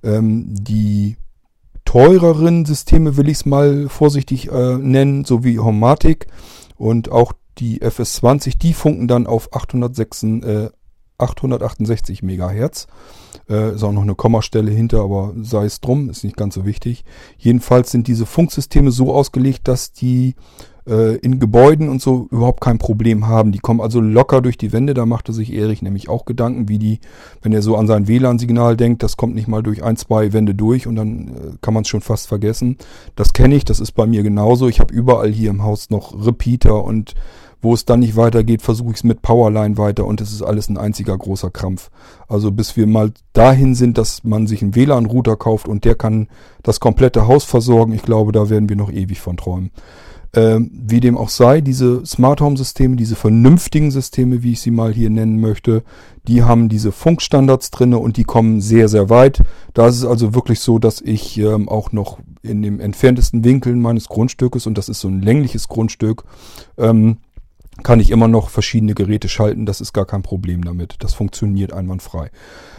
Ähm, 0.04 0.48
die 0.50 1.18
teureren 1.86 2.66
Systeme 2.66 3.16
will 3.16 3.30
ich 3.30 3.38
es 3.38 3.46
mal 3.46 3.88
vorsichtig 3.88 4.52
äh, 4.52 4.78
nennen, 4.78 5.24
so 5.24 5.44
wie 5.44 5.60
Homatic 5.60 6.28
und 6.78 7.10
auch 7.10 7.34
die 7.58 7.82
FS20, 7.82 8.58
die 8.58 8.74
funken 8.74 9.08
dann 9.08 9.28
auf 9.28 9.56
806, 9.56 10.24
äh, 10.24 10.70
868 11.18 12.24
Megahertz. 12.24 12.88
Äh, 13.50 13.76
ist 13.76 13.84
auch 13.84 13.92
noch 13.92 14.02
eine 14.02 14.16
Kommastelle 14.16 14.72
hinter, 14.72 15.02
aber 15.02 15.34
sei 15.42 15.66
es 15.66 15.82
drum, 15.82 16.10
ist 16.10 16.24
nicht 16.24 16.38
ganz 16.38 16.56
so 16.56 16.66
wichtig. 16.66 17.06
Jedenfalls 17.38 17.92
sind 17.92 18.08
diese 18.08 18.26
Funksysteme 18.26 18.92
so 18.92 19.14
ausgelegt, 19.14 19.68
dass 19.68 19.92
die 19.92 20.36
äh, 20.88 21.16
in 21.18 21.40
Gebäuden 21.40 21.90
und 21.90 22.02
so 22.02 22.28
überhaupt 22.32 22.62
kein 22.62 22.78
Problem 22.78 23.28
haben. 23.28 23.52
Die 23.52 23.60
kommen 23.60 23.82
also 23.82 24.00
locker 24.00 24.42
durch 24.42 24.58
die 24.58 24.72
Wände. 24.72 24.94
Da 24.94 25.06
machte 25.06 25.34
sich 25.34 25.54
Erich 25.54 25.82
nämlich 25.82 26.10
auch 26.10 26.26
Gedanken, 26.26 26.70
wie 26.70 26.80
die, 26.80 27.00
wenn 27.42 27.54
er 27.54 27.62
so 27.62 27.76
an 27.76 27.88
sein 27.88 28.08
WLAN-Signal 28.08 28.78
denkt, 28.78 29.04
das 29.04 29.18
kommt 29.18 29.36
nicht 29.36 29.48
mal 29.48 29.64
durch 29.64 29.84
ein, 29.84 29.98
zwei 29.98 30.34
Wände 30.34 30.56
durch 30.56 30.88
und 30.88 30.96
dann 30.96 31.28
äh, 31.28 31.32
kann 31.62 31.74
man 31.74 31.84
es 31.84 31.90
schon 31.90 32.02
fast 32.02 32.28
vergessen. 32.28 32.78
Das 33.16 33.34
kenne 33.34 33.56
ich, 33.56 33.66
das 33.66 33.80
ist 33.80 33.94
bei 33.94 34.06
mir 34.06 34.24
genauso. 34.24 34.68
Ich 34.68 34.80
habe 34.80 34.94
überall 34.94 35.32
hier 35.32 35.50
im 35.50 35.64
Haus 35.64 35.90
noch 35.90 36.26
Repeater 36.26 36.84
und 36.84 37.16
wo 37.66 37.74
es 37.74 37.84
dann 37.84 38.00
nicht 38.00 38.16
weitergeht, 38.16 38.62
versuche 38.62 38.92
ich 38.92 38.98
es 38.98 39.04
mit 39.04 39.22
Powerline 39.22 39.78
weiter 39.78 40.06
und 40.06 40.22
es 40.22 40.32
ist 40.32 40.44
alles 40.44 40.70
ein 40.70 40.78
einziger 40.78 41.18
großer 41.18 41.50
Krampf. 41.50 41.90
Also 42.28 42.52
bis 42.52 42.78
wir 42.78 42.88
mal 42.88 43.12
dahin 43.34 43.76
sind, 43.76 43.98
dass 43.98 44.24
man 44.24 44.48
sich 44.48 44.62
einen 44.62 44.76
WLAN-Router 44.76 45.36
kauft 45.36 45.68
und 45.68 45.84
der 45.84 45.96
kann 45.96 46.28
das 46.64 46.80
komplette 46.80 47.28
Haus 47.28 47.44
versorgen, 47.44 47.92
ich 47.92 48.04
glaube, 48.04 48.32
da 48.32 48.50
werden 48.50 48.70
wir 48.70 48.76
noch 48.76 48.92
ewig 48.92 49.20
von 49.20 49.36
träumen. 49.36 49.72
Ähm, 50.36 50.70
wie 50.74 51.00
dem 51.00 51.18
auch 51.18 51.30
sei, 51.30 51.62
diese 51.62 52.06
Smart 52.06 52.42
Home 52.42 52.58
Systeme, 52.58 52.98
diese 52.98 53.16
vernünftigen 53.16 53.90
Systeme, 53.90 54.44
wie 54.44 54.52
ich 54.52 54.62
sie 54.62 54.72
mal 54.72 54.94
hier 54.94 55.10
nennen 55.10 55.40
möchte, 55.40 55.84
die 56.28 56.44
haben 56.44 56.68
diese 56.68 56.92
Funkstandards 56.92 57.72
drinne 57.72 58.00
und 58.00 58.18
die 58.18 58.26
kommen 58.26 58.60
sehr, 58.60 58.90
sehr 58.90 59.10
weit. 59.10 59.42
Da 59.74 59.88
ist 59.88 59.96
es 59.96 60.06
also 60.06 60.36
wirklich 60.36 60.60
so, 60.60 60.78
dass 60.78 61.00
ich 61.00 61.38
ähm, 61.38 61.70
auch 61.70 61.94
noch 61.94 62.20
in 62.42 62.62
dem 62.62 62.82
entferntesten 62.82 63.46
Winkel 63.46 63.76
meines 63.76 64.10
Grundstückes, 64.10 64.68
und 64.68 64.78
das 64.78 64.90
ist 64.90 65.00
so 65.00 65.08
ein 65.08 65.22
längliches 65.22 65.70
Grundstück, 65.70 66.26
ähm, 66.78 67.18
kann 67.84 68.00
ich 68.00 68.12
immer 68.12 68.28
noch 68.28 68.50
verschiedene 68.50 68.94
Geräte 68.94 69.30
schalten. 69.30 69.66
Das 69.66 69.82
ist 69.82 69.94
gar 69.94 70.06
kein 70.06 70.22
Problem 70.22 70.64
damit. 70.64 70.96
Das 71.00 71.14
funktioniert 71.14 71.74
einwandfrei. 71.74 72.32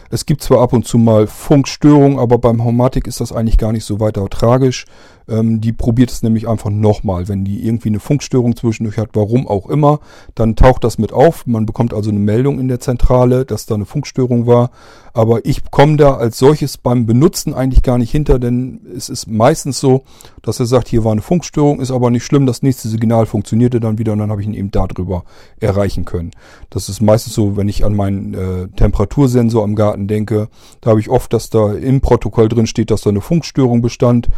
Es 0.09 0.25
gibt 0.25 0.41
zwar 0.41 0.61
ab 0.61 0.73
und 0.73 0.87
zu 0.87 0.97
mal 0.97 1.27
Funkstörungen, 1.27 2.19
aber 2.19 2.37
beim 2.37 2.63
Homatic 2.63 3.07
ist 3.07 3.19
das 3.19 3.31
eigentlich 3.31 3.57
gar 3.57 3.73
nicht 3.73 3.85
so 3.85 3.99
weiter 3.99 4.27
tragisch. 4.29 4.85
Ähm, 5.29 5.61
die 5.61 5.73
probiert 5.73 6.11
es 6.11 6.23
nämlich 6.23 6.47
einfach 6.47 6.69
nochmal. 6.69 7.27
Wenn 7.27 7.43
die 7.43 7.65
irgendwie 7.65 7.89
eine 7.89 7.99
Funkstörung 7.99 8.55
zwischendurch 8.55 8.97
hat, 8.97 9.09
warum 9.13 9.47
auch 9.47 9.69
immer, 9.69 9.99
dann 10.35 10.55
taucht 10.55 10.83
das 10.83 10.97
mit 10.97 11.11
auf. 11.11 11.45
Man 11.45 11.65
bekommt 11.65 11.93
also 11.93 12.09
eine 12.09 12.19
Meldung 12.19 12.59
in 12.59 12.67
der 12.67 12.79
Zentrale, 12.79 13.45
dass 13.45 13.65
da 13.65 13.75
eine 13.75 13.85
Funkstörung 13.85 14.47
war. 14.47 14.71
Aber 15.13 15.45
ich 15.45 15.71
komme 15.71 15.97
da 15.97 16.15
als 16.15 16.37
solches 16.37 16.77
beim 16.77 17.07
Benutzen 17.07 17.55
eigentlich 17.55 17.81
gar 17.81 17.97
nicht 17.97 18.11
hinter, 18.11 18.37
denn 18.37 18.81
es 18.95 19.09
ist 19.09 19.27
meistens 19.27 19.79
so, 19.79 20.03
dass 20.43 20.59
er 20.59 20.67
sagt, 20.67 20.87
hier 20.87 21.03
war 21.03 21.11
eine 21.11 21.23
Funkstörung, 21.23 21.79
ist 21.79 21.89
aber 21.89 22.11
nicht 22.11 22.23
schlimm, 22.23 22.45
das 22.45 22.61
nächste 22.61 22.87
Signal 22.87 23.25
funktionierte 23.25 23.79
dann 23.79 23.97
wieder 23.97 24.13
und 24.13 24.19
dann 24.19 24.29
habe 24.29 24.41
ich 24.41 24.47
ihn 24.47 24.53
eben 24.53 24.69
darüber 24.69 25.23
erreichen 25.59 26.05
können. 26.05 26.31
Das 26.69 26.87
ist 26.87 27.01
meistens 27.01 27.33
so, 27.33 27.57
wenn 27.57 27.67
ich 27.67 27.83
an 27.83 27.95
meinen 27.95 28.33
äh, 28.35 28.67
Temperatursensor 28.75 29.63
am 29.63 29.73
Garten 29.73 30.07
denke, 30.07 30.49
da 30.81 30.91
habe 30.91 30.99
ich 30.99 31.09
oft, 31.09 31.33
dass 31.33 31.49
da 31.49 31.73
im 31.73 31.99
Protokoll 31.99 32.47
drin 32.47 32.67
steht, 32.67 32.91
dass 32.91 33.01
da 33.01 33.09
eine 33.09 33.21
Funkstörung 33.21 33.81
bestand. 33.81 34.29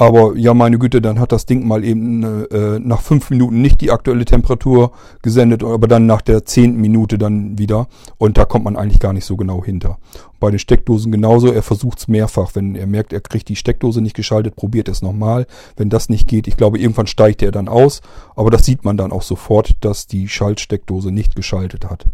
Aber 0.00 0.36
ja, 0.36 0.54
meine 0.54 0.78
Güte, 0.78 1.02
dann 1.02 1.18
hat 1.18 1.32
das 1.32 1.44
Ding 1.44 1.66
mal 1.66 1.84
eben 1.84 2.22
äh, 2.22 2.78
nach 2.78 3.02
fünf 3.02 3.30
Minuten 3.30 3.60
nicht 3.60 3.80
die 3.80 3.90
aktuelle 3.90 4.24
Temperatur 4.24 4.92
gesendet, 5.22 5.64
aber 5.64 5.88
dann 5.88 6.06
nach 6.06 6.22
der 6.22 6.44
zehnten 6.44 6.80
Minute 6.80 7.18
dann 7.18 7.58
wieder. 7.58 7.88
Und 8.16 8.38
da 8.38 8.44
kommt 8.44 8.64
man 8.64 8.76
eigentlich 8.76 9.00
gar 9.00 9.12
nicht 9.12 9.24
so 9.24 9.36
genau 9.36 9.64
hinter. 9.64 9.98
Bei 10.38 10.50
den 10.52 10.60
Steckdosen 10.60 11.10
genauso. 11.10 11.50
Er 11.50 11.64
versucht 11.64 11.98
es 11.98 12.06
mehrfach. 12.06 12.54
Wenn 12.54 12.76
er 12.76 12.86
merkt, 12.86 13.12
er 13.12 13.20
kriegt 13.20 13.48
die 13.48 13.56
Steckdose 13.56 14.00
nicht 14.00 14.14
geschaltet, 14.14 14.54
probiert 14.54 14.88
es 14.88 15.02
nochmal. 15.02 15.48
Wenn 15.76 15.90
das 15.90 16.08
nicht 16.08 16.28
geht, 16.28 16.46
ich 16.46 16.56
glaube, 16.56 16.78
irgendwann 16.78 17.08
steigt 17.08 17.42
er 17.42 17.50
dann 17.50 17.66
aus. 17.66 18.00
Aber 18.36 18.50
das 18.50 18.64
sieht 18.64 18.84
man 18.84 18.96
dann 18.96 19.10
auch 19.10 19.22
sofort, 19.22 19.72
dass 19.80 20.06
die 20.06 20.28
Schaltsteckdose 20.28 21.10
nicht 21.10 21.34
geschaltet 21.34 21.90
hat. 21.90 22.06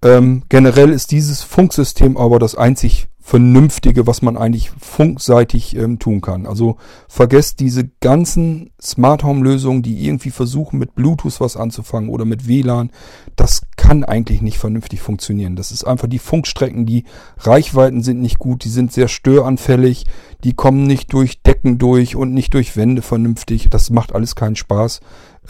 Ähm, 0.00 0.44
generell 0.48 0.88
ist 0.88 1.10
dieses 1.10 1.42
Funksystem 1.42 2.16
aber 2.16 2.38
das 2.38 2.54
einzig 2.54 3.08
Vernünftige, 3.28 4.06
was 4.06 4.22
man 4.22 4.38
eigentlich 4.38 4.70
funkseitig 4.80 5.76
ähm, 5.76 5.98
tun 5.98 6.22
kann. 6.22 6.46
Also 6.46 6.78
vergesst 7.08 7.60
diese 7.60 7.86
ganzen 8.00 8.70
Smart 8.80 9.22
Home 9.22 9.44
Lösungen, 9.44 9.82
die 9.82 10.06
irgendwie 10.06 10.30
versuchen 10.30 10.78
mit 10.78 10.94
Bluetooth 10.94 11.38
was 11.38 11.54
anzufangen 11.58 12.08
oder 12.08 12.24
mit 12.24 12.48
WLAN. 12.48 12.90
Das 13.36 13.66
kann 13.76 14.02
eigentlich 14.02 14.40
nicht 14.40 14.56
vernünftig 14.56 15.02
funktionieren. 15.02 15.56
Das 15.56 15.72
ist 15.72 15.84
einfach 15.84 16.08
die 16.08 16.18
Funkstrecken, 16.18 16.86
die 16.86 17.04
Reichweiten 17.36 18.02
sind 18.02 18.22
nicht 18.22 18.38
gut, 18.38 18.64
die 18.64 18.70
sind 18.70 18.94
sehr 18.94 19.08
störanfällig, 19.08 20.06
die 20.42 20.54
kommen 20.54 20.86
nicht 20.86 21.12
durch 21.12 21.42
Decken 21.42 21.76
durch 21.76 22.16
und 22.16 22.32
nicht 22.32 22.54
durch 22.54 22.78
Wände 22.78 23.02
vernünftig. 23.02 23.68
Das 23.68 23.90
macht 23.90 24.14
alles 24.14 24.36
keinen 24.36 24.56
Spaß. 24.56 25.00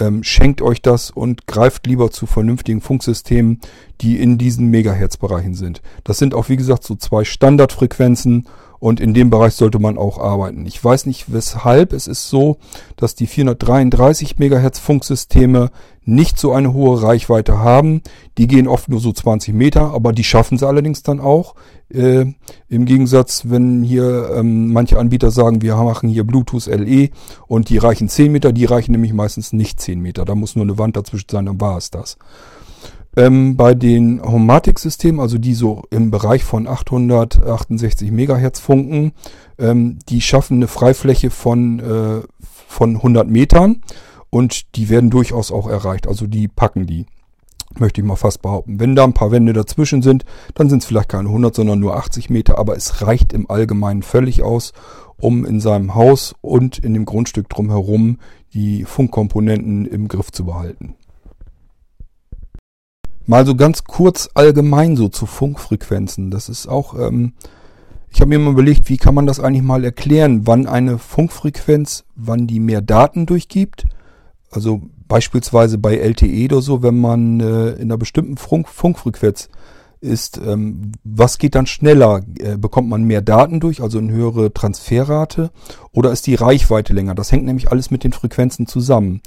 Ähm, 0.01 0.23
schenkt 0.23 0.63
euch 0.63 0.83
das 0.83 1.11
und 1.11 1.47
greift 1.47 1.87
lieber 1.87 2.11
zu 2.11 2.27
vernünftigen 2.27 2.81
Funksystemen, 2.81 3.61
die 4.01 4.21
in 4.21 4.39
diesen 4.39 4.69
Megahertz-Bereichen 4.69 5.55
sind. 5.55 5.83
Das 6.05 6.19
sind 6.19 6.35
auch, 6.35 6.49
wie 6.49 6.57
gesagt, 6.57 6.85
so 6.85 6.95
zwei 6.95 7.25
Standardfrequenzen 7.25 8.47
und 8.81 9.01
in 9.01 9.13
dem 9.13 9.31
Bereich 9.31 9.55
sollte 9.55 9.79
man 9.81 9.99
auch 9.99 10.19
arbeiten. 10.19 10.65
Ich 10.67 10.83
weiß 10.83 11.07
nicht 11.07 11.33
weshalb. 11.33 11.93
Es 11.93 12.07
ist 12.07 12.31
so, 12.31 12.59
dass 12.97 13.15
die 13.15 13.27
433 13.27 14.39
Megahertz 14.39 14.79
Funksysteme 14.79 15.71
nicht 16.05 16.39
so 16.39 16.53
eine 16.53 16.73
hohe 16.73 17.03
Reichweite 17.03 17.59
haben. 17.59 18.03
Die 18.39 18.47
gehen 18.47 18.69
oft 18.69 18.89
nur 18.89 19.01
so 19.01 19.13
20 19.13 19.53
Meter, 19.53 19.93
aber 19.93 20.13
die 20.13 20.25
schaffen 20.25 20.59
sie 20.59 20.67
allerdings 20.67 21.03
dann 21.03 21.21
auch. 21.21 21.55
Äh, 21.93 22.27
Im 22.69 22.85
Gegensatz, 22.85 23.45
wenn 23.47 23.83
hier 23.83 24.31
ähm, 24.35 24.73
manche 24.73 24.99
Anbieter 24.99 25.31
sagen, 25.31 25.63
wir 25.63 25.77
machen 25.77 26.09
hier 26.09 26.25
Bluetooth 26.25 26.67
LE 26.67 27.09
und 27.47 27.71
die 27.71 27.79
reichen 27.79 28.09
10 28.09 28.31
Meter, 28.31 28.53
die 28.53 28.67
reichen 28.67 28.93
nämlich 28.93 29.15
meistens 29.15 29.53
nicht 29.53 29.81
10 29.81 30.01
Meter. 30.01 30.25
Da 30.25 30.35
muss 30.35 30.55
nur 30.55 30.65
eine 30.65 30.79
Wand 30.79 30.97
dazwischen 30.97 31.29
sein, 31.31 31.47
dann 31.47 31.61
war 31.61 31.79
es 31.79 31.91
das. 31.91 32.19
Ähm, 33.17 33.57
bei 33.57 33.75
den 33.75 34.23
Homatic-Systemen, 34.23 35.21
also 35.21 35.39
die 35.39 35.55
so 35.55 35.83
im 35.91 36.11
Bereich 36.11 36.45
von 36.45 36.69
868 36.69 38.13
Megahertz 38.13 38.61
funken, 38.61 39.13
ähm, 39.59 39.99
die 40.09 40.21
schaffen 40.21 40.59
eine 40.59 40.69
Freifläche 40.69 41.31
von, 41.31 41.81
äh, 41.81 42.21
von 42.69 42.97
100 42.97 43.27
Metern 43.29 43.83
und 44.31 44.77
die 44.77 44.91
werden 44.91 45.09
durchaus 45.09 45.51
auch 45.51 45.69
erreicht. 45.69 46.07
Also 46.07 46.27
die 46.27 46.49
packen 46.49 46.87
die, 46.87 47.07
möchte 47.81 48.01
ich 48.01 48.07
mal 48.07 48.17
fast 48.17 48.43
behaupten. 48.43 48.81
Wenn 48.81 48.97
da 48.97 49.05
ein 49.05 49.13
paar 49.13 49.31
Wände 49.31 49.53
dazwischen 49.53 50.03
sind, 50.03 50.25
dann 50.55 50.69
sind 50.69 50.83
es 50.83 50.87
vielleicht 50.87 51.09
keine 51.09 51.29
100, 51.29 51.55
sondern 51.55 51.81
nur 51.81 51.97
80 51.97 52.31
Meter, 52.31 52.59
aber 52.59 52.77
es 52.77 53.03
reicht 53.03 53.33
im 53.33 53.51
Allgemeinen 53.51 54.03
völlig 54.03 54.43
aus, 54.43 54.73
um 55.21 55.45
in 55.45 55.61
seinem 55.61 55.95
Haus 55.95 56.35
und 56.41 56.79
in 56.79 56.95
dem 56.95 57.05
Grundstück 57.05 57.49
drumherum 57.49 58.19
die 58.55 58.85
Funkkomponenten 58.85 59.85
im 59.85 60.09
Griff 60.09 60.31
zu 60.33 60.45
behalten. 60.45 60.95
Mal 63.27 63.45
so 63.45 63.55
ganz 63.55 63.85
kurz 63.85 64.31
allgemein 64.33 64.97
so 64.97 65.09
zu 65.09 65.27
Funkfrequenzen. 65.27 66.31
Das 66.31 66.49
ist 66.49 66.67
auch, 66.67 66.99
ähm, 66.99 67.35
ich 68.11 68.21
habe 68.21 68.31
mir 68.31 68.39
mal 68.39 68.53
überlegt, 68.53 68.89
wie 68.89 68.97
kann 68.97 69.15
man 69.15 69.27
das 69.27 69.39
eigentlich 69.39 69.63
mal 69.63 69.85
erklären, 69.85 70.47
wann 70.47 70.67
eine 70.67 70.97
Funkfrequenz, 70.97 72.05
wann 72.15 72.47
die 72.47 72.59
mehr 72.59 72.81
Daten 72.81 73.27
durchgibt. 73.27 73.85
Also 74.51 74.83
beispielsweise 75.09 75.79
bei 75.79 75.97
LTE 75.97 76.47
oder 76.47 76.63
so, 76.63 76.83
wenn 76.83 77.01
man 77.01 77.41
äh, 77.41 77.71
in 77.71 77.83
einer 77.83 77.99
bestimmten 77.99 78.37
Funk 78.37 78.69
Funkfrequenz 78.69 79.49
ist, 80.01 80.39
ähm, 80.39 80.93
was 81.03 81.39
geht 81.39 81.55
dann 81.55 81.67
schneller? 81.67 82.23
Äh, 82.39 82.57
bekommt 82.57 82.89
man 82.89 83.05
mehr 83.05 83.23
Daten 83.23 83.61
durch, 83.61 83.83
also 83.83 83.99
eine 83.99 84.13
höhere 84.13 84.53
Transferrate, 84.53 85.51
oder 85.93 86.13
ist 86.13 86.27
die 86.27 86.37
Reichweite 86.37 86.93
länger? 86.93 87.15
Das 87.15 87.33
hängt 87.33 87.47
nämlich 87.47 87.71
alles 87.71 87.91
mit 87.91 88.05
den 88.05 88.13
Frequenzen 88.13 88.67
zusammen. 88.67 89.23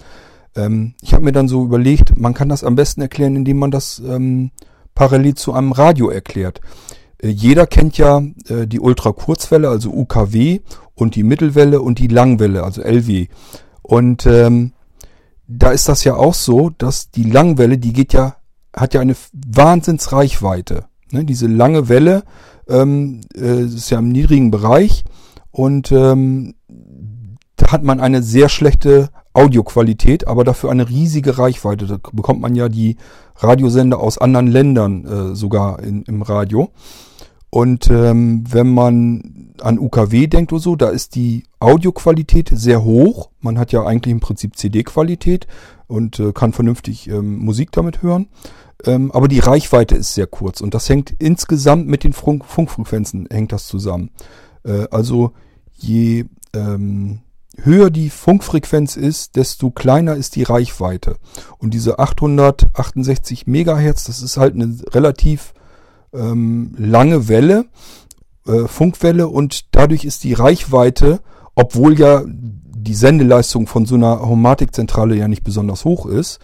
Ähm, 0.55 0.93
ich 1.01 1.13
habe 1.13 1.25
mir 1.25 1.31
dann 1.33 1.47
so 1.47 1.63
überlegt, 1.63 2.17
man 2.17 2.33
kann 2.33 2.49
das 2.49 2.63
am 2.63 2.75
besten 2.75 3.01
erklären, 3.01 3.35
indem 3.35 3.57
man 3.57 3.71
das 3.71 4.01
ähm, 4.05 4.51
parallel 4.95 5.35
zu 5.35 5.53
einem 5.53 5.71
Radio 5.71 6.09
erklärt. 6.09 6.61
Äh, 7.21 7.29
jeder 7.29 7.67
kennt 7.67 7.97
ja 7.97 8.21
äh, 8.47 8.67
die 8.67 8.79
Ultrakurzwelle, 8.79 9.69
also 9.69 9.91
UKW, 9.91 10.59
und 10.95 11.15
die 11.15 11.23
Mittelwelle 11.23 11.81
und 11.81 11.99
die 11.99 12.07
Langwelle, 12.07 12.63
also 12.63 12.81
LW. 12.81 13.27
Und 13.81 14.25
ähm, 14.25 14.73
da 15.57 15.71
ist 15.71 15.89
das 15.89 16.03
ja 16.03 16.15
auch 16.15 16.33
so, 16.33 16.69
dass 16.69 17.11
die 17.11 17.23
Langwelle, 17.23 17.77
die 17.77 17.93
geht 17.93 18.13
ja, 18.13 18.35
hat 18.75 18.93
ja 18.93 19.01
eine 19.01 19.15
Wahnsinnsreichweite. 19.33 20.85
Ne? 21.11 21.25
Diese 21.25 21.47
lange 21.47 21.89
Welle 21.89 22.23
ähm, 22.67 23.21
äh, 23.35 23.63
ist 23.63 23.89
ja 23.89 23.99
im 23.99 24.09
niedrigen 24.09 24.51
Bereich 24.51 25.03
und 25.51 25.91
ähm, 25.91 26.55
da 27.57 27.71
hat 27.71 27.83
man 27.83 27.99
eine 27.99 28.23
sehr 28.23 28.49
schlechte 28.49 29.09
Audioqualität, 29.33 30.27
aber 30.27 30.43
dafür 30.43 30.71
eine 30.71 30.89
riesige 30.89 31.37
Reichweite. 31.37 31.85
Da 31.85 31.97
bekommt 32.11 32.41
man 32.41 32.55
ja 32.55 32.69
die 32.69 32.97
Radiosender 33.37 33.99
aus 33.99 34.17
anderen 34.17 34.47
Ländern 34.47 35.05
äh, 35.05 35.35
sogar 35.35 35.81
in, 35.83 36.03
im 36.03 36.21
Radio. 36.21 36.71
Und 37.51 37.89
ähm, 37.89 38.45
wenn 38.49 38.73
man 38.73 39.53
an 39.59 39.77
UKW 39.77 40.27
denkt 40.27 40.53
oder 40.53 40.61
so, 40.61 40.75
da 40.77 40.89
ist 40.89 41.15
die 41.15 41.43
Audioqualität 41.59 42.49
sehr 42.53 42.83
hoch. 42.83 43.29
Man 43.41 43.59
hat 43.59 43.73
ja 43.73 43.83
eigentlich 43.83 44.13
im 44.13 44.21
Prinzip 44.21 44.55
CD-Qualität 44.55 45.47
und 45.87 46.17
äh, 46.19 46.31
kann 46.31 46.53
vernünftig 46.53 47.09
ähm, 47.09 47.39
Musik 47.39 47.73
damit 47.73 48.01
hören. 48.01 48.29
Ähm, 48.85 49.11
aber 49.11 49.27
die 49.27 49.39
Reichweite 49.39 49.95
ist 49.95 50.13
sehr 50.13 50.27
kurz 50.27 50.61
und 50.61 50.73
das 50.73 50.87
hängt 50.87 51.13
insgesamt 51.19 51.87
mit 51.87 52.05
den 52.05 52.13
Funk 52.13 52.45
Funkfrequenzen 52.45 53.27
hängt 53.29 53.51
das 53.51 53.67
zusammen. 53.67 54.11
Äh, 54.63 54.87
also 54.89 55.33
je 55.75 56.25
ähm, 56.53 57.19
höher 57.57 57.89
die 57.89 58.09
Funkfrequenz 58.09 58.95
ist, 58.95 59.35
desto 59.35 59.71
kleiner 59.71 60.15
ist 60.15 60.37
die 60.37 60.43
Reichweite. 60.43 61.17
Und 61.57 61.73
diese 61.73 61.99
868 61.99 63.45
Megahertz, 63.45 64.05
das 64.05 64.21
ist 64.21 64.37
halt 64.37 64.55
eine 64.55 64.73
relativ 64.93 65.53
ähm, 66.13 66.73
lange 66.77 67.27
Welle, 67.27 67.65
äh, 68.47 68.67
Funkwelle 68.67 69.27
und 69.27 69.75
dadurch 69.75 70.05
ist 70.05 70.23
die 70.23 70.33
Reichweite, 70.33 71.19
obwohl 71.55 71.99
ja 71.99 72.23
die 72.25 72.95
Sendeleistung 72.95 73.67
von 73.67 73.85
so 73.85 73.95
einer 73.95 74.21
Homatikzentrale 74.21 75.15
ja 75.15 75.27
nicht 75.27 75.43
besonders 75.43 75.85
hoch 75.85 76.05
ist, 76.05 76.39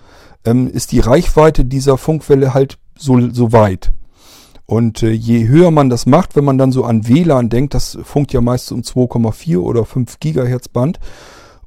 ähm, 0.45 0.67
ist 0.67 0.91
die 0.91 0.99
Reichweite 0.99 1.65
dieser 1.65 1.97
Funkwelle 1.97 2.53
halt 2.53 2.77
so, 2.97 3.29
so 3.31 3.51
weit. 3.51 3.91
Und 4.65 5.01
äh, 5.01 5.11
je 5.11 5.47
höher 5.47 5.71
man 5.71 5.89
das 5.89 6.05
macht, 6.05 6.35
wenn 6.35 6.43
man 6.43 6.57
dann 6.57 6.73
so 6.73 6.83
an 6.83 7.07
WLAN 7.07 7.49
denkt, 7.49 7.73
das 7.73 7.97
funkt 8.03 8.33
ja 8.33 8.41
meist 8.41 8.71
um 8.71 8.81
2,4 8.81 9.57
oder 9.59 9.85
5 9.85 10.19
Gigahertz 10.19 10.67
Band. 10.67 10.99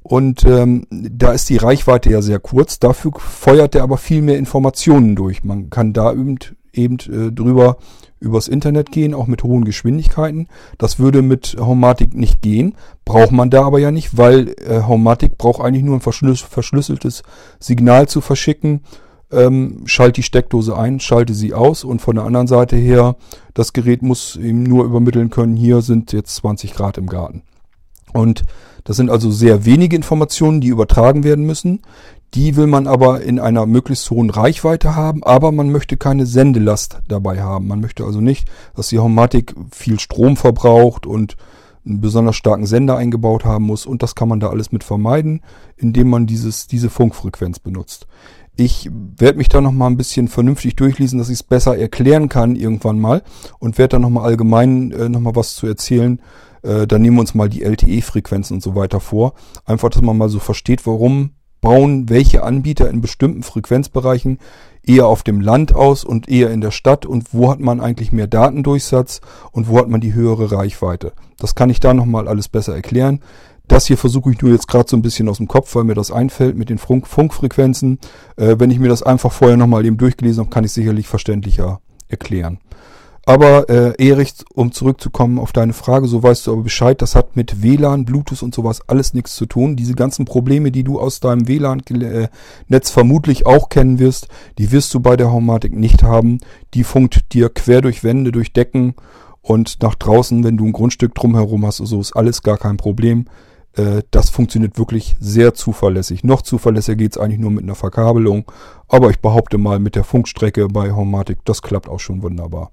Und 0.03 0.45
ähm, 0.45 0.85
da 0.89 1.31
ist 1.31 1.49
die 1.49 1.57
Reichweite 1.57 2.11
ja 2.11 2.21
sehr 2.21 2.39
kurz. 2.39 2.79
Dafür 2.79 3.11
feuert 3.17 3.75
er 3.75 3.83
aber 3.83 3.97
viel 3.97 4.21
mehr 4.21 4.37
Informationen 4.37 5.15
durch. 5.15 5.43
Man 5.43 5.69
kann 5.69 5.93
da 5.93 6.11
eben, 6.11 6.37
eben 6.73 6.97
äh, 6.99 7.31
drüber 7.31 7.77
übers 8.19 8.47
Internet 8.47 8.91
gehen, 8.91 9.13
auch 9.13 9.27
mit 9.27 9.43
hohen 9.43 9.65
Geschwindigkeiten. 9.65 10.47
Das 10.77 10.99
würde 10.99 11.21
mit 11.21 11.57
Homatic 11.59 12.13
nicht 12.13 12.41
gehen. 12.41 12.75
Braucht 13.03 13.31
man 13.31 13.49
da 13.49 13.63
aber 13.63 13.79
ja 13.79 13.91
nicht, 13.91 14.17
weil 14.17 14.49
äh, 14.49 14.83
Homatic 14.87 15.37
braucht 15.37 15.61
eigentlich 15.61 15.83
nur 15.83 15.97
ein 15.97 16.01
verschlüsseltes 16.01 17.23
Signal 17.59 18.07
zu 18.07 18.21
verschicken 18.21 18.81
ähm, 19.31 19.83
schalte 19.85 20.13
die 20.13 20.23
Steckdose 20.23 20.77
ein, 20.77 20.99
schalte 20.99 21.33
sie 21.33 21.53
aus 21.53 21.83
und 21.83 22.01
von 22.01 22.15
der 22.15 22.25
anderen 22.25 22.47
Seite 22.47 22.75
her, 22.75 23.15
das 23.53 23.73
Gerät 23.73 24.01
muss 24.01 24.35
ihm 24.35 24.63
nur 24.63 24.85
übermitteln 24.85 25.29
können, 25.29 25.55
hier 25.55 25.81
sind 25.81 26.11
jetzt 26.13 26.35
20 26.35 26.73
Grad 26.73 26.97
im 26.97 27.07
Garten. 27.07 27.43
Und 28.13 28.43
das 28.83 28.97
sind 28.97 29.09
also 29.09 29.31
sehr 29.31 29.65
wenige 29.65 29.95
Informationen, 29.95 30.59
die 30.59 30.67
übertragen 30.67 31.23
werden 31.23 31.45
müssen. 31.45 31.81
Die 32.33 32.55
will 32.55 32.67
man 32.67 32.87
aber 32.87 33.21
in 33.21 33.39
einer 33.39 33.65
möglichst 33.65 34.09
hohen 34.09 34.29
Reichweite 34.29 34.95
haben, 34.95 35.21
aber 35.23 35.51
man 35.51 35.69
möchte 35.69 35.97
keine 35.97 36.25
Sendelast 36.25 37.01
dabei 37.07 37.41
haben. 37.41 37.67
Man 37.67 37.81
möchte 37.81 38.05
also 38.05 38.21
nicht, 38.21 38.49
dass 38.73 38.87
die 38.87 38.99
Homatic 38.99 39.53
viel 39.71 39.99
Strom 39.99 40.37
verbraucht 40.37 41.05
und 41.05 41.35
einen 41.85 41.99
besonders 41.99 42.35
starken 42.37 42.65
Sender 42.65 42.95
eingebaut 42.95 43.43
haben 43.43 43.65
muss. 43.65 43.85
Und 43.85 44.01
das 44.01 44.15
kann 44.15 44.29
man 44.29 44.39
da 44.39 44.49
alles 44.49 44.71
mit 44.71 44.83
vermeiden, 44.83 45.41
indem 45.75 46.09
man 46.09 46.25
dieses, 46.25 46.67
diese 46.67 46.89
Funkfrequenz 46.89 47.59
benutzt. 47.59 48.07
Ich 48.55 48.89
werde 48.91 49.37
mich 49.37 49.49
da 49.49 49.59
nochmal 49.59 49.89
ein 49.89 49.97
bisschen 49.97 50.27
vernünftig 50.27 50.75
durchlesen, 50.75 51.19
dass 51.19 51.29
ich 51.29 51.35
es 51.35 51.43
besser 51.43 51.77
erklären 51.77 52.29
kann 52.29 52.55
irgendwann 52.55 52.99
mal 52.99 53.23
und 53.59 53.77
werde 53.77 53.95
da 53.95 53.99
nochmal 53.99 54.25
allgemein 54.25 54.91
äh, 54.91 55.09
nochmal 55.09 55.35
was 55.35 55.55
zu 55.55 55.67
erzählen. 55.67 56.21
Äh, 56.61 56.85
dann 56.85 57.01
nehmen 57.01 57.17
wir 57.17 57.21
uns 57.21 57.33
mal 57.33 57.49
die 57.49 57.63
LTE-Frequenzen 57.63 58.55
und 58.55 58.61
so 58.61 58.75
weiter 58.75 58.99
vor. 58.99 59.33
Einfach, 59.65 59.89
dass 59.89 60.01
man 60.01 60.17
mal 60.17 60.29
so 60.29 60.39
versteht, 60.39 60.85
warum 60.85 61.31
bauen 61.61 62.09
welche 62.09 62.43
Anbieter 62.43 62.89
in 62.89 63.01
bestimmten 63.01 63.43
Frequenzbereichen 63.43 64.39
eher 64.83 65.07
auf 65.07 65.23
dem 65.23 65.39
Land 65.41 65.75
aus 65.75 66.03
und 66.03 66.27
eher 66.27 66.51
in 66.51 66.59
der 66.61 66.71
Stadt 66.71 67.05
und 67.05 67.33
wo 67.33 67.51
hat 67.51 67.59
man 67.59 67.79
eigentlich 67.79 68.11
mehr 68.11 68.27
Datendurchsatz 68.27 69.21
und 69.51 69.69
wo 69.69 69.77
hat 69.77 69.87
man 69.87 70.01
die 70.01 70.13
höhere 70.13 70.51
Reichweite. 70.51 71.13
Das 71.37 71.55
kann 71.55 71.69
ich 71.69 71.79
da 71.79 71.93
nochmal 71.93 72.27
alles 72.27 72.49
besser 72.49 72.75
erklären. 72.75 73.21
Das 73.67 73.85
hier 73.85 73.97
versuche 73.97 74.31
ich 74.31 74.41
nur 74.41 74.51
jetzt 74.51 74.67
gerade 74.67 74.89
so 74.89 74.97
ein 74.97 75.01
bisschen 75.01 75.29
aus 75.29 75.37
dem 75.37 75.47
Kopf, 75.47 75.73
weil 75.75 75.85
mir 75.85 75.93
das 75.93 76.11
einfällt 76.11 76.57
mit 76.57 76.69
den 76.69 76.77
Funk 76.77 77.07
Funkfrequenzen. 77.07 77.99
Äh, 78.35 78.55
wenn 78.57 78.71
ich 78.71 78.79
mir 78.79 78.89
das 78.89 79.03
einfach 79.03 79.31
vorher 79.31 79.55
nochmal 79.55 79.85
eben 79.85 79.97
durchgelesen 79.97 80.41
habe, 80.41 80.49
kann 80.49 80.65
ich 80.65 80.73
sicherlich 80.73 81.07
verständlicher 81.07 81.79
erklären. 82.09 82.59
Aber 83.25 83.69
äh, 83.69 83.93
Erich, 84.03 84.33
um 84.55 84.71
zurückzukommen 84.71 85.37
auf 85.37 85.51
deine 85.51 85.73
Frage, 85.73 86.07
so 86.07 86.23
weißt 86.23 86.47
du 86.47 86.53
aber 86.53 86.63
Bescheid, 86.63 87.01
das 87.01 87.15
hat 87.15 87.35
mit 87.35 87.61
WLAN, 87.61 88.03
Bluetooth 88.03 88.41
und 88.41 88.55
sowas 88.55 88.81
alles 88.87 89.13
nichts 89.13 89.35
zu 89.35 89.45
tun. 89.45 89.75
Diese 89.75 89.93
ganzen 89.93 90.25
Probleme, 90.25 90.71
die 90.71 90.83
du 90.83 90.99
aus 90.99 91.19
deinem 91.19 91.47
WLAN-Netz 91.47 92.89
vermutlich 92.89 93.45
auch 93.45 93.69
kennen 93.69 93.99
wirst, 93.99 94.27
die 94.57 94.71
wirst 94.71 94.93
du 94.93 94.99
bei 94.99 95.17
der 95.17 95.31
Haumatik 95.31 95.73
nicht 95.73 96.01
haben. 96.01 96.39
Die 96.73 96.83
funkt 96.83 97.33
dir 97.33 97.49
quer 97.49 97.81
durch 97.81 98.03
Wände, 98.03 98.31
durch 98.31 98.53
Decken 98.53 98.95
und 99.41 99.83
nach 99.83 99.95
draußen, 99.95 100.43
wenn 100.43 100.57
du 100.57 100.65
ein 100.65 100.71
Grundstück 100.71 101.13
drumherum 101.13 101.65
hast, 101.65 101.77
so 101.77 102.01
ist 102.01 102.13
alles 102.13 102.41
gar 102.41 102.57
kein 102.57 102.77
Problem. 102.77 103.25
Äh, 103.73 104.01
das 104.09 104.31
funktioniert 104.31 104.79
wirklich 104.79 105.15
sehr 105.19 105.53
zuverlässig. 105.53 106.23
Noch 106.23 106.41
zuverlässiger 106.41 106.95
geht's 106.95 107.17
eigentlich 107.19 107.39
nur 107.39 107.51
mit 107.51 107.63
einer 107.63 107.75
Verkabelung. 107.75 108.45
Aber 108.87 109.11
ich 109.11 109.19
behaupte 109.19 109.59
mal, 109.59 109.79
mit 109.79 109.95
der 109.95 110.03
Funkstrecke 110.03 110.67
bei 110.67 110.91
Homematic, 110.91 111.39
das 111.45 111.61
klappt 111.61 111.87
auch 111.87 111.99
schon 111.99 112.23
wunderbar. 112.23 112.71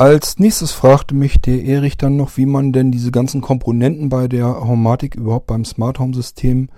Als 0.00 0.38
nächstes 0.38 0.72
fragte 0.72 1.14
mich 1.14 1.42
der 1.42 1.62
Erich 1.62 1.98
dann 1.98 2.16
noch, 2.16 2.38
wie 2.38 2.46
man 2.46 2.72
denn 2.72 2.90
diese 2.90 3.10
ganzen 3.10 3.42
Komponenten 3.42 4.08
bei 4.08 4.28
der 4.28 4.66
Homematic 4.66 5.14
überhaupt 5.14 5.48
beim 5.48 5.66
Smart 5.66 5.98
Home 5.98 6.14
System 6.14 6.70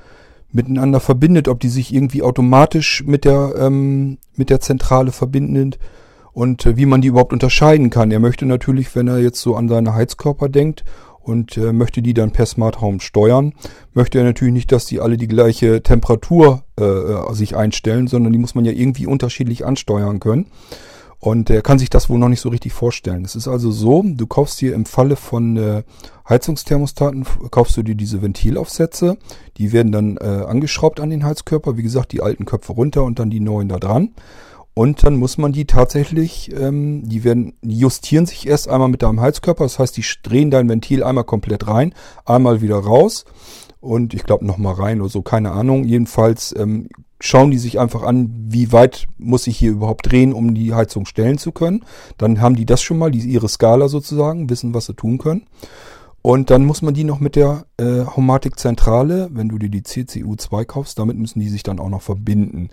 miteinander 0.51 0.99
verbindet, 0.99 1.47
ob 1.47 1.61
die 1.61 1.69
sich 1.69 1.95
irgendwie 1.95 2.23
automatisch 2.23 3.05
mit 3.07 3.25
der, 3.25 3.55
ähm, 3.57 4.19
mit 4.35 4.51
der 4.51 4.59
Zentrale 4.59 5.13
verbinden 5.13 5.77
und 6.33 6.67
äh, 6.67 6.77
wie 6.77 6.85
man 6.85 7.01
die 7.01 7.07
überhaupt 7.07 7.33
unterscheiden 7.33 7.91
kann. 7.91 8.11
Er 8.11 8.19
möchte 8.19 8.45
natürlich, 8.45 8.93
wenn 8.97 9.07
er 9.07 9.21
jetzt 9.21 9.41
so 9.41 9.55
an 9.55 9.69
seine 9.69 9.95
Heizkörper 9.95 10.49
denkt 10.49 10.83
und 11.21 11.57
äh, 11.57 11.73
möchte 11.73 12.03
die 12.03 12.15
dann 12.15 12.33
per 12.33 12.47
Smart 12.47 12.81
Home 12.81 12.99
steuern, 12.99 13.53
möchte 13.95 14.19
er 14.19 14.25
natürlich 14.25 14.55
nicht, 14.55 14.73
dass 14.73 14.87
die 14.87 14.99
alle 14.99 15.17
die 15.17 15.29
gleiche 15.29 15.85
Temperatur 15.85 16.65
äh, 16.77 16.83
äh, 16.83 17.35
sich 17.35 17.55
einstellen, 17.55 18.09
sondern 18.09 18.33
die 18.33 18.41
muss 18.41 18.57
man 18.57 18.65
ja 18.65 18.73
irgendwie 18.73 19.07
unterschiedlich 19.07 19.65
ansteuern 19.65 20.19
können. 20.19 20.47
Und 21.25 21.51
er 21.51 21.63
kann 21.63 21.79
sich 21.79 21.89
das 21.89 22.11
wohl 22.11 22.19
noch 22.19 22.29
nicht 22.29 22.41
so 22.41 22.49
richtig 22.49 22.73
vorstellen. 22.73 23.25
Es 23.25 23.37
ist 23.37 23.47
also 23.47 23.71
so, 23.71 24.03
du 24.05 24.27
kaufst 24.27 24.61
dir 24.61 24.75
im 24.75 24.85
Falle 24.85 25.15
von 25.15 25.57
äh, 25.57 25.85
Heizungsthermostaten, 26.29 27.25
kaufst 27.53 27.77
du 27.77 27.85
dir 27.85 27.95
diese 27.95 28.23
Ventilaufsätze. 28.23 29.17
Die 29.57 29.71
werden 29.71 29.93
dann 29.93 30.17
äh, 30.17 30.25
angeschraubt 30.25 30.99
an 30.99 31.11
den 31.11 31.25
Heizkörper. 31.25 31.77
Wie 31.77 31.85
gesagt, 31.85 32.11
die 32.11 32.23
alten 32.23 32.45
Köpfe 32.45 32.73
runter 32.73 33.05
und 33.05 33.21
dann 33.21 33.31
die 33.31 33.39
neuen 33.39 33.69
da 33.69 33.79
dran. 33.79 34.17
Und 34.75 35.05
dann 35.05 35.15
muss 35.15 35.39
man 35.39 35.53
die 35.53 35.65
tatsächlich, 35.65 36.51
ähm, 36.59 37.09
die 37.09 37.23
werden, 37.23 37.53
die 37.63 37.79
justieren 37.79 38.27
sich 38.27 38.49
erst 38.49 38.69
einmal 38.69 38.89
mit 38.89 39.05
deinem 39.05 39.21
Heizkörper. 39.21 39.63
Das 39.63 39.79
heißt, 39.79 39.97
die 39.97 40.05
drehen 40.25 40.51
dein 40.51 40.69
Ventil 40.69 41.05
einmal 41.05 41.23
komplett 41.23 41.69
rein, 41.69 41.95
einmal 42.25 42.63
wieder 42.63 42.79
raus 42.79 43.27
und 43.79 44.13
ich 44.13 44.25
glaube 44.25 44.45
nochmal 44.45 44.75
rein 44.75 45.01
oder 45.01 45.11
so, 45.11 45.23
keine 45.23 45.53
Ahnung. 45.53 45.85
Jedenfalls 45.85 46.53
ähm, 46.59 46.89
schauen 47.23 47.53
die 47.53 47.59
sich 47.59 47.79
einfach 47.79 48.03
an, 48.03 48.31
wie 48.49 48.73
weit 48.73 49.07
muss 49.17 49.47
ich 49.47 49.57
hier 49.57 49.71
überhaupt 49.71 50.11
drehen, 50.11 50.33
um 50.33 50.55
die 50.55 50.75
Heizung 50.75 51.07
stellen 51.07 51.39
zu 51.39 51.53
können. 51.53 51.85
Dann 52.19 52.41
haben 52.41 52.57
die 52.57 52.67
das 52.67 52.83
schon 52.83 52.99
mal, 52.99 53.13
die, 53.13 53.21
ihre 53.21 53.49
Skala 53.49 53.89
sozusagen, 53.89 54.51
wissen, 54.51 54.75
was 54.75 54.87
sie 54.87 54.95
tun 54.95 55.19
können. 55.19 55.47
Und 56.21 56.51
dann 56.51 56.65
muss 56.65 56.83
man 56.83 56.95
die 56.95 57.05
noch 57.05 57.21
mit 57.21 57.35
der 57.37 57.67
äh, 57.79 58.05
Homatic-Zentrale, 58.05 59.31
wenn 59.33 59.49
du 59.49 59.59
dir 59.59 59.71
die 59.71 59.83
CCU2 59.83 60.65
kaufst, 60.65 60.99
damit 60.99 61.17
müssen 61.17 61.41
die 61.41 61.49
sich 61.49 61.63
dann 61.65 61.81
auch 61.81 61.89
noch 61.89 62.03
verbinden. 62.03 62.71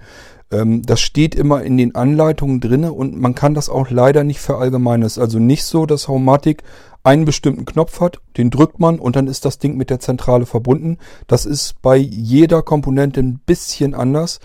Ähm, 0.52 0.84
das 0.84 1.00
steht 1.00 1.36
immer 1.36 1.64
in 1.64 1.78
den 1.78 1.96
Anleitungen 1.96 2.60
drinne 2.60 2.94
und 2.94 3.20
man 3.20 3.36
kann 3.36 3.54
das 3.54 3.70
auch 3.70 3.90
leider 3.90 4.24
nicht 4.24 4.40
verallgemeinern. 4.40 5.06
Es 5.06 5.18
ist 5.18 5.24
also 5.24 5.40
nicht 5.40 5.64
so, 5.64 5.88
dass 5.88 6.08
Haumatic 6.08 6.64
einen 7.04 7.26
bestimmten 7.26 7.66
Knopf 7.66 8.02
hat, 8.02 8.20
den 8.38 8.50
drückt 8.50 8.80
man 8.80 9.00
und 9.00 9.16
dann 9.16 9.28
ist 9.28 9.46
das 9.46 9.58
Ding 9.58 9.78
mit 9.78 9.90
der 9.90 10.00
Zentrale 10.00 10.46
verbunden. 10.46 10.98
Das 11.28 11.46
ist 11.46 11.82
bei 11.82 11.98
jeder 11.98 12.62
Komponente 12.62 13.22
ein 13.22 13.40
bisschen 13.40 13.94
anders. 13.94 14.40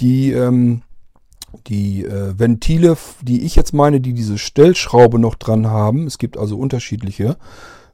Die, 0.00 0.32
ähm, 0.32 0.82
die 1.66 2.04
äh, 2.04 2.38
Ventile, 2.38 2.96
die 3.22 3.42
ich 3.42 3.56
jetzt 3.56 3.72
meine, 3.72 4.00
die 4.00 4.14
diese 4.14 4.38
Stellschraube 4.38 5.18
noch 5.18 5.34
dran 5.34 5.68
haben, 5.68 6.06
es 6.06 6.18
gibt 6.18 6.36
also 6.36 6.58
unterschiedliche 6.58 7.36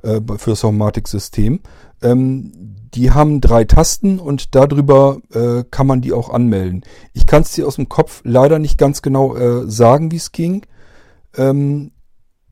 äh, 0.03 0.21
für 0.37 0.51
das 0.51 0.63
Haumatic-System, 0.63 1.61
ähm, 2.01 2.53
die 2.95 3.11
haben 3.11 3.41
drei 3.41 3.65
Tasten 3.65 4.19
und 4.19 4.55
darüber 4.55 5.19
äh, 5.33 5.65
kann 5.71 5.87
man 5.87 6.01
die 6.01 6.13
auch 6.13 6.31
anmelden. 6.31 6.83
Ich 7.13 7.27
kann 7.27 7.43
es 7.43 7.53
dir 7.53 7.67
aus 7.67 7.77
dem 7.77 7.89
Kopf 7.89 8.23
leider 8.25 8.59
nicht 8.59 8.79
ganz 8.79 9.03
genau 9.03 9.37
äh, 9.37 9.71
sagen, 9.71 10.11
wie 10.11 10.17
es 10.17 10.33
ging. 10.33 10.65
Ähm, 11.37 11.91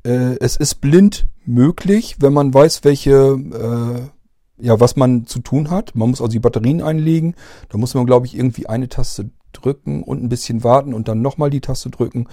äh, 0.04 0.36
es 0.40 0.56
ist 0.56 0.80
blind 0.80 1.26
möglich, 1.46 2.16
wenn 2.20 2.32
man 2.32 2.52
weiß, 2.52 2.84
welche, 2.84 3.12
äh, 3.12 4.64
ja, 4.64 4.80
was 4.80 4.96
man 4.96 5.26
zu 5.26 5.40
tun 5.40 5.70
hat. 5.70 5.94
Man 5.94 6.10
muss 6.10 6.20
also 6.20 6.32
die 6.32 6.38
Batterien 6.38 6.82
einlegen. 6.82 7.34
Da 7.68 7.78
muss 7.78 7.94
man, 7.94 8.06
glaube 8.06 8.26
ich, 8.26 8.36
irgendwie 8.36 8.66
eine 8.66 8.88
Taste 8.88 9.30
drücken 9.52 10.02
und 10.02 10.22
ein 10.22 10.28
bisschen 10.28 10.64
warten 10.64 10.94
und 10.94 11.08
dann 11.08 11.22
nochmal 11.22 11.50
die 11.50 11.60
Taste 11.60 11.90
drücken. 11.90 12.26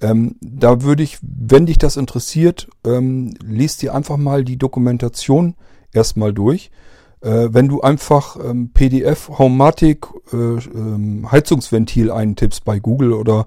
Ähm, 0.00 0.36
da 0.40 0.82
würde 0.82 1.02
ich, 1.02 1.18
wenn 1.22 1.66
dich 1.66 1.78
das 1.78 1.96
interessiert, 1.96 2.68
ähm, 2.84 3.34
lest 3.42 3.82
dir 3.82 3.94
einfach 3.94 4.16
mal 4.16 4.44
die 4.44 4.58
Dokumentation 4.58 5.54
erstmal 5.92 6.32
durch. 6.32 6.70
Äh, 7.22 7.48
wenn 7.52 7.68
du 7.68 7.80
einfach 7.80 8.36
ähm, 8.44 8.70
PDF 8.72 9.30
Homematic 9.38 10.06
äh, 10.32 10.36
ähm, 10.36 11.30
Heizungsventil 11.30 12.10
eintippst 12.10 12.64
bei 12.64 12.78
Google 12.78 13.14
oder 13.14 13.46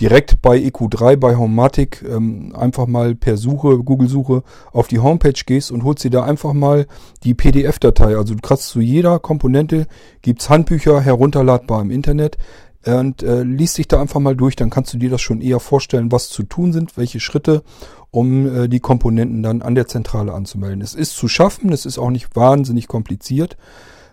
direkt 0.00 0.40
bei 0.40 0.56
EQ3 0.58 1.16
bei 1.16 1.36
Homematic 1.36 2.02
ähm, 2.02 2.54
einfach 2.56 2.86
mal 2.86 3.14
per 3.14 3.36
Suche, 3.36 3.78
Google-Suche 3.78 4.42
auf 4.72 4.88
die 4.88 4.98
Homepage 4.98 5.40
gehst 5.44 5.70
und 5.70 5.84
holst 5.84 6.04
dir 6.04 6.10
da 6.10 6.24
einfach 6.24 6.52
mal 6.54 6.86
die 7.22 7.34
PDF-Datei. 7.34 8.16
Also 8.16 8.34
du 8.34 8.40
kriegst 8.40 8.68
zu 8.68 8.80
jeder 8.80 9.18
Komponente, 9.18 9.86
gibt's 10.22 10.48
Handbücher 10.48 11.00
herunterladbar 11.00 11.82
im 11.82 11.90
Internet 11.90 12.38
und 12.86 13.22
äh, 13.22 13.42
liest 13.42 13.76
dich 13.76 13.88
da 13.88 14.00
einfach 14.00 14.20
mal 14.20 14.34
durch, 14.34 14.56
dann 14.56 14.70
kannst 14.70 14.94
du 14.94 14.98
dir 14.98 15.10
das 15.10 15.20
schon 15.20 15.42
eher 15.42 15.60
vorstellen, 15.60 16.10
was 16.10 16.30
zu 16.30 16.44
tun 16.44 16.72
sind, 16.72 16.96
welche 16.96 17.20
Schritte 17.20 17.62
um 18.10 18.64
äh, 18.64 18.68
die 18.68 18.80
Komponenten 18.80 19.42
dann 19.42 19.60
an 19.60 19.74
der 19.74 19.86
Zentrale 19.86 20.32
anzumelden. 20.32 20.80
Es 20.80 20.94
ist 20.94 21.14
zu 21.14 21.28
schaffen, 21.28 21.72
es 21.72 21.84
ist 21.84 21.98
auch 21.98 22.10
nicht 22.10 22.34
wahnsinnig 22.34 22.88
kompliziert. 22.88 23.58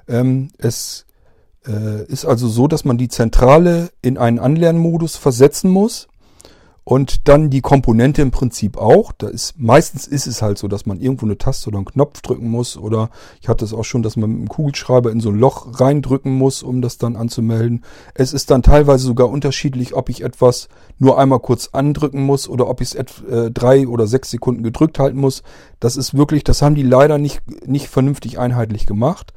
Ähm, 0.09 0.49
es 0.57 1.06
äh, 1.67 2.05
ist 2.05 2.25
also 2.25 2.47
so, 2.47 2.67
dass 2.67 2.85
man 2.85 2.97
die 2.97 3.09
Zentrale 3.09 3.89
in 4.01 4.17
einen 4.17 4.39
Anlernmodus 4.39 5.17
versetzen 5.17 5.69
muss 5.69 6.07
und 6.87 7.27
dann 7.27 7.49
die 7.49 7.59
Komponente 7.59 8.21
im 8.21 8.31
Prinzip 8.31 8.77
auch. 8.77 9.11
Da 9.11 9.27
ist, 9.27 9.59
meistens 9.59 10.07
ist 10.07 10.25
es 10.25 10.41
halt 10.41 10.57
so, 10.57 10.69
dass 10.69 10.85
man 10.85 11.01
irgendwo 11.01 11.25
eine 11.25 11.37
Taste 11.37 11.67
oder 11.67 11.79
einen 11.79 11.85
Knopf 11.85 12.21
drücken 12.21 12.49
muss. 12.49 12.77
Oder 12.77 13.09
ich 13.41 13.49
hatte 13.49 13.65
es 13.65 13.73
auch 13.73 13.83
schon, 13.83 14.03
dass 14.03 14.15
man 14.15 14.29
mit 14.29 14.39
einem 14.39 14.47
Kugelschreiber 14.47 15.11
in 15.11 15.19
so 15.19 15.27
ein 15.27 15.37
Loch 15.37 15.81
reindrücken 15.81 16.31
muss, 16.31 16.63
um 16.63 16.81
das 16.81 16.97
dann 16.97 17.17
anzumelden. 17.17 17.83
Es 18.13 18.31
ist 18.31 18.51
dann 18.51 18.63
teilweise 18.63 19.05
sogar 19.05 19.27
unterschiedlich, 19.29 19.95
ob 19.95 20.07
ich 20.07 20.23
etwas 20.23 20.69
nur 20.97 21.19
einmal 21.19 21.41
kurz 21.41 21.71
andrücken 21.73 22.23
muss 22.23 22.47
oder 22.47 22.69
ob 22.69 22.79
ich 22.79 22.95
es 22.95 23.21
äh, 23.23 23.51
drei 23.51 23.85
oder 23.85 24.07
sechs 24.07 24.31
Sekunden 24.31 24.63
gedrückt 24.63 24.97
halten 24.97 25.19
muss. 25.19 25.43
Das 25.81 25.97
ist 25.97 26.15
wirklich, 26.15 26.45
das 26.45 26.61
haben 26.61 26.75
die 26.75 26.83
leider 26.83 27.17
nicht, 27.17 27.41
nicht 27.67 27.89
vernünftig 27.89 28.39
einheitlich 28.39 28.85
gemacht. 28.85 29.33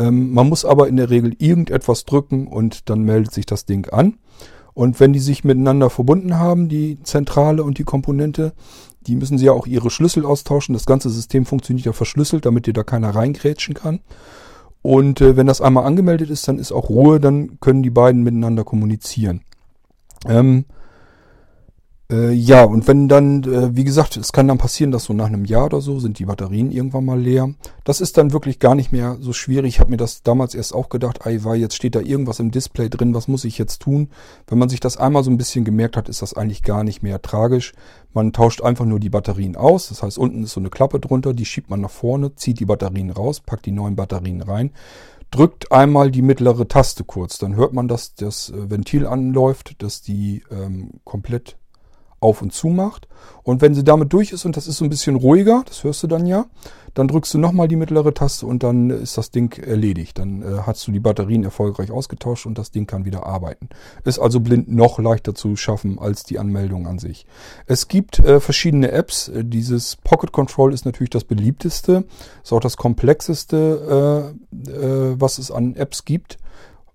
Ähm, 0.00 0.32
man 0.32 0.48
muss 0.48 0.64
aber 0.64 0.88
in 0.88 0.96
der 0.96 1.10
Regel 1.10 1.36
irgendetwas 1.38 2.04
drücken 2.04 2.46
und 2.46 2.88
dann 2.90 3.02
meldet 3.02 3.32
sich 3.32 3.46
das 3.46 3.66
Ding 3.66 3.88
an. 3.90 4.14
Und 4.72 4.98
wenn 4.98 5.12
die 5.12 5.20
sich 5.20 5.44
miteinander 5.44 5.90
verbunden 5.90 6.38
haben, 6.38 6.68
die 6.68 6.98
Zentrale 7.02 7.62
und 7.62 7.78
die 7.78 7.84
Komponente, 7.84 8.54
die 9.06 9.16
müssen 9.16 9.36
sie 9.36 9.46
ja 9.46 9.52
auch 9.52 9.66
ihre 9.66 9.90
Schlüssel 9.90 10.24
austauschen. 10.24 10.72
Das 10.72 10.86
ganze 10.86 11.10
System 11.10 11.44
funktioniert 11.44 11.86
ja 11.86 11.92
verschlüsselt, 11.92 12.46
damit 12.46 12.66
dir 12.66 12.72
da 12.72 12.82
keiner 12.82 13.14
reingrätschen 13.14 13.74
kann. 13.74 14.00
Und 14.82 15.20
äh, 15.20 15.36
wenn 15.36 15.46
das 15.46 15.60
einmal 15.60 15.84
angemeldet 15.84 16.30
ist, 16.30 16.48
dann 16.48 16.58
ist 16.58 16.72
auch 16.72 16.88
Ruhe, 16.88 17.20
dann 17.20 17.60
können 17.60 17.82
die 17.82 17.90
beiden 17.90 18.22
miteinander 18.22 18.64
kommunizieren. 18.64 19.42
Ähm, 20.26 20.64
äh, 22.10 22.32
ja, 22.32 22.64
und 22.64 22.88
wenn 22.88 23.08
dann, 23.08 23.44
äh, 23.44 23.76
wie 23.76 23.84
gesagt, 23.84 24.16
es 24.16 24.32
kann 24.32 24.48
dann 24.48 24.58
passieren, 24.58 24.90
dass 24.90 25.04
so 25.04 25.12
nach 25.12 25.26
einem 25.26 25.44
Jahr 25.44 25.66
oder 25.66 25.80
so 25.80 26.00
sind 26.00 26.18
die 26.18 26.24
Batterien 26.24 26.72
irgendwann 26.72 27.04
mal 27.04 27.20
leer. 27.20 27.54
Das 27.84 28.00
ist 28.00 28.16
dann 28.18 28.32
wirklich 28.32 28.58
gar 28.58 28.74
nicht 28.74 28.90
mehr 28.90 29.16
so 29.20 29.32
schwierig. 29.32 29.74
Ich 29.74 29.80
habe 29.80 29.90
mir 29.90 29.96
das 29.96 30.22
damals 30.22 30.54
erst 30.54 30.74
auch 30.74 30.88
gedacht, 30.88 31.20
ey, 31.24 31.44
weil 31.44 31.60
jetzt 31.60 31.76
steht 31.76 31.94
da 31.94 32.00
irgendwas 32.00 32.40
im 32.40 32.50
Display 32.50 32.88
drin, 32.88 33.14
was 33.14 33.28
muss 33.28 33.44
ich 33.44 33.58
jetzt 33.58 33.82
tun? 33.82 34.08
Wenn 34.48 34.58
man 34.58 34.68
sich 34.68 34.80
das 34.80 34.96
einmal 34.96 35.22
so 35.22 35.30
ein 35.30 35.38
bisschen 35.38 35.64
gemerkt 35.64 35.96
hat, 35.96 36.08
ist 36.08 36.22
das 36.22 36.34
eigentlich 36.34 36.62
gar 36.64 36.82
nicht 36.82 37.02
mehr 37.02 37.22
tragisch. 37.22 37.74
Man 38.12 38.32
tauscht 38.32 38.62
einfach 38.62 38.86
nur 38.86 38.98
die 38.98 39.10
Batterien 39.10 39.54
aus. 39.54 39.88
Das 39.88 40.02
heißt, 40.02 40.18
unten 40.18 40.42
ist 40.42 40.54
so 40.54 40.60
eine 40.60 40.70
Klappe 40.70 40.98
drunter, 40.98 41.32
die 41.32 41.44
schiebt 41.44 41.70
man 41.70 41.80
nach 41.80 41.90
vorne, 41.90 42.34
zieht 42.34 42.58
die 42.58 42.66
Batterien 42.66 43.10
raus, 43.10 43.40
packt 43.40 43.66
die 43.66 43.72
neuen 43.72 43.94
Batterien 43.96 44.42
rein 44.42 44.72
drückt 45.32 45.70
einmal 45.70 46.10
die 46.10 46.22
mittlere 46.22 46.66
Taste 46.66 47.04
kurz. 47.04 47.38
Dann 47.38 47.54
hört 47.54 47.72
man, 47.72 47.86
dass 47.86 48.16
das 48.16 48.50
äh, 48.50 48.68
Ventil 48.68 49.06
anläuft, 49.06 49.80
dass 49.80 50.02
die 50.02 50.42
ähm, 50.50 50.90
komplett 51.04 51.56
auf 52.20 52.42
und 52.42 52.52
zu 52.52 52.68
macht. 52.68 53.08
Und 53.42 53.62
wenn 53.62 53.74
sie 53.74 53.84
damit 53.84 54.12
durch 54.12 54.32
ist 54.32 54.44
und 54.44 54.56
das 54.56 54.66
ist 54.66 54.76
so 54.76 54.84
ein 54.84 54.90
bisschen 54.90 55.16
ruhiger, 55.16 55.62
das 55.66 55.82
hörst 55.82 56.02
du 56.02 56.06
dann 56.06 56.26
ja, 56.26 56.46
dann 56.94 57.08
drückst 57.08 57.34
du 57.34 57.38
nochmal 57.38 57.68
die 57.68 57.76
mittlere 57.76 58.12
Taste 58.12 58.46
und 58.46 58.62
dann 58.62 58.90
ist 58.90 59.16
das 59.16 59.30
Ding 59.30 59.56
erledigt. 59.58 60.18
Dann 60.18 60.42
äh, 60.42 60.62
hast 60.66 60.86
du 60.86 60.92
die 60.92 61.00
Batterien 61.00 61.44
erfolgreich 61.44 61.90
ausgetauscht 61.90 62.46
und 62.46 62.58
das 62.58 62.70
Ding 62.70 62.86
kann 62.86 63.04
wieder 63.04 63.26
arbeiten. 63.26 63.68
Ist 64.04 64.18
also 64.18 64.40
blind 64.40 64.70
noch 64.70 64.98
leichter 64.98 65.34
zu 65.34 65.56
schaffen 65.56 65.98
als 65.98 66.24
die 66.24 66.38
Anmeldung 66.38 66.86
an 66.86 66.98
sich. 66.98 67.26
Es 67.66 67.88
gibt 67.88 68.18
äh, 68.18 68.40
verschiedene 68.40 68.90
Apps. 68.90 69.28
Äh, 69.28 69.44
dieses 69.44 69.96
Pocket 69.96 70.32
Control 70.32 70.74
ist 70.74 70.84
natürlich 70.84 71.10
das 71.10 71.24
beliebteste, 71.24 72.04
ist 72.42 72.52
auch 72.52 72.60
das 72.60 72.76
komplexeste, 72.76 74.34
äh, 74.52 74.70
äh, 74.70 75.14
was 75.18 75.38
es 75.38 75.50
an 75.50 75.76
Apps 75.76 76.04
gibt. 76.04 76.38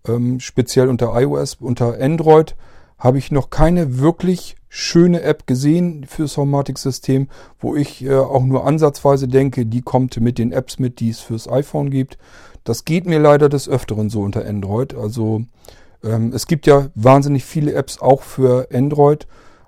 Ähm, 0.07 0.39
speziell 0.39 0.89
unter 0.89 1.19
iOS, 1.19 1.56
unter 1.56 1.99
Android 1.99 2.56
habe 2.97 3.18
ich 3.18 3.31
noch 3.31 3.49
keine 3.49 3.99
wirklich 3.99 4.56
schöne 4.77 5.22
App 5.22 5.47
gesehen 5.47 6.03
fürs 6.06 6.35
Homematic-System, 6.35 7.30
wo 7.61 7.77
ich 7.77 8.03
äh, 8.03 8.14
auch 8.14 8.43
nur 8.43 8.68
ansatzweise 8.68 9.30
denke, 9.30 9.65
die 9.65 9.81
kommt 9.81 10.19
mit 10.19 10.38
den 10.38 10.52
Apps 10.52 10.80
mit, 10.80 10.99
die 10.99 11.11
es 11.11 11.22
fürs 11.22 11.49
iPhone 11.49 11.89
gibt. 11.89 12.18
Das 12.65 12.84
geht 12.84 13.06
mir 13.06 13.19
leider 13.19 13.47
des 13.47 13.69
Öfteren 13.69 14.10
so 14.10 14.19
unter 14.19 14.45
Android. 14.45 14.93
Also 14.93 15.43
ähm, 16.03 16.34
es 16.35 16.45
gibt 16.45 16.68
ja 16.68 16.89
wahnsinnig 16.93 17.45
viele 17.45 17.72
Apps 17.72 18.02
auch 18.02 18.22
für 18.22 18.68
Android, 18.73 19.27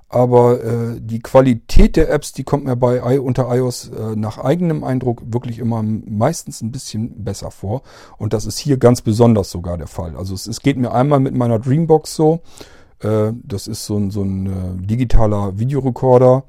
aber 0.10 0.62
äh, 0.62 1.00
die 1.00 1.22
Qualität 1.22 1.96
der 1.96 2.10
Apps, 2.12 2.34
die 2.34 2.44
kommt 2.44 2.66
mir 2.66 2.76
bei 2.76 2.98
I 3.16 3.18
unter 3.18 3.48
iOS 3.56 3.88
äh, 3.88 4.14
nach 4.18 4.40
eigenem 4.40 4.84
Eindruck 4.84 5.22
wirklich 5.26 5.60
immer 5.60 5.84
meistens 5.84 6.62
ein 6.62 6.74
bisschen 6.74 7.24
besser 7.24 7.50
vor. 7.50 7.82
Und 8.18 8.34
das 8.34 8.46
ist 8.46 8.58
hier 8.58 8.76
ganz 8.76 9.02
besonders 9.02 9.52
sogar 9.52 9.78
der 9.78 9.88
Fall. 9.88 10.18
Also 10.18 10.34
es, 10.34 10.48
es 10.48 10.60
geht 10.60 10.76
mir 10.76 10.92
einmal 10.92 11.22
mit 11.22 11.34
meiner 11.34 11.60
Dreambox 11.60 12.14
so. 12.14 12.42
Äh, 12.99 13.34
das 13.44 13.68
ist 13.68 13.86
so 13.86 13.98
ein, 13.98 14.11
so 14.11 14.24
ein 14.24 14.45
äh, 14.48 14.86
digitaler 14.86 15.60
Videorekorder. 15.60 16.44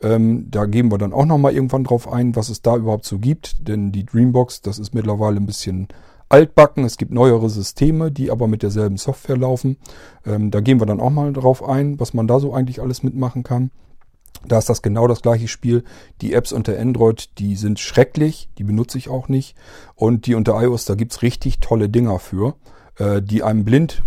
Ähm, 0.00 0.50
da 0.50 0.66
geben 0.66 0.90
wir 0.90 0.98
dann 0.98 1.12
auch 1.12 1.24
nochmal 1.24 1.54
irgendwann 1.54 1.84
drauf 1.84 2.12
ein, 2.12 2.36
was 2.36 2.48
es 2.48 2.62
da 2.62 2.76
überhaupt 2.76 3.04
so 3.04 3.18
gibt. 3.18 3.68
Denn 3.68 3.92
die 3.92 4.04
Dreambox, 4.04 4.60
das 4.60 4.78
ist 4.78 4.94
mittlerweile 4.94 5.36
ein 5.36 5.46
bisschen 5.46 5.88
altbacken. 6.28 6.84
Es 6.84 6.96
gibt 6.96 7.12
neuere 7.12 7.48
Systeme, 7.48 8.10
die 8.10 8.30
aber 8.30 8.46
mit 8.46 8.62
derselben 8.62 8.96
Software 8.96 9.36
laufen. 9.36 9.76
Ähm, 10.26 10.50
da 10.50 10.60
gehen 10.60 10.80
wir 10.80 10.86
dann 10.86 11.00
auch 11.00 11.10
mal 11.10 11.32
drauf 11.32 11.66
ein, 11.66 11.98
was 12.00 12.14
man 12.14 12.26
da 12.26 12.40
so 12.40 12.52
eigentlich 12.52 12.80
alles 12.80 13.02
mitmachen 13.02 13.42
kann. 13.42 13.70
Da 14.46 14.58
ist 14.58 14.68
das 14.68 14.82
genau 14.82 15.06
das 15.06 15.22
gleiche 15.22 15.48
Spiel. 15.48 15.84
Die 16.20 16.34
Apps 16.34 16.52
unter 16.52 16.78
Android, 16.78 17.38
die 17.38 17.56
sind 17.56 17.80
schrecklich, 17.80 18.50
die 18.58 18.64
benutze 18.64 18.98
ich 18.98 19.08
auch 19.08 19.28
nicht. 19.28 19.56
Und 19.94 20.26
die 20.26 20.34
unter 20.34 20.60
iOS, 20.62 20.84
da 20.84 20.94
gibt's 20.94 21.22
richtig 21.22 21.60
tolle 21.60 21.88
Dinger 21.88 22.18
für, 22.18 22.56
äh, 22.96 23.22
die 23.22 23.42
einem 23.42 23.64
blind 23.64 24.02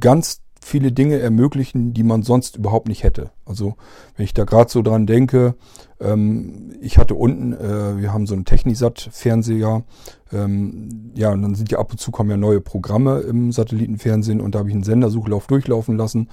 ganz 0.00 0.39
viele 0.60 0.92
Dinge 0.92 1.18
ermöglichen, 1.18 1.94
die 1.94 2.02
man 2.02 2.22
sonst 2.22 2.56
überhaupt 2.56 2.88
nicht 2.88 3.02
hätte. 3.02 3.30
Also 3.46 3.74
wenn 4.16 4.24
ich 4.24 4.34
da 4.34 4.44
gerade 4.44 4.70
so 4.70 4.82
dran 4.82 5.06
denke, 5.06 5.54
ähm, 6.00 6.72
ich 6.80 6.98
hatte 6.98 7.14
unten, 7.14 7.52
äh, 7.52 7.98
wir 7.98 8.12
haben 8.12 8.26
so 8.26 8.34
einen 8.34 8.44
Technisat-Fernseher, 8.44 9.82
ähm, 10.32 11.12
ja, 11.14 11.30
und 11.30 11.42
dann 11.42 11.54
sind 11.54 11.70
ja 11.70 11.78
ab 11.78 11.92
und 11.92 11.98
zu 11.98 12.10
kommen 12.10 12.30
ja 12.30 12.36
neue 12.36 12.60
Programme 12.60 13.20
im 13.20 13.52
Satellitenfernsehen 13.52 14.40
und 14.40 14.54
da 14.54 14.60
habe 14.60 14.68
ich 14.68 14.74
einen 14.74 14.84
Sendersuchlauf 14.84 15.46
durchlaufen 15.46 15.96
lassen. 15.96 16.28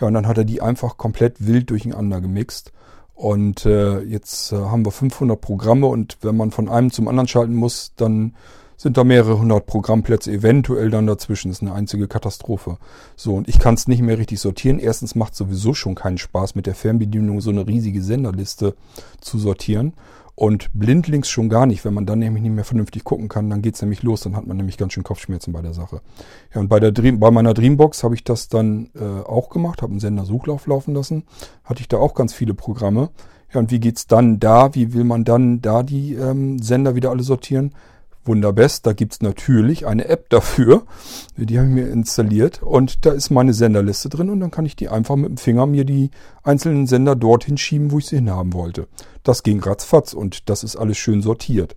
Ja, 0.00 0.06
und 0.06 0.14
dann 0.14 0.26
hat 0.26 0.38
er 0.38 0.44
die 0.44 0.62
einfach 0.62 0.96
komplett 0.96 1.46
wild 1.46 1.70
durcheinander 1.70 2.20
gemixt. 2.20 2.72
Und 3.14 3.66
äh, 3.66 4.00
jetzt 4.02 4.52
äh, 4.52 4.56
haben 4.56 4.84
wir 4.84 4.92
500 4.92 5.40
Programme 5.40 5.86
und 5.86 6.18
wenn 6.20 6.36
man 6.36 6.52
von 6.52 6.68
einem 6.68 6.92
zum 6.92 7.08
anderen 7.08 7.26
schalten 7.26 7.54
muss, 7.54 7.92
dann 7.96 8.36
sind 8.78 8.96
da 8.96 9.04
mehrere 9.04 9.38
hundert 9.38 9.66
Programmplätze 9.66 10.32
eventuell 10.32 10.88
dann 10.88 11.06
dazwischen. 11.06 11.48
Das 11.48 11.58
ist 11.58 11.62
eine 11.62 11.74
einzige 11.74 12.06
Katastrophe. 12.08 12.78
So, 13.16 13.34
und 13.34 13.48
ich 13.48 13.58
kann 13.58 13.74
es 13.74 13.88
nicht 13.88 14.00
mehr 14.00 14.18
richtig 14.18 14.40
sortieren. 14.40 14.78
Erstens 14.78 15.16
macht 15.16 15.34
sowieso 15.34 15.74
schon 15.74 15.96
keinen 15.96 16.16
Spaß, 16.16 16.54
mit 16.54 16.66
der 16.66 16.76
Fernbedienung 16.76 17.40
so 17.40 17.50
eine 17.50 17.66
riesige 17.66 18.00
Senderliste 18.00 18.74
zu 19.20 19.38
sortieren. 19.38 19.92
Und 20.36 20.70
blindlings 20.72 21.28
schon 21.28 21.48
gar 21.48 21.66
nicht. 21.66 21.84
Wenn 21.84 21.94
man 21.94 22.06
dann 22.06 22.20
nämlich 22.20 22.44
nicht 22.44 22.54
mehr 22.54 22.62
vernünftig 22.62 23.02
gucken 23.02 23.28
kann, 23.28 23.50
dann 23.50 23.60
geht's 23.60 23.82
nämlich 23.82 24.04
los. 24.04 24.20
Dann 24.20 24.36
hat 24.36 24.46
man 24.46 24.56
nämlich 24.56 24.76
ganz 24.76 24.92
schön 24.92 25.02
Kopfschmerzen 25.02 25.52
bei 25.52 25.60
der 25.60 25.74
Sache. 25.74 26.00
Ja, 26.54 26.60
und 26.60 26.68
bei, 26.68 26.78
der 26.78 26.92
Dream, 26.92 27.18
bei 27.18 27.32
meiner 27.32 27.54
Dreambox 27.54 28.04
habe 28.04 28.14
ich 28.14 28.22
das 28.22 28.48
dann 28.48 28.90
äh, 28.94 29.02
auch 29.02 29.50
gemacht, 29.50 29.82
habe 29.82 29.90
einen 29.90 29.98
Sendersuchlauf 29.98 30.68
laufen 30.68 30.94
lassen. 30.94 31.24
Hatte 31.64 31.80
ich 31.80 31.88
da 31.88 31.96
auch 31.96 32.14
ganz 32.14 32.32
viele 32.32 32.54
Programme. 32.54 33.10
Ja, 33.52 33.58
und 33.58 33.72
wie 33.72 33.80
geht's 33.80 34.06
dann 34.06 34.38
da? 34.38 34.76
Wie 34.76 34.92
will 34.92 35.02
man 35.02 35.24
dann 35.24 35.60
da 35.60 35.82
die 35.82 36.14
ähm, 36.14 36.60
Sender 36.60 36.94
wieder 36.94 37.10
alle 37.10 37.24
sortieren? 37.24 37.72
Wunderbest, 38.28 38.86
da 38.86 38.92
gibt's 38.92 39.20
natürlich 39.20 39.86
eine 39.86 40.06
App 40.08 40.30
dafür. 40.30 40.84
Die 41.36 41.58
habe 41.58 41.68
ich 41.68 41.74
mir 41.74 41.88
installiert 41.88 42.62
und 42.62 43.04
da 43.04 43.10
ist 43.10 43.30
meine 43.30 43.54
Senderliste 43.54 44.08
drin 44.08 44.30
und 44.30 44.38
dann 44.40 44.52
kann 44.52 44.66
ich 44.66 44.76
die 44.76 44.88
einfach 44.88 45.16
mit 45.16 45.30
dem 45.30 45.36
Finger 45.38 45.66
mir 45.66 45.84
die 45.84 46.10
einzelnen 46.44 46.86
Sender 46.86 47.16
dorthin 47.16 47.56
schieben, 47.56 47.90
wo 47.90 47.98
ich 47.98 48.06
sie 48.06 48.16
hinhaben 48.16 48.52
wollte. 48.52 48.86
Das 49.24 49.42
ging 49.42 49.60
ratzfatz 49.60 50.12
und 50.12 50.48
das 50.48 50.62
ist 50.62 50.76
alles 50.76 50.98
schön 50.98 51.22
sortiert. 51.22 51.74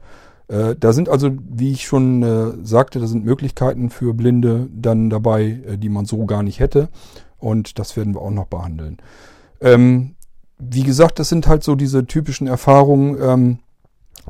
Äh, 0.47 0.75
da 0.77 0.93
sind 0.93 1.07
also, 1.07 1.31
wie 1.49 1.71
ich 1.71 1.85
schon 1.85 2.23
äh, 2.23 2.51
sagte, 2.63 2.99
da 2.99 3.07
sind 3.07 3.23
Möglichkeiten 3.23 3.89
für 3.89 4.13
Blinde 4.13 4.67
dann 4.73 5.09
dabei, 5.09 5.61
äh, 5.65 5.77
die 5.77 5.89
man 5.89 6.05
so 6.05 6.25
gar 6.25 6.43
nicht 6.43 6.59
hätte. 6.59 6.89
Und 7.37 7.79
das 7.79 7.97
werden 7.97 8.13
wir 8.13 8.21
auch 8.21 8.31
noch 8.31 8.47
behandeln. 8.47 8.97
Ähm, 9.61 10.15
wie 10.59 10.83
gesagt, 10.83 11.19
das 11.19 11.29
sind 11.29 11.47
halt 11.47 11.63
so 11.63 11.75
diese 11.75 12.05
typischen 12.05 12.47
Erfahrungen. 12.47 13.17
Ähm, 13.21 13.59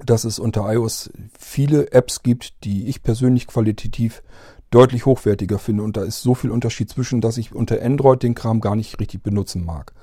dass 0.06 0.24
es 0.24 0.40
unter 0.40 0.72
iOS 0.72 1.12
viele 1.38 1.92
Apps 1.92 2.24
gibt, 2.24 2.64
die 2.64 2.88
ich 2.88 3.04
persönlich 3.04 3.48
qualitativ 3.48 4.24
deutlich 4.72 5.06
hochwertiger 5.06 5.60
finde. 5.60 5.84
Und 5.84 5.98
da 5.98 6.04
ist 6.04 6.22
so 6.22 6.34
viel 6.34 6.50
Unterschied 6.50 6.90
zwischen, 6.90 7.22
dass 7.22 7.38
ich 7.38 7.54
unter 7.54 7.82
Android 7.82 8.24
den 8.24 8.36
Kram 8.36 8.62
gar 8.62 8.76
nicht 8.76 9.00
richtig 9.00 9.22
benutzen 9.22 9.66
mag. 9.66 9.94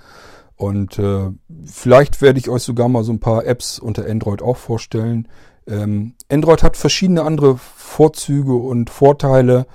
Und 0.56 0.98
äh, 0.98 1.30
vielleicht 1.64 2.20
werde 2.20 2.38
ich 2.38 2.48
euch 2.48 2.62
sogar 2.62 2.88
mal 2.88 3.04
so 3.04 3.12
ein 3.12 3.20
paar 3.20 3.46
Apps 3.46 3.78
unter 3.78 4.06
Android 4.06 4.42
auch 4.42 4.56
vorstellen. 4.56 5.28
Ähm, 5.68 6.14
Android 6.28 6.62
hat 6.62 6.76
verschiedene 6.76 7.22
andere 7.22 7.56
Vorzüge 7.58 8.54
und 8.54 8.90
Vorteile, 8.90 9.66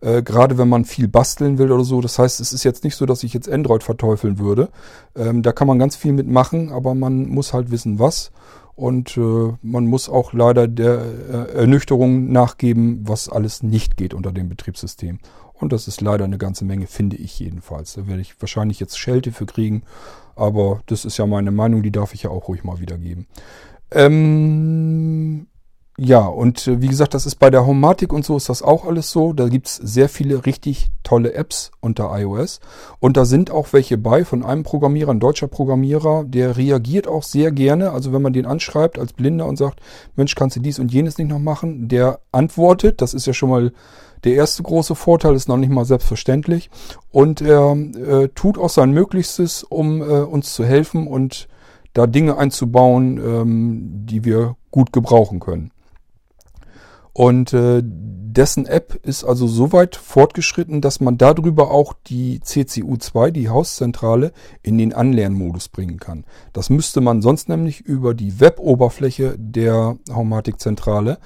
äh, 0.00 0.22
gerade 0.22 0.58
wenn 0.58 0.68
man 0.68 0.84
viel 0.84 1.06
basteln 1.06 1.58
will 1.58 1.70
oder 1.70 1.84
so. 1.84 2.00
Das 2.00 2.18
heißt, 2.18 2.40
es 2.40 2.52
ist 2.52 2.64
jetzt 2.64 2.82
nicht 2.82 2.96
so, 2.96 3.06
dass 3.06 3.22
ich 3.22 3.32
jetzt 3.34 3.48
Android 3.48 3.84
verteufeln 3.84 4.40
würde. 4.40 4.68
Ähm, 5.14 5.42
da 5.42 5.52
kann 5.52 5.68
man 5.68 5.78
ganz 5.78 5.94
viel 5.94 6.12
mitmachen, 6.12 6.72
aber 6.72 6.94
man 6.94 7.28
muss 7.28 7.52
halt 7.52 7.70
wissen, 7.70 8.00
was. 8.00 8.32
Und 8.74 9.16
äh, 9.16 9.52
man 9.62 9.86
muss 9.86 10.08
auch 10.08 10.32
leider 10.32 10.66
der 10.66 11.02
äh, 11.30 11.52
Ernüchterung 11.54 12.32
nachgeben, 12.32 13.02
was 13.06 13.28
alles 13.28 13.62
nicht 13.62 13.96
geht 13.96 14.14
unter 14.14 14.32
dem 14.32 14.48
Betriebssystem. 14.48 15.18
Und 15.52 15.72
das 15.72 15.86
ist 15.86 16.00
leider 16.00 16.24
eine 16.24 16.38
ganze 16.38 16.64
Menge, 16.64 16.86
finde 16.86 17.16
ich 17.16 17.38
jedenfalls. 17.38 17.94
Da 17.94 18.06
werde 18.06 18.22
ich 18.22 18.40
wahrscheinlich 18.40 18.80
jetzt 18.80 18.98
Schelte 18.98 19.30
für 19.30 19.46
kriegen. 19.46 19.82
Aber 20.34 20.80
das 20.86 21.04
ist 21.04 21.18
ja 21.18 21.26
meine 21.26 21.50
Meinung, 21.50 21.82
die 21.82 21.92
darf 21.92 22.14
ich 22.14 22.24
ja 22.24 22.30
auch 22.30 22.48
ruhig 22.48 22.64
mal 22.64 22.80
wiedergeben. 22.80 23.26
Ähm, 23.94 24.81
ja, 26.04 26.26
und 26.26 26.66
äh, 26.66 26.82
wie 26.82 26.88
gesagt, 26.88 27.14
das 27.14 27.26
ist 27.26 27.36
bei 27.36 27.48
der 27.48 27.64
Homatic 27.64 28.12
und 28.12 28.24
so 28.24 28.36
ist 28.36 28.48
das 28.48 28.60
auch 28.60 28.86
alles 28.86 29.12
so. 29.12 29.32
Da 29.32 29.48
gibt's 29.48 29.76
sehr 29.76 30.08
viele 30.08 30.44
richtig 30.46 30.90
tolle 31.04 31.32
Apps 31.34 31.70
unter 31.78 32.10
iOS. 32.18 32.58
Und 32.98 33.16
da 33.16 33.24
sind 33.24 33.52
auch 33.52 33.72
welche 33.72 33.98
bei 33.98 34.24
von 34.24 34.44
einem 34.44 34.64
Programmierer, 34.64 35.12
ein 35.12 35.20
deutscher 35.20 35.46
Programmierer, 35.46 36.24
der 36.24 36.56
reagiert 36.56 37.06
auch 37.06 37.22
sehr 37.22 37.52
gerne. 37.52 37.92
Also 37.92 38.12
wenn 38.12 38.20
man 38.20 38.32
den 38.32 38.46
anschreibt 38.46 38.98
als 38.98 39.12
Blinder 39.12 39.46
und 39.46 39.56
sagt, 39.56 39.78
Mensch, 40.16 40.34
kannst 40.34 40.56
du 40.56 40.60
dies 40.60 40.80
und 40.80 40.92
jenes 40.92 41.18
nicht 41.18 41.28
noch 41.28 41.38
machen? 41.38 41.86
Der 41.86 42.18
antwortet. 42.32 43.00
Das 43.00 43.14
ist 43.14 43.28
ja 43.28 43.32
schon 43.32 43.50
mal 43.50 43.72
der 44.24 44.34
erste 44.34 44.64
große 44.64 44.96
Vorteil, 44.96 45.36
ist 45.36 45.48
noch 45.48 45.56
nicht 45.56 45.70
mal 45.70 45.84
selbstverständlich. 45.84 46.68
Und 47.12 47.40
er 47.40 47.76
äh, 47.76 48.28
tut 48.34 48.58
auch 48.58 48.70
sein 48.70 48.90
Möglichstes, 48.90 49.62
um 49.62 50.02
äh, 50.02 50.22
uns 50.22 50.52
zu 50.52 50.64
helfen 50.64 51.06
und 51.06 51.46
da 51.92 52.08
Dinge 52.08 52.38
einzubauen, 52.38 53.18
ähm, 53.18 54.06
die 54.06 54.24
wir 54.24 54.56
gut 54.70 54.92
gebrauchen 54.92 55.38
können. 55.38 55.71
Und 57.12 57.52
äh, 57.52 57.82
dessen 57.84 58.64
App 58.66 58.98
ist 59.02 59.24
also 59.24 59.46
so 59.46 59.72
weit 59.72 59.96
fortgeschritten, 59.96 60.80
dass 60.80 61.00
man 61.00 61.18
darüber 61.18 61.70
auch 61.70 61.92
die 62.06 62.40
CCU2, 62.40 63.30
die 63.30 63.50
Hauszentrale, 63.50 64.32
in 64.62 64.78
den 64.78 64.94
Anlernmodus 64.94 65.68
bringen 65.68 65.98
kann. 65.98 66.24
Das 66.54 66.70
müsste 66.70 67.02
man 67.02 67.20
sonst 67.20 67.48
nämlich 67.50 67.80
über 67.80 68.14
die 68.14 68.40
Web-Oberfläche 68.40 69.34
der 69.38 69.98
Haumatikzentrale 70.10 71.18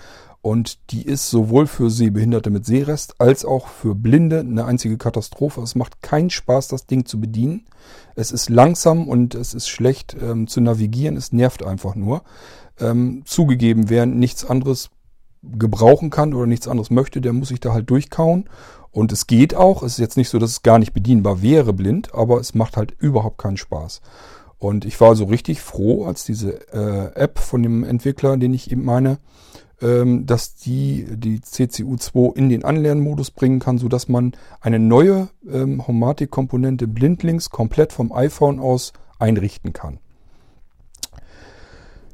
und 0.46 0.92
die 0.92 1.02
ist 1.02 1.28
sowohl 1.28 1.66
für 1.66 1.90
Sehbehinderte 1.90 2.50
mit 2.50 2.64
Sehrest 2.64 3.20
als 3.20 3.44
auch 3.44 3.66
für 3.66 3.96
Blinde 3.96 4.38
eine 4.38 4.64
einzige 4.64 4.96
Katastrophe. 4.96 5.60
Es 5.60 5.74
macht 5.74 6.02
keinen 6.02 6.30
Spaß, 6.30 6.68
das 6.68 6.86
Ding 6.86 7.04
zu 7.04 7.20
bedienen. 7.20 7.64
Es 8.14 8.30
ist 8.30 8.48
langsam 8.48 9.08
und 9.08 9.34
es 9.34 9.54
ist 9.54 9.66
schlecht 9.66 10.16
ähm, 10.22 10.46
zu 10.46 10.60
navigieren. 10.60 11.16
Es 11.16 11.32
nervt 11.32 11.64
einfach 11.64 11.96
nur. 11.96 12.22
Ähm, 12.78 13.22
zugegeben, 13.24 13.90
wer 13.90 14.06
nichts 14.06 14.44
anderes 14.44 14.90
gebrauchen 15.59 16.10
kann 16.10 16.35
oder 16.35 16.47
nichts 16.47 16.68
anderes 16.68 16.90
möchte, 16.90 17.20
der 17.20 17.32
muss 17.32 17.48
sich 17.48 17.60
da 17.60 17.73
halt 17.73 17.90
durchkauen. 17.90 18.48
Und 18.90 19.12
es 19.12 19.27
geht 19.27 19.55
auch. 19.55 19.82
Es 19.82 19.93
ist 19.93 19.98
jetzt 19.98 20.16
nicht 20.16 20.31
so, 20.31 20.39
dass 20.39 20.51
es 20.51 20.62
gar 20.62 20.78
nicht 20.78 20.94
bedienbar 20.94 21.43
wäre 21.43 21.73
blind, 21.73 22.14
aber 22.14 22.40
es 22.40 22.55
macht 22.55 22.77
halt 22.77 22.94
überhaupt 22.98 23.39
keinen 23.39 23.59
Spaß. 23.59 24.01
Und 24.59 24.85
ich 24.85 25.01
war 25.01 25.14
so 25.14 25.24
richtig 25.24 25.60
froh, 25.60 26.06
als 26.06 26.24
diese 26.24 26.52
äh, 26.73 27.14
App 27.14 27.39
von 27.39 27.62
dem 27.62 27.85
Entwickler, 27.85 28.36
den 28.39 28.55
ich 28.55 28.73
eben 28.73 28.85
meine, 28.85 29.18
ähm, 29.82 30.24
dass 30.24 30.55
die 30.55 31.06
die 31.10 31.40
CCU2 31.40 32.35
in 32.35 32.48
den 32.48 32.64
Anlernmodus 32.64 33.31
bringen 33.31 33.59
kann, 33.59 33.77
so 33.77 33.89
dass 33.89 34.09
man 34.09 34.32
eine 34.60 34.78
neue 34.78 35.28
ähm, 35.47 35.86
Homatic-Komponente 35.86 36.89
blindlings 36.89 37.51
komplett 37.51 37.93
vom 37.93 38.12
iPhone 38.12 38.59
aus 38.59 38.94
einrichten 39.18 39.73
kann. 39.74 39.98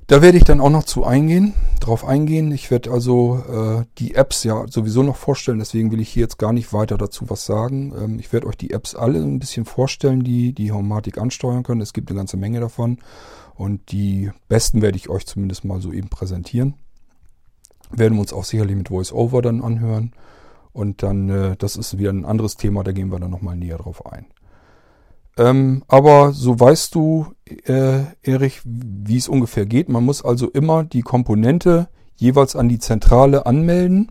Da 0.09 0.21
werde 0.21 0.37
ich 0.37 0.45
dann 0.45 0.61
auch 0.61 0.71
noch 0.71 0.85
zu 0.85 1.05
eingehen, 1.05 1.55
drauf 1.81 2.05
eingehen. 2.05 2.51
Ich 2.51 2.71
werde 2.71 2.91
also 2.91 3.43
äh, 3.49 3.85
die 3.99 4.15
Apps 4.15 4.43
ja 4.45 4.67
sowieso 4.69 5.03
noch 5.03 5.17
vorstellen, 5.17 5.61
deswegen 5.61 5.93
will 5.93 6.01
ich 6.01 6.09
hier 6.09 6.23
jetzt 6.23 6.39
gar 6.39 6.53
nicht 6.53 6.73
weiter 6.73 6.99
dazu 6.99 7.31
was 7.31 7.47
sagen. 7.47 7.95
Ähm, 7.97 8.19
ich 8.19 8.33
werde 8.33 8.49
euch 8.49 8.57
die 8.57 8.73
Apps 8.73 8.95
alle 8.95 9.21
ein 9.21 9.39
bisschen 9.39 9.65
vorstellen, 9.65 10.25
die 10.25 10.53
die 10.53 10.73
Homatic 10.73 11.19
ansteuern 11.19 11.63
können. 11.63 11.81
Es 11.81 11.93
gibt 11.93 12.11
eine 12.11 12.19
ganze 12.19 12.37
Menge 12.37 12.61
davon 12.61 12.99
und 13.55 13.93
die 13.93 14.31
besten 14.49 14.83
werde 14.83 14.97
ich 14.97 15.09
euch 15.09 15.25
zumindest 15.25 15.65
mal 15.65 15.81
so 15.81 15.93
eben 15.93 16.09
präsentieren. 16.09 16.75
Werden 17.91 18.15
wir 18.15 18.23
uns 18.23 18.33
auch 18.33 18.45
sicherlich 18.45 18.77
mit 18.77 18.91
VoiceOver 18.91 19.41
dann 19.41 19.63
anhören 19.63 20.13
und 20.73 21.03
dann, 21.03 21.29
äh, 21.29 21.57
das 21.57 21.77
ist 21.77 21.97
wieder 21.99 22.11
ein 22.11 22.25
anderes 22.25 22.57
Thema, 22.57 22.83
da 22.83 22.93
gehen 22.93 23.13
wir 23.13 23.21
dann 23.21 23.31
nochmal 23.31 23.57
näher 23.57 23.79
drauf 23.79 24.05
ein. 24.07 24.27
Ähm, 25.39 25.83
aber 25.89 26.33
so 26.33 26.59
weißt 26.59 26.95
du, 26.95 27.27
äh, 27.65 28.01
Erich, 28.23 28.61
wie 28.65 29.17
es 29.17 29.29
ungefähr 29.29 29.67
geht. 29.67 29.89
Man 29.89 30.05
muss 30.05 30.25
also 30.25 30.49
immer 30.51 30.85
die 30.85 31.03
Komponente 31.03 31.89
jeweils 32.17 32.57
an 32.57 32.69
die 32.69 32.79
Zentrale 32.79 33.47
anmelden. 33.47 34.11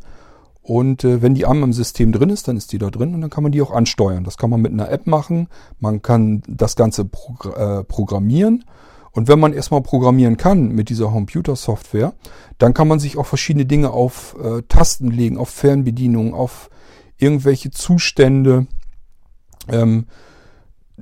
Und 0.63 1.03
äh, 1.03 1.21
wenn 1.21 1.33
die 1.33 1.45
einmal 1.45 1.69
im 1.69 1.73
System 1.73 2.11
drin 2.11 2.29
ist, 2.29 2.47
dann 2.47 2.57
ist 2.57 2.71
die 2.71 2.77
da 2.77 2.89
drin 2.89 3.15
und 3.15 3.21
dann 3.21 3.29
kann 3.29 3.43
man 3.43 3.51
die 3.51 3.61
auch 3.61 3.71
ansteuern. 3.71 4.23
Das 4.23 4.37
kann 4.37 4.49
man 4.49 4.61
mit 4.61 4.71
einer 4.71 4.91
App 4.91 5.07
machen. 5.07 5.47
Man 5.79 6.01
kann 6.01 6.43
das 6.47 6.75
Ganze 6.75 7.05
progr 7.05 7.79
äh, 7.79 7.83
programmieren. 7.83 8.65
Und 9.11 9.27
wenn 9.27 9.39
man 9.39 9.53
erstmal 9.53 9.81
programmieren 9.81 10.37
kann 10.37 10.69
mit 10.69 10.89
dieser 10.89 11.09
Computer-Software, 11.09 12.13
dann 12.59 12.73
kann 12.73 12.87
man 12.87 12.99
sich 12.99 13.17
auch 13.17 13.25
verschiedene 13.25 13.65
Dinge 13.65 13.91
auf 13.91 14.37
äh, 14.41 14.61
Tasten 14.69 15.11
legen, 15.11 15.37
auf 15.37 15.49
Fernbedienungen, 15.49 16.33
auf 16.33 16.69
irgendwelche 17.17 17.71
Zustände. 17.71 18.67
Ähm, 19.67 20.05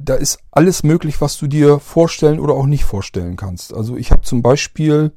da 0.01 0.15
ist 0.15 0.39
alles 0.51 0.83
möglich, 0.83 1.21
was 1.21 1.37
du 1.37 1.47
dir 1.47 1.79
vorstellen 1.79 2.39
oder 2.39 2.53
auch 2.53 2.65
nicht 2.65 2.85
vorstellen 2.85 3.35
kannst. 3.35 3.73
Also 3.73 3.97
ich 3.97 4.11
habe 4.11 4.21
zum 4.21 4.41
Beispiel, 4.41 5.11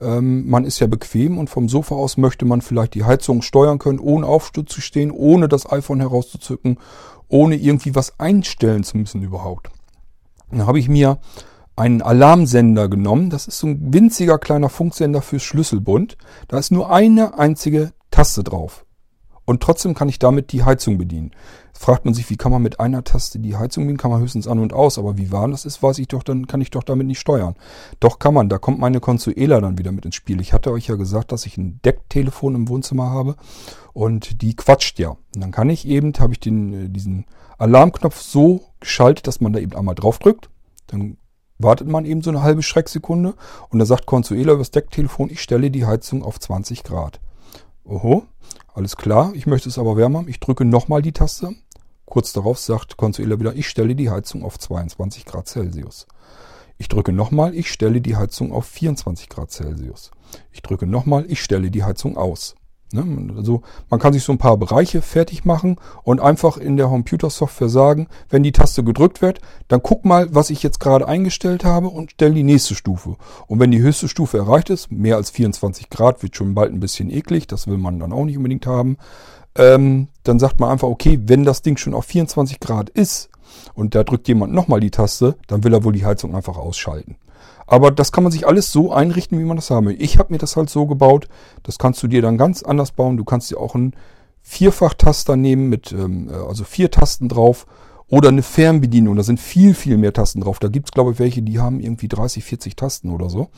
ähm, 0.00 0.48
man 0.48 0.64
ist 0.64 0.78
ja 0.78 0.86
bequem 0.86 1.38
und 1.38 1.50
vom 1.50 1.68
Sofa 1.68 1.94
aus 1.94 2.16
möchte 2.16 2.44
man 2.44 2.60
vielleicht 2.60 2.94
die 2.94 3.04
Heizung 3.04 3.42
steuern 3.42 3.78
können, 3.78 3.98
ohne 3.98 4.26
Aufsturz 4.26 4.72
zu 4.72 4.80
stehen, 4.80 5.10
ohne 5.10 5.48
das 5.48 5.70
iPhone 5.70 6.00
herauszuzücken, 6.00 6.78
ohne 7.28 7.56
irgendwie 7.56 7.94
was 7.94 8.18
einstellen 8.18 8.84
zu 8.84 8.96
müssen 8.96 9.22
überhaupt. 9.22 9.70
Dann 10.50 10.66
habe 10.66 10.78
ich 10.78 10.88
mir 10.88 11.18
einen 11.76 12.02
Alarmsender 12.02 12.88
genommen. 12.88 13.30
Das 13.30 13.46
ist 13.46 13.58
so 13.58 13.68
ein 13.68 13.92
winziger 13.92 14.38
kleiner 14.38 14.68
Funksender 14.68 15.22
fürs 15.22 15.42
Schlüsselbund. 15.42 16.16
Da 16.48 16.58
ist 16.58 16.72
nur 16.72 16.92
eine 16.92 17.38
einzige 17.38 17.92
Taste 18.10 18.44
drauf. 18.44 18.84
Und 19.44 19.62
trotzdem 19.62 19.94
kann 19.94 20.08
ich 20.08 20.18
damit 20.18 20.52
die 20.52 20.62
Heizung 20.62 20.98
bedienen. 20.98 21.32
Fragt 21.80 22.04
man 22.04 22.12
sich, 22.12 22.28
wie 22.28 22.36
kann 22.36 22.52
man 22.52 22.60
mit 22.60 22.78
einer 22.78 23.04
Taste 23.04 23.38
die 23.38 23.56
Heizung 23.56 23.84
bedienen? 23.84 23.96
Kann 23.96 24.10
man 24.10 24.20
höchstens 24.20 24.46
an 24.46 24.58
und 24.58 24.74
aus. 24.74 24.98
Aber 24.98 25.16
wie 25.16 25.32
warm 25.32 25.50
das 25.50 25.64
ist, 25.64 25.82
weiß 25.82 25.98
ich 25.98 26.08
doch, 26.08 26.22
dann 26.22 26.46
kann 26.46 26.60
ich 26.60 26.70
doch 26.70 26.82
damit 26.82 27.06
nicht 27.06 27.20
steuern. 27.20 27.54
Doch 28.00 28.18
kann 28.18 28.34
man. 28.34 28.50
Da 28.50 28.58
kommt 28.58 28.80
meine 28.80 29.00
Consuela 29.00 29.62
dann 29.62 29.78
wieder 29.78 29.90
mit 29.90 30.04
ins 30.04 30.14
Spiel. 30.14 30.42
Ich 30.42 30.52
hatte 30.52 30.72
euch 30.72 30.88
ja 30.88 30.96
gesagt, 30.96 31.32
dass 31.32 31.46
ich 31.46 31.56
ein 31.56 31.80
Decktelefon 31.82 32.54
im 32.54 32.68
Wohnzimmer 32.68 33.08
habe. 33.08 33.36
Und 33.94 34.42
die 34.42 34.54
quatscht 34.54 34.98
ja. 34.98 35.16
Und 35.34 35.40
dann 35.40 35.52
kann 35.52 35.70
ich 35.70 35.88
eben, 35.88 36.12
habe 36.18 36.34
ich 36.34 36.40
den, 36.40 36.74
äh, 36.74 36.88
diesen 36.90 37.24
Alarmknopf 37.56 38.20
so 38.20 38.60
geschaltet, 38.80 39.26
dass 39.26 39.40
man 39.40 39.54
da 39.54 39.58
eben 39.58 39.74
einmal 39.74 39.94
drauf 39.94 40.18
drückt. 40.18 40.50
Dann 40.88 41.16
wartet 41.58 41.88
man 41.88 42.04
eben 42.04 42.20
so 42.20 42.28
eine 42.28 42.42
halbe 42.42 42.62
Schrecksekunde 42.62 43.32
und 43.70 43.78
da 43.78 43.86
sagt 43.86 44.04
Consuela 44.04 44.52
übers 44.52 44.70
Decktelefon, 44.70 45.30
ich 45.30 45.40
stelle 45.40 45.70
die 45.70 45.86
Heizung 45.86 46.24
auf 46.24 46.38
20 46.38 46.84
Grad. 46.84 47.20
Oho, 47.84 48.24
alles 48.74 48.96
klar, 48.96 49.32
ich 49.34 49.46
möchte 49.46 49.70
es 49.70 49.78
aber 49.78 49.96
wärmer. 49.96 50.24
Ich 50.26 50.40
drücke 50.40 50.66
nochmal 50.66 51.00
die 51.00 51.12
Taste. 51.12 51.54
Kurz 52.10 52.32
darauf 52.32 52.58
sagt 52.58 52.96
Consuela 52.96 53.38
wieder, 53.38 53.54
ich 53.54 53.68
stelle 53.68 53.94
die 53.94 54.10
Heizung 54.10 54.44
auf 54.44 54.58
22 54.58 55.24
Grad 55.24 55.46
Celsius. 55.46 56.08
Ich 56.76 56.88
drücke 56.88 57.12
nochmal, 57.12 57.54
ich 57.54 57.70
stelle 57.70 58.00
die 58.00 58.16
Heizung 58.16 58.52
auf 58.52 58.66
24 58.66 59.28
Grad 59.28 59.52
Celsius. 59.52 60.10
Ich 60.50 60.60
drücke 60.60 60.86
nochmal, 60.86 61.24
ich 61.28 61.40
stelle 61.40 61.70
die 61.70 61.84
Heizung 61.84 62.16
aus. 62.16 62.56
Ne? 62.92 63.32
Also 63.36 63.62
man 63.88 64.00
kann 64.00 64.12
sich 64.12 64.24
so 64.24 64.32
ein 64.32 64.38
paar 64.38 64.56
Bereiche 64.56 65.02
fertig 65.02 65.44
machen 65.44 65.76
und 66.02 66.20
einfach 66.20 66.56
in 66.56 66.76
der 66.76 66.86
Computersoftware 66.86 67.68
sagen, 67.68 68.08
wenn 68.28 68.42
die 68.42 68.50
Taste 68.50 68.82
gedrückt 68.82 69.22
wird, 69.22 69.40
dann 69.68 69.80
guck 69.80 70.04
mal, 70.04 70.34
was 70.34 70.50
ich 70.50 70.64
jetzt 70.64 70.80
gerade 70.80 71.06
eingestellt 71.06 71.64
habe 71.64 71.86
und 71.86 72.10
stell 72.10 72.34
die 72.34 72.42
nächste 72.42 72.74
Stufe. 72.74 73.16
Und 73.46 73.60
wenn 73.60 73.70
die 73.70 73.82
höchste 73.82 74.08
Stufe 74.08 74.38
erreicht 74.38 74.70
ist, 74.70 74.90
mehr 74.90 75.14
als 75.14 75.30
24 75.30 75.90
Grad, 75.90 76.24
wird 76.24 76.34
schon 76.34 76.56
bald 76.56 76.72
ein 76.72 76.80
bisschen 76.80 77.08
eklig, 77.08 77.46
das 77.46 77.68
will 77.68 77.78
man 77.78 78.00
dann 78.00 78.12
auch 78.12 78.24
nicht 78.24 78.36
unbedingt 78.36 78.66
haben, 78.66 78.96
ähm, 79.56 80.08
dann 80.22 80.38
sagt 80.38 80.60
man 80.60 80.70
einfach, 80.70 80.88
okay, 80.88 81.18
wenn 81.26 81.44
das 81.44 81.62
Ding 81.62 81.76
schon 81.76 81.94
auf 81.94 82.04
24 82.06 82.60
Grad 82.60 82.90
ist 82.90 83.30
und 83.74 83.94
da 83.94 84.04
drückt 84.04 84.28
jemand 84.28 84.52
nochmal 84.52 84.80
die 84.80 84.90
Taste, 84.90 85.36
dann 85.46 85.64
will 85.64 85.74
er 85.74 85.84
wohl 85.84 85.92
die 85.92 86.04
Heizung 86.04 86.34
einfach 86.34 86.56
ausschalten. 86.56 87.16
Aber 87.66 87.92
das 87.92 88.10
kann 88.10 88.24
man 88.24 88.32
sich 88.32 88.48
alles 88.48 88.72
so 88.72 88.92
einrichten, 88.92 89.38
wie 89.38 89.44
man 89.44 89.56
das 89.56 89.70
haben 89.70 89.86
will. 89.86 89.96
Ich 90.00 90.18
habe 90.18 90.32
mir 90.32 90.38
das 90.38 90.56
halt 90.56 90.68
so 90.68 90.86
gebaut. 90.86 91.28
Das 91.62 91.78
kannst 91.78 92.02
du 92.02 92.08
dir 92.08 92.20
dann 92.20 92.36
ganz 92.36 92.64
anders 92.64 92.90
bauen. 92.90 93.16
Du 93.16 93.24
kannst 93.24 93.48
dir 93.50 93.58
auch 93.58 93.76
einen 93.76 93.94
Vierfachtaster 94.42 95.36
nehmen 95.36 95.68
mit 95.68 95.92
ähm, 95.92 96.28
äh, 96.28 96.34
also 96.34 96.64
vier 96.64 96.90
Tasten 96.90 97.28
drauf 97.28 97.66
oder 98.08 98.28
eine 98.28 98.42
Fernbedienung. 98.42 99.14
Da 99.14 99.22
sind 99.22 99.38
viel, 99.38 99.74
viel 99.74 99.98
mehr 99.98 100.12
Tasten 100.12 100.40
drauf. 100.40 100.58
Da 100.58 100.66
gibt's 100.66 100.90
glaube 100.90 101.12
ich, 101.12 101.18
welche, 101.20 101.42
die 101.42 101.60
haben 101.60 101.78
irgendwie 101.78 102.08
30, 102.08 102.42
40 102.42 102.74
Tasten 102.74 103.10
oder 103.10 103.30
so. 103.30 103.50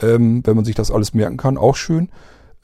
Ähm, 0.00 0.42
wenn 0.46 0.54
man 0.54 0.64
sich 0.64 0.76
das 0.76 0.92
alles 0.92 1.12
merken 1.12 1.36
kann, 1.36 1.58
auch 1.58 1.74
schön. 1.74 2.10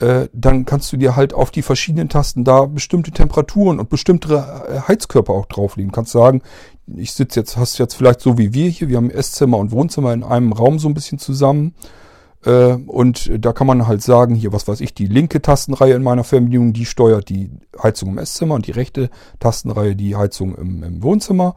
Äh, 0.00 0.28
dann 0.32 0.64
kannst 0.64 0.92
du 0.92 0.96
dir 0.96 1.14
halt 1.14 1.34
auf 1.34 1.52
die 1.52 1.62
verschiedenen 1.62 2.08
Tasten 2.08 2.42
da 2.42 2.64
bestimmte 2.66 3.12
Temperaturen 3.12 3.78
und 3.78 3.88
bestimmte 3.88 4.34
äh, 4.68 4.80
Heizkörper 4.88 5.32
auch 5.32 5.46
drauflegen. 5.46 5.92
Du 5.92 5.94
kannst 5.94 6.12
sagen, 6.12 6.42
ich 6.86 7.12
sitze 7.12 7.40
jetzt, 7.40 7.56
hast 7.56 7.78
jetzt 7.78 7.94
vielleicht 7.94 8.20
so 8.20 8.36
wie 8.36 8.52
wir 8.52 8.68
hier, 8.68 8.88
wir 8.88 8.96
haben 8.96 9.10
Esszimmer 9.10 9.58
und 9.58 9.70
Wohnzimmer 9.70 10.12
in 10.12 10.24
einem 10.24 10.52
Raum 10.52 10.78
so 10.78 10.88
ein 10.88 10.94
bisschen 10.94 11.18
zusammen. 11.18 11.74
Äh, 12.44 12.74
und 12.74 13.30
da 13.38 13.52
kann 13.52 13.68
man 13.68 13.86
halt 13.86 14.02
sagen, 14.02 14.34
hier, 14.34 14.52
was 14.52 14.66
weiß 14.66 14.80
ich, 14.80 14.94
die 14.94 15.06
linke 15.06 15.40
Tastenreihe 15.40 15.94
in 15.94 16.02
meiner 16.02 16.24
Fernbedienung, 16.24 16.72
die 16.72 16.86
steuert 16.86 17.28
die 17.28 17.50
Heizung 17.80 18.10
im 18.10 18.18
Esszimmer 18.18 18.56
und 18.56 18.66
die 18.66 18.72
rechte 18.72 19.10
Tastenreihe 19.38 19.94
die 19.94 20.16
Heizung 20.16 20.56
im, 20.56 20.82
im 20.82 21.02
Wohnzimmer. 21.04 21.54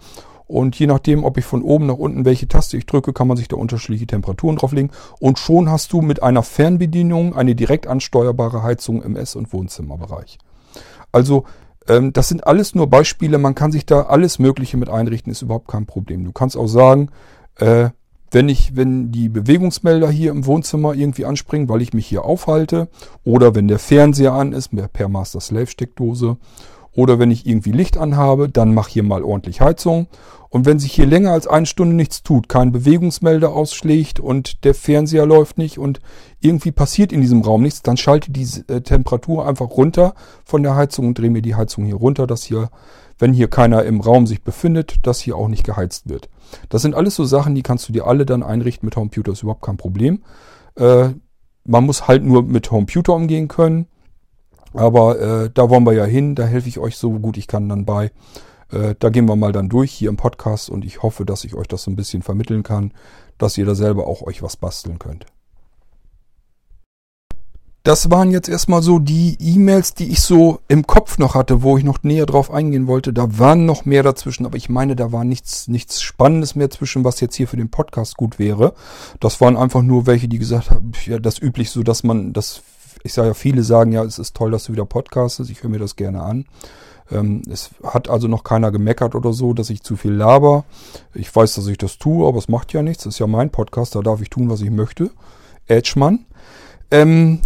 Und 0.47 0.79
je 0.79 0.87
nachdem, 0.87 1.23
ob 1.25 1.37
ich 1.37 1.45
von 1.45 1.61
oben 1.61 1.85
nach 1.87 1.97
unten 1.97 2.23
welche 2.23 2.47
Taste 2.47 2.77
ich 2.77 2.85
drücke, 2.85 3.11
kann 3.13 3.27
man 3.27 3.37
sich 3.37 3.49
da 3.49 3.57
unterschiedliche 3.57 4.07
Temperaturen 4.07 4.55
drauflegen. 4.55 4.91
Und 5.19 5.39
schon 5.39 5.69
hast 5.69 5.91
du 5.91 6.01
mit 6.01 6.23
einer 6.23 6.43
Fernbedienung 6.43 7.35
eine 7.35 7.53
direkt 7.53 7.87
ansteuerbare 7.87 8.63
Heizung 8.63 9.03
im 9.03 9.15
Ess- 9.15 9.35
und 9.35 9.51
Wohnzimmerbereich. 9.51 10.37
Also 11.11 11.43
ähm, 11.87 12.13
das 12.13 12.29
sind 12.29 12.47
alles 12.47 12.75
nur 12.75 12.87
Beispiele. 12.87 13.37
Man 13.37 13.55
kann 13.55 13.71
sich 13.71 13.85
da 13.85 14.03
alles 14.03 14.39
Mögliche 14.39 14.77
mit 14.77 14.89
einrichten, 14.89 15.31
ist 15.31 15.41
überhaupt 15.41 15.67
kein 15.67 15.85
Problem. 15.85 16.23
Du 16.23 16.31
kannst 16.31 16.55
auch 16.55 16.67
sagen, 16.67 17.09
äh, 17.55 17.89
wenn 18.31 18.49
ich, 18.49 18.75
wenn 18.75 19.11
die 19.11 19.29
Bewegungsmelder 19.29 20.09
hier 20.09 20.31
im 20.31 20.45
Wohnzimmer 20.45 20.93
irgendwie 20.93 21.25
anspringen, 21.25 21.69
weil 21.69 21.81
ich 21.81 21.93
mich 21.93 22.07
hier 22.07 22.25
aufhalte, 22.25 22.89
oder 23.23 23.55
wenn 23.55 23.67
der 23.67 23.79
Fernseher 23.79 24.33
an 24.33 24.53
ist, 24.53 24.71
per 24.91 25.07
Master 25.07 25.39
Slave 25.39 25.67
Steckdose, 25.67 26.37
oder 26.93 27.19
wenn 27.19 27.31
ich 27.31 27.45
irgendwie 27.45 27.72
Licht 27.72 27.97
anhabe, 27.97 28.49
dann 28.49 28.73
mach 28.73 28.88
hier 28.88 29.03
mal 29.03 29.23
ordentlich 29.23 29.61
Heizung. 29.61 30.07
Und 30.49 30.65
wenn 30.65 30.80
sich 30.80 30.93
hier 30.93 31.05
länger 31.05 31.31
als 31.31 31.45
eine 31.45 31.65
Stunde 31.65 31.95
nichts 31.95 32.23
tut, 32.23 32.47
kein 32.47 32.72
Bewegungsmelder 32.72 33.51
ausschlägt 33.51 34.19
und 34.19 34.64
der 34.64 34.73
Fernseher 34.73 35.26
läuft 35.26 35.57
nicht 35.57 35.77
und 35.77 35.99
irgendwie 36.39 36.72
passiert 36.72 37.11
in 37.11 37.22
diesem 37.22 37.41
Raum 37.41 37.64
nichts, 37.64 37.81
dann 37.81 37.97
schalte 37.97 38.31
die 38.31 38.47
äh, 38.68 38.81
Temperatur 38.81 39.45
einfach 39.45 39.69
runter 39.72 40.14
von 40.45 40.64
der 40.64 40.76
Heizung 40.76 41.07
und 41.07 41.19
drehe 41.19 41.30
mir 41.30 41.41
die 41.41 41.55
Heizung 41.55 41.85
hier 41.85 41.95
runter, 41.95 42.27
dass 42.27 42.43
hier, 42.43 42.69
wenn 43.19 43.34
hier 43.34 43.49
keiner 43.49 43.84
im 43.84 43.99
Raum 43.99 44.26
sich 44.26 44.41
befindet, 44.41 45.05
dass 45.05 45.19
hier 45.19 45.35
auch 45.35 45.49
nicht 45.49 45.65
geheizt 45.65 46.07
wird. 46.07 46.30
Das 46.69 46.81
sind 46.81 46.95
alles 46.95 47.15
so 47.15 47.26
Sachen, 47.26 47.53
die 47.53 47.64
kannst 47.64 47.89
du 47.89 47.93
dir 47.93 48.07
alle 48.07 48.26
dann 48.26 48.41
einrichten 48.43 48.85
mit 48.85 48.95
Computer, 48.95 49.34
ist 49.34 49.43
überhaupt 49.43 49.64
kein 49.64 49.77
Problem. 49.77 50.23
Äh, 50.76 51.09
man 51.65 51.85
muss 51.85 52.07
halt 52.07 52.23
nur 52.23 52.43
mit 52.43 52.69
Computer 52.69 53.14
umgehen 53.14 53.49
können. 53.49 53.88
Aber 54.77 55.19
äh, 55.19 55.49
da 55.53 55.69
wollen 55.69 55.85
wir 55.85 55.93
ja 55.93 56.05
hin, 56.05 56.35
da 56.35 56.45
helfe 56.45 56.69
ich 56.69 56.79
euch 56.79 56.97
so 56.97 57.11
gut 57.11 57.37
ich 57.37 57.47
kann 57.47 57.69
dann 57.69 57.85
bei. 57.85 58.11
Äh, 58.71 58.95
da 58.99 59.09
gehen 59.09 59.27
wir 59.27 59.35
mal 59.35 59.51
dann 59.51 59.69
durch 59.69 59.91
hier 59.91 60.09
im 60.09 60.17
Podcast 60.17 60.69
und 60.69 60.85
ich 60.85 61.03
hoffe, 61.03 61.25
dass 61.25 61.43
ich 61.43 61.55
euch 61.55 61.67
das 61.67 61.83
so 61.83 61.91
ein 61.91 61.95
bisschen 61.95 62.21
vermitteln 62.21 62.63
kann, 62.63 62.93
dass 63.37 63.57
ihr 63.57 63.65
da 63.65 63.75
selber 63.75 64.07
auch 64.07 64.21
euch 64.21 64.41
was 64.41 64.57
basteln 64.57 64.99
könnt. 64.99 65.25
Das 67.87 68.11
waren 68.11 68.31
jetzt 68.31 68.49
erstmal 68.49 68.81
so 68.81 68.99
die 68.99 69.37
E-Mails, 69.39 69.93
die 69.93 70.11
ich 70.11 70.19
so 70.19 70.59
im 70.67 70.85
Kopf 70.85 71.19
noch 71.19 71.35
hatte, 71.35 71.61
wo 71.61 71.77
ich 71.77 71.85
noch 71.85 72.03
näher 72.03 72.25
drauf 72.25 72.51
eingehen 72.51 72.85
wollte. 72.85 73.13
Da 73.13 73.39
waren 73.39 73.65
noch 73.65 73.85
mehr 73.85 74.03
dazwischen, 74.03 74.45
aber 74.45 74.57
ich 74.57 74.67
meine, 74.67 74.97
da 74.97 75.13
war 75.13 75.23
nichts, 75.23 75.69
nichts 75.69 76.01
Spannendes 76.01 76.53
mehr 76.55 76.69
zwischen, 76.69 77.05
was 77.05 77.21
jetzt 77.21 77.35
hier 77.35 77.47
für 77.47 77.55
den 77.55 77.71
Podcast 77.71 78.17
gut 78.17 78.39
wäre. 78.39 78.73
Das 79.21 79.39
waren 79.39 79.55
einfach 79.55 79.83
nur 79.83 80.05
welche, 80.05 80.27
die 80.27 80.37
gesagt 80.37 80.69
haben, 80.69 80.91
ja, 81.05 81.17
das 81.17 81.41
üblich 81.41 81.69
so, 81.69 81.81
dass 81.81 82.03
man, 82.03 82.33
dass, 82.33 82.61
ich 83.03 83.13
sage 83.13 83.29
ja, 83.29 83.33
viele 83.33 83.63
sagen 83.63 83.91
ja, 83.91 84.03
es 84.03 84.19
ist 84.19 84.35
toll, 84.35 84.51
dass 84.51 84.65
du 84.65 84.73
wieder 84.73 84.85
podcastest, 84.85 85.49
ich 85.49 85.63
höre 85.63 85.69
mir 85.69 85.79
das 85.79 85.95
gerne 85.95 86.21
an. 86.21 86.45
Ähm, 87.11 87.41
es 87.49 87.71
hat 87.83 88.09
also 88.09 88.27
noch 88.27 88.43
keiner 88.43 88.71
gemeckert 88.71 89.15
oder 89.15 89.33
so, 89.33 89.53
dass 89.53 89.69
ich 89.69 89.81
zu 89.81 89.95
viel 89.95 90.11
laber. 90.11 90.65
Ich 91.13 91.33
weiß, 91.33 91.55
dass 91.55 91.67
ich 91.67 91.77
das 91.77 91.97
tue, 91.97 92.27
aber 92.27 92.37
es 92.37 92.49
macht 92.49 92.73
ja 92.73 92.81
nichts. 92.81 93.03
Das 93.03 93.15
ist 93.15 93.19
ja 93.19 93.27
mein 93.27 93.49
Podcast, 93.49 93.95
da 93.95 94.01
darf 94.01 94.21
ich 94.21 94.29
tun, 94.29 94.49
was 94.49 94.61
ich 94.61 94.71
möchte. 94.71 95.11
Edgemann. 95.67 96.25
Ähm, 96.91 97.39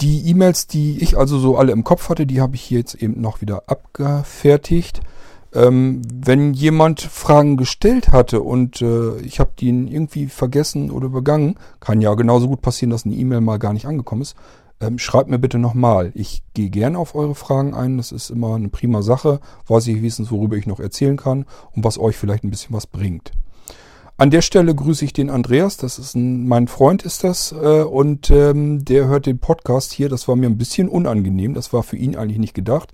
die 0.00 0.28
E-Mails, 0.28 0.66
die 0.66 1.02
ich 1.02 1.18
also 1.18 1.38
so 1.38 1.56
alle 1.56 1.72
im 1.72 1.84
Kopf 1.84 2.08
hatte, 2.08 2.26
die 2.26 2.40
habe 2.40 2.54
ich 2.54 2.62
hier 2.62 2.78
jetzt 2.78 2.94
eben 2.94 3.20
noch 3.20 3.40
wieder 3.40 3.64
abgefertigt. 3.66 5.00
Ähm, 5.54 6.02
wenn 6.12 6.52
jemand 6.52 7.00
Fragen 7.00 7.56
gestellt 7.56 8.12
hatte 8.12 8.42
und 8.42 8.82
äh, 8.82 9.18
ich 9.20 9.40
habe 9.40 9.52
die 9.58 9.68
irgendwie 9.68 10.26
vergessen 10.26 10.90
oder 10.90 11.06
übergangen, 11.06 11.54
kann 11.80 12.02
ja 12.02 12.14
genauso 12.14 12.48
gut 12.48 12.60
passieren, 12.60 12.90
dass 12.90 13.06
eine 13.06 13.14
E-Mail 13.14 13.40
mal 13.40 13.58
gar 13.58 13.72
nicht 13.72 13.86
angekommen 13.86 14.22
ist, 14.22 14.36
ähm, 14.80 14.98
schreibt 14.98 15.30
mir 15.30 15.38
bitte 15.38 15.58
nochmal. 15.58 16.12
Ich 16.14 16.42
gehe 16.54 16.70
gerne 16.70 16.98
auf 16.98 17.14
eure 17.14 17.34
Fragen 17.34 17.74
ein. 17.74 17.96
Das 17.96 18.12
ist 18.12 18.30
immer 18.30 18.54
eine 18.54 18.68
prima 18.68 19.02
Sache. 19.02 19.40
Weiß 19.66 19.86
ich 19.86 19.96
wenigstens, 19.96 20.30
worüber 20.30 20.56
ich 20.56 20.66
noch 20.66 20.80
erzählen 20.80 21.16
kann 21.16 21.46
und 21.74 21.84
was 21.84 21.98
euch 21.98 22.16
vielleicht 22.16 22.44
ein 22.44 22.50
bisschen 22.50 22.74
was 22.74 22.86
bringt. 22.86 23.32
An 24.20 24.30
der 24.30 24.42
Stelle 24.42 24.74
grüße 24.74 25.04
ich 25.04 25.12
den 25.12 25.30
Andreas, 25.30 25.76
das 25.76 26.00
ist 26.00 26.16
ein, 26.16 26.48
mein 26.48 26.66
Freund 26.66 27.04
ist 27.04 27.22
das, 27.22 27.52
äh, 27.52 27.82
und 27.82 28.32
ähm, 28.32 28.84
der 28.84 29.06
hört 29.06 29.26
den 29.26 29.38
Podcast 29.38 29.92
hier, 29.92 30.08
das 30.08 30.26
war 30.26 30.34
mir 30.34 30.46
ein 30.46 30.58
bisschen 30.58 30.88
unangenehm, 30.88 31.54
das 31.54 31.72
war 31.72 31.84
für 31.84 31.96
ihn 31.96 32.16
eigentlich 32.16 32.40
nicht 32.40 32.54
gedacht. 32.54 32.92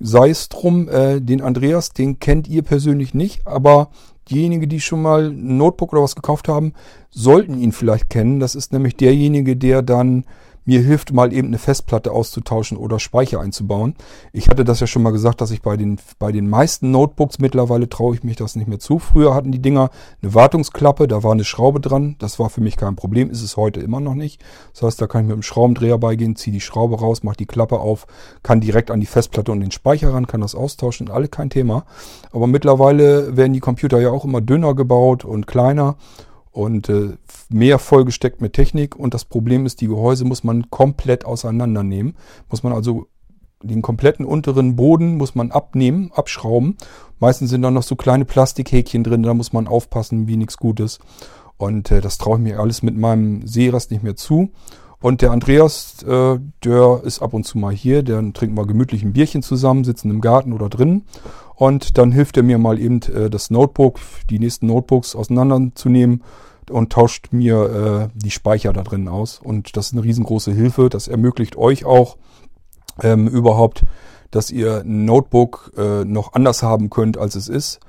Sei 0.00 0.30
es 0.30 0.48
drum, 0.48 0.88
äh, 0.88 1.20
den 1.20 1.42
Andreas, 1.42 1.90
den 1.90 2.18
kennt 2.18 2.48
ihr 2.48 2.62
persönlich 2.62 3.12
nicht, 3.12 3.46
aber 3.46 3.90
diejenigen, 4.30 4.68
die 4.68 4.80
schon 4.80 5.02
mal 5.02 5.30
ein 5.30 5.58
Notebook 5.58 5.92
oder 5.92 6.02
was 6.02 6.16
gekauft 6.16 6.48
haben, 6.48 6.72
sollten 7.10 7.60
ihn 7.60 7.72
vielleicht 7.72 8.08
kennen. 8.08 8.40
Das 8.40 8.54
ist 8.54 8.72
nämlich 8.72 8.96
derjenige, 8.96 9.56
der 9.56 9.82
dann 9.82 10.24
mir 10.70 10.82
hilft, 10.82 11.12
mal 11.12 11.32
eben 11.32 11.48
eine 11.48 11.58
Festplatte 11.58 12.12
auszutauschen 12.12 12.78
oder 12.78 13.00
Speicher 13.00 13.40
einzubauen. 13.40 13.96
Ich 14.32 14.48
hatte 14.48 14.64
das 14.64 14.78
ja 14.78 14.86
schon 14.86 15.02
mal 15.02 15.10
gesagt, 15.10 15.40
dass 15.40 15.50
ich 15.50 15.62
bei 15.62 15.76
den, 15.76 15.98
bei 16.20 16.30
den 16.30 16.48
meisten 16.48 16.92
Notebooks 16.92 17.40
mittlerweile 17.40 17.88
traue 17.88 18.14
ich 18.14 18.22
mich 18.22 18.36
das 18.36 18.54
nicht 18.54 18.68
mehr 18.68 18.78
zu. 18.78 19.00
Früher 19.00 19.34
hatten 19.34 19.50
die 19.50 19.60
Dinger 19.60 19.90
eine 20.22 20.32
Wartungsklappe, 20.32 21.08
da 21.08 21.24
war 21.24 21.32
eine 21.32 21.42
Schraube 21.42 21.80
dran. 21.80 22.14
Das 22.20 22.38
war 22.38 22.50
für 22.50 22.60
mich 22.60 22.76
kein 22.76 22.94
Problem, 22.94 23.30
ist 23.30 23.42
es 23.42 23.56
heute 23.56 23.80
immer 23.80 23.98
noch 23.98 24.14
nicht. 24.14 24.40
Das 24.72 24.82
heißt, 24.82 25.02
da 25.02 25.08
kann 25.08 25.22
ich 25.22 25.28
mit 25.28 25.34
dem 25.38 25.42
Schraubendreher 25.42 25.98
beigehen, 25.98 26.36
ziehe 26.36 26.54
die 26.54 26.60
Schraube 26.60 27.00
raus, 27.00 27.24
mache 27.24 27.38
die 27.38 27.46
Klappe 27.46 27.80
auf, 27.80 28.06
kann 28.44 28.60
direkt 28.60 28.92
an 28.92 29.00
die 29.00 29.06
Festplatte 29.06 29.50
und 29.50 29.58
den 29.58 29.72
Speicher 29.72 30.14
ran, 30.14 30.28
kann 30.28 30.40
das 30.40 30.54
austauschen, 30.54 31.10
alle 31.10 31.26
kein 31.26 31.50
Thema. 31.50 31.84
Aber 32.30 32.46
mittlerweile 32.46 33.36
werden 33.36 33.54
die 33.54 33.60
Computer 33.60 34.00
ja 34.00 34.10
auch 34.10 34.24
immer 34.24 34.40
dünner 34.40 34.76
gebaut 34.76 35.24
und 35.24 35.48
kleiner 35.48 35.96
und 36.52 36.88
äh, 36.88 37.16
mehr 37.48 37.78
vollgesteckt 37.78 38.40
mit 38.40 38.52
Technik. 38.52 38.96
Und 38.96 39.14
das 39.14 39.24
Problem 39.24 39.66
ist, 39.66 39.80
die 39.80 39.86
Gehäuse 39.86 40.24
muss 40.24 40.44
man 40.44 40.70
komplett 40.70 41.24
auseinandernehmen. 41.24 42.16
Muss 42.48 42.62
man 42.62 42.72
also 42.72 43.06
den 43.62 43.82
kompletten 43.82 44.24
unteren 44.24 44.76
Boden 44.76 45.16
muss 45.16 45.34
man 45.34 45.50
abnehmen, 45.50 46.10
abschrauben. 46.14 46.76
Meistens 47.18 47.50
sind 47.50 47.62
da 47.62 47.70
noch 47.70 47.82
so 47.82 47.94
kleine 47.96 48.24
Plastikhäkchen 48.24 49.04
drin, 49.04 49.22
da 49.22 49.34
muss 49.34 49.52
man 49.52 49.68
aufpassen, 49.68 50.26
wie 50.26 50.36
nichts 50.36 50.56
Gutes. 50.56 50.98
Und 51.58 51.90
äh, 51.90 52.00
das 52.00 52.16
traue 52.16 52.38
ich 52.38 52.42
mir 52.42 52.58
alles 52.58 52.82
mit 52.82 52.96
meinem 52.96 53.46
Seerest 53.46 53.90
nicht 53.90 54.02
mehr 54.02 54.16
zu. 54.16 54.50
Und 55.02 55.22
der 55.22 55.30
Andreas, 55.30 56.02
äh, 56.02 56.38
der 56.64 57.00
ist 57.04 57.22
ab 57.22 57.32
und 57.32 57.44
zu 57.44 57.58
mal 57.58 57.72
hier, 57.72 58.02
der 58.02 58.32
trinkt 58.32 58.54
mal 58.54 58.66
gemütlich 58.66 59.02
ein 59.02 59.12
Bierchen 59.12 59.42
zusammen, 59.42 59.84
sitzen 59.84 60.10
im 60.10 60.20
Garten 60.20 60.52
oder 60.52 60.68
drin. 60.68 61.04
Und 61.60 61.98
dann 61.98 62.10
hilft 62.10 62.38
er 62.38 62.42
mir 62.42 62.56
mal 62.56 62.78
eben 62.78 63.02
äh, 63.14 63.28
das 63.28 63.50
Notebook, 63.50 64.00
die 64.30 64.38
nächsten 64.38 64.66
Notebooks 64.66 65.14
auseinanderzunehmen 65.14 66.22
und 66.70 66.90
tauscht 66.90 67.26
mir 67.32 68.08
äh, 68.14 68.18
die 68.18 68.30
Speicher 68.30 68.72
da 68.72 68.82
drin 68.82 69.08
aus. 69.08 69.38
Und 69.44 69.76
das 69.76 69.88
ist 69.88 69.92
eine 69.92 70.02
riesengroße 70.02 70.52
Hilfe. 70.52 70.88
Das 70.88 71.06
ermöglicht 71.06 71.56
euch 71.56 71.84
auch 71.84 72.16
ähm, 73.02 73.28
überhaupt, 73.28 73.82
dass 74.30 74.50
ihr 74.50 74.80
ein 74.86 75.04
Notebook 75.04 75.72
äh, 75.76 76.06
noch 76.06 76.32
anders 76.32 76.62
haben 76.62 76.88
könnt, 76.88 77.18
als 77.18 77.34
es 77.34 77.48
ist. 77.48 77.80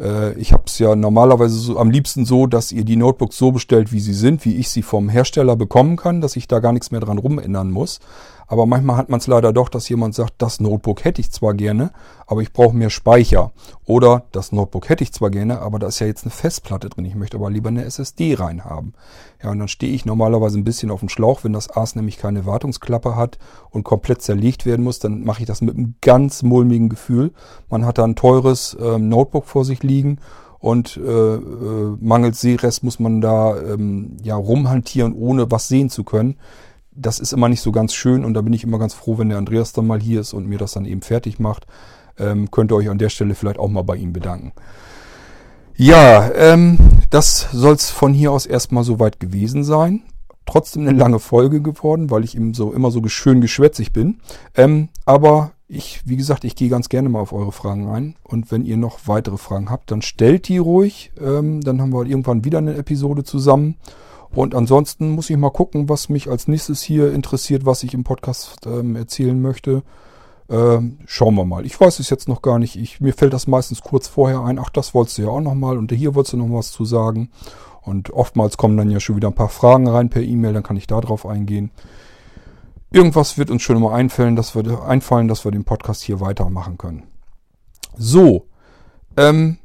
Äh, 0.00 0.32
ich 0.38 0.54
habe 0.54 0.62
es 0.66 0.78
ja 0.78 0.96
normalerweise 0.96 1.58
so, 1.58 1.78
am 1.78 1.90
liebsten 1.90 2.24
so, 2.24 2.46
dass 2.46 2.72
ihr 2.72 2.86
die 2.86 2.96
Notebooks 2.96 3.36
so 3.36 3.52
bestellt, 3.52 3.92
wie 3.92 4.00
sie 4.00 4.14
sind, 4.14 4.46
wie 4.46 4.56
ich 4.56 4.70
sie 4.70 4.80
vom 4.80 5.10
Hersteller 5.10 5.56
bekommen 5.56 5.96
kann, 5.96 6.22
dass 6.22 6.36
ich 6.36 6.48
da 6.48 6.60
gar 6.60 6.72
nichts 6.72 6.92
mehr 6.92 7.00
dran 7.00 7.18
rumändern 7.18 7.70
muss. 7.70 8.00
Aber 8.46 8.66
manchmal 8.66 8.96
hat 8.96 9.08
man 9.08 9.20
es 9.20 9.26
leider 9.26 9.52
doch, 9.52 9.68
dass 9.68 9.88
jemand 9.88 10.14
sagt, 10.14 10.34
das 10.38 10.60
Notebook 10.60 11.04
hätte 11.04 11.20
ich 11.20 11.30
zwar 11.30 11.54
gerne, 11.54 11.90
aber 12.26 12.42
ich 12.42 12.52
brauche 12.52 12.76
mehr 12.76 12.90
Speicher. 12.90 13.52
Oder 13.84 14.24
das 14.32 14.52
Notebook 14.52 14.88
hätte 14.88 15.04
ich 15.04 15.12
zwar 15.12 15.30
gerne, 15.30 15.60
aber 15.60 15.78
da 15.78 15.88
ist 15.88 16.00
ja 16.00 16.06
jetzt 16.06 16.24
eine 16.24 16.30
Festplatte 16.30 16.88
drin. 16.88 17.04
Ich 17.04 17.14
möchte 17.14 17.36
aber 17.36 17.50
lieber 17.50 17.68
eine 17.68 17.84
SSD 17.84 18.34
reinhaben. 18.34 18.94
Ja, 19.42 19.50
und 19.50 19.58
dann 19.58 19.68
stehe 19.68 19.92
ich 19.92 20.04
normalerweise 20.04 20.58
ein 20.58 20.64
bisschen 20.64 20.90
auf 20.90 21.00
dem 21.00 21.08
Schlauch, 21.08 21.44
wenn 21.44 21.52
das 21.52 21.70
Aas 21.70 21.96
nämlich 21.96 22.18
keine 22.18 22.46
Wartungsklappe 22.46 23.16
hat 23.16 23.38
und 23.70 23.84
komplett 23.84 24.22
zerlegt 24.22 24.66
werden 24.66 24.84
muss, 24.84 24.98
dann 24.98 25.24
mache 25.24 25.40
ich 25.40 25.46
das 25.46 25.60
mit 25.60 25.76
einem 25.76 25.94
ganz 26.00 26.42
mulmigen 26.42 26.88
Gefühl. 26.88 27.32
Man 27.68 27.84
hat 27.84 27.98
da 27.98 28.04
ein 28.04 28.16
teures 28.16 28.76
ähm, 28.80 29.08
Notebook 29.08 29.46
vor 29.46 29.64
sich 29.64 29.82
liegen 29.82 30.18
und 30.58 30.96
äh, 30.96 31.34
äh, 31.34 31.96
mangels 32.00 32.40
Sehrest 32.40 32.84
muss 32.84 33.00
man 33.00 33.20
da 33.20 33.56
ähm, 33.60 34.16
ja 34.22 34.36
rumhantieren, 34.36 35.12
ohne 35.12 35.50
was 35.50 35.66
sehen 35.66 35.90
zu 35.90 36.04
können 36.04 36.36
das 36.94 37.18
ist 37.18 37.32
immer 37.32 37.48
nicht 37.48 37.60
so 37.60 37.72
ganz 37.72 37.94
schön 37.94 38.24
und 38.24 38.34
da 38.34 38.42
bin 38.42 38.52
ich 38.52 38.64
immer 38.64 38.78
ganz 38.78 38.94
froh, 38.94 39.18
wenn 39.18 39.28
der 39.28 39.38
Andreas 39.38 39.72
dann 39.72 39.86
mal 39.86 40.00
hier 40.00 40.20
ist 40.20 40.32
und 40.32 40.46
mir 40.46 40.58
das 40.58 40.72
dann 40.72 40.84
eben 40.84 41.02
fertig 41.02 41.38
macht. 41.38 41.66
Ähm, 42.18 42.50
könnt 42.50 42.72
ihr 42.72 42.76
euch 42.76 42.90
an 42.90 42.98
der 42.98 43.08
Stelle 43.08 43.34
vielleicht 43.34 43.58
auch 43.58 43.68
mal 43.68 43.82
bei 43.82 43.96
ihm 43.96 44.12
bedanken. 44.12 44.52
Ja, 45.76 46.30
ähm, 46.34 46.78
das 47.10 47.48
soll 47.52 47.74
es 47.74 47.90
von 47.90 48.12
hier 48.12 48.30
aus 48.30 48.46
erstmal 48.46 48.84
soweit 48.84 49.20
gewesen 49.20 49.64
sein. 49.64 50.02
Trotzdem 50.44 50.86
eine 50.86 50.98
lange 50.98 51.18
Folge 51.18 51.62
geworden, 51.62 52.10
weil 52.10 52.24
ich 52.24 52.36
eben 52.36 52.52
so 52.52 52.72
immer 52.72 52.90
so 52.90 53.06
schön 53.08 53.40
geschwätzig 53.40 53.92
bin. 53.92 54.20
Ähm, 54.54 54.90
aber 55.06 55.52
ich, 55.68 56.02
wie 56.04 56.16
gesagt, 56.16 56.44
ich 56.44 56.56
gehe 56.56 56.68
ganz 56.68 56.90
gerne 56.90 57.08
mal 57.08 57.20
auf 57.20 57.32
eure 57.32 57.52
Fragen 57.52 57.88
ein. 57.88 58.16
Und 58.22 58.50
wenn 58.50 58.64
ihr 58.64 58.76
noch 58.76 59.00
weitere 59.06 59.38
Fragen 59.38 59.70
habt, 59.70 59.90
dann 59.90 60.02
stellt 60.02 60.48
die 60.48 60.58
ruhig. 60.58 61.12
Ähm, 61.18 61.62
dann 61.62 61.80
haben 61.80 61.92
wir 61.92 62.04
irgendwann 62.04 62.44
wieder 62.44 62.58
eine 62.58 62.74
Episode 62.74 63.24
zusammen. 63.24 63.76
Und 64.34 64.54
ansonsten 64.54 65.10
muss 65.10 65.28
ich 65.30 65.36
mal 65.36 65.50
gucken, 65.50 65.88
was 65.88 66.08
mich 66.08 66.30
als 66.30 66.48
nächstes 66.48 66.82
hier 66.82 67.12
interessiert, 67.12 67.66
was 67.66 67.82
ich 67.82 67.92
im 67.92 68.04
Podcast 68.04 68.66
ähm, 68.66 68.96
erzählen 68.96 69.40
möchte. 69.40 69.82
Ähm, 70.48 70.98
schauen 71.06 71.34
wir 71.34 71.44
mal. 71.44 71.66
Ich 71.66 71.78
weiß 71.78 71.98
es 71.98 72.10
jetzt 72.10 72.28
noch 72.28 72.42
gar 72.42 72.58
nicht. 72.58 72.76
Ich, 72.76 73.00
mir 73.00 73.12
fällt 73.12 73.34
das 73.34 73.46
meistens 73.46 73.82
kurz 73.82 74.08
vorher 74.08 74.40
ein. 74.40 74.58
Ach, 74.58 74.70
das 74.70 74.94
wolltest 74.94 75.18
du 75.18 75.22
ja 75.22 75.28
auch 75.28 75.40
noch 75.40 75.54
mal 75.54 75.76
und 75.76 75.92
hier 75.92 76.14
wolltest 76.14 76.32
du 76.32 76.38
noch 76.38 76.56
was 76.56 76.72
zu 76.72 76.84
sagen. 76.84 77.30
Und 77.82 78.10
oftmals 78.10 78.56
kommen 78.56 78.76
dann 78.76 78.90
ja 78.90 79.00
schon 79.00 79.16
wieder 79.16 79.28
ein 79.28 79.34
paar 79.34 79.48
Fragen 79.48 79.88
rein 79.88 80.08
per 80.08 80.22
E-Mail, 80.22 80.52
dann 80.52 80.62
kann 80.62 80.76
ich 80.76 80.86
da 80.86 81.00
drauf 81.00 81.26
eingehen. 81.26 81.70
Irgendwas 82.90 83.38
wird 83.38 83.50
uns 83.50 83.62
schon 83.62 83.76
immer 83.76 83.92
einfallen, 83.92 84.36
dass 84.36 84.54
wir, 84.54 84.84
einfallen, 84.84 85.28
dass 85.28 85.44
wir 85.44 85.50
den 85.50 85.64
Podcast 85.64 86.02
hier 86.02 86.20
weitermachen 86.20 86.78
können. 86.78 87.04
So, 87.96 88.46
ähm, 89.16 89.58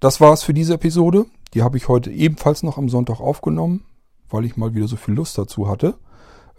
das 0.00 0.20
war's 0.20 0.42
für 0.42 0.54
diese 0.54 0.74
Episode. 0.74 1.26
Die 1.54 1.62
habe 1.62 1.76
ich 1.76 1.88
heute 1.88 2.10
ebenfalls 2.10 2.62
noch 2.62 2.78
am 2.78 2.88
Sonntag 2.88 3.20
aufgenommen, 3.20 3.84
weil 4.28 4.44
ich 4.44 4.56
mal 4.56 4.74
wieder 4.74 4.86
so 4.86 4.96
viel 4.96 5.14
Lust 5.14 5.36
dazu 5.36 5.68
hatte. 5.68 5.94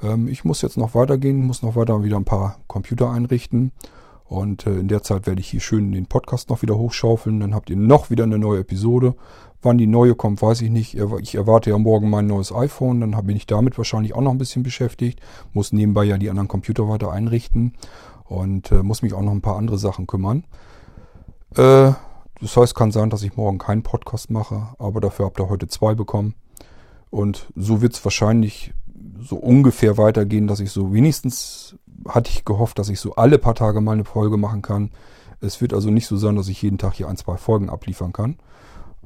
Ähm, 0.01 0.27
ich 0.27 0.43
muss 0.43 0.61
jetzt 0.61 0.77
noch 0.77 0.95
weitergehen, 0.95 1.45
muss 1.45 1.61
noch 1.61 1.75
weiter 1.75 2.03
wieder 2.03 2.17
ein 2.17 2.25
paar 2.25 2.57
Computer 2.67 3.09
einrichten. 3.09 3.71
Und 4.25 4.65
äh, 4.65 4.79
in 4.79 4.87
der 4.87 5.03
Zeit 5.03 5.27
werde 5.27 5.41
ich 5.41 5.49
hier 5.49 5.59
schön 5.59 5.91
den 5.91 6.05
Podcast 6.05 6.49
noch 6.49 6.61
wieder 6.61 6.77
hochschaufeln. 6.77 7.39
Dann 7.41 7.53
habt 7.53 7.69
ihr 7.69 7.75
noch 7.75 8.09
wieder 8.09 8.23
eine 8.23 8.39
neue 8.39 8.61
Episode. 8.61 9.15
Wann 9.61 9.77
die 9.77 9.87
neue 9.87 10.15
kommt, 10.15 10.41
weiß 10.41 10.61
ich 10.61 10.69
nicht. 10.69 10.97
Ich 11.19 11.35
erwarte 11.35 11.69
ja 11.69 11.77
morgen 11.77 12.09
mein 12.09 12.27
neues 12.27 12.53
iPhone. 12.53 13.01
Dann 13.01 13.11
bin 13.25 13.35
ich 13.35 13.45
damit 13.45 13.77
wahrscheinlich 13.77 14.15
auch 14.15 14.21
noch 14.21 14.31
ein 14.31 14.37
bisschen 14.37 14.63
beschäftigt. 14.63 15.19
Muss 15.53 15.73
nebenbei 15.73 16.05
ja 16.05 16.17
die 16.17 16.29
anderen 16.29 16.47
Computer 16.47 16.87
weiter 16.87 17.11
einrichten. 17.11 17.73
Und 18.23 18.71
äh, 18.71 18.83
muss 18.83 19.01
mich 19.01 19.13
auch 19.13 19.21
noch 19.21 19.33
ein 19.33 19.41
paar 19.41 19.57
andere 19.57 19.77
Sachen 19.77 20.07
kümmern. 20.07 20.45
Äh, 21.57 21.91
das 22.41 22.57
heißt, 22.57 22.75
kann 22.75 22.91
sein, 22.91 23.09
dass 23.09 23.23
ich 23.23 23.37
morgen 23.37 23.57
keinen 23.57 23.83
Podcast 23.83 24.31
mache, 24.31 24.69
aber 24.79 24.99
dafür 24.99 25.25
habt 25.25 25.39
ihr 25.39 25.49
heute 25.49 25.67
zwei 25.67 25.93
bekommen. 25.95 26.35
Und 27.09 27.47
so 27.55 27.81
wird 27.81 27.93
es 27.93 28.03
wahrscheinlich 28.03 28.73
so 29.21 29.35
ungefähr 29.35 29.97
weitergehen, 29.97 30.47
dass 30.47 30.59
ich 30.59 30.71
so 30.71 30.93
wenigstens 30.93 31.75
hatte 32.07 32.31
ich 32.31 32.45
gehofft, 32.45 32.79
dass 32.79 32.89
ich 32.89 32.99
so 32.99 33.15
alle 33.15 33.37
paar 33.37 33.55
Tage 33.55 33.81
mal 33.81 33.91
eine 33.91 34.05
Folge 34.05 34.37
machen 34.37 34.61
kann. 34.61 34.91
Es 35.39 35.61
wird 35.61 35.73
also 35.73 35.89
nicht 35.89 36.07
so 36.07 36.17
sein, 36.17 36.35
dass 36.35 36.47
ich 36.47 36.61
jeden 36.61 36.77
Tag 36.77 36.93
hier 36.93 37.07
ein, 37.07 37.17
zwei 37.17 37.37
Folgen 37.37 37.69
abliefern 37.69 38.13
kann. 38.13 38.37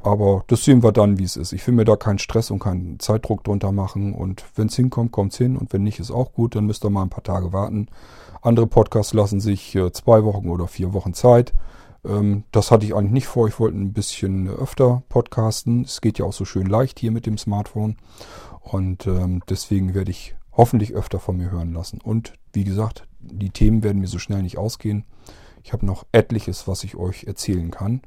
Aber 0.02 0.44
das 0.48 0.64
sehen 0.64 0.84
wir 0.84 0.92
dann, 0.92 1.18
wie 1.18 1.24
es 1.24 1.36
ist. 1.36 1.52
Ich 1.52 1.66
will 1.66 1.74
mir 1.74 1.86
da 1.86 1.96
keinen 1.96 2.20
Stress 2.20 2.52
und 2.52 2.60
keinen 2.60 3.00
Zeitdruck 3.00 3.44
drunter 3.44 3.72
machen. 3.72 4.14
Und 4.14 4.46
wenn 4.56 4.68
es 4.68 4.76
hinkommt, 4.76 5.12
kommt 5.12 5.32
es 5.32 5.40
hin. 5.40 5.58
Und 5.58 5.74
wenn 5.74 5.84
nicht, 5.84 6.00
ist 6.00 6.12
auch 6.12 6.34
gut. 6.34 6.56
Dann 6.56 6.68
müsst 6.68 6.86
ihr 6.86 6.92
mal 6.92 7.02
ein 7.02 7.10
paar 7.10 7.24
Tage 7.24 7.54
warten. 7.54 7.88
Andere 8.42 8.68
Podcasts 8.68 9.14
lassen 9.14 9.40
sich 9.40 9.74
äh, 9.76 9.92
zwei 9.92 10.24
Wochen 10.24 10.50
oder 10.50 10.68
vier 10.68 10.94
Wochen 10.94 11.16
Zeit. 11.16 11.54
Ähm, 12.06 12.44
das 12.52 12.72
hatte 12.72 12.86
ich 12.86 12.96
eigentlich 12.96 13.12
nicht 13.12 13.28
vor. 13.28 13.48
Ich 13.48 13.60
wollte 13.60 13.78
ein 13.78 13.94
bisschen 13.94 14.48
öfter 14.48 15.04
podcasten. 15.10 15.84
Es 15.84 16.02
geht 16.02 16.20
ja 16.20 16.26
auch 16.26 16.34
so 16.34 16.46
schön 16.46 16.68
leicht 16.68 17.00
hier 17.00 17.12
mit 17.12 17.26
dem 17.26 17.38
Smartphone. 17.38 17.98
Und 18.62 19.08
ähm, 19.08 19.42
deswegen 19.50 19.94
werde 19.94 20.12
ich 20.12 20.36
hoffentlich 20.52 20.94
öfter 20.94 21.20
von 21.20 21.38
mir 21.38 21.52
hören 21.52 21.74
lassen. 21.74 22.00
Und 22.02 22.34
wie 22.54 22.64
gesagt, 22.64 23.08
die 23.20 23.50
Themen 23.50 23.84
werden 23.84 24.02
mir 24.02 24.08
so 24.08 24.20
schnell 24.20 24.42
nicht 24.42 24.58
ausgehen. 24.58 25.06
Ich 25.64 25.74
habe 25.74 25.86
noch 25.86 26.06
etliches, 26.12 26.68
was 26.68 26.84
ich 26.84 26.96
euch 26.96 27.26
erzählen 27.26 27.72
kann. 27.72 28.02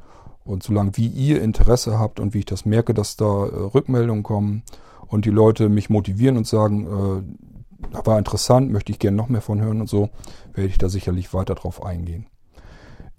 Und 0.45 0.63
solange 0.63 0.97
wie 0.97 1.09
ihr 1.09 1.43
Interesse 1.43 1.99
habt 1.99 2.21
und 2.21 2.33
wie 2.33 2.39
ich 2.41 2.47
das 2.47 2.65
merke, 2.65 2.95
dass 2.95 3.17
da 3.17 3.25
äh, 3.25 3.55
Rückmeldungen 3.75 4.23
kommen 4.23 4.63
und 5.07 5.25
die 5.25 5.31
Leute 5.31 5.69
mich 5.69 5.91
motivieren 5.91 6.37
und 6.37 6.47
sagen, 6.47 6.87
äh, 6.87 8.07
war 8.07 8.19
interessant, 8.19 8.71
möchte 8.71 8.93
ich 8.93 8.99
gerne 8.99 9.17
noch 9.17 9.29
mehr 9.29 9.43
von 9.43 9.61
hören 9.61 9.81
und 9.81 9.89
so, 9.89 10.09
werde 10.53 10.69
ich 10.69 10.79
da 10.79 10.89
sicherlich 10.89 11.35
weiter 11.35 11.55
drauf 11.55 11.85
eingehen. 11.85 12.27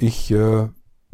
Ich 0.02 0.32
äh, 0.32 0.70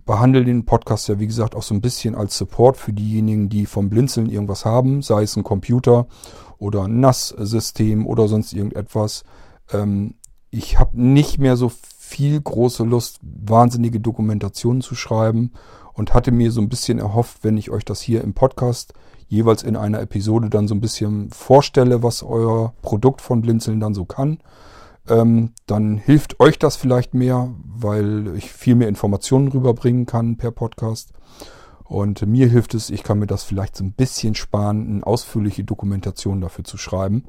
behandle 0.05 0.45
den 0.45 0.65
Podcast 0.65 1.07
ja, 1.07 1.19
wie 1.19 1.25
gesagt, 1.25 1.55
auch 1.55 1.63
so 1.63 1.73
ein 1.73 1.81
bisschen 1.81 2.13
als 2.13 2.37
Support 2.37 2.77
für 2.77 2.93
diejenigen, 2.93 3.49
die 3.49 3.65
vom 3.65 3.89
Blinzeln 3.89 4.29
irgendwas 4.29 4.63
haben, 4.63 5.01
sei 5.01 5.23
es 5.23 5.35
ein 5.35 5.43
Computer 5.43 6.05
oder 6.59 6.83
ein 6.83 6.99
NAS-System 6.99 8.05
oder 8.05 8.27
sonst 8.27 8.53
irgendetwas. 8.53 9.23
Ähm, 9.73 10.13
ich 10.51 10.79
habe 10.79 11.01
nicht 11.01 11.39
mehr 11.39 11.57
so 11.57 11.71
viel 11.97 12.39
große 12.39 12.83
Lust, 12.83 13.19
wahnsinnige 13.23 13.99
Dokumentationen 13.99 14.81
zu 14.81 14.93
schreiben 14.93 15.53
und 15.93 16.13
hatte 16.13 16.31
mir 16.31 16.51
so 16.51 16.61
ein 16.61 16.69
bisschen 16.69 16.99
erhofft, 16.99 17.39
wenn 17.41 17.57
ich 17.57 17.71
euch 17.71 17.85
das 17.85 18.01
hier 18.01 18.23
im 18.23 18.35
Podcast 18.35 18.93
jeweils 19.27 19.63
in 19.63 19.75
einer 19.75 19.99
Episode 19.99 20.51
dann 20.51 20.67
so 20.67 20.75
ein 20.75 20.81
bisschen 20.81 21.31
vorstelle, 21.31 22.03
was 22.03 22.21
euer 22.21 22.75
Produkt 22.83 23.21
von 23.21 23.41
Blinzeln 23.41 23.79
dann 23.79 23.95
so 23.95 24.05
kann 24.05 24.37
ähm, 25.07 25.51
dann 25.65 25.97
hilft 25.97 26.39
euch 26.39 26.59
das 26.59 26.75
vielleicht 26.75 27.13
mehr, 27.13 27.53
weil 27.63 28.35
ich 28.35 28.51
viel 28.51 28.75
mehr 28.75 28.87
Informationen 28.87 29.49
rüberbringen 29.49 30.05
kann 30.05 30.37
per 30.37 30.51
Podcast. 30.51 31.11
Und 31.83 32.25
mir 32.25 32.47
hilft 32.47 32.73
es, 32.73 32.89
ich 32.89 33.03
kann 33.03 33.19
mir 33.19 33.27
das 33.27 33.43
vielleicht 33.43 33.75
so 33.75 33.83
ein 33.83 33.93
bisschen 33.93 34.33
sparen, 34.33 34.87
eine 34.87 35.05
ausführliche 35.05 35.63
Dokumentation 35.63 36.41
dafür 36.41 36.65
zu 36.65 36.77
schreiben. 36.77 37.25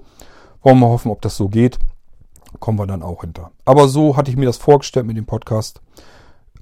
Wollen 0.62 0.78
wir 0.78 0.88
hoffen, 0.88 1.10
ob 1.10 1.20
das 1.20 1.36
so 1.36 1.48
geht. 1.48 1.78
Kommen 2.58 2.78
wir 2.78 2.86
dann 2.86 3.02
auch 3.02 3.20
hinter. 3.20 3.52
Aber 3.66 3.86
so 3.88 4.16
hatte 4.16 4.30
ich 4.30 4.36
mir 4.36 4.46
das 4.46 4.56
vorgestellt 4.56 5.06
mit 5.06 5.16
dem 5.16 5.26
Podcast. 5.26 5.82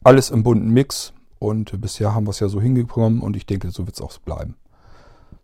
Alles 0.03 0.31
im 0.31 0.43
bunten 0.43 0.71
Mix. 0.71 1.13
Und 1.39 1.81
bisher 1.81 2.15
haben 2.15 2.27
wir 2.27 2.31
es 2.31 2.41
ja 2.41 2.49
so 2.49 2.61
hingekommen 2.61 3.21
und 3.21 3.37
ich 3.37 3.47
denke, 3.47 3.71
so 3.71 3.87
wird 3.87 3.97
es 3.97 4.03
auch 4.03 4.17
bleiben. 4.19 4.57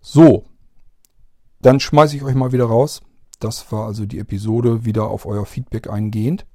So, 0.00 0.44
dann 1.60 1.78
schmeiße 1.78 2.16
ich 2.16 2.22
euch 2.22 2.34
mal 2.34 2.52
wieder 2.52 2.64
raus. 2.64 3.02
Das 3.40 3.72
war 3.72 3.86
also 3.86 4.06
die 4.06 4.18
Episode 4.18 4.84
wieder 4.84 5.08
auf 5.08 5.26
euer 5.26 5.46
Feedback 5.46 5.88
eingehend. 5.88 6.46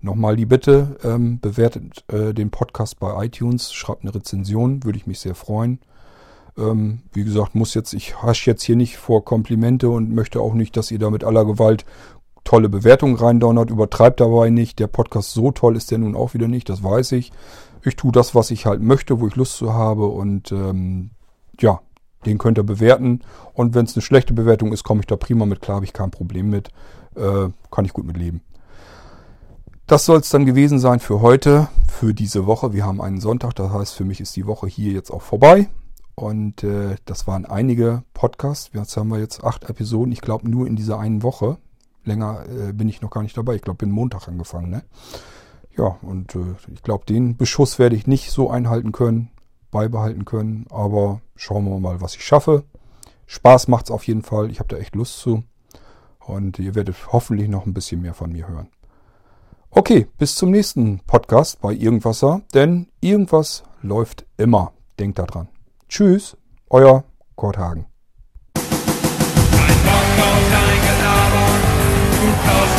Nochmal 0.00 0.36
die 0.36 0.46
Bitte, 0.46 0.98
ähm, 1.04 1.40
bewertet 1.40 2.04
äh, 2.08 2.34
den 2.34 2.50
Podcast 2.50 3.00
bei 3.00 3.24
iTunes, 3.24 3.72
schreibt 3.72 4.02
eine 4.02 4.14
Rezension, 4.14 4.84
würde 4.84 4.98
ich 4.98 5.06
mich 5.06 5.20
sehr 5.20 5.34
freuen. 5.34 5.80
Ähm, 6.58 7.02
wie 7.12 7.24
gesagt, 7.24 7.54
muss 7.54 7.74
jetzt, 7.74 7.94
ich 7.94 8.22
hasche 8.22 8.50
jetzt 8.50 8.62
hier 8.62 8.76
nicht 8.76 8.98
vor 8.98 9.24
Komplimente 9.24 9.88
und 9.88 10.12
möchte 10.12 10.40
auch 10.40 10.54
nicht, 10.54 10.76
dass 10.76 10.90
ihr 10.90 10.98
da 10.98 11.10
mit 11.10 11.24
aller 11.24 11.44
Gewalt 11.44 11.84
tolle 12.44 12.68
Bewertungen 12.68 13.16
reindonnert. 13.16 13.70
Übertreibt 13.70 14.20
dabei 14.20 14.50
nicht. 14.50 14.78
Der 14.78 14.86
Podcast 14.86 15.32
so 15.32 15.50
toll 15.50 15.76
ist 15.76 15.90
der 15.90 15.98
nun 15.98 16.16
auch 16.16 16.34
wieder 16.34 16.48
nicht, 16.48 16.68
das 16.68 16.82
weiß 16.82 17.12
ich. 17.12 17.32
Ich 17.82 17.96
tue 17.96 18.12
das, 18.12 18.34
was 18.34 18.50
ich 18.50 18.66
halt 18.66 18.82
möchte, 18.82 19.20
wo 19.20 19.28
ich 19.28 19.36
Lust 19.36 19.56
zu 19.56 19.72
habe 19.72 20.06
und 20.06 20.50
ähm, 20.50 21.10
ja, 21.60 21.80
den 22.26 22.38
könnt 22.38 22.58
ihr 22.58 22.64
bewerten. 22.64 23.22
Und 23.54 23.74
wenn 23.74 23.86
es 23.86 23.94
eine 23.94 24.02
schlechte 24.02 24.34
Bewertung 24.34 24.72
ist, 24.72 24.84
komme 24.84 25.00
ich 25.00 25.06
da 25.06 25.16
prima 25.16 25.46
mit 25.46 25.60
klar, 25.60 25.76
habe 25.76 25.84
ich 25.84 25.92
kein 25.92 26.10
Problem 26.10 26.50
mit. 26.50 26.68
Äh, 27.14 27.48
kann 27.70 27.84
ich 27.84 27.92
gut 27.92 28.06
mit 28.06 28.16
leben. 28.16 28.42
Das 29.86 30.04
soll 30.04 30.18
es 30.18 30.30
dann 30.30 30.44
gewesen 30.44 30.80
sein 30.80 30.98
für 30.98 31.20
heute, 31.20 31.68
für 31.88 32.12
diese 32.12 32.46
Woche. 32.46 32.72
Wir 32.72 32.84
haben 32.84 33.00
einen 33.00 33.20
Sonntag, 33.20 33.54
das 33.54 33.72
heißt, 33.72 33.94
für 33.94 34.04
mich 34.04 34.20
ist 34.20 34.34
die 34.34 34.46
Woche 34.46 34.66
hier 34.66 34.92
jetzt 34.92 35.10
auch 35.10 35.22
vorbei. 35.22 35.68
Und 36.16 36.64
äh, 36.64 36.96
das 37.04 37.26
waren 37.26 37.44
einige 37.44 38.02
Podcasts. 38.12 38.70
Jetzt 38.72 38.96
haben 38.96 39.08
wir 39.08 39.20
jetzt 39.20 39.44
acht 39.44 39.70
Episoden. 39.70 40.12
Ich 40.12 40.22
glaube 40.22 40.50
nur 40.50 40.66
in 40.66 40.74
dieser 40.74 40.98
einen 40.98 41.22
Woche. 41.22 41.58
Länger 42.04 42.44
äh, 42.48 42.72
bin 42.72 42.88
ich 42.88 43.00
noch 43.00 43.10
gar 43.10 43.22
nicht 43.22 43.36
dabei. 43.36 43.54
Ich 43.54 43.62
glaube, 43.62 43.78
bin 43.78 43.90
Montag 43.90 44.26
angefangen. 44.26 44.70
Ne? 44.70 44.82
Ja, 45.76 45.96
und 46.02 46.34
äh, 46.34 46.54
ich 46.72 46.82
glaube, 46.82 47.04
den 47.04 47.36
Beschuss 47.36 47.78
werde 47.78 47.96
ich 47.96 48.06
nicht 48.06 48.30
so 48.30 48.50
einhalten 48.50 48.92
können, 48.92 49.30
beibehalten 49.70 50.24
können. 50.24 50.66
Aber 50.70 51.20
schauen 51.34 51.64
wir 51.64 51.78
mal, 51.78 52.00
was 52.00 52.14
ich 52.16 52.24
schaffe. 52.24 52.64
Spaß 53.26 53.68
macht 53.68 53.86
es 53.86 53.90
auf 53.90 54.06
jeden 54.06 54.22
Fall. 54.22 54.50
Ich 54.50 54.58
habe 54.58 54.68
da 54.68 54.76
echt 54.76 54.94
Lust 54.94 55.18
zu. 55.18 55.42
Und 56.20 56.58
ihr 56.58 56.74
werdet 56.74 57.12
hoffentlich 57.12 57.48
noch 57.48 57.66
ein 57.66 57.74
bisschen 57.74 58.02
mehr 58.02 58.14
von 58.14 58.32
mir 58.32 58.48
hören. 58.48 58.68
Okay, 59.70 60.06
bis 60.18 60.34
zum 60.34 60.50
nächsten 60.50 61.00
Podcast 61.00 61.60
bei 61.60 61.72
Irgendwasser, 61.72 62.40
denn 62.54 62.88
irgendwas 63.00 63.62
läuft 63.82 64.24
immer. 64.36 64.72
Denkt 64.98 65.18
daran. 65.18 65.48
Tschüss, 65.88 66.36
euer 66.70 67.04
Kurt 67.34 67.58
Hagen. 67.58 67.86
Ein 68.54 68.64
Bock 69.84 70.22
auf 72.48 72.75